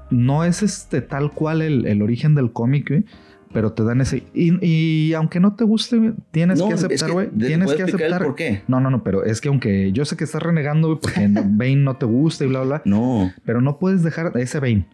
No 0.09 0.43
es 0.43 0.63
este 0.63 1.01
tal 1.01 1.31
cual 1.31 1.61
el, 1.61 1.85
el 1.85 2.01
origen 2.01 2.33
del 2.33 2.51
cómic, 2.51 2.89
güey, 2.89 3.05
pero 3.53 3.71
te 3.73 3.83
dan 3.83 4.01
ese. 4.01 4.23
Y, 4.33 4.65
y 4.65 5.13
aunque 5.13 5.39
no 5.39 5.53
te 5.55 5.63
guste, 5.63 6.13
tienes 6.31 6.57
No, 6.59 6.67
que 6.69 6.73
aceptar, 6.73 7.11
güey. 7.11 7.29
¿te 7.29 7.45
Tienes 7.47 7.73
que 7.73 7.83
aceptar. 7.83 8.23
¿Por 8.23 8.35
qué? 8.35 8.63
No, 8.67 8.79
no, 8.79 8.89
no, 8.89 9.03
pero 9.03 9.23
es 9.23 9.41
que 9.41 9.47
aunque 9.49 9.91
yo 9.91 10.05
sé 10.05 10.17
que 10.17 10.23
estás 10.23 10.41
renegando, 10.41 10.87
güey, 10.87 10.99
porque 10.99 11.27
Bane 11.45 11.75
no 11.75 11.97
te 11.97 12.05
gusta 12.07 12.45
y 12.45 12.47
bla, 12.47 12.61
bla, 12.61 12.81
No. 12.85 13.31
pero 13.45 13.61
no 13.61 13.77
puedes 13.77 14.01
dejar 14.03 14.31
ese 14.37 14.59
Bane. 14.59 14.87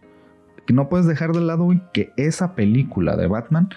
No 0.68 0.88
puedes 0.88 1.06
dejar 1.06 1.32
de 1.32 1.40
lado, 1.40 1.64
güey, 1.64 1.80
que 1.94 2.12
esa 2.16 2.54
película 2.54 3.16
de 3.16 3.28
Batman 3.28 3.68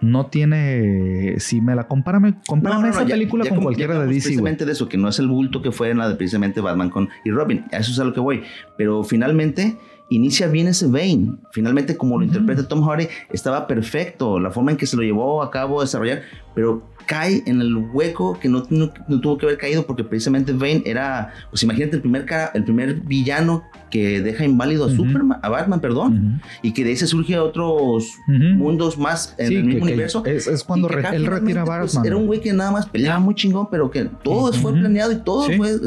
no 0.00 0.26
tiene. 0.26 1.38
Si 1.38 1.60
me 1.60 1.74
la 1.74 1.88
compárame, 1.88 2.34
compárame 2.46 2.90
esa 2.90 3.04
película 3.04 3.48
con 3.48 3.62
cualquiera 3.62 3.98
de 3.98 4.06
DC. 4.06 4.28
Precisamente 4.28 4.64
de 4.64 4.72
eso, 4.72 4.88
que 4.88 4.96
no 4.96 5.08
es 5.08 5.18
el 5.18 5.28
bulto 5.28 5.62
que 5.62 5.72
fue 5.72 5.90
en 5.90 5.98
la 5.98 6.08
de 6.08 6.14
precisamente 6.14 6.60
Batman 6.60 6.90
con 6.90 7.08
y 7.24 7.30
Robin. 7.30 7.64
eso 7.72 7.92
es 7.92 7.98
a 7.98 8.04
lo 8.04 8.12
que 8.12 8.20
voy. 8.20 8.42
Pero 8.76 9.02
finalmente 9.04 9.76
inicia 10.10 10.48
bien 10.48 10.68
ese 10.68 10.86
Bane. 10.86 11.34
Finalmente, 11.52 11.96
como 11.96 12.18
lo 12.18 12.24
interpreta 12.24 12.66
Tom 12.66 12.82
Hardy, 12.82 13.08
estaba 13.32 13.66
perfecto. 13.66 14.40
La 14.40 14.50
forma 14.50 14.70
en 14.70 14.76
que 14.76 14.86
se 14.86 14.96
lo 14.96 15.02
llevó 15.02 15.42
a 15.42 15.50
cabo 15.50 15.80
a 15.80 15.84
desarrollar, 15.84 16.22
pero 16.54 16.82
cae 17.08 17.42
en 17.46 17.62
el 17.62 17.74
hueco 17.74 18.38
que 18.38 18.50
no, 18.50 18.62
tuvo 18.62 19.38
que 19.38 19.46
haber 19.46 19.56
caído 19.56 19.86
porque 19.86 20.04
precisamente 20.04 20.52
Bane 20.52 20.82
era, 20.84 21.32
pues 21.48 21.62
imagínate 21.62 21.96
el 21.96 22.02
primer 22.02 22.26
cara, 22.26 22.50
el 22.52 22.64
primer 22.64 23.00
villano 23.00 23.64
que 23.90 24.20
deja 24.20 24.44
inválido 24.44 24.84
a 24.84 24.90
Superman, 24.90 25.40
a 25.42 25.48
Batman, 25.48 25.80
perdón, 25.80 26.42
y 26.62 26.72
que 26.72 26.84
de 26.84 26.90
ahí 26.90 26.96
se 26.96 27.06
surge 27.06 27.38
otros 27.38 28.14
mundos 28.26 28.98
más 28.98 29.34
en 29.38 29.56
el 29.56 29.64
mismo 29.64 29.87
universo. 29.88 30.24
Es, 30.24 30.64
cuando 30.64 30.88
él 30.88 31.26
retira 31.26 31.62
a 31.62 31.64
pues, 31.64 31.94
Batman. 31.94 32.06
era 32.06 32.16
un 32.16 32.26
güey 32.26 32.40
que 32.40 32.52
nada 32.52 32.70
más 32.70 32.86
peleaba 32.86 33.18
muy 33.18 33.34
chingón, 33.34 33.68
pero 33.70 33.90
que 33.90 34.04
todo 34.04 34.52
fue 34.52 34.72
planeado 34.72 35.12
y 35.12 35.16
todo 35.16 35.48
fue 35.56 35.78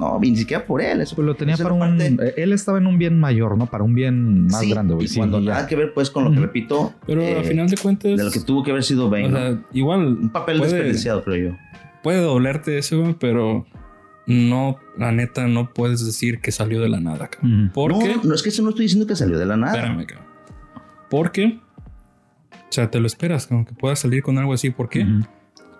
no, 0.00 0.18
ni 0.18 0.34
siquiera 0.34 0.64
por 0.64 0.80
él. 0.80 1.02
Eso, 1.02 1.14
pues 1.14 1.26
lo 1.26 1.34
tenía 1.34 1.56
para 1.58 1.74
un. 1.74 2.00
Eh, 2.00 2.34
él 2.38 2.52
estaba 2.52 2.78
en 2.78 2.86
un 2.86 2.98
bien 2.98 3.18
mayor, 3.20 3.58
¿no? 3.58 3.66
Para 3.66 3.84
un 3.84 3.94
bien 3.94 4.46
más 4.46 4.66
grande, 4.66 4.96
Y 4.98 5.14
cuando 5.14 5.40
nada 5.40 5.66
que 5.66 5.76
ver, 5.76 5.92
pues, 5.92 6.10
con 6.10 6.24
lo 6.24 6.32
que 6.32 6.40
repito. 6.40 6.94
Pero 7.06 7.20
al 7.20 7.28
eh, 7.28 7.44
final 7.44 7.68
de 7.68 7.76
cuentas. 7.76 8.16
De 8.16 8.24
lo 8.24 8.30
que 8.30 8.40
tuvo 8.40 8.62
que 8.62 8.70
haber 8.70 8.82
sido 8.82 9.10
Bane. 9.10 9.26
O 9.26 9.30
sea, 9.30 9.62
igual. 9.72 10.06
Un 10.06 10.30
papel 10.30 10.60
desperdiciado, 10.60 11.22
creo 11.22 11.50
yo. 11.50 11.58
Puede 12.02 12.22
dolerte 12.22 12.78
eso, 12.78 13.14
pero 13.20 13.66
no, 14.26 14.78
la 14.96 15.12
neta, 15.12 15.46
no 15.48 15.70
puedes 15.74 16.04
decir 16.04 16.40
que 16.40 16.50
salió 16.50 16.80
de 16.80 16.88
la 16.88 17.00
nada, 17.00 17.28
cabrón. 17.28 17.70
Porque. 17.74 18.16
No, 18.16 18.22
no 18.24 18.34
es 18.34 18.42
que 18.42 18.48
eso 18.48 18.62
no 18.62 18.70
estoy 18.70 18.86
diciendo 18.86 19.06
que 19.06 19.16
salió 19.16 19.38
de 19.38 19.46
la 19.46 19.58
nada. 19.58 19.74
Espérame, 19.74 20.06
cabrón. 20.06 20.26
Porque. 21.10 21.60
O 22.70 22.72
sea, 22.72 22.90
te 22.90 23.00
lo 23.00 23.06
esperas, 23.06 23.48
como 23.48 23.64
que 23.64 23.74
puedas 23.74 23.98
salir 23.98 24.22
con 24.22 24.38
algo 24.38 24.52
así. 24.52 24.70
¿Por 24.70 24.88
qué? 24.88 25.04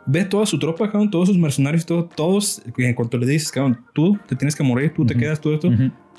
ve 0.07 0.25
toda 0.25 0.47
su 0.47 0.59
tropa, 0.59 0.91
cabrón, 0.91 1.11
todos 1.11 1.29
sus 1.29 1.39
mercenarios, 1.39 1.87
todo, 1.87 2.05
todos, 2.05 2.63
en 2.77 2.95
cuanto 2.95 3.17
le 3.19 3.27
dices, 3.27 3.51
cabrón, 3.53 3.81
tú 3.93 4.19
te 4.27 4.35
tienes 4.35 4.57
que 4.57 4.63
morir, 4.63 4.93
tú 4.95 5.07
te 5.07 5.15
quedas, 5.15 5.41
todo 5.41 5.55
esto, 5.55 5.71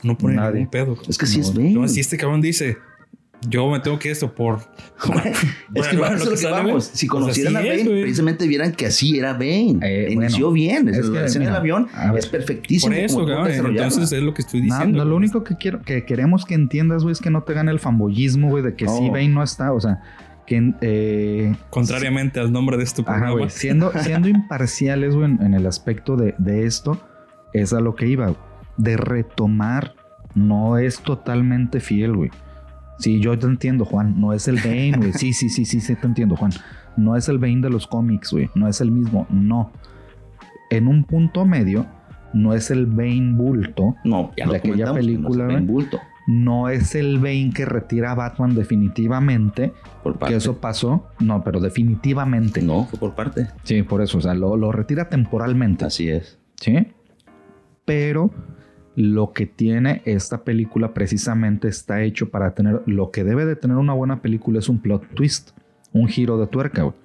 no 0.03 0.17
pone 0.17 0.35
ningún 0.35 0.67
pedo. 0.67 0.97
Es 1.07 1.17
que 1.17 1.25
si 1.25 1.41
es 1.41 1.53
bien. 1.53 1.73
No, 1.73 1.87
si 1.87 1.99
este 1.99 2.17
cabrón 2.17 2.41
dice, 2.41 2.77
yo 3.49 3.69
me 3.69 3.79
tengo 3.79 3.97
que 3.97 4.11
esto 4.11 4.33
por. 4.33 4.59
es 5.73 5.87
que 5.87 5.97
bueno, 5.97 6.23
lo 6.23 6.35
que 6.35 6.45
vamos. 6.45 6.85
Si 6.93 7.07
conocieran 7.07 7.55
a 7.55 7.59
Bane, 7.59 7.83
precisamente 7.83 8.47
vieran 8.47 8.71
que 8.71 8.85
así 8.85 9.17
era 9.17 9.33
Bane. 9.33 9.79
Eh, 9.81 10.09
Inició 10.11 10.51
bien. 10.51 10.87
Es 10.89 11.07
la 11.07 11.25
escena 11.25 11.45
del 11.45 11.55
avión 11.55 11.87
es 12.15 12.27
perfectísimo. 12.27 12.93
Por 12.93 13.03
eso, 13.03 13.25
cabrón. 13.25 13.75
Entonces 13.75 14.11
es 14.11 14.23
lo 14.23 14.33
que 14.33 14.43
estoy 14.43 14.61
diciendo. 14.61 14.99
No, 14.99 15.05
lo 15.05 15.15
único 15.15 15.43
que 15.43 15.55
quiero, 15.57 15.81
que 15.81 16.05
queremos 16.05 16.45
que 16.45 16.53
entiendas, 16.53 17.03
güey, 17.03 17.13
es 17.13 17.19
que 17.19 17.29
no 17.29 17.43
te 17.43 17.53
gane 17.53 17.71
el 17.71 17.79
fanboyismo, 17.79 18.49
güey, 18.49 18.63
de 18.63 18.75
que 18.75 18.87
sí 18.87 19.09
Bane 19.09 19.29
no 19.29 19.43
está. 19.43 19.73
O 19.73 19.81
sea, 19.81 20.01
eh, 20.81 21.55
Contrariamente 21.69 22.39
al 22.39 22.51
nombre 22.51 22.77
de 22.77 22.83
este 22.83 23.03
programa. 23.03 23.49
siendo, 23.49 23.91
siendo 24.01 24.27
imparciales, 24.27 25.15
güey, 25.15 25.31
en, 25.31 25.53
el 25.53 25.65
aspecto 25.65 26.15
de, 26.15 26.65
esto, 26.65 27.01
es 27.53 27.73
a 27.73 27.79
lo 27.79 27.95
que 27.95 28.07
iba, 28.07 28.35
de 28.77 28.97
retomar, 28.97 29.95
no 30.35 30.77
es 30.77 30.99
totalmente 30.99 31.79
fiel, 31.79 32.15
güey. 32.15 32.31
Sí, 32.99 33.19
yo 33.19 33.37
te 33.37 33.47
entiendo, 33.47 33.85
Juan, 33.85 34.19
no 34.19 34.33
es 34.33 34.47
el 34.47 34.57
Bane, 34.57 34.93
güey. 34.97 35.13
Sí, 35.13 35.33
sí, 35.33 35.49
sí, 35.49 35.65
sí, 35.65 35.79
sí, 35.79 35.95
te 35.95 36.05
entiendo, 36.05 36.35
Juan. 36.35 36.51
No 36.97 37.15
es 37.15 37.29
el 37.29 37.39
Bane 37.39 37.61
de 37.61 37.69
los 37.69 37.87
cómics, 37.87 38.31
güey. 38.31 38.49
No 38.53 38.67
es 38.67 38.79
el 38.81 38.91
mismo, 38.91 39.25
no. 39.29 39.71
En 40.69 40.87
un 40.87 41.03
punto 41.03 41.45
medio, 41.45 41.87
no 42.33 42.53
es 42.53 42.69
el 42.69 42.85
Bane 42.85 43.33
bulto 43.33 43.95
no, 44.03 44.31
de 44.35 44.55
aquella 44.55 44.93
película. 44.93 45.47
No 45.47 45.61
bulto 45.65 45.99
no 46.31 46.69
es 46.69 46.95
el 46.95 47.19
Bane 47.19 47.51
que 47.53 47.65
retira 47.65 48.11
a 48.11 48.15
Batman 48.15 48.55
definitivamente. 48.55 49.73
Por 50.01 50.17
parte. 50.17 50.33
Que 50.33 50.37
eso 50.37 50.57
pasó. 50.61 51.07
No, 51.19 51.43
pero 51.43 51.59
definitivamente. 51.59 52.61
No, 52.61 52.85
fue 52.85 52.97
por 52.97 53.15
parte. 53.15 53.47
Sí, 53.63 53.83
por 53.83 54.01
eso. 54.01 54.17
O 54.17 54.21
sea, 54.21 54.33
lo, 54.33 54.55
lo 54.55 54.71
retira 54.71 55.09
temporalmente. 55.09 55.83
Así 55.83 56.09
es. 56.09 56.39
Sí. 56.55 56.87
Pero 57.83 58.31
lo 58.95 59.33
que 59.33 59.45
tiene 59.45 60.01
esta 60.05 60.43
película 60.43 60.93
precisamente 60.93 61.67
está 61.67 62.01
hecho 62.01 62.29
para 62.29 62.53
tener. 62.53 62.81
Lo 62.85 63.11
que 63.11 63.25
debe 63.25 63.45
de 63.45 63.57
tener 63.57 63.75
una 63.75 63.93
buena 63.93 64.21
película 64.21 64.59
es 64.59 64.69
un 64.69 64.79
plot 64.79 65.13
twist. 65.13 65.51
Un 65.91 66.07
giro 66.07 66.37
de 66.37 66.47
tuerca, 66.47 66.83
güey. 66.83 66.95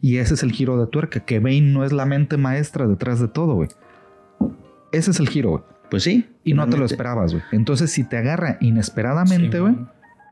Y 0.00 0.18
ese 0.18 0.34
es 0.34 0.44
el 0.44 0.52
giro 0.52 0.80
de 0.80 0.86
tuerca. 0.86 1.18
Que 1.18 1.40
Bane 1.40 1.62
no 1.62 1.84
es 1.84 1.92
la 1.92 2.06
mente 2.06 2.36
maestra 2.36 2.86
detrás 2.86 3.18
de 3.18 3.26
todo, 3.26 3.54
güey. 3.54 3.68
Ese 4.92 5.10
es 5.10 5.18
el 5.18 5.28
giro, 5.28 5.50
güey. 5.50 5.62
Pues 5.90 6.04
sí. 6.04 6.28
Y 6.44 6.54
no 6.54 6.68
te 6.68 6.76
lo 6.76 6.84
esperabas, 6.84 7.32
güey. 7.32 7.44
Entonces, 7.52 7.90
si 7.90 8.04
te 8.04 8.16
agarra 8.16 8.56
inesperadamente, 8.60 9.60
güey, 9.60 9.76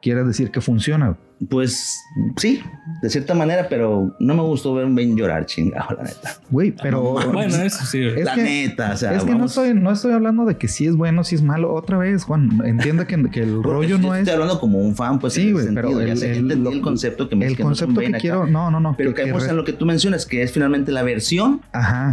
quiere 0.02 0.24
decir 0.24 0.50
que 0.50 0.60
funciona. 0.60 1.16
Pues 1.48 2.04
sí, 2.36 2.60
de 3.00 3.10
cierta 3.10 3.32
manera, 3.32 3.68
pero 3.68 4.12
no 4.18 4.34
me 4.34 4.42
gustó 4.42 4.74
ver 4.74 4.86
un 4.86 4.96
Ben 4.96 5.16
llorar, 5.16 5.46
chingado, 5.46 5.94
la 5.96 6.02
neta. 6.02 6.36
Güey, 6.50 6.74
pero. 6.82 7.12
bueno, 7.32 7.54
eso 7.62 7.84
sí. 7.84 8.00
la 8.00 8.34
neta, 8.34 8.92
o 8.94 8.96
sea. 8.96 9.14
Es 9.14 9.22
que 9.22 9.36
no, 9.36 9.44
estoy, 9.44 9.72
no 9.72 9.92
estoy 9.92 10.12
hablando 10.14 10.46
de 10.46 10.56
que 10.56 10.66
si 10.66 10.86
es 10.86 10.96
bueno, 10.96 11.22
si 11.22 11.36
es 11.36 11.42
malo. 11.42 11.72
Otra 11.72 11.96
vez, 11.96 12.24
Juan, 12.24 12.60
entiende 12.64 13.06
que, 13.06 13.30
que 13.30 13.42
el 13.42 13.62
rollo 13.62 13.98
no 13.98 14.16
es. 14.16 14.22
Estoy 14.22 14.34
hablando 14.34 14.58
como 14.58 14.80
un 14.80 14.96
fan, 14.96 15.20
pues. 15.20 15.34
Sí, 15.34 15.52
güey, 15.52 15.72
pero. 15.72 16.00
El, 16.00 16.20
el, 16.20 16.50
el, 16.50 16.80
concepto 16.80 17.28
que 17.28 17.36
me 17.36 17.46
El 17.46 17.56
concepto 17.56 18.00
que, 18.00 18.10
quiero. 18.12 18.48
No, 18.48 18.72
no, 18.72 18.80
no. 18.80 18.96
Pero 18.98 19.14
que, 19.14 19.22
caemos 19.22 19.46
en 19.46 19.56
lo 19.56 19.62
que 19.62 19.72
tú 19.72 19.86
mencionas, 19.86 20.26
que 20.26 20.42
es 20.42 20.50
finalmente 20.50 20.90
la 20.90 21.04
versión 21.04 21.60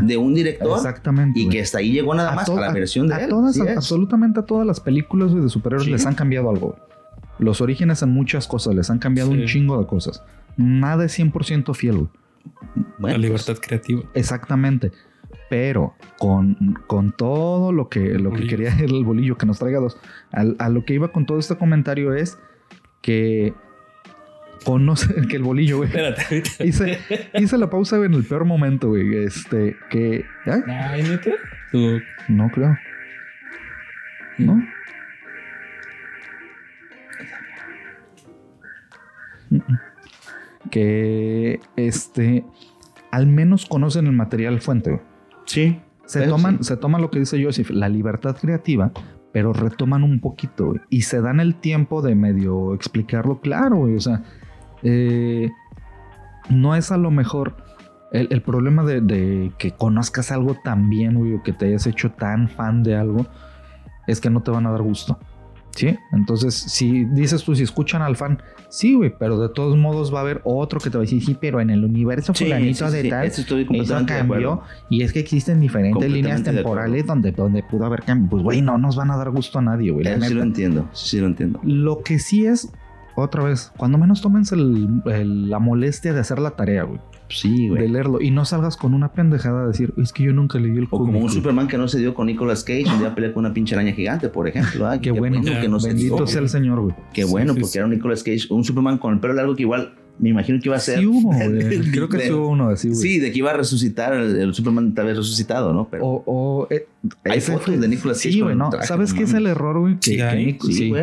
de 0.03 0.17
un 0.17 0.35
director. 0.35 0.77
Exactamente. 0.77 1.39
Y 1.39 1.49
que 1.49 1.61
hasta 1.61 1.79
ahí 1.79 1.91
llegó 1.91 2.13
nada 2.13 2.35
más 2.35 2.47
a, 2.47 2.53
la 2.53 2.71
versión 2.71 3.07
de 3.07 3.15
a 3.15 3.23
él. 3.23 3.29
Todas, 3.29 3.59
absolutamente 3.59 4.39
a 4.39 4.43
todas 4.43 4.67
las 4.67 4.79
películas 4.79 5.33
de 5.33 5.49
superhéroes 5.49 5.87
les 5.87 6.05
han 6.05 6.13
cambiado 6.13 6.51
algo. 6.51 6.75
Los 7.39 7.61
orígenes 7.61 8.01
en 8.01 8.09
muchas 8.09 8.47
cosas 8.47 8.75
les 8.75 8.89
han 8.89 8.99
cambiado 8.99 9.31
un 9.31 9.45
chingo 9.45 9.79
de 9.79 9.87
cosas. 9.87 10.23
Nada 10.57 11.05
es 11.05 11.17
100% 11.19 11.75
fiel. 11.75 12.07
la 12.99 13.17
libertad 13.17 13.57
creativa. 13.57 14.03
Exactamente. 14.13 14.91
Pero 15.49 15.93
con, 16.17 16.79
con 16.87 17.11
todo 17.11 17.71
lo 17.71 17.89
que, 17.89 18.17
lo 18.17 18.31
que 18.31 18.47
quería 18.47 18.75
el 18.79 19.03
bolillo 19.03 19.37
que 19.37 19.45
nos 19.45 19.59
traiga 19.59 19.79
dos, 19.79 19.97
a, 20.31 20.69
lo 20.69 20.85
que 20.85 20.93
iba 20.93 21.09
con 21.09 21.25
todo 21.25 21.39
este 21.39 21.57
comentario 21.57 22.13
es 22.13 22.37
que 23.01 23.53
conoce 24.63 25.13
que 25.27 25.35
el 25.35 25.43
bolillo, 25.43 25.77
güey. 25.77 25.89
Espérate, 25.89 26.43
Hice, 26.63 26.99
hice, 27.33 27.57
la 27.57 27.69
pausa 27.69 27.97
en 28.03 28.13
el 28.13 28.23
peor 28.23 28.45
momento, 28.45 28.89
güey. 28.89 29.15
Este, 29.17 29.75
que. 29.89 30.25
¿eh? 30.45 30.63
Ay, 30.67 31.03
¿neta? 31.03 31.31
No 32.29 32.49
creo. 32.49 32.77
¿No? 34.37 34.61
Que 40.71 41.59
este 41.75 42.45
al 43.11 43.27
menos 43.27 43.65
conocen 43.65 44.07
el 44.07 44.11
material 44.11 44.59
fuente. 44.59 45.01
Sí. 45.45 45.79
Se 46.05 46.27
toman, 46.27 46.63
se 46.63 46.77
toma 46.77 46.99
lo 46.99 47.09
que 47.09 47.19
dice 47.19 47.43
Joseph, 47.43 47.71
la 47.71 47.89
libertad 47.89 48.35
creativa, 48.39 48.91
pero 49.31 49.53
retoman 49.53 50.03
un 50.03 50.19
poquito 50.19 50.75
y 50.89 51.01
se 51.01 51.19
dan 51.21 51.39
el 51.39 51.55
tiempo 51.55 52.01
de 52.01 52.13
medio 52.13 52.73
explicarlo 52.73 53.39
claro, 53.39 53.81
O 53.81 53.99
sea, 53.99 54.21
eh, 54.83 55.49
no 56.49 56.75
es 56.75 56.91
a 56.91 56.97
lo 56.97 57.09
mejor 57.09 57.55
el, 58.11 58.41
problema 58.41 58.83
de, 58.83 59.51
que 59.57 59.71
conozcas 59.71 60.31
algo 60.31 60.55
tan 60.63 60.89
bien, 60.89 61.17
o 61.17 61.43
que 61.43 61.53
te 61.53 61.65
hayas 61.65 61.87
hecho 61.87 62.11
tan 62.11 62.47
fan 62.47 62.83
de 62.83 62.95
algo, 62.95 63.25
es 64.07 64.21
que 64.21 64.29
no 64.29 64.41
te 64.41 64.51
van 64.51 64.67
a 64.67 64.71
dar 64.71 64.81
gusto. 64.81 65.19
¿Sí? 65.75 65.93
Entonces, 66.13 66.55
si 66.55 67.03
dices 67.03 67.43
tú, 67.43 67.53
si 67.53 67.63
escuchan 67.63 68.01
al 68.01 68.15
fan, 68.15 68.41
sí, 68.69 68.93
güey, 68.93 69.13
pero 69.17 69.37
de 69.37 69.49
todos 69.49 69.77
modos 69.77 70.13
va 70.13 70.19
a 70.19 70.21
haber 70.21 70.41
otro 70.45 70.79
que 70.79 70.89
te 70.89 70.97
va 70.97 71.01
a 71.01 71.05
decir, 71.05 71.23
sí, 71.23 71.37
pero 71.39 71.59
en 71.59 71.69
el 71.69 71.83
universo 71.83 72.33
fulanito 72.33 72.89
de 72.89 73.09
tal, 73.09 73.27
eso 73.27 74.05
cambió. 74.05 74.61
Y 74.89 75.03
es 75.03 75.11
que 75.11 75.19
existen 75.19 75.59
diferentes 75.59 76.09
líneas 76.09 76.43
temporales 76.43 77.05
donde, 77.05 77.31
donde 77.33 77.61
pudo 77.61 77.85
haber 77.85 78.03
cambio. 78.03 78.29
Pues, 78.29 78.43
güey, 78.43 78.61
no 78.61 78.77
nos 78.77 78.95
van 78.95 79.11
a 79.11 79.17
dar 79.17 79.31
gusto 79.31 79.59
a 79.59 79.61
nadie, 79.61 79.91
güey. 79.91 80.05
Sí 80.21 80.33
lo 80.33 80.43
entiendo, 80.43 80.89
sí 80.93 81.19
lo 81.19 81.27
entiendo. 81.27 81.59
Lo 81.63 82.01
que 82.01 82.19
sí 82.19 82.45
es, 82.45 82.71
otra 83.15 83.43
vez, 83.43 83.71
cuando 83.75 83.97
menos 83.97 84.21
tómense 84.21 84.55
la 84.55 85.59
molestia 85.59 86.13
de 86.13 86.21
hacer 86.21 86.39
la 86.39 86.51
tarea, 86.51 86.83
güey. 86.83 87.01
Sí, 87.29 87.69
güey. 87.69 87.81
De 87.81 87.89
leerlo. 87.89 88.21
Y 88.21 88.31
no 88.31 88.45
salgas 88.45 88.77
con 88.77 88.93
una 88.93 89.11
pendejada 89.11 89.61
de 89.61 89.67
decir, 89.67 89.93
es 89.97 90.13
que 90.13 90.23
yo 90.23 90.33
nunca 90.33 90.59
leí 90.59 90.77
el 90.77 90.87
O 90.89 90.99
como 90.99 91.19
un 91.19 91.29
Superman 91.29 91.67
que 91.67 91.77
no 91.77 91.87
se 91.87 91.99
dio 91.99 92.13
con 92.13 92.27
Nicolas 92.27 92.63
Cage, 92.63 92.85
un 92.85 92.99
día 92.99 93.13
peleó 93.15 93.33
con 93.33 93.45
una 93.45 93.53
pinche 93.53 93.75
araña 93.75 93.93
gigante, 93.93 94.29
por 94.29 94.47
ejemplo. 94.47 94.87
Qué, 95.01 95.11
bueno. 95.11 95.41
que 95.41 95.67
no 95.67 95.79
Bendito 95.79 96.27
sea 96.27 96.41
el 96.41 96.49
Señor, 96.49 96.81
güey. 96.81 96.95
Qué 97.13 97.25
bueno, 97.25 97.55
porque 97.55 97.77
era 97.77 97.85
un 97.85 97.91
Nicolas 97.91 98.23
Cage, 98.23 98.47
un 98.49 98.63
Superman 98.63 98.97
con 98.97 99.13
el 99.13 99.19
pelo 99.19 99.33
largo 99.33 99.55
que 99.55 99.63
igual 99.63 99.93
me 100.17 100.29
imagino 100.29 100.59
que 100.59 100.69
iba 100.69 100.77
a 100.77 100.79
ser. 100.79 100.99
Sí 100.99 101.05
hubo, 101.05 101.31
Creo 101.91 102.09
que 102.09 102.19
sí 102.19 102.31
hubo 102.31 102.49
uno 102.49 102.69
así, 102.69 102.89
güey. 102.89 102.99
Sí, 102.99 103.19
de 103.19 103.31
que 103.31 103.39
iba 103.39 103.51
a 103.51 103.57
resucitar 103.57 104.13
el, 104.13 104.53
Superman 104.53 104.93
tal 104.93 105.07
vez 105.07 105.17
resucitado, 105.17 105.73
¿no? 105.73 105.87
Pero 105.89 106.05
o, 106.05 106.67
eh, 106.69 106.87
hay 107.23 107.41
fotos 107.41 107.79
de 107.79 107.87
Nicolas 107.87 108.17
Cage. 108.17 108.31
Sí, 108.31 108.41
güey, 108.41 108.55
no. 108.55 108.69
¿Sabes 108.83 109.13
qué 109.13 109.23
es 109.23 109.33
el 109.33 109.47
error, 109.47 109.79
güey? 109.79 109.97
sí, 109.99 110.21
hay, 110.21 110.57
sí, 110.61 110.93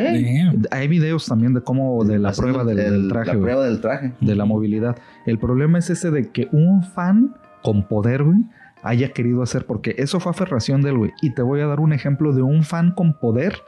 Hay 0.71 0.89
videos 0.89 1.27
también 1.27 1.55
de 1.55 1.61
cómo, 1.61 2.05
de 2.05 2.19
la 2.19 2.33
prueba 2.33 2.65
del, 2.65 3.09
traje. 3.09 3.35
La 3.35 3.41
prueba 3.41 3.65
del 3.65 3.81
traje. 3.81 4.13
De 4.21 4.35
la 4.35 4.45
movilidad. 4.45 4.97
El 5.27 5.39
problema 5.39 5.79
es 5.79 5.91
ese 5.91 6.11
de 6.11 6.31
que 6.31 6.49
un 6.53 6.83
fan 6.83 7.35
con 7.63 7.87
poder, 7.87 8.25
güey, 8.25 8.39
haya 8.83 9.13
querido 9.13 9.43
hacer, 9.43 9.67
porque 9.67 9.95
eso 9.99 10.21
fue 10.21 10.31
aferración 10.31 10.83
del 10.83 10.97
güey. 10.97 11.13
Y 11.21 11.35
te 11.35 11.43
voy 11.43 11.61
a 11.61 11.67
dar 11.67 11.81
un 11.81 11.93
ejemplo 11.93 12.33
de 12.33 12.43
un 12.43 12.65
fan 12.65 12.93
con 12.93 13.19
poder 13.19 13.61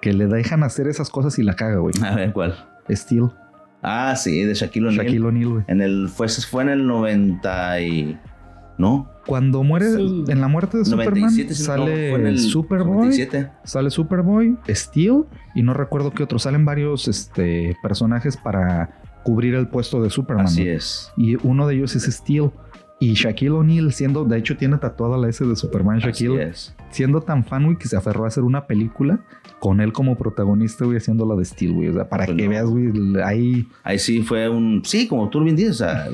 que 0.00 0.12
le 0.12 0.26
dejan 0.26 0.62
hacer 0.62 0.86
esas 0.86 1.10
cosas 1.10 1.38
y 1.38 1.42
la 1.42 1.54
caga, 1.54 1.78
güey. 1.78 1.94
A 2.02 2.14
ver, 2.14 2.32
¿cuál? 2.32 2.54
Steel. 2.90 3.30
Ah, 3.82 4.14
sí, 4.16 4.42
de 4.42 4.54
Shaquille 4.54 4.88
O'Neal. 4.88 5.04
Shaquille 5.06 5.24
O'Neal, 5.26 5.48
güey. 5.48 5.64
En 5.68 5.80
el, 5.80 6.08
fue, 6.08 6.28
fue 6.28 6.62
en 6.62 6.68
el 6.70 6.86
90 6.86 7.80
y... 7.82 8.18
¿No? 8.76 9.10
Cuando 9.26 9.64
muere, 9.64 9.90
Sí. 9.90 10.24
en 10.28 10.40
la 10.40 10.46
muerte 10.46 10.78
de 10.78 10.84
Superman, 10.84 11.20
97, 11.20 11.54
si 11.54 11.62
no, 11.62 11.66
sale 11.66 12.10
fue 12.10 12.20
en 12.20 12.26
el 12.28 12.38
Superboy, 12.38 12.96
97. 13.08 13.50
sale 13.64 13.90
Superboy, 13.90 14.56
Steel, 14.68 15.24
y 15.56 15.62
no 15.64 15.74
recuerdo 15.74 16.12
qué 16.12 16.22
otro. 16.22 16.38
Salen 16.38 16.64
varios 16.64 17.08
este, 17.08 17.76
personajes 17.82 18.36
para 18.36 19.00
cubrir 19.24 19.54
el 19.56 19.66
puesto 19.68 20.00
de 20.00 20.10
Superman. 20.10 20.46
Así 20.46 20.62
güey. 20.62 20.76
es. 20.76 21.12
Y 21.16 21.36
uno 21.44 21.66
de 21.66 21.74
ellos 21.74 21.96
es 21.96 22.04
Steel. 22.04 22.50
Y 23.00 23.14
Shaquille 23.14 23.50
O'Neal, 23.52 23.92
siendo, 23.92 24.24
de 24.24 24.38
hecho, 24.38 24.56
tiene 24.56 24.76
tatuada 24.78 25.16
la 25.16 25.28
S 25.28 25.44
de 25.44 25.54
Superman 25.54 25.98
Así 25.98 26.06
Shaquille, 26.24 26.42
es. 26.48 26.74
siendo 26.90 27.20
tan 27.20 27.44
fan, 27.44 27.64
güey, 27.64 27.76
que 27.78 27.86
se 27.86 27.96
aferró 27.96 28.24
a 28.24 28.28
hacer 28.28 28.42
una 28.42 28.66
película 28.66 29.20
con 29.60 29.80
él 29.80 29.92
como 29.92 30.16
protagonista, 30.18 30.84
güey, 30.84 30.96
haciendo 30.96 31.24
la 31.24 31.36
de 31.36 31.44
Steel, 31.44 31.72
güey. 31.74 31.88
O 31.90 31.94
sea, 31.94 32.08
para 32.08 32.24
Pues 32.26 32.36
que 32.36 32.44
no. 32.44 32.50
veas, 32.50 32.66
güey, 32.66 32.92
ahí, 33.24 33.68
Ahí 33.84 33.98
sí 34.00 34.22
fue 34.22 34.48
un... 34.48 34.82
Sí, 34.84 35.06
como 35.06 35.28
tú 35.28 35.42
bien 35.44 35.54
dices, 35.54 35.80
o 35.80 35.84
sea, 35.84 36.08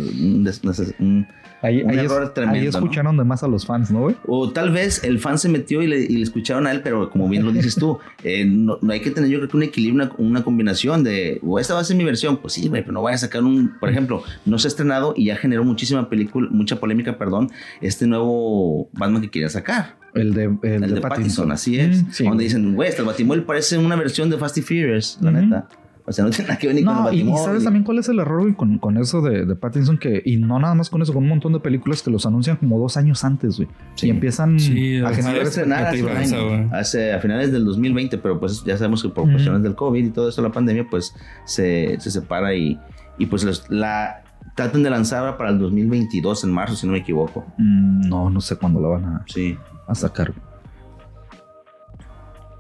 un- 0.99 1.27
ahí, 1.65 1.83
Un 1.83 1.91
ahí 1.91 1.99
error 1.99 2.23
es- 2.25 2.35
tremendo, 2.35 2.59
ahí 2.59 2.65
¿no? 2.65 2.71
escucharon 2.71 3.17
de 3.17 3.25
más 3.25 3.43
a 3.43 3.49
los 3.49 3.67
fans, 3.67 3.91
¿no, 3.91 4.01
güey? 4.03 4.17
O 4.27 4.51
tal 4.51 4.71
vez 4.71 5.03
el 5.05 5.19
fan 5.19 5.39
se 5.39 5.49
metió 5.49 5.83
y 5.83 5.87
le, 5.87 6.01
y 6.01 6.17
le 6.17 6.23
escucharon 6.23 6.67
a 6.67 6.73
él, 6.73 6.81
pero 6.83 7.11
como 7.11 7.29
bien 7.29 7.45
lo 7.45 7.53
dices 7.53 7.75
tú, 7.77 7.99
eh, 8.25 8.45
no, 8.45 8.79
no 8.83 8.93
hay 8.93 9.01
que 9.01 9.11
tener 9.11 9.31
yo 9.31 9.39
creo 9.39 9.49
que 9.49 9.57
un 9.57 9.63
equilibrio, 9.63 10.05
una, 10.05 10.13
una 10.19 10.45
combinación 10.45 11.03
de, 11.05 11.41
o 11.43 11.59
esta 11.59 11.75
va 11.75 11.81
a 11.81 11.85
ser 11.85 11.97
mi 11.97 12.05
versión, 12.05 12.37
pues 12.37 12.53
sí, 12.55 12.69
güey, 12.69 12.83
pero 12.83 12.93
no 12.93 13.03
vaya 13.03 13.17
a 13.17 13.19
sacar 13.19 13.43
un, 13.43 13.73
por 13.81 13.89
ejemplo, 13.89 14.23
no 14.47 14.59
se 14.59 14.67
ha 14.67 14.71
estrenado 14.71 15.15
y 15.17 15.27
ya 15.27 15.37
generó 15.37 15.65
muchísima 15.65 16.09
película, 16.09 16.49
mucha 16.51 16.79
polémica, 16.79 17.19
perdón, 17.19 17.51
este 17.81 18.07
nuevo 18.07 18.89
Batman 18.93 19.23
que 19.23 19.31
quería 19.31 19.49
sacar, 19.49 19.97
El 20.15 20.33
de, 20.35 20.45
el 20.63 20.85
el, 20.85 20.95
de, 20.95 21.01
Pattinson, 21.01 21.51
así 21.53 21.79
es, 21.81 22.03
Mm, 22.05 22.11
sí, 22.13 22.25
donde 22.25 22.45
dicen, 22.45 22.75
güey, 22.75 22.89
hasta 22.89 23.03
el 23.03 23.09
Batimóvil 23.09 23.43
parece 23.43 23.79
una 23.79 23.97
versión 23.97 24.31
de 24.31 24.39
Fast 24.39 24.59
y 24.59 24.63
Furious, 24.63 25.19
la 25.21 25.31
Ujú. 25.31 25.41
neta. 25.41 25.69
O 26.07 26.13
sea, 26.13 26.23
no 26.25 26.31
tiene 26.31 26.49
nada 26.49 26.59
que 26.59 26.67
ver 26.67 26.77
ni 26.77 26.85
con 26.85 26.95
el 26.97 27.03
No, 27.03 27.09
y, 27.13 27.17
Batimóvil. 27.23 27.45
sabes 27.45 27.65
también 27.65 27.83
cuál 27.83 27.99
es 27.99 28.09
el 28.11 28.19
error 28.19 28.55
con, 28.57 28.79
con 28.79 28.99
eso 28.99 29.23
de, 29.23 29.47
de 29.47 29.57
Pattinson 29.57 29.97
que, 29.97 30.21
y 30.25 30.37
no 30.37 30.59
nada 30.59 30.75
más 30.75 30.91
con 30.91 31.01
eso, 31.01 31.15
con 31.15 31.23
un 31.23 31.31
montón 31.31 31.55
de 31.55 31.61
películas 31.61 32.03
que 32.03 32.11
los 32.11 32.27
anuncian 32.27 32.57
como 32.59 32.79
dos 32.79 32.99
años 32.99 33.25
antes, 33.25 33.57
güey. 33.57 33.69
Sí. 33.95 34.09
Y 34.09 34.11
empiezan 34.11 34.61
Sí, 34.61 34.99
a 35.01 35.09
generar 35.15 35.43
estrenar 35.43 35.87
hace, 35.87 36.69
hace 36.73 37.13
a 37.15 37.21
finales 37.21 37.53
del 37.53 37.65
2020, 37.65 38.19
pero 38.19 38.39
pues 38.39 38.63
ya 38.65 38.77
sabemos 38.77 39.03
que 39.03 39.09
por 39.09 39.25
cuestiones 39.31 39.63
del 39.63 39.75
COVID 39.75 40.05
y 40.05 40.11
todo 40.11 40.29
eso, 40.29 40.43
la 40.43 40.53
pandemia, 40.53 40.87
pues 40.91 41.15
se, 41.47 41.97
se 41.99 42.11
separa 42.11 42.55
y, 42.55 42.79
y 43.19 43.25
pues 43.27 43.43
los- 43.45 43.69
la 43.71 44.23
tratan 44.57 44.83
de 44.83 44.91
lanzar 44.91 45.21
ahora 45.21 45.39
para 45.39 45.51
el 45.51 45.59
2022 45.59 46.45
en 46.45 46.53
marzo, 46.53 46.77
si 46.77 46.87
no 46.87 46.93
me 46.93 46.99
equivoco. 46.99 47.47
Mm, 47.57 48.09
no, 48.11 48.29
no 48.29 48.41
sé 48.43 48.57
cuándo 48.57 48.79
la 48.81 48.89
van 48.89 49.05
a, 49.07 49.25
Sí. 49.27 49.57
a 49.89 49.95
sacar. 49.95 50.35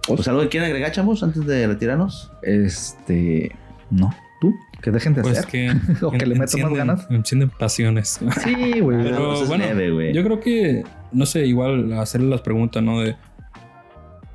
Pues 0.06 0.28
algo 0.28 0.42
que 0.42 0.48
quieren 0.48 0.68
agregar, 0.68 0.92
chavos, 0.92 1.22
antes 1.22 1.46
de 1.46 1.66
retirarnos. 1.66 2.30
Este, 2.42 3.52
no, 3.90 4.14
tú, 4.40 4.54
que 4.82 4.90
dejen 4.90 5.14
de 5.14 5.22
Pues 5.22 5.38
hacer. 5.38 5.50
que. 5.50 5.72
O 6.04 6.10
que 6.10 6.26
le 6.26 6.34
metan 6.34 6.60
más 6.62 6.72
ganas. 6.74 7.06
Encienden 7.10 7.50
pasiones. 7.50 8.20
Sí, 8.44 8.80
güey. 8.80 9.02
Pero 9.02 9.46
bueno, 9.46 9.64
leve, 9.64 9.90
güey. 9.90 10.12
yo 10.14 10.22
creo 10.22 10.40
que, 10.40 10.84
no 11.12 11.24
sé, 11.26 11.46
igual 11.46 11.92
hacerle 11.94 12.28
las 12.28 12.42
preguntas, 12.42 12.82
¿no? 12.82 13.00
De, 13.00 13.16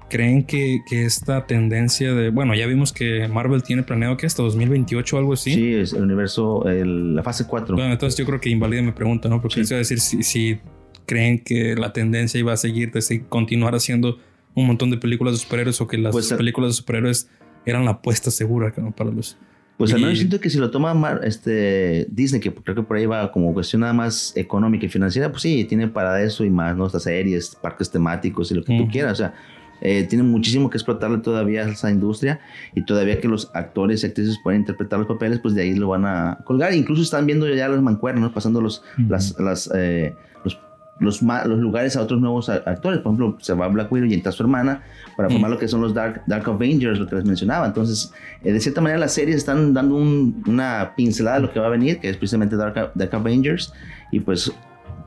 ¿creen 0.09 0.43
que, 0.43 0.79
que 0.89 1.05
esta 1.05 1.45
tendencia 1.45 2.15
de, 2.15 2.31
bueno, 2.31 2.55
ya 2.55 2.65
vimos 2.65 2.91
que 2.91 3.27
Marvel 3.27 3.61
tiene 3.61 3.83
planeado 3.83 4.17
que 4.17 4.25
hasta 4.25 4.41
2028 4.41 5.15
o 5.15 5.19
algo 5.19 5.33
así? 5.33 5.53
Sí, 5.53 5.73
es 5.75 5.93
el 5.93 6.01
universo, 6.01 6.67
el- 6.67 7.15
la 7.15 7.21
fase 7.21 7.45
4. 7.45 7.75
Bueno, 7.75 7.91
entonces 7.91 8.17
yo 8.17 8.25
creo 8.25 8.41
que 8.41 8.49
invalida 8.49 8.81
mi 8.81 8.91
pregunta, 8.91 9.29
¿no? 9.29 9.39
Porque 9.39 9.53
Sí. 9.55 9.59
les 9.61 9.69
iba 9.71 9.75
a 9.75 9.79
decir 9.79 9.99
si, 9.99 10.23
si 10.23 10.59
creen 11.05 11.43
que 11.43 11.75
la 11.75 11.93
tendencia 11.93 12.39
iba 12.39 12.53
a 12.53 12.57
seguir 12.57 12.91
de 12.91 13.01
seguir- 13.03 13.27
continuar 13.29 13.75
haciendo 13.75 14.17
un 14.59 14.67
montón 14.67 14.89
de 14.91 14.97
películas 14.97 15.33
de 15.33 15.39
superhéroes 15.39 15.79
o 15.81 15.87
que 15.87 15.97
las 15.97 16.11
Pues, 16.11 16.31
películas 16.33 16.71
de 16.71 16.73
superhéroes 16.73 17.29
eran 17.65 17.85
la 17.85 17.91
apuesta 17.91 18.31
segura 18.31 18.73
¿no? 18.77 18.91
para 18.91 19.11
los... 19.11 19.37
Pues 19.77 19.93
al 19.93 19.99
Y- 19.99 20.03
menos 20.03 20.17
siento 20.17 20.41
que 20.41 20.49
si 20.49 20.57
lo 20.57 20.71
toma 20.71 20.93
Mar- 20.93 21.21
este, 21.23 22.05
Disney, 22.11 22.41
que 22.41 22.53
creo 22.53 22.75
que 22.75 22.83
por 22.83 22.97
ahí 22.97 23.05
va 23.05 23.31
como 23.31 23.53
cuestión 23.53 23.79
nada 23.81 23.93
más 23.93 24.33
económica 24.35 24.85
y 24.85 24.89
financiera, 24.89 25.29
pues 25.31 25.41
sí, 25.41 25.63
tiene 25.63 25.87
para 25.87 26.21
eso 26.21 26.43
y 26.43 26.49
más, 26.49 26.75
¿no? 26.75 26.85
Estas 26.87 27.03
series, 27.03 27.55
parques 27.55 27.89
temáticos 27.89 28.51
y 28.51 28.55
lo 28.55 28.63
que 28.63 28.75
tú 28.77 28.83
Ujú. 28.83 28.91
quieras. 28.91 29.13
O 29.13 29.15
sea, 29.15 29.33
eh, 29.81 30.03
tiene 30.03 30.25
muchísimo 30.25 30.69
que 30.69 30.75
explotarle 30.75 31.19
todavía 31.19 31.65
a 31.65 31.69
esa 31.69 31.89
industria 31.89 32.41
y 32.75 32.83
todavía 32.83 33.21
que 33.21 33.29
los 33.29 33.49
actores 33.53 34.03
y 34.03 34.07
actrices 34.07 34.37
pueden 34.43 34.59
interpretar 34.61 34.99
los 34.99 35.07
papeles, 35.07 35.39
pues 35.39 35.55
de 35.55 35.61
ahí 35.61 35.73
lo 35.73 35.87
van 35.87 36.05
a 36.05 36.39
colgar. 36.43 36.73
Incluso 36.73 37.01
están 37.01 37.25
viendo 37.25 37.47
ya 37.47 37.69
los 37.69 37.81
mancuernos, 37.81 38.21
¿no? 38.21 38.33
pasando 38.33 38.59
los, 38.59 38.83
Ujú. 38.97 39.07
las, 39.09 39.39
las, 39.39 39.71
eh, 39.73 40.13
los, 40.43 40.59
los, 40.99 41.21
los 41.21 41.59
lugares 41.59 41.95
a 41.95 42.01
otros 42.01 42.19
nuevos 42.19 42.49
a- 42.49 42.55
actores. 42.65 42.99
Por 42.99 43.13
ejemplo, 43.13 43.37
se 43.41 43.53
va 43.53 43.67
Black 43.67 43.91
Widow 43.91 44.07
y 44.07 44.13
entra 44.13 44.31
su 44.31 44.43
hermana 44.43 44.83
para 45.15 45.29
Mm. 45.29 45.31
formar 45.33 45.51
lo 45.51 45.57
que 45.57 45.67
son 45.67 45.81
los 45.81 45.93
Dark, 45.93 46.21
Dark 46.27 46.47
Avengers, 46.49 46.99
lo 46.99 47.07
que 47.07 47.15
les 47.15 47.25
mencionaba. 47.25 47.65
Entonces, 47.67 48.11
eh, 48.43 48.51
de 48.51 48.59
cierta 48.59 48.81
manera, 48.81 48.99
las 48.99 49.13
series 49.13 49.37
están 49.37 49.73
dando 49.73 49.95
un- 49.95 50.43
una 50.47 50.93
pincelada 50.95 51.37
de 51.37 51.43
lo 51.43 51.53
que 51.53 51.59
va 51.59 51.67
a 51.67 51.69
venir, 51.69 51.99
que 51.99 52.09
es 52.09 52.17
precisamente 52.17 52.55
Dark, 52.55 52.91
Dark 52.95 53.15
Avengers. 53.15 53.73
Y 54.11 54.19
pues, 54.19 54.51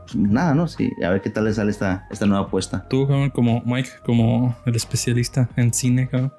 pues, 0.06 0.16
nada, 0.16 0.54
¿no? 0.54 0.66
Sí, 0.68 0.90
a 1.04 1.10
ver 1.10 1.20
qué 1.20 1.30
tal 1.30 1.44
le 1.44 1.54
sale 1.54 1.70
esta, 1.70 2.06
esta 2.10 2.26
nueva 2.26 2.44
apuesta. 2.46 2.86
Tú, 2.88 3.06
cabrón, 3.06 3.30
como 3.30 3.62
Mike, 3.64 3.90
como 4.04 4.56
el 4.66 4.74
especialista 4.76 5.48
en 5.56 5.72
cine, 5.72 6.08
cabrón, 6.08 6.32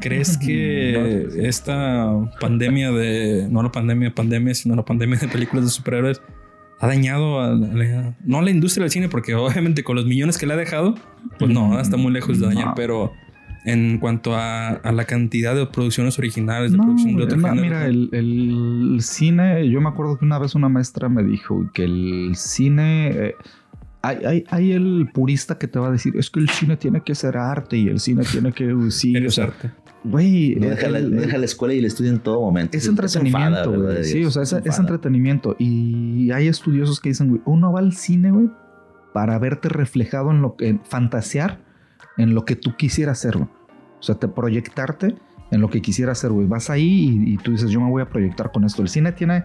¿crees 0.00 0.38
que 0.38 1.28
esta 1.48 2.10
pandemia 2.40 2.92
de, 2.92 3.48
no 3.50 3.62
la 3.62 3.70
pandemia, 3.72 4.14
pandemia, 4.14 4.54
sino 4.54 4.74
la 4.76 4.84
pandemia 4.84 5.18
de 5.18 5.28
películas 5.28 5.64
de 5.64 5.70
superhéroes 5.70 6.22
ha 6.80 6.86
dañado 6.86 7.40
a 7.40 7.48
la- 7.54 8.14
no 8.24 8.38
a 8.38 8.42
la 8.42 8.50
industria 8.50 8.84
del 8.84 8.90
cine, 8.90 9.08
porque 9.08 9.34
obviamente 9.36 9.84
con 9.84 9.96
los 9.96 10.06
millones 10.06 10.38
que 10.38 10.46
le 10.46 10.54
ha 10.54 10.56
dejado, 10.56 10.94
pues 11.38 11.50
no, 11.52 11.78
está 11.78 11.96
muy 11.96 12.12
lejos 12.12 12.40
de 12.40 12.46
dañar, 12.46 12.68
No. 12.68 12.74
pero 12.74 13.12
en 13.66 13.98
cuanto 13.98 14.34
a, 14.34 14.68
a 14.70 14.90
la 14.92 15.04
cantidad 15.04 15.54
de 15.54 15.66
producciones 15.66 16.18
originales, 16.18 16.72
de 16.72 16.78
No, 16.78 16.84
producción 16.84 17.16
de 17.16 17.22
otro 17.24 17.36
mira, 17.54 17.86
el, 17.86 18.08
el 18.12 18.96
cine, 19.02 19.68
yo 19.68 19.82
me 19.82 19.90
acuerdo 19.90 20.18
que 20.18 20.24
una 20.24 20.38
vez 20.38 20.54
una 20.54 20.70
maestra 20.70 21.10
me 21.10 21.22
dijo 21.22 21.70
que 21.74 21.84
el 21.84 22.32
cine, 22.36 23.08
eh, 23.10 23.34
hay, 24.00 24.16
hay, 24.24 24.44
hay 24.48 24.72
el 24.72 25.10
purista 25.12 25.58
que 25.58 25.68
te 25.68 25.78
va 25.78 25.88
a 25.88 25.90
decir, 25.90 26.16
es 26.16 26.30
que 26.30 26.40
el 26.40 26.48
cine 26.48 26.78
tiene 26.78 27.02
que 27.02 27.14
ser 27.14 27.36
arte 27.36 27.76
y 27.76 27.88
el 27.88 28.00
cine 28.00 28.22
tiene 28.24 28.52
que, 28.52 28.74
sí, 28.90 29.14
eres 29.14 29.32
o 29.32 29.34
sea, 29.36 29.44
arte. 29.44 29.70
Güey, 30.04 30.56
No 30.56 30.64
el- 30.64 30.70
deja, 30.70 30.88
la, 30.88 30.98
el- 30.98 31.14
no 31.14 31.20
deja 31.20 31.38
la 31.38 31.44
escuela 31.44 31.74
y 31.74 31.78
el 31.78 31.84
estudio 31.84 32.10
en 32.10 32.20
todo 32.20 32.40
momento. 32.40 32.76
es 32.76 32.86
entretenimiento, 32.86 33.70
¿verdad, 33.70 33.92
güey. 33.94 34.04
Sí, 34.04 34.24
o 34.24 34.30
sea, 34.30 34.42
es, 34.42 34.78
entretenimiento. 34.78 35.56
Y 35.58 36.30
hay 36.32 36.48
estudiosos 36.48 37.00
que 37.00 37.10
dicen, 37.10 37.28
güey, 37.28 37.42
uno 37.44 37.72
va 37.72 37.80
al 37.80 37.92
cine, 37.92 38.30
güey, 38.30 38.48
para 39.12 39.38
verte 39.38 39.68
reflejado 39.68 40.30
en 40.30 40.40
lo 40.42 40.56
que, 40.56 40.68
en 40.68 40.80
fantasear 40.84 41.60
en 42.16 42.34
lo 42.34 42.44
que 42.44 42.56
tú 42.56 42.76
quisieras 42.76 43.18
hacer, 43.18 43.36
güey. 43.38 43.48
O 43.98 44.02
sea, 44.02 44.14
te 44.14 44.28
proyectarte 44.28 45.14
en 45.50 45.60
lo 45.60 45.68
que 45.68 45.82
quisieras 45.82 46.18
hacer, 46.18 46.30
güey. 46.30 46.46
Vas 46.46 46.70
ahí 46.70 47.22
y, 47.26 47.34
y 47.34 47.36
tú 47.38 47.50
dices, 47.52 47.70
yo 47.70 47.80
me 47.80 47.90
voy 47.90 48.02
a 48.02 48.08
proyectar 48.08 48.50
con 48.52 48.64
esto. 48.64 48.82
El 48.82 48.88
cine 48.88 49.12
tiene 49.12 49.44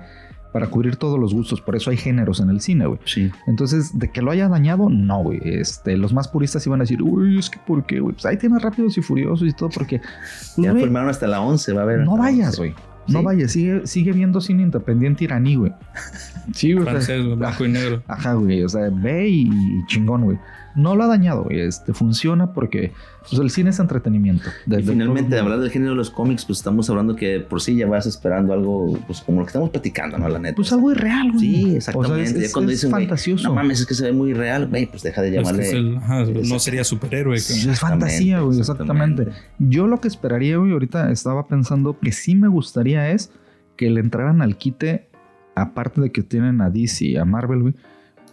para 0.55 0.67
cubrir 0.67 0.95
todos 0.95 1.19
los 1.19 1.33
gustos, 1.33 1.59
por 1.59 1.75
eso 1.75 1.89
hay 1.89 1.97
géneros 1.97 2.39
en 2.39 2.49
el 2.49 2.61
cine, 2.61 2.85
güey. 2.85 2.97
Sí. 3.03 3.29
Entonces, 3.45 3.99
de 3.99 4.09
que 4.09 4.21
lo 4.21 4.31
haya 4.31 4.47
dañado, 4.47 4.89
no, 4.89 5.21
güey. 5.21 5.41
Este, 5.43 5.97
los 5.97 6.13
más 6.13 6.29
puristas 6.29 6.65
iban 6.65 6.79
a 6.79 6.83
decir, 6.83 7.01
uy, 7.03 7.37
es 7.37 7.49
que 7.49 7.59
¿por 7.59 7.85
qué, 7.85 7.99
güey? 7.99 8.13
Pues 8.13 8.25
ahí 8.25 8.37
tiene 8.37 8.57
rápidos 8.59 8.97
y 8.97 9.01
furiosos 9.01 9.45
y 9.49 9.51
todo, 9.51 9.67
porque. 9.67 9.99
pues, 9.99 10.55
Ya 10.55 10.73
formaron 10.73 11.09
hasta 11.09 11.27
la 11.27 11.41
11, 11.41 11.73
va 11.73 11.81
a 11.81 11.83
haber. 11.83 11.99
no 12.05 12.15
vayas, 12.15 12.57
11. 12.57 12.57
güey. 12.57 12.73
No 13.09 13.21
vayas, 13.21 13.51
sigue, 13.51 13.85
sigue 13.85 14.13
viendo 14.13 14.39
cine 14.39 14.63
independiente 14.63 15.25
iraní, 15.25 15.55
güey. 15.57 15.73
Sí, 16.53 16.71
güey. 16.71 16.85
Francés, 16.85 17.21
güey, 17.21 17.35
blanco 17.35 17.65
y 17.65 17.69
negro. 17.73 18.01
Ajá, 18.07 18.35
güey. 18.35 18.63
O 18.63 18.69
sea, 18.69 18.89
ve 18.89 19.27
y, 19.27 19.49
y 19.49 19.85
chingón, 19.87 20.23
güey. 20.23 20.37
No 20.75 20.95
lo 20.95 21.03
ha 21.03 21.07
dañado, 21.07 21.43
güey. 21.45 21.61
Este 21.61 21.93
funciona 21.93 22.51
porque 22.53 22.91
pues, 23.29 23.39
el 23.41 23.49
cine 23.49 23.69
es 23.69 23.79
entretenimiento. 23.79 24.49
De- 24.65 24.81
Y 24.81 24.83
de 24.83 24.91
finalmente, 24.91 25.39
hablando 25.39 25.63
del 25.63 25.71
género 25.71 25.91
de 25.91 25.97
los 25.97 26.09
cómics, 26.09 26.43
pues 26.45 26.59
estamos 26.59 26.89
hablando 26.89 27.15
que 27.15 27.39
por 27.39 27.61
sí 27.61 27.75
ya 27.77 27.87
vas 27.87 28.05
esperando 28.05 28.51
algo, 28.53 28.99
pues 29.07 29.21
como 29.21 29.39
lo 29.39 29.45
que 29.45 29.49
estamos 29.51 29.69
platicando, 29.69 30.17
¿no? 30.17 30.27
La 30.27 30.37
neta. 30.39 30.55
Pues 30.55 30.71
algo 30.73 30.91
irreal, 30.91 31.31
güey. 31.31 31.39
Sí, 31.39 31.75
exactamente. 31.77 32.13
O 32.23 32.25
sea, 32.27 32.35
es, 32.41 32.47
Ya 32.49 32.53
cuando 32.53 32.71
es 32.71 32.77
dicen, 32.79 32.91
fantasioso. 32.91 33.47
no 33.47 33.55
mames, 33.55 33.79
es 33.79 33.85
que 33.85 33.93
se 33.93 34.03
ve 34.03 34.11
muy 34.11 34.33
real, 34.33 34.67
güey, 34.67 34.85
pues 34.85 35.01
deja 35.03 35.21
de 35.21 35.29
Es 35.29 35.33
que 35.33 35.37
llamarle. 35.39 35.67
es 35.67 35.73
el- 35.73 35.97
ajá, 35.97 36.23
no 36.25 36.59
sería 36.59 36.83
superhéroe. 36.83 37.37
Sí, 37.39 37.69
es 37.69 37.79
fantasía, 37.79 38.41
güey, 38.41 38.59
exactamente. 38.59 39.27
Yo 39.59 39.87
lo 39.87 40.01
que 40.01 40.07
esperaría, 40.09 40.57
güey, 40.57 40.71
ahorita 40.73 41.09
estaba 41.11 41.47
pensando 41.47 41.97
que 41.99 42.11
sí 42.11 42.35
me 42.35 42.47
gustaría 42.49 43.09
es 43.11 43.31
que 43.77 43.89
le 43.89 44.01
entraran 44.01 44.41
al 44.41 44.57
quite, 44.57 45.07
aparte 45.55 46.01
de 46.01 46.11
que 46.11 46.21
tienen 46.21 46.61
a 46.61 46.69
DC 46.69 47.05
y 47.05 47.17
a 47.17 47.23
Marvel, 47.25 47.61
güey, 47.61 47.75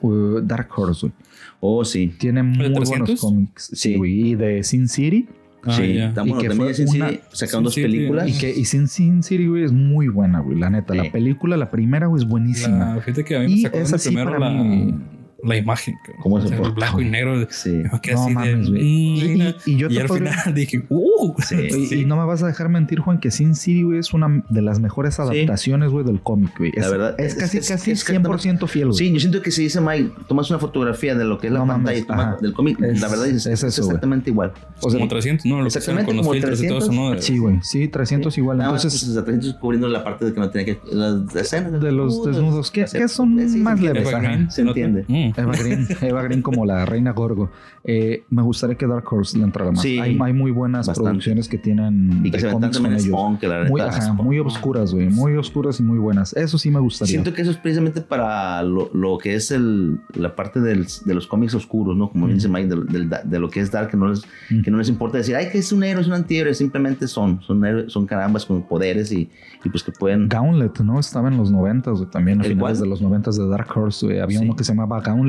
uh, 0.03 0.41
Dark 0.43 0.69
Horse, 0.77 1.07
güey. 1.07 1.13
Oh, 1.61 1.85
sí. 1.85 2.13
Tiene 2.19 2.43
muy 2.43 2.73
300? 2.73 2.89
buenos 2.89 3.21
cómics. 3.21 3.71
Sí, 3.75 3.97
güey. 3.97 4.31
Y 4.31 4.35
de 4.35 4.63
Sin 4.63 4.89
City. 4.89 5.29
Ah, 5.65 5.77
sí. 5.77 5.97
Tan 6.15 6.27
Y 6.27 6.31
bueno, 6.31 6.43
que 6.43 6.49
también 6.49 6.57
fue 6.57 6.67
de 6.69 6.75
Sin 6.75 6.89
City 6.89 6.99
una- 7.03 7.13
sacaron 7.31 7.65
dos 7.65 7.75
Sin 7.75 7.85
City, 7.85 7.97
películas. 7.97 8.29
Y 8.29 8.39
que 8.39 8.51
y 8.51 8.65
Sin, 8.65 8.89
Sin 8.89 9.23
City, 9.23 9.47
güey, 9.47 9.63
es 9.65 9.73
muy 9.73 10.09
buena, 10.09 10.41
güey. 10.41 10.59
La 10.59 10.71
neta, 10.71 10.93
Sí. 10.93 10.99
la 10.99 11.13
película, 11.13 11.57
la 11.57 11.71
primera, 11.71 12.07
güey, 12.09 12.23
es 12.23 12.29
buenísima. 12.29 12.95
La, 12.97 13.01
fíjate 13.01 13.25
que 13.25 13.37
a 13.37 13.41
mí 13.41 13.47
me 13.47 13.53
Y 13.53 13.63
sacó 13.63 13.79
esa 13.79 13.93
de 13.93 13.99
sí 14.01 14.09
primero 14.09 14.33
para 14.33 14.51
la, 14.51 14.63
mí- 14.63 14.95
la 15.43 15.57
imagen. 15.57 15.99
¿Cómo 16.21 16.41
se 16.41 16.55
El 16.55 16.71
blanco 16.71 17.01
y 17.01 17.09
negro. 17.09 17.47
Sí. 17.51 17.83
no, 18.13 18.29
mames, 18.31 18.71
de, 18.71 18.81
y, 18.81 19.55
y, 19.67 19.77
yo 19.77 19.89
y 19.89 19.99
al 19.99 20.09
final 20.09 20.35
dije, 20.55 20.85
uh. 20.89 21.35
Sí, 21.43 21.89
Y 22.01 22.05
no 22.05 22.17
me 22.17 22.25
vas 22.25 22.43
a 22.43 22.47
dejar 22.47 22.69
mentir, 22.69 23.01
Juan, 23.01 23.19
que 23.19 23.31
Sin 23.31 23.55
City, 23.55 23.83
güey, 23.83 23.99
es 23.99 24.15
una 24.15 24.45
de 24.49 24.63
las 24.63 24.79
mejores 24.79 25.19
adaptaciones, 25.19 25.91
güey, 25.91 26.05
del 26.05 26.21
cómic, 26.21 26.57
güey. 26.57 26.73
La 26.77 26.89
verdad. 26.89 27.21
Es, 27.21 27.35
casi, 27.35 27.59
es, 27.59 27.69
casi 27.69 27.91
es 27.91 28.09
100% 28.09 28.69
fiel, 28.69 28.89
güey. 28.89 28.99
Sí, 28.99 29.13
yo 29.13 29.21
siento 29.21 29.43
que 29.43 29.51
si 29.51 29.65
dice 29.65 29.81
Mike, 29.81 30.13
tomas 30.29 30.49
una 30.51 30.61
fotografía 30.61 31.15
de 31.15 31.25
lo 31.25 31.39
que 31.39 31.49
es 31.49 31.53
la 31.53 31.61
no, 31.61 31.67
pantalla 31.67 32.05
mames, 32.09 32.41
del 32.41 32.53
cómic, 32.53 32.79
la 32.81 33.09
verdad 33.09 33.27
es, 33.27 33.47
es 33.47 33.63
eso, 33.65 33.83
exactamente 33.83 34.31
wey. 34.31 34.35
igual. 34.35 34.53
O 34.81 34.91
sea, 34.91 34.99
como 34.99 35.09
300, 35.09 35.47
¿no? 35.47 35.61
Lo 35.61 35.67
exactamente 35.67 36.07
con 36.07 36.17
los 36.17 36.31
filtros 36.31 36.59
300, 36.59 36.65
y 36.65 36.69
todo 36.69 36.79
eso, 36.79 37.15
¿no? 37.15 37.21
Sí, 37.21 37.39
güey. 37.39 37.59
Sí, 37.63 37.89
300 37.89 38.39
igual. 38.39 38.61
Entonces, 38.61 39.05
pues, 39.05 39.25
300 39.25 39.55
cubriendo 39.55 39.89
la 39.89 40.05
parte 40.05 40.25
de 40.25 40.33
que 40.33 40.41
no 40.41 40.51
tenía 40.51 40.67
que. 40.67 40.81
Las 40.93 41.35
escenas 41.35 41.81
de 41.81 41.93
los 41.93 42.25
desnudos, 42.25 42.71
que 42.71 42.87
son 43.09 43.35
más 43.63 43.81
leves. 43.81 44.09
Se 44.55 44.63
entiende. 44.63 45.32
Eva 45.37 45.53
Green. 45.57 45.87
Eva 46.01 46.23
Green 46.23 46.43
como 46.43 46.65
la 46.67 46.85
reina 46.87 47.13
Gorgo. 47.13 47.51
Eh, 47.85 48.25
me 48.31 48.43
gustaría 48.43 48.77
que 48.77 48.87
Dark 48.87 49.05
Horse 49.11 49.37
le 49.39 49.45
entrara 49.45 49.73
más. 49.73 49.85
hay, 49.85 50.19
hay, 50.21 50.33
muy 50.33 50.51
buenas 50.51 50.89
producciones 50.91 51.49
que 51.49 51.59
tienen 51.59 52.21
y 52.25 52.31
que 52.31 52.41
se 52.41 52.51
cómics 52.51 52.79
con 52.79 52.93
ellos. 52.93 53.05
Spawn, 53.05 53.39
muy, 53.69 53.81
ajá, 53.81 54.13
muy 54.13 54.39
oscuras, 54.39 54.95
güey. 54.95 55.09
Muy 55.09 55.37
oscuras 55.37 55.81
y 55.81 55.83
muy 55.83 55.99
buenas. 55.99 56.33
Eso 56.35 56.59
sí 56.59 56.71
me 56.71 56.81
gustaría. 56.81 57.13
Siento 57.13 57.33
que 57.33 57.43
eso 57.43 57.51
es 57.51 57.57
precisamente 57.57 58.01
para 58.01 58.63
lo, 58.63 58.91
lo 58.93 59.19
que 59.19 59.35
es 59.35 59.51
el, 59.51 60.01
la 60.15 60.35
parte 60.37 60.61
del, 60.61 60.87
de 61.05 61.15
los 61.15 61.27
cómics 61.27 61.55
oscuros, 61.55 61.97
¿no? 61.97 62.11
Como 62.11 62.27
mm. 62.27 62.35
dice 62.35 62.49
Mike, 62.49 62.69
de, 62.69 62.99
de, 62.99 63.19
de, 63.25 63.39
lo 63.39 63.49
que 63.49 63.61
es 63.61 63.71
Dark, 63.71 63.91
que 63.91 63.97
no, 63.97 64.09
les, 64.09 64.23
mm. 64.51 64.63
que 64.63 64.71
no 64.71 64.79
les 64.79 64.89
importa 64.89 65.19
decir, 65.19 65.35
ay, 65.35 65.49
que 65.51 65.59
es 65.59 65.73
un 65.73 65.83
héroe, 65.83 66.03
es 66.03 66.09
un 66.09 66.15
antihéroe. 66.15 66.55
Simplemente 66.55 67.09
son, 67.09 67.41
son, 67.43 67.63
son 67.89 68.07
carambas 68.07 68.47
con 68.47 68.63
poderes 68.63 69.13
y, 69.13 69.31
y 69.65 69.69
pues 69.69 69.83
que 69.83 69.93
pueden... 69.93 70.29
Gauntlet, 70.29 70.81
¿no? 70.81 71.01
Estaba 71.01 71.29
en 71.29 71.37
los 71.37 71.51
noventas, 71.51 71.99
también 72.11 72.41
a 72.41 72.45
finales 72.45 72.81
de 72.81 72.87
los 72.87 73.03
noventas 73.03 73.37
de 73.37 73.47
Dark 73.49 73.69
Horse, 73.75 74.07
güey. 74.07 74.21
Había 74.21 74.39
sí. 74.39 74.45
uno 74.45 74.57
que 74.57 74.65
se 74.65 74.73
llamaba 74.73 75.01
Gauntlet 75.01 75.22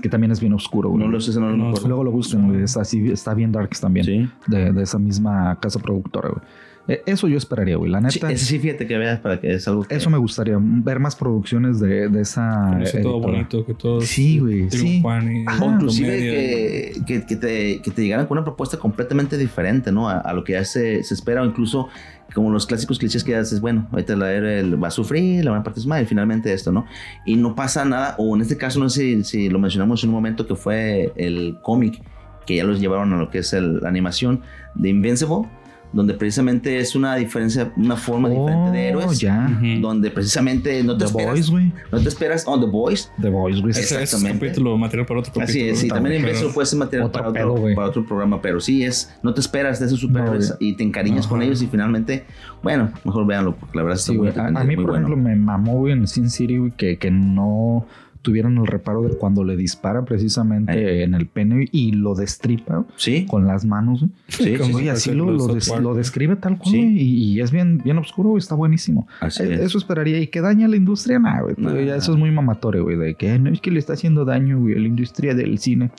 que 0.00 0.08
también 0.08 0.30
es 0.32 0.40
bien 0.40 0.52
oscuro. 0.52 0.90
Güey. 0.90 1.02
No 1.02 1.10
lo 1.10 1.20
sé, 1.20 1.38
no 1.38 1.50
lo 1.50 1.56
no, 1.56 1.72
Luego 1.86 2.04
lo 2.04 2.10
busquen, 2.10 2.48
güey. 2.48 2.62
Está, 2.62 2.82
así, 2.82 3.10
está 3.10 3.34
bien 3.34 3.52
darks 3.52 3.80
también. 3.80 4.06
Sí. 4.06 4.28
De, 4.46 4.72
de 4.72 4.82
esa 4.82 4.98
misma 4.98 5.58
casa 5.60 5.78
productora, 5.78 6.28
güey. 6.30 6.42
Eh, 6.86 7.02
eso 7.06 7.28
yo 7.28 7.38
esperaría, 7.38 7.76
güey. 7.76 7.90
La 7.90 8.00
neta. 8.00 8.28
Sí, 8.30 8.36
sí, 8.36 8.58
fíjate 8.58 8.86
que 8.86 8.98
veas 8.98 9.18
para 9.20 9.40
que 9.40 9.54
es 9.54 9.66
algo. 9.66 9.84
Que... 9.84 9.94
Eso 9.94 10.10
me 10.10 10.18
gustaría. 10.18 10.58
Ver 10.60 11.00
más 11.00 11.16
producciones 11.16 11.80
de, 11.80 12.08
de 12.08 12.20
esa. 12.20 12.78
Que 12.92 12.98
todo 12.98 13.20
bonito, 13.20 13.64
que 13.64 13.72
todo. 13.72 14.02
Sí, 14.02 14.38
güey. 14.38 14.70
Sí. 14.70 15.02
o 15.02 15.64
inclusive 15.64 16.16
que, 16.18 17.02
que, 17.06 17.26
que, 17.26 17.36
te, 17.36 17.80
que 17.80 17.90
te 17.90 18.02
llegaran 18.02 18.26
con 18.26 18.36
una 18.36 18.44
propuesta 18.44 18.76
completamente 18.76 19.38
diferente, 19.38 19.92
¿no? 19.92 20.10
A, 20.10 20.18
a 20.18 20.34
lo 20.34 20.44
que 20.44 20.52
ya 20.52 20.64
se, 20.64 21.02
se 21.02 21.14
espera, 21.14 21.40
o 21.40 21.46
incluso 21.46 21.88
como 22.32 22.50
los 22.50 22.66
clásicos 22.66 22.98
clichés 22.98 23.24
que 23.24 23.36
haces, 23.36 23.60
bueno, 23.60 23.88
ahorita 23.92 24.16
la 24.16 24.32
el 24.32 24.82
va 24.82 24.88
a 24.88 24.90
sufrir, 24.90 25.44
la 25.44 25.50
buena 25.50 25.64
parte 25.64 25.80
es 25.80 25.86
mal, 25.86 26.02
y 26.02 26.06
finalmente 26.06 26.52
esto, 26.52 26.72
¿no? 26.72 26.86
Y 27.26 27.36
no 27.36 27.54
pasa 27.54 27.84
nada, 27.84 28.14
o 28.18 28.34
en 28.34 28.42
este 28.42 28.56
caso, 28.56 28.80
no 28.80 28.88
sé 28.88 29.22
si, 29.24 29.48
lo 29.48 29.58
mencionamos 29.58 30.02
en 30.02 30.10
un 30.10 30.14
momento 30.14 30.46
que 30.46 30.54
fue 30.54 31.12
el 31.16 31.58
cómic, 31.62 32.02
que 32.46 32.56
ya 32.56 32.64
los 32.64 32.80
llevaron 32.80 33.12
a 33.12 33.16
lo 33.16 33.30
que 33.30 33.38
es 33.38 33.52
la 33.52 33.88
animación 33.88 34.42
de 34.74 34.90
Invincible 34.90 35.48
donde 35.94 36.12
precisamente 36.14 36.78
es 36.78 36.96
una 36.96 37.14
diferencia, 37.14 37.72
una 37.76 37.96
forma 37.96 38.28
diferente 38.28 38.70
de 38.76 38.94
oh, 38.94 39.00
héroes. 39.00 39.20
Ya. 39.20 39.60
Donde 39.80 40.10
precisamente 40.10 40.82
no 40.82 40.96
te 40.96 41.04
The 41.04 41.10
esperas. 41.10 41.50
Boys, 41.50 41.72
no 41.92 42.00
te 42.00 42.08
esperas. 42.08 42.44
Oh, 42.46 42.58
The 42.58 42.66
Boys. 42.66 43.12
The 43.20 43.30
Boys, 43.30 43.60
güey. 43.60 43.70
Exactamente. 43.70 44.46
Es 44.46 44.52
capítulo, 44.52 44.76
material 44.76 45.06
para 45.06 45.20
otro 45.20 45.32
capítulo. 45.32 45.50
Así 45.50 45.68
es, 45.68 45.78
sí. 45.78 45.88
También 45.88 46.24
en 46.24 46.30
eso 46.30 46.52
puede 46.52 46.66
ser 46.66 46.80
material 46.80 47.10
para 47.12 47.28
otro, 47.28 47.54
para 47.76 47.88
otro 47.88 48.04
programa, 48.04 48.42
pero 48.42 48.60
sí 48.60 48.82
es, 48.82 49.14
no 49.22 49.32
te 49.32 49.40
esperas 49.40 49.78
de 49.78 49.86
esos 49.86 50.00
superhéroes 50.00 50.50
no, 50.50 50.56
y 50.58 50.74
te 50.74 50.82
encariñas 50.82 51.26
Ajá. 51.26 51.28
con 51.28 51.42
ellos 51.42 51.62
y 51.62 51.68
finalmente, 51.68 52.24
bueno, 52.62 52.90
mejor 53.04 53.24
véanlo, 53.26 53.54
porque 53.54 53.78
la 53.78 53.84
verdad 53.84 53.98
sí, 53.98 54.16
güey. 54.16 54.32
A, 54.36 54.46
a, 54.46 54.64
mí, 54.64 54.74
por 54.74 54.86
bueno. 54.86 55.06
ejemplo, 55.06 55.16
me 55.16 55.36
mamó, 55.36 55.78
güey, 55.78 55.92
en 55.92 56.08
Sin 56.08 56.28
City, 56.28 56.58
güey, 56.58 56.72
que, 56.72 56.98
que 56.98 57.12
no 57.12 57.86
tuvieron 58.24 58.56
el 58.56 58.66
reparo 58.66 59.02
de 59.02 59.10
cuando 59.10 59.44
le 59.44 59.54
dispara 59.54 60.04
precisamente 60.06 61.02
en 61.02 61.14
el 61.14 61.26
pene 61.26 61.68
y 61.70 61.92
lo 61.92 62.14
destripa 62.14 62.86
¿Sí? 62.96 63.26
con 63.26 63.46
las 63.46 63.66
manos. 63.66 64.06
Sí, 64.28 64.56
Como, 64.56 64.78
sí, 64.78 64.86
y 64.86 64.88
así 64.88 65.12
lo, 65.12 65.30
lo, 65.30 65.48
des, 65.48 65.68
lo, 65.78 65.94
describe 65.94 66.36
tal 66.36 66.56
cual 66.56 66.74
y, 66.74 67.34
y, 67.34 67.40
es 67.42 67.52
bien, 67.52 67.82
bien 67.84 67.98
oscuro, 67.98 68.38
está 68.38 68.54
buenísimo. 68.54 69.06
Así 69.20 69.42
eso 69.42 69.62
es. 69.62 69.74
esperaría. 69.74 70.18
¿Y 70.20 70.28
que 70.28 70.40
daña 70.40 70.64
a 70.64 70.68
la 70.70 70.76
industria? 70.76 71.18
Nah, 71.18 71.42
güey. 71.42 71.54
Nah, 71.58 71.78
ya 71.78 71.96
eso 71.96 72.12
es 72.12 72.18
muy 72.18 72.30
mamatore, 72.30 72.80
güey. 72.80 72.96
De 72.96 73.14
que 73.14 73.38
no 73.38 73.50
es 73.50 73.60
que 73.60 73.70
le 73.70 73.78
está 73.78 73.92
haciendo 73.92 74.24
daño, 74.24 74.58
güey, 74.58 74.74
a 74.74 74.78
la 74.78 74.86
industria 74.88 75.34
del 75.34 75.58
cine. 75.58 75.90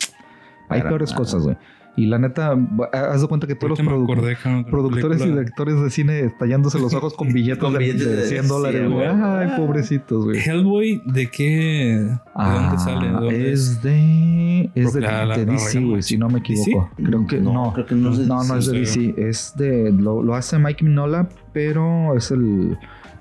Hay 0.67 0.79
Para 0.79 0.89
peores 0.89 1.11
nada. 1.11 1.19
cosas, 1.19 1.43
güey. 1.43 1.57
Y 1.97 2.07
la 2.07 2.19
neta, 2.19 2.57
haz 2.91 3.21
de 3.21 3.27
cuenta 3.27 3.47
que 3.47 3.55
todos 3.55 3.79
los 3.79 3.87
produ 3.87 4.03
acordé, 4.03 4.37
productores 4.69 5.25
y 5.25 5.29
directores 5.29 5.81
de 5.81 5.89
cine 5.89 6.33
tallándose 6.37 6.77
los 6.77 6.93
ojos 6.93 7.13
con 7.13 7.31
billetes, 7.31 7.57
con 7.57 7.77
billetes 7.77 8.05
de, 8.05 8.15
de 8.17 8.25
100 8.25 8.47
dólares, 8.47 8.89
güey. 8.89 9.07
Ay, 9.07 9.49
pobrecitos, 9.55 10.25
güey. 10.25 10.39
Hellboy, 10.39 11.01
¿de 11.05 11.29
qué? 11.29 11.45
¿De 11.45 12.19
ah, 12.35 12.69
dónde 12.69 12.83
sale? 12.83 13.07
¿De 13.07 13.13
dónde 13.13 13.51
es 13.53 13.81
de. 13.81 14.71
Es 14.75 14.93
de, 14.93 15.01
la, 15.01 15.25
la, 15.25 15.37
de 15.37 15.45
DC, 15.45 15.79
güey, 15.79 16.01
si 16.01 16.17
no 16.17 16.27
me 16.27 16.39
equivoco. 16.39 16.89
¿DC? 16.97 17.09
Creo 17.09 17.27
que 17.27 17.39
no. 17.39 17.53
No, 17.53 17.73
creo 17.73 17.85
que 17.85 17.95
no 17.95 18.11
es 18.11 18.17
de 18.17 18.25
No, 18.25 18.43
no 18.43 18.57
es 18.57 18.65
de 18.65 18.79
DC. 18.79 19.13
Es 19.17 19.53
de. 19.55 19.91
Lo, 19.91 20.21
lo 20.21 20.35
hace 20.35 20.59
Mike 20.59 20.83
Minola, 20.83 21.29
pero 21.53 22.15
es 22.17 22.29
el. 22.31 22.77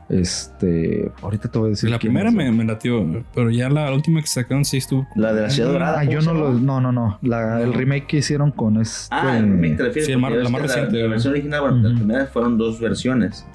Este, 0.08 1.10
ahorita 1.22 1.50
te 1.50 1.58
voy 1.58 1.68
a 1.68 1.70
decir. 1.70 1.90
La 1.90 1.98
primera 1.98 2.30
me, 2.30 2.50
me 2.52 2.64
latió, 2.64 3.24
pero 3.34 3.50
ya 3.50 3.70
la 3.70 3.92
última 3.92 4.20
que 4.20 4.26
sacaron 4.26 4.64
sí 4.64 4.76
estuvo. 4.76 5.06
La 5.16 5.32
de 5.32 5.42
la 5.42 5.50
ciudad 5.50 5.72
dorada. 5.72 6.00
Ah, 6.00 6.04
yo 6.04 6.20
no 6.20 6.34
lo. 6.34 6.52
No, 6.52 6.80
no, 6.80 6.92
no. 6.92 7.18
La, 7.22 7.62
el 7.62 7.72
remake 7.72 8.06
que 8.06 8.16
hicieron 8.18 8.50
con 8.50 8.80
este. 8.80 9.08
Ah, 9.10 9.38
el 9.38 9.44
remake 9.48 9.76
te 9.76 9.82
refieres. 9.84 10.06
Sí, 10.06 10.12
el 10.12 10.20
la 10.20 10.50
más 10.50 10.62
reciente. 10.62 10.96
La, 10.96 11.02
la, 11.04 11.08
versión 11.08 11.32
original, 11.32 11.60
bueno, 11.60 11.76
uh 11.76 11.80
-huh. 11.80 11.88
la 11.88 11.94
primera 11.94 12.26
fueron 12.26 12.58
dos 12.58 12.80
versiones. 12.80 13.46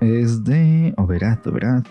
Es 0.00 0.44
de. 0.44 0.94
Oberat, 0.96 1.46
Oberat. 1.46 1.86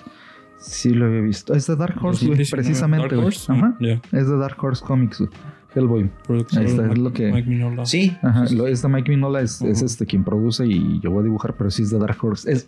Sí, 0.57 0.91
lo 0.91 1.05
había 1.05 1.21
visto. 1.21 1.53
Es 1.53 1.67
de 1.67 1.75
Dark 1.75 1.95
Horse, 2.03 2.25
güey, 2.25 2.45
precisamente. 2.49 3.15
Dark 3.15 3.25
Horse? 3.25 3.51
Ajá. 3.51 3.75
Yeah. 3.79 4.01
Es 4.11 4.27
de 4.27 4.37
Dark 4.37 4.63
Horse 4.63 4.83
Comics, 4.85 5.19
güey. 5.19 5.31
Hellboy. 5.73 6.09
Ahí 6.29 6.39
está, 6.39 6.61
es 6.63 6.75
Mike, 6.75 6.99
lo 6.99 7.13
que. 7.13 7.31
Mike 7.31 7.49
Mignola. 7.49 7.85
Sí, 7.85 8.15
ajá. 8.21 8.45
Lo, 8.51 8.67
es 8.67 8.81
de 8.81 8.89
Mike 8.89 9.09
Mignola, 9.09 9.41
es, 9.41 9.61
uh 9.61 9.65
-huh. 9.65 9.71
es, 9.71 9.81
este 9.81 10.05
quien 10.05 10.23
produce 10.23 10.67
y 10.67 10.99
yo 10.99 11.11
voy 11.11 11.21
a 11.21 11.23
dibujar, 11.23 11.55
pero 11.55 11.71
sí 11.71 11.83
es 11.83 11.91
de 11.91 11.99
Dark 11.99 12.17
Horse. 12.21 12.51
Es 12.51 12.67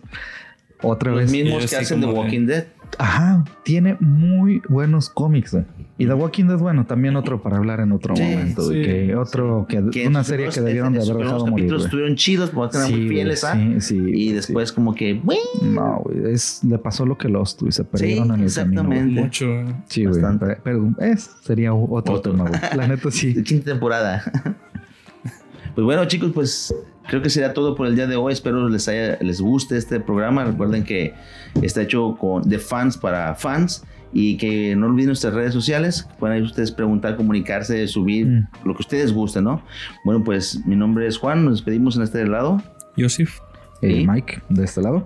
otra 0.84 1.10
Los 1.12 1.20
vez. 1.22 1.32
mismos 1.32 1.62
que 1.62 1.68
sí, 1.68 1.74
hacen 1.76 2.00
The 2.00 2.06
Walking 2.06 2.46
de- 2.46 2.54
Dead. 2.54 2.64
Ajá, 2.96 3.44
tiene 3.64 3.96
muy 3.98 4.62
buenos 4.68 5.10
cómics. 5.10 5.50
güey. 5.52 5.64
Y 5.98 6.06
The 6.06 6.14
Walking 6.14 6.44
Dead, 6.44 6.58
bueno, 6.58 6.86
también 6.86 7.16
otro 7.16 7.42
para 7.42 7.56
hablar 7.56 7.80
en 7.80 7.90
otro 7.92 8.14
Sí, 8.14 8.22
momento. 8.22 8.62
sí, 8.68 8.82
que 8.82 9.16
otro, 9.16 9.66
que, 9.68 9.82
Que 9.90 10.06
una 10.06 10.22
serie 10.22 10.48
que 10.50 10.60
debieron 10.60 10.92
de 10.92 11.00
haber 11.02 11.16
dejado 11.16 11.46
morir. 11.46 11.72
güey. 11.72 11.84
estuvieron 11.84 12.14
chidos 12.16 12.50
porque 12.50 12.76
eran 12.76 12.90
muy 12.90 13.00
güey, 13.00 13.08
fieles 13.10 13.42
a. 13.44 13.54
sí, 13.54 13.80
sí, 13.80 13.96
y 13.96 14.28
sí. 14.28 14.32
después, 14.32 14.70
como 14.72 14.94
que. 14.94 15.20
No, 15.62 16.02
güey, 16.04 16.32
es, 16.32 16.62
le 16.62 16.78
pasó 16.78 17.04
lo 17.04 17.18
que 17.18 17.28
los 17.28 17.56
y 17.66 17.72
se 17.72 17.82
perdieron 17.84 18.26
en 18.32 18.44
el 18.44 18.52
camino. 18.54 18.80
exactamente. 18.82 19.12
güey. 19.12 19.24
Mucho. 19.24 19.44
eh. 19.46 19.66
Sí, 19.88 20.04
güey. 20.04 20.20
Bastante. 20.20 20.58
Pero, 20.62 20.92
pero 20.96 21.12
es, 21.12 21.30
sería 21.42 21.74
otro, 21.74 22.14
Otro. 22.14 22.32
tema, 22.32 22.48
güey. 22.48 22.60
La 22.76 22.86
neta 22.86 23.10
sí. 23.10 23.42
Quinta 23.42 23.72
temporada. 23.72 24.22
pues 25.74 25.84
bueno, 25.84 26.04
chicos, 26.06 26.30
pues 26.32 26.74
creo 27.08 27.22
que 27.22 27.30
será 27.30 27.52
todo 27.52 27.74
por 27.74 27.86
el 27.86 27.96
día 27.96 28.06
de 28.06 28.16
hoy. 28.16 28.32
Espero 28.32 28.68
les 28.68 28.88
haya, 28.88 29.18
les 29.20 29.40
guste 29.40 29.76
este 29.76 30.00
programa. 30.00 30.44
Recuerden 30.44 30.84
que 30.84 31.14
está 31.62 31.82
hecho 31.82 32.16
con, 32.18 32.42
de 32.48 32.58
fans 32.58 32.96
para 32.96 33.34
fans. 33.34 33.84
Y 34.16 34.36
que 34.36 34.76
no 34.76 34.86
olviden 34.86 35.08
nuestras 35.08 35.34
redes 35.34 35.52
sociales. 35.52 36.08
Pueden 36.20 36.40
ustedes 36.44 36.70
preguntar, 36.70 37.16
comunicarse, 37.16 37.86
subir 37.88 38.26
Mm. 38.26 38.46
lo 38.64 38.74
que 38.76 38.82
ustedes 38.82 39.12
gusten, 39.12 39.42
¿no? 39.42 39.60
Bueno, 40.04 40.22
pues 40.22 40.64
mi 40.66 40.76
nombre 40.76 41.08
es 41.08 41.18
Juan. 41.18 41.44
Nos 41.44 41.54
despedimos 41.54 41.96
en 41.96 42.02
este 42.04 42.24
lado. 42.24 42.62
Yosif. 42.96 43.40
Sí. 43.80 44.06
Mike, 44.08 44.40
de 44.50 44.64
este 44.64 44.82
lado. 44.82 45.04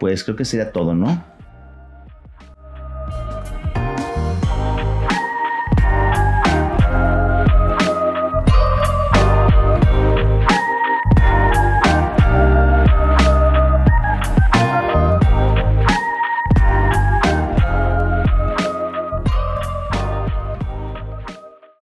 Pues 0.00 0.24
creo 0.24 0.36
que 0.36 0.46
sería 0.46 0.72
todo, 0.72 0.94
¿no? 0.94 1.22